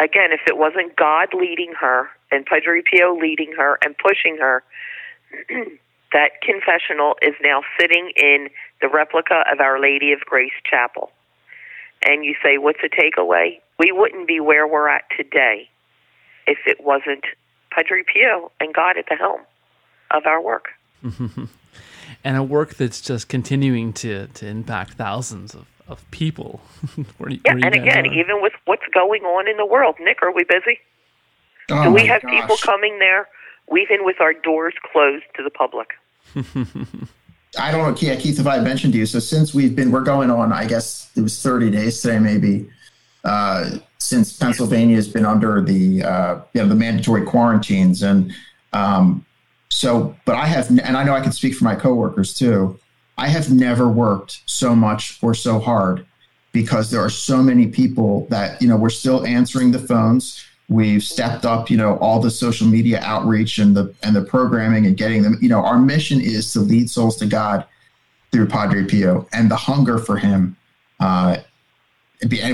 again, 0.01 0.33
if 0.33 0.41
it 0.47 0.57
wasn't 0.57 0.97
God 0.97 1.29
leading 1.35 1.75
her 1.79 2.09
and 2.31 2.47
Padre 2.47 2.83
Pio 2.83 3.15
leading 3.15 3.53
her 3.59 3.79
and 3.85 3.95
pushing 3.99 4.39
her, 4.39 4.63
that 6.17 6.41
confessional 6.41 7.15
is 7.21 7.35
now 7.43 7.61
sitting 7.79 8.11
in 8.17 8.49
the 8.81 8.89
replica 8.89 9.45
of 9.53 9.61
Our 9.61 9.79
Lady 9.79 10.13
of 10.13 10.21
Grace 10.21 10.57
Chapel 10.65 11.13
and 12.03 12.25
you 12.25 12.35
say, 12.43 12.57
what's 12.57 12.79
the 12.81 12.89
takeaway? 12.89 13.61
We 13.79 13.93
wouldn't 13.93 14.27
be 14.27 14.41
where 14.41 14.67
we're 14.67 14.89
at 14.89 15.03
today 15.15 15.69
if 16.47 16.57
it 16.65 16.83
wasn't 16.83 17.25
Padre 17.71 18.03
Pio 18.03 18.51
and 18.61 18.73
God 18.73 18.97
at 18.97 19.05
the 19.11 19.17
helm 19.17 19.43
of 20.11 20.25
our 20.25 20.41
work. 20.41 20.69
and 22.25 22.37
a 22.39 22.43
work 22.43 22.77
that's 22.77 23.03
just 23.03 23.29
continuing 23.29 23.93
to, 23.93 24.29
to 24.29 24.47
impact 24.47 24.95
thousands 24.95 25.55
of, 25.55 25.67
of 25.87 26.11
people. 26.13 26.63
where, 27.19 27.29
yeah, 27.29 27.39
where 27.45 27.57
and 27.63 27.75
again, 27.75 28.07
are. 28.07 28.15
even 28.15 28.41
with 28.41 28.55
what's 28.65 28.87
going 28.95 29.25
on 29.25 29.51
in 29.51 29.59
the 29.59 29.67
world, 29.67 29.97
Nick, 30.01 30.23
are 30.23 30.33
we 30.33 30.45
busy? 30.45 30.79
Oh 31.71 31.85
Do 31.85 31.91
we 31.93 32.07
have 32.07 32.23
gosh. 32.23 32.41
people 32.41 32.57
coming 32.63 33.01
there, 33.01 33.29
even 33.69 34.07
with 34.07 34.17
our 34.23 34.33
doors 34.33 34.73
closed 34.91 35.25
to 35.37 35.43
the 35.43 35.51
public? 35.51 35.89
I 37.59 37.71
don't 37.71 37.89
know, 37.89 37.95
Keith, 37.95 38.39
if 38.39 38.47
I 38.47 38.59
mentioned 38.61 38.93
to 38.93 38.99
you. 38.99 39.07
So 39.07 39.19
since 39.19 39.55
we've 39.55 39.75
been, 39.75 39.91
we're 39.91 40.03
going 40.03 40.31
on, 40.31 40.53
I 40.53 40.67
guess 40.67 41.11
it 41.17 41.23
was 41.23 41.41
30 41.43 41.71
days 41.71 42.01
today, 42.01 42.19
maybe, 42.19 42.69
uh, 43.25 43.79
since 43.99 44.37
Pennsylvania 44.37 44.97
has 44.97 45.09
been 45.09 45.25
under 45.25 45.63
the, 45.63 46.03
uh, 46.03 46.41
you 46.53 46.63
know, 46.63 46.69
the 46.69 46.75
mandatory 46.75 47.25
quarantines. 47.25 48.03
And 48.03 48.33
um, 48.73 49.25
so, 49.69 50.15
but 50.25 50.37
I 50.37 50.47
have, 50.47 50.69
and 50.69 50.97
I 50.97 51.03
know 51.03 51.15
I 51.15 51.21
can 51.21 51.33
speak 51.33 51.55
for 51.55 51.65
my 51.65 51.75
coworkers 51.75 52.35
too. 52.35 52.79
I 53.19 53.29
have 53.29 53.51
never 53.51 53.89
worked 53.89 54.43
so 54.47 54.77
much 54.77 55.19
or 55.23 55.35
so 55.35 55.59
hard 55.59 56.07
because 56.53 56.91
there 56.91 57.01
are 57.01 57.11
so 57.11 57.43
many 57.43 57.67
people 57.67 58.27
that, 58.29 58.61
you 58.61 58.69
know, 58.69 58.77
we're 58.77 58.91
still 58.91 59.27
answering 59.27 59.73
the 59.73 59.79
phones 59.79 60.45
We've 60.69 61.03
stepped 61.03 61.45
up, 61.45 61.71
you 61.71 61.77
know, 61.77 61.97
all 61.99 62.21
the 62.21 62.31
social 62.31 62.67
media 62.67 63.01
outreach 63.03 63.59
and 63.59 63.77
the 63.77 63.95
and 64.03 64.17
the 64.17 64.23
programming 64.23 64.87
and 64.87 64.97
getting 64.97 65.23
them. 65.23 65.39
You 65.41 65.49
know, 65.49 65.65
our 65.65 65.79
mission 65.79 66.21
is 66.21 66.53
to 66.55 66.61
lead 66.61 66.91
souls 66.91 67.17
to 67.19 67.27
God 67.27 67.65
through 68.33 68.49
Padre 68.49 68.85
Pio, 68.85 69.29
and 69.33 69.51
the 69.51 69.57
hunger 69.57 69.99
for 69.99 70.17
Him, 70.17 70.57
uh, 70.99 71.37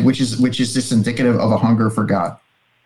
which 0.02 0.20
is 0.20 0.38
which 0.38 0.60
is 0.60 0.74
just 0.74 0.92
indicative 0.92 1.36
of 1.36 1.52
a 1.52 1.56
hunger 1.56 1.88
for 1.88 2.04
God. 2.04 2.36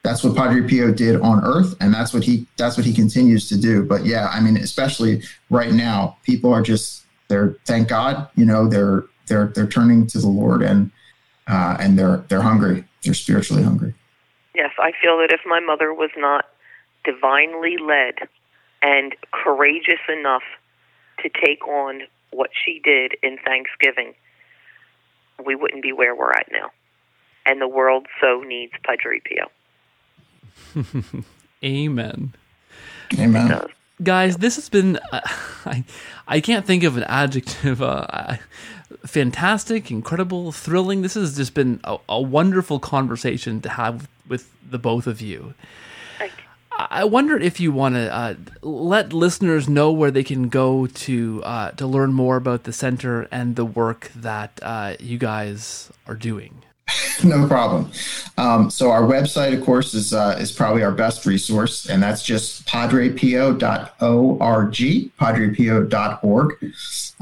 That's 0.07 0.23
what 0.23 0.37
Padre 0.37 0.63
Pio 0.63 0.93
did 0.93 1.21
on 1.21 1.43
Earth, 1.43 1.75
and 1.81 1.93
that's 1.93 2.15
what 2.15 2.23
he 2.23 2.47
that's 2.57 2.77
what 2.77 2.87
he 2.87 2.93
continues 2.93 3.49
to 3.49 3.59
do. 3.59 3.83
But 3.83 4.07
yeah, 4.07 4.29
I 4.33 4.41
mean, 4.41 4.57
especially 4.57 5.25
right 5.51 5.73
now, 5.73 6.17
people 6.23 6.53
are 6.53 6.63
just 6.63 7.05
they're 7.27 7.57
thank 7.65 7.89
God, 7.89 8.29
you 8.37 8.45
know, 8.45 8.69
they're 8.69 9.05
they're 9.27 9.49
they're 9.49 9.67
turning 9.67 10.07
to 10.07 10.19
the 10.21 10.29
Lord 10.29 10.63
and 10.63 10.93
uh, 11.49 11.77
and 11.81 11.99
they're 11.99 12.19
they're 12.29 12.43
hungry, 12.43 12.85
they're 13.03 13.15
spiritually 13.15 13.65
hungry. 13.65 13.95
Yes, 14.57 14.71
I 14.79 14.93
feel 15.03 15.19
that 15.19 15.33
if 15.33 15.41
my 15.45 15.61
mother 15.61 15.93
was 15.93 16.09
not 16.17 16.47
divinely 17.05 17.77
led 17.77 18.15
and 18.81 19.15
courageous 19.31 20.01
enough 20.09 20.45
to 21.23 21.29
take 21.29 21.69
on 21.69 22.05
what 22.31 22.49
she 22.65 22.81
did 22.83 23.17
in 23.23 23.37
Thanksgiving, 23.45 24.15
we 25.45 25.55
wouldn't 25.55 25.83
be 25.83 25.93
where 25.93 26.17
we're 26.17 26.33
at 26.33 26.47
now. 26.51 26.71
And 27.45 27.61
the 27.61 27.69
world 27.69 28.07
so 28.19 28.41
needs 28.41 28.73
Padre 28.83 29.21
Pio. 29.21 29.51
Amen. 31.63 32.33
Amen. 33.19 33.61
Guys, 34.03 34.37
this 34.37 34.57
has 34.57 34.69
been, 34.69 34.99
uh, 35.13 35.21
I, 35.65 35.85
I 36.29 36.41
can't 36.41 36.67
think 36.67 36.85
of 36.85 36.97
an 36.97 37.05
adjective. 37.05 37.81
Uh, 37.81 38.37
fantastic, 39.05 39.91
incredible, 39.91 40.53
thrilling. 40.53 41.03
This 41.03 41.15
has 41.15 41.37
just 41.37 41.55
been 41.55 41.81
a, 41.85 41.99
a 42.09 42.21
wonderful 42.21 42.79
conversation 42.79 43.61
to 43.63 43.71
have 43.71 44.09
with 44.29 44.51
the 44.69 44.79
both 44.79 45.07
of 45.07 45.21
you. 45.21 45.55
I 46.79 47.05
wonder 47.05 47.39
if 47.39 47.59
you 47.59 47.73
want 47.73 47.95
to 47.95 48.15
uh, 48.15 48.35
let 48.61 49.15
listeners 49.15 49.67
know 49.67 49.91
where 49.93 50.11
they 50.11 50.23
can 50.23 50.51
go 50.51 50.87
to 50.87 51.43
uh, 51.43 51.71
to 51.71 51.87
learn 51.87 52.13
more 52.13 52.37
about 52.37 52.65
the 52.65 52.73
center 52.73 53.23
and 53.31 53.57
the 53.57 53.65
work 53.65 54.11
that 54.15 54.61
uh, 54.63 54.95
you 55.01 55.17
guys 55.17 55.91
are 56.07 56.15
doing. 56.15 56.66
no 57.25 57.47
problem. 57.47 57.91
Um, 58.37 58.71
so 58.71 58.91
our 58.91 59.03
website, 59.03 59.57
of 59.57 59.65
course, 59.65 59.95
is 59.95 60.13
uh, 60.13 60.37
is 60.39 60.53
probably 60.53 60.83
our 60.83 60.93
best 60.93 61.27
resource, 61.27 61.89
and 61.89 62.03
that's 62.03 62.23
just 62.23 62.67
padrepio.org, 62.67 63.61
padrepio.org. 65.19 66.73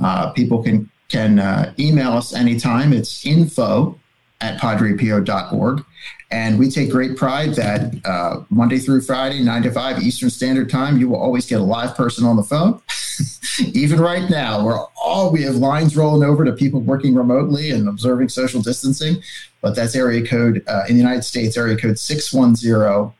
Uh, 0.02 0.30
people 0.32 0.62
can 0.62 0.90
can 1.08 1.38
uh, 1.38 1.72
email 1.78 2.12
us 2.12 2.34
anytime. 2.34 2.92
It's 2.92 3.24
info 3.26 3.98
at 4.40 4.58
padrepio.org. 4.60 5.84
And 6.30 6.58
we 6.58 6.70
take 6.70 6.90
great 6.90 7.16
pride 7.16 7.54
that 7.54 7.94
uh, 8.04 8.44
Monday 8.50 8.78
through 8.78 9.02
Friday, 9.02 9.40
9 9.40 9.62
to 9.62 9.70
5 9.70 10.02
Eastern 10.02 10.30
Standard 10.30 10.70
Time, 10.70 10.98
you 10.98 11.08
will 11.08 11.20
always 11.20 11.46
get 11.46 11.60
a 11.60 11.64
live 11.64 11.94
person 11.94 12.24
on 12.26 12.36
the 12.36 12.42
phone. 12.42 12.80
Even 13.72 14.00
right 14.00 14.28
now, 14.28 14.64
we're 14.64 14.80
all 15.00 15.30
we 15.30 15.42
have 15.42 15.54
lines 15.56 15.96
rolling 15.96 16.28
over 16.28 16.44
to 16.44 16.52
people 16.52 16.80
working 16.80 17.14
remotely 17.14 17.70
and 17.70 17.88
observing 17.88 18.28
social 18.28 18.60
distancing. 18.60 19.22
But 19.60 19.76
that's 19.76 19.94
area 19.94 20.26
code 20.26 20.64
uh, 20.66 20.84
in 20.88 20.96
the 20.96 21.00
United 21.00 21.22
States, 21.22 21.56
area 21.56 21.76
code 21.76 21.98
610 21.98 23.12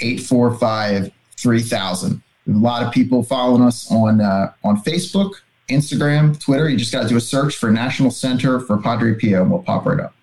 845 0.00 1.12
3000. 1.36 2.22
A 2.46 2.50
lot 2.50 2.82
of 2.82 2.92
people 2.92 3.22
following 3.22 3.62
us 3.62 3.90
on 3.90 4.20
uh, 4.20 4.52
on 4.64 4.82
Facebook, 4.82 5.34
Instagram, 5.68 6.38
Twitter. 6.40 6.68
You 6.68 6.76
just 6.76 6.92
got 6.92 7.02
to 7.02 7.08
do 7.08 7.16
a 7.16 7.20
search 7.20 7.56
for 7.56 7.70
National 7.70 8.10
Center 8.10 8.60
for 8.60 8.78
Padre 8.78 9.14
Pio, 9.14 9.42
and 9.42 9.50
we'll 9.50 9.62
pop 9.62 9.86
right 9.86 10.00
up. 10.00 10.14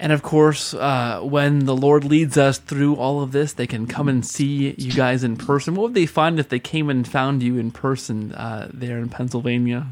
And 0.00 0.12
of 0.12 0.22
course, 0.22 0.72
uh, 0.72 1.20
when 1.22 1.66
the 1.66 1.76
Lord 1.76 2.04
leads 2.04 2.38
us 2.38 2.56
through 2.56 2.96
all 2.96 3.22
of 3.22 3.32
this, 3.32 3.52
they 3.52 3.66
can 3.66 3.86
come 3.86 4.08
and 4.08 4.24
see 4.24 4.74
you 4.78 4.92
guys 4.92 5.22
in 5.22 5.36
person. 5.36 5.74
What 5.74 5.82
would 5.82 5.94
they 5.94 6.06
find 6.06 6.40
if 6.40 6.48
they 6.48 6.58
came 6.58 6.88
and 6.88 7.06
found 7.06 7.42
you 7.42 7.58
in 7.58 7.70
person 7.70 8.32
uh, 8.32 8.70
there 8.72 8.96
in 8.96 9.10
Pennsylvania? 9.10 9.88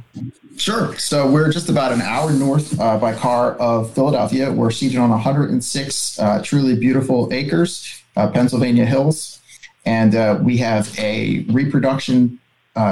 Sure. 0.56 0.96
So 0.96 1.30
we're 1.30 1.52
just 1.52 1.68
about 1.68 1.92
an 1.92 2.00
hour 2.00 2.32
north 2.32 2.80
uh, 2.80 2.96
by 2.96 3.14
car 3.14 3.52
of 3.56 3.92
Philadelphia. 3.92 4.50
We're 4.50 4.70
seated 4.70 4.96
on 4.96 5.10
106 5.10 6.18
uh, 6.18 6.42
truly 6.42 6.74
beautiful 6.74 7.28
acres, 7.30 8.02
uh, 8.16 8.30
Pennsylvania 8.30 8.86
hills. 8.86 9.40
And 9.84 10.14
uh, 10.14 10.38
we 10.42 10.56
have 10.56 10.98
a 10.98 11.40
reproduction 11.50 12.40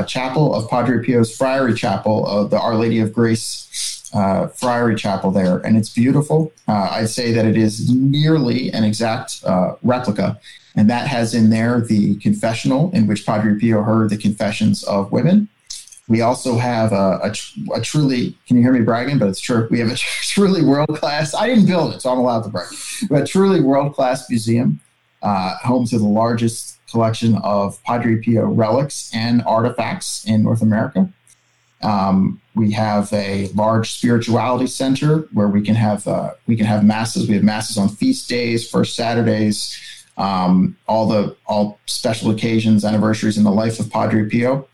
chapel 0.06 0.55
of 0.55 0.68
Padre 0.68 1.02
Pio's 1.06 1.34
Friary 1.34 1.72
Chapel 1.72 2.26
of 2.26 2.51
the 2.51 2.59
Our 2.60 2.74
Lady 2.74 2.98
of 2.98 3.12
Grace 3.12 3.95
uh, 4.15 4.49
Friary 4.49 4.97
Chapel 4.97 5.31
there, 5.31 5.59
and 5.59 5.77
it's 5.77 5.91
beautiful. 5.91 6.53
Uh, 6.69 6.89
I'd 6.93 7.09
say 7.09 7.33
that 7.33 7.45
it 7.45 7.57
is 7.57 7.91
nearly 7.91 8.73
an 8.73 8.85
exact 8.85 9.43
uh, 9.45 9.74
replica, 9.83 10.41
and 10.74 10.89
that 10.91 11.07
has 11.09 11.35
in 11.35 11.51
there 11.51 11.81
the 11.81 12.16
confessional 12.16 12.91
in 12.93 13.07
which 13.07 13.27
Padre 13.27 13.59
Pio 13.59 13.83
heard 13.83 14.11
the 14.11 14.16
confessions 14.16 14.83
of 14.85 15.12
women. 15.12 15.49
We 16.09 16.20
also 16.20 16.57
have 16.57 16.93
a, 16.93 17.20
a, 17.24 17.35
a 17.74 17.81
truly, 17.81 18.39
can 18.47 18.57
you 18.57 18.62
hear 18.62 18.73
me 18.73 18.81
bragging? 18.81 19.19
But 19.19 19.28
it's 19.28 19.41
true. 19.41 19.66
We 19.70 19.81
have 19.81 19.91
a 19.91 19.97
truly 20.23 20.65
world 20.65 20.97
class, 20.99 21.35
I 21.35 21.47
didn't 21.47 21.66
build 21.66 21.95
it, 21.95 22.03
so 22.03 22.12
I'm 22.12 22.19
allowed 22.19 22.43
to 22.43 22.49
brag, 22.49 22.69
but 23.09 23.23
a 23.23 23.27
truly 23.27 23.61
world 23.61 23.95
class 23.95 24.28
museum, 24.31 24.81
uh, 25.23 25.57
home 25.59 25.87
to 25.87 25.99
the 25.99 26.07
largest 26.07 26.78
collection 26.91 27.37
of 27.43 27.83
Padre 27.83 28.16
Pio 28.16 28.47
relics 28.47 29.11
and 29.15 29.43
artifacts 29.45 30.24
in 30.24 30.45
North 30.45 30.62
America. 30.62 31.09
Um, 31.83 32.41
we 32.57 32.70
have 32.73 33.12
a 33.12 33.49
large 33.49 33.93
spirituality 33.93 34.66
center 34.66 35.28
where 35.35 35.47
we 35.47 35.61
can 35.61 35.74
have 35.74 36.09
uh, 36.09 36.31
we 36.47 36.57
can 36.57 36.65
have 36.66 36.85
masses. 36.85 37.28
We 37.28 37.35
have 37.35 37.45
masses 37.45 37.77
on 37.77 37.91
feast 37.91 38.28
days, 38.28 38.69
first 38.69 38.97
Saturdays, 38.97 39.78
um, 40.16 40.77
all 40.89 41.07
the 41.07 41.37
all 41.47 41.78
special 41.85 42.31
occasions, 42.31 42.85
anniversaries 42.85 43.37
in 43.37 43.45
the 43.45 43.53
life 43.53 43.78
of 43.78 43.91
Padre 43.91 44.28
Pio, 44.28 44.66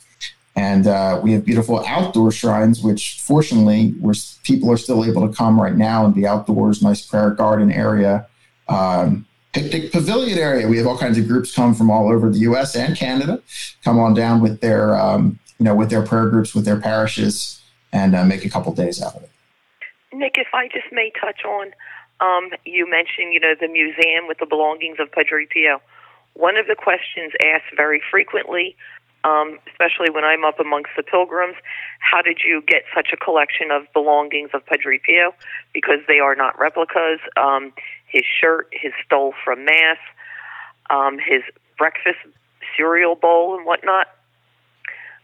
and 0.55 0.87
uh, 0.87 1.21
we 1.23 1.33
have 1.33 1.45
beautiful 1.45 1.85
outdoor 1.85 2.31
shrines, 2.31 2.83
which 2.83 3.21
fortunately, 3.21 3.95
we're, 3.99 4.15
people 4.45 4.71
are 4.71 4.77
still 4.77 5.05
able 5.05 5.27
to 5.29 5.35
come 5.35 5.61
right 5.61 5.75
now 5.75 6.05
and 6.05 6.15
be 6.15 6.25
outdoors. 6.25 6.83
Nice 6.83 7.05
prayer 7.05 7.31
garden 7.31 7.73
area. 7.73 8.29
Um, 8.69 9.27
picnic 9.53 9.91
pavilion 9.91 10.39
area. 10.39 10.69
We 10.69 10.79
have 10.79 10.87
all 10.87 10.99
kinds 10.99 11.19
of 11.19 11.27
groups 11.27 11.55
come 11.55 11.75
from 11.75 11.91
all 11.91 12.11
over 12.13 12.31
the 12.31 12.39
U.S. 12.41 12.77
and 12.77 12.97
Canada, 12.97 13.43
come 13.83 13.99
on 13.99 14.15
down 14.15 14.41
with 14.41 14.61
their 14.61 14.95
um, 14.95 15.41
you 15.59 15.65
know 15.65 15.75
with 15.75 15.91
their 15.91 16.07
prayer 16.07 16.29
groups, 16.29 16.55
with 16.55 16.65
their 16.65 16.81
parishes, 16.81 17.62
and 17.93 18.15
uh, 18.15 18.25
make 18.25 18.45
a 18.45 18.51
couple 18.51 18.73
days 18.73 19.03
out 19.03 19.17
of 19.17 19.23
it. 19.23 19.31
Nick, 20.13 20.37
if 20.37 20.49
I 20.53 20.69
just 20.69 20.93
may 20.93 21.11
touch 21.21 21.45
on, 21.45 21.73
um, 22.21 22.51
you 22.65 22.89
mentioned 22.89 23.33
you 23.33 23.41
know 23.41 23.55
the 23.59 23.69
museum 23.69 24.29
with 24.29 24.39
the 24.39 24.47
belongings 24.47 24.99
of 25.01 25.11
Padre 25.13 25.47
Pio. 25.47 25.81
One 26.35 26.57
of 26.57 26.67
the 26.67 26.75
questions 26.75 27.33
asked 27.43 27.77
very 27.77 28.03
frequently 28.11 28.77
um, 29.25 29.59
especially 29.71 30.11
when 30.11 30.25
I'm 30.25 30.45
up 30.45 30.59
amongst 30.59 30.91
the 30.97 31.03
pilgrims. 31.03 31.57
How 32.01 32.23
did 32.23 32.41
you 32.45 32.63
get 32.67 32.83
such 32.95 33.11
a 33.13 33.17
collection 33.17 33.71
of 33.71 33.85
belongings 33.93 34.51
of 34.53 34.65
Padre 34.67 34.99
Pio? 34.99 35.35
Because 35.73 36.01
they 36.09 36.19
are 36.19 36.35
not 36.35 36.59
replicas. 36.59 37.21
Um, 37.37 37.73
his 38.07 38.25
shirt, 38.25 38.69
his 38.73 38.93
stole 39.05 39.35
from 39.45 39.65
Mass, 39.65 39.99
um, 40.91 41.19
his 41.19 41.43
breakfast 41.79 42.19
cereal 42.77 43.15
bowl, 43.15 43.57
and 43.57 43.65
whatnot. 43.65 44.09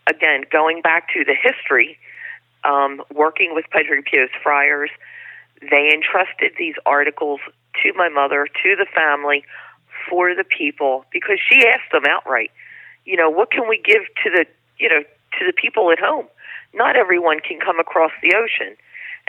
Again, 0.06 0.44
going 0.50 0.80
back 0.80 1.08
to 1.14 1.24
the 1.24 1.34
history, 1.34 1.98
um, 2.64 3.02
working 3.14 3.54
with 3.54 3.64
Padre 3.70 4.02
Pio's 4.02 4.30
friars, 4.42 4.90
they 5.60 5.90
entrusted 5.92 6.52
these 6.58 6.74
articles 6.86 7.40
to 7.82 7.92
my 7.94 8.08
mother, 8.08 8.46
to 8.46 8.76
the 8.76 8.86
family, 8.94 9.44
for 10.08 10.34
the 10.34 10.44
people, 10.44 11.04
because 11.12 11.38
she 11.38 11.66
asked 11.66 11.92
them 11.92 12.04
outright 12.08 12.50
you 13.08 13.16
know, 13.16 13.30
what 13.30 13.50
can 13.50 13.66
we 13.66 13.80
give 13.82 14.02
to 14.22 14.30
the, 14.30 14.44
you 14.78 14.88
know, 14.88 15.00
to 15.00 15.46
the 15.46 15.52
people 15.54 15.90
at 15.90 15.98
home? 15.98 16.26
Not 16.74 16.94
everyone 16.94 17.40
can 17.40 17.58
come 17.58 17.80
across 17.80 18.12
the 18.22 18.34
ocean. 18.36 18.76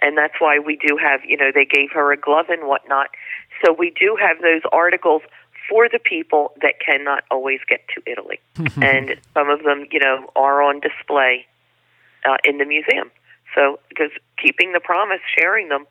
And 0.02 0.18
that's 0.18 0.36
why 0.40 0.60
we 0.60 0.76
do 0.76 0.98
have, 0.98 1.22
you 1.26 1.38
know, 1.38 1.52
they 1.54 1.66
gave 1.66 1.92
her 1.94 2.12
a 2.12 2.18
glove 2.18 2.48
and 2.50 2.68
whatnot. 2.68 3.08
So 3.64 3.74
we 3.74 3.92
do 3.92 4.18
have 4.20 4.42
those 4.42 4.62
articles 4.72 5.22
for 5.70 5.88
the 5.88 6.00
people 6.00 6.52
that 6.62 6.76
cannot 6.86 7.24
always 7.32 7.60
get 7.68 7.82
to 7.96 8.02
Italy. 8.06 8.40
and 8.82 9.16
some 9.34 9.50
of 9.50 9.64
them, 9.64 9.88
you 9.92 10.00
know, 10.00 10.30
are 10.36 10.62
on 10.62 10.82
display 10.82 11.46
uh, 12.26 12.38
in 12.44 12.58
the 12.58 12.66
museum. 12.66 13.12
So, 13.56 13.80
because 13.90 14.12
keeping 14.42 14.74
the 14.74 14.80
promise, 14.80 15.20
sharing 15.38 15.70
them 15.70 15.86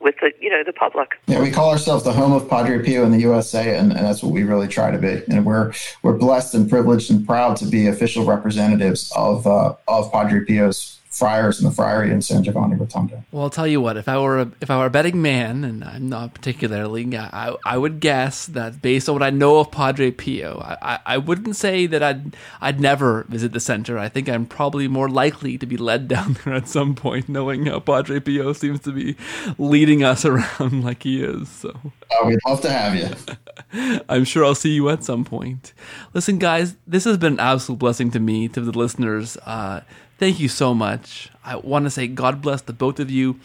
with 0.00 0.16
the 0.20 0.32
you 0.40 0.50
know 0.50 0.62
the 0.64 0.72
public. 0.72 1.12
Yeah, 1.26 1.40
we 1.40 1.50
call 1.50 1.70
ourselves 1.70 2.04
the 2.04 2.12
home 2.12 2.32
of 2.32 2.48
Padre 2.48 2.84
Pio 2.84 3.04
in 3.04 3.10
the 3.10 3.20
USA, 3.20 3.76
and, 3.76 3.92
and 3.92 4.04
that's 4.04 4.22
what 4.22 4.32
we 4.32 4.42
really 4.42 4.68
try 4.68 4.90
to 4.90 4.98
be. 4.98 5.22
And 5.28 5.44
we're 5.44 5.72
we're 6.02 6.16
blessed 6.16 6.54
and 6.54 6.68
privileged 6.68 7.10
and 7.10 7.26
proud 7.26 7.56
to 7.58 7.66
be 7.66 7.86
official 7.86 8.24
representatives 8.24 9.12
of 9.16 9.46
uh, 9.46 9.74
of 9.88 10.12
Padre 10.12 10.44
Pio's 10.44 11.00
friars 11.14 11.60
in 11.60 11.68
the 11.68 11.70
friary 11.70 12.10
in 12.10 12.20
San 12.20 12.42
Giovanni 12.42 12.74
Rotondo. 12.74 13.22
Well, 13.30 13.44
I'll 13.44 13.50
tell 13.50 13.68
you 13.68 13.80
what. 13.80 13.96
If 13.96 14.08
I 14.08 14.18
were 14.18 14.40
a, 14.40 14.50
if 14.60 14.68
I 14.68 14.78
were 14.78 14.86
a 14.86 14.90
betting 14.90 15.22
man, 15.22 15.62
and 15.62 15.84
I'm 15.84 16.08
not 16.08 16.34
particularly, 16.34 17.16
I, 17.16 17.54
I 17.64 17.78
would 17.78 18.00
guess 18.00 18.46
that 18.46 18.82
based 18.82 19.08
on 19.08 19.14
what 19.14 19.22
I 19.22 19.30
know 19.30 19.58
of 19.58 19.70
Padre 19.70 20.10
Pio, 20.10 20.60
I, 20.60 20.98
I, 21.06 21.18
wouldn't 21.18 21.54
say 21.54 21.86
that 21.86 22.02
I'd 22.02 22.36
I'd 22.60 22.80
never 22.80 23.24
visit 23.28 23.52
the 23.52 23.60
center. 23.60 23.96
I 23.96 24.08
think 24.08 24.28
I'm 24.28 24.44
probably 24.44 24.88
more 24.88 25.08
likely 25.08 25.56
to 25.58 25.66
be 25.66 25.76
led 25.76 26.08
down 26.14 26.36
there 26.44 26.54
at 26.54 26.66
some 26.66 26.96
point, 26.96 27.28
knowing 27.28 27.66
how 27.66 27.78
Padre 27.78 28.18
Pio 28.18 28.52
seems 28.52 28.80
to 28.80 28.90
be 28.90 29.16
leading 29.56 30.02
us 30.02 30.24
around 30.24 30.82
like 30.82 31.04
he 31.04 31.22
is. 31.22 31.48
So 31.48 31.78
oh, 32.12 32.26
we'd 32.26 32.40
love 32.44 32.60
to 32.62 32.72
have 32.72 32.96
you. 32.96 34.00
I'm 34.08 34.24
sure 34.24 34.44
I'll 34.44 34.56
see 34.56 34.74
you 34.74 34.88
at 34.90 35.04
some 35.04 35.24
point. 35.24 35.74
Listen, 36.12 36.38
guys, 36.38 36.74
this 36.88 37.04
has 37.04 37.18
been 37.18 37.34
an 37.34 37.40
absolute 37.40 37.78
blessing 37.78 38.10
to 38.12 38.20
me, 38.20 38.48
to 38.48 38.60
the 38.60 38.76
listeners. 38.76 39.36
Uh, 39.46 39.82
thank 40.18 40.40
you 40.40 40.48
so 40.48 40.74
much. 40.74 41.30
I 41.44 41.56
want 41.56 41.84
to 41.84 41.90
say 41.90 42.06
God 42.06 42.40
bless 42.42 42.62
the 42.62 42.72
both 42.72 43.00
of 43.00 43.10
you. 43.10 43.38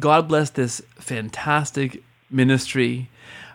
God 0.00 0.28
bless 0.28 0.50
this 0.50 0.82
fantastic 0.96 2.02
ministry. 2.30 3.08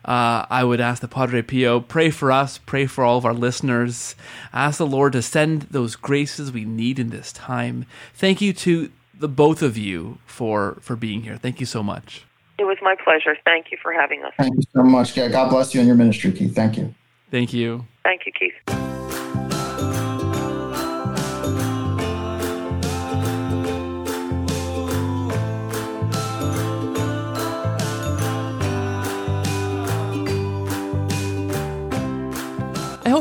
Uh, 0.04 0.46
I 0.50 0.64
would 0.64 0.82
ask 0.82 1.02
the 1.02 1.08
Padre 1.08 1.44
Pio, 1.44 1.80
pray 1.80 2.10
for 2.10 2.32
us, 2.32 2.58
pray 2.58 2.88
for 2.88 3.04
all 3.04 3.18
of 3.18 3.26
our 3.26 3.36
listeners. 3.36 4.16
Ask 4.52 4.80
the 4.80 4.88
Lord 4.88 5.14
to 5.14 5.22
send 5.22 5.64
those 5.64 5.96
graces 5.96 6.52
we 6.52 6.66
need 6.66 6.98
in 6.98 7.12
this 7.12 7.32
time. 7.32 7.86
Thank 8.16 8.42
you 8.42 8.52
to 8.54 8.92
the 9.14 9.28
both 9.28 9.62
of 9.62 9.78
you 9.78 10.18
for 10.26 10.78
for 10.82 10.96
being 10.96 11.22
here. 11.22 11.38
Thank 11.38 11.60
you 11.60 11.66
so 11.66 11.84
much. 11.84 12.26
It 12.58 12.66
was 12.66 12.78
my 12.82 12.96
pleasure. 13.04 13.38
Thank 13.46 13.72
you 13.72 13.78
for 13.82 13.94
having 13.94 14.24
us. 14.24 14.34
Thank 14.38 14.56
you 14.56 14.64
so 14.74 14.84
much. 14.84 15.16
God 15.16 15.50
bless 15.50 15.74
you 15.74 15.82
and 15.82 15.88
your 15.88 15.96
ministry, 15.96 16.32
Keith. 16.32 16.56
Thank 16.56 16.78
you. 16.78 16.94
Thank 17.30 17.54
you. 17.54 17.86
Thank 18.04 18.22
you, 18.26 18.32
Keith. 18.32 19.38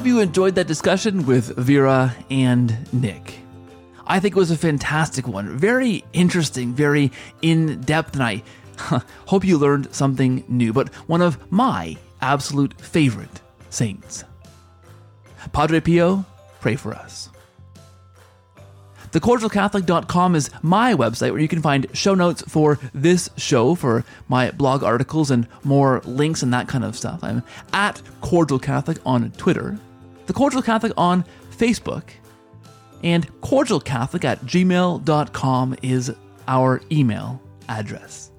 Hope 0.00 0.06
you 0.06 0.20
enjoyed 0.20 0.54
that 0.54 0.66
discussion 0.66 1.26
with 1.26 1.54
Vera 1.58 2.16
and 2.30 2.90
Nick. 2.90 3.40
I 4.06 4.18
think 4.18 4.34
it 4.34 4.38
was 4.38 4.50
a 4.50 4.56
fantastic 4.56 5.28
one. 5.28 5.58
Very 5.58 6.04
interesting, 6.14 6.72
very 6.72 7.12
in 7.42 7.82
depth, 7.82 8.14
and 8.14 8.22
I 8.22 8.42
hope 9.26 9.44
you 9.44 9.58
learned 9.58 9.94
something 9.94 10.42
new. 10.48 10.72
But 10.72 10.88
one 11.06 11.20
of 11.20 11.52
my 11.52 11.98
absolute 12.22 12.80
favorite 12.80 13.42
saints. 13.68 14.24
Padre 15.52 15.80
Pio, 15.80 16.24
pray 16.62 16.76
for 16.76 16.94
us. 16.94 17.28
TheCordialCatholic.com 19.12 20.34
is 20.34 20.50
my 20.62 20.94
website 20.94 21.32
where 21.32 21.42
you 21.42 21.48
can 21.48 21.60
find 21.60 21.86
show 21.92 22.14
notes 22.14 22.42
for 22.48 22.78
this 22.94 23.28
show, 23.36 23.74
for 23.74 24.06
my 24.28 24.50
blog 24.52 24.82
articles, 24.82 25.30
and 25.30 25.46
more 25.62 26.00
links 26.06 26.42
and 26.42 26.54
that 26.54 26.68
kind 26.68 26.84
of 26.84 26.96
stuff. 26.96 27.22
I'm 27.22 27.42
at 27.74 28.00
Cordial 28.22 28.58
Catholic 28.58 28.96
on 29.04 29.30
Twitter, 29.32 29.78
The 30.26 30.32
Cordial 30.32 30.62
Catholic 30.62 30.92
on 30.96 31.24
Facebook, 31.56 32.04
and 33.02 33.26
cordialcatholic 33.40 34.24
at 34.24 34.40
gmail.com 34.42 35.76
is 35.82 36.12
our 36.46 36.80
email 36.90 37.40
address. 37.68 38.30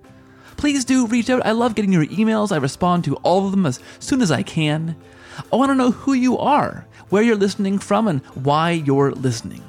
Please 0.57 0.85
do 0.85 1.07
reach 1.07 1.29
out. 1.29 1.45
I 1.45 1.51
love 1.51 1.73
getting 1.73 1.91
your 1.91 2.05
emails. 2.05 2.51
I 2.51 2.57
respond 2.57 3.03
to 3.05 3.15
all 3.17 3.45
of 3.45 3.51
them 3.51 3.65
as 3.65 3.79
soon 3.99 4.21
as 4.21 4.31
I 4.31 4.43
can. 4.43 4.95
I 5.51 5.55
want 5.55 5.71
to 5.71 5.75
know 5.75 5.91
who 5.91 6.13
you 6.13 6.37
are, 6.37 6.85
where 7.09 7.23
you're 7.23 7.35
listening 7.35 7.79
from, 7.79 8.07
and 8.07 8.23
why 8.35 8.71
you're 8.71 9.11
listening. 9.11 9.63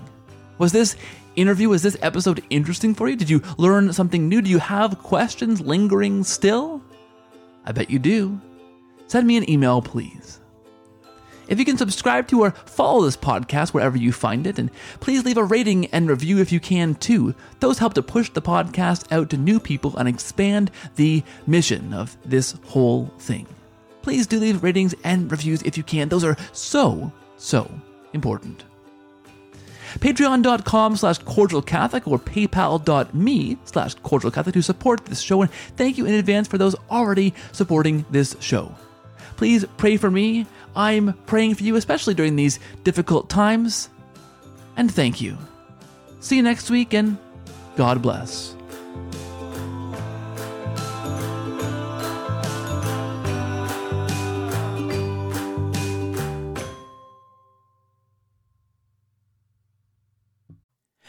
Was 0.59 0.73
this 0.73 0.97
interview, 1.35 1.71
was 1.71 1.83
this 1.83 1.97
episode 2.03 2.45
interesting 2.51 2.95
for 2.95 3.09
you? 3.09 3.17
Did 3.17 3.31
you 3.31 3.43
learn 3.57 3.93
something 3.93 4.29
new? 4.29 4.43
Do 4.43 4.51
you 4.51 4.59
have 4.59 4.99
questions 4.99 5.63
lingering 5.63 6.25
still? 6.25 6.83
I 7.65 7.73
bet 7.73 7.89
you 7.89 7.99
do. 7.99 8.39
Send 9.07 9.27
me 9.27 9.39
an 9.39 9.49
email, 9.49 9.81
please. 9.81 10.41
If 11.53 11.59
you 11.59 11.66
can 11.66 11.77
subscribe 11.77 12.29
to 12.29 12.45
or 12.45 12.53
follow 12.53 13.03
this 13.03 13.15
podcast 13.15 13.74
wherever 13.74 13.99
you 13.99 14.11
find 14.11 14.47
it, 14.47 14.59
and 14.59 14.70
please 15.01 15.23
leave 15.27 15.37
a 15.37 15.45
rating 15.45 15.85
and 15.89 16.09
review 16.09 16.39
if 16.39 16.51
you 16.51 16.61
can 16.61 16.95
too. 16.95 17.35
Those 17.61 17.77
help 17.77 17.93
to 17.93 18.03
push 18.03 18.31
the 18.31 18.41
podcast 18.41 19.12
out 19.12 19.29
to 19.29 19.37
new 19.37 19.61
people 19.61 19.95
and 19.99 20.09
expand 20.09 20.70
the 20.97 21.23
mission 21.47 21.93
of 21.93 22.16
this 22.24 22.53
whole 22.65 23.12
thing. 23.19 23.47
Please 24.01 24.27
do 24.27 24.41
leave 24.41 24.62
ratings 24.62 24.95
and 25.05 25.31
reviews 25.31 25.61
if 25.61 25.77
you 25.77 25.83
can. 25.83 26.09
Those 26.09 26.24
are 26.24 26.39
so, 26.53 27.12
so 27.37 27.70
important 28.15 28.65
patreon.com 30.01 30.97
slash 30.97 31.19
cordial 31.19 31.61
catholic 31.61 32.09
or 32.09 32.19
paypal.me 32.19 33.59
slash 33.66 33.93
cordial 33.97 34.31
catholic 34.31 34.55
to 34.55 34.62
support 34.62 35.05
this 35.05 35.20
show 35.20 35.43
and 35.43 35.51
thank 35.77 35.99
you 35.99 36.07
in 36.07 36.15
advance 36.15 36.49
for 36.49 36.57
those 36.57 36.74
already 36.91 37.35
supporting 37.53 38.03
this 38.11 38.35
show 38.41 38.74
please 39.43 39.64
pray 39.77 39.97
for 39.97 40.09
me. 40.09 40.47
I'm 40.77 41.14
praying 41.27 41.56
for 41.56 41.64
you 41.64 41.74
especially 41.74 42.14
during 42.14 42.36
these 42.36 42.60
difficult 42.85 43.28
times. 43.28 43.89
And 44.77 44.89
thank 44.89 45.20
you. 45.20 45.36
See 46.20 46.36
you 46.36 46.44
next 46.44 46.70
week 46.70 46.94
and 46.94 47.19
god 47.74 48.01
bless. 48.01 48.55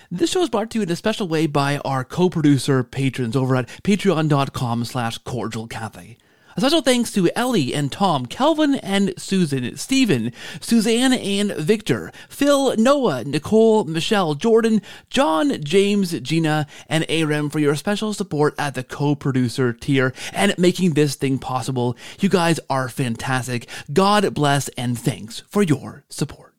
This 0.10 0.32
show 0.32 0.42
is 0.42 0.50
brought 0.50 0.72
to 0.72 0.80
you 0.80 0.84
in 0.84 0.90
a 0.90 0.96
special 0.96 1.28
way 1.28 1.46
by 1.46 1.78
our 1.86 2.04
co-producer 2.04 2.84
patrons 2.84 3.36
over 3.36 3.56
at 3.56 3.68
patreon.com 3.84 4.86
slash 4.86 5.20
cordial 5.20 5.68
catholic. 5.68 6.18
A 6.56 6.62
special 6.62 6.82
thanks 6.82 7.12
to 7.14 7.32
Ellie 7.36 7.74
and 7.74 7.92
Tom, 7.92 8.28
Kelvin 8.28 8.76
and 8.76 9.14
Susan, 9.18 9.76
Stephen, 9.76 10.32
Suzanne 10.62 11.14
and 11.14 11.52
Victor, 11.54 12.12
Phil, 12.30 12.76
Noah, 12.78 13.24
Nicole, 13.24 13.86
Michelle, 13.86 14.36
Jordan, 14.36 14.80
John, 15.10 15.64
James, 15.64 16.12
Gina, 16.20 16.68
and 16.88 17.06
Aram 17.10 17.50
for 17.50 17.58
your 17.58 17.76
special 17.76 18.14
support 18.14 18.54
at 18.60 18.76
the 18.76 18.84
co-producer 18.84 19.74
tier 19.74 20.14
and 20.32 20.54
making 20.60 20.92
this 20.92 21.16
thing 21.16 21.40
possible. 21.40 21.98
You 22.20 22.30
guys 22.30 22.60
are 22.70 22.88
fantastic. 22.88 23.68
God 23.92 24.32
bless 24.36 24.68
and 24.70 24.98
thanks 24.98 25.40
for 25.50 25.64
your 25.64 26.04
support. 26.08 26.53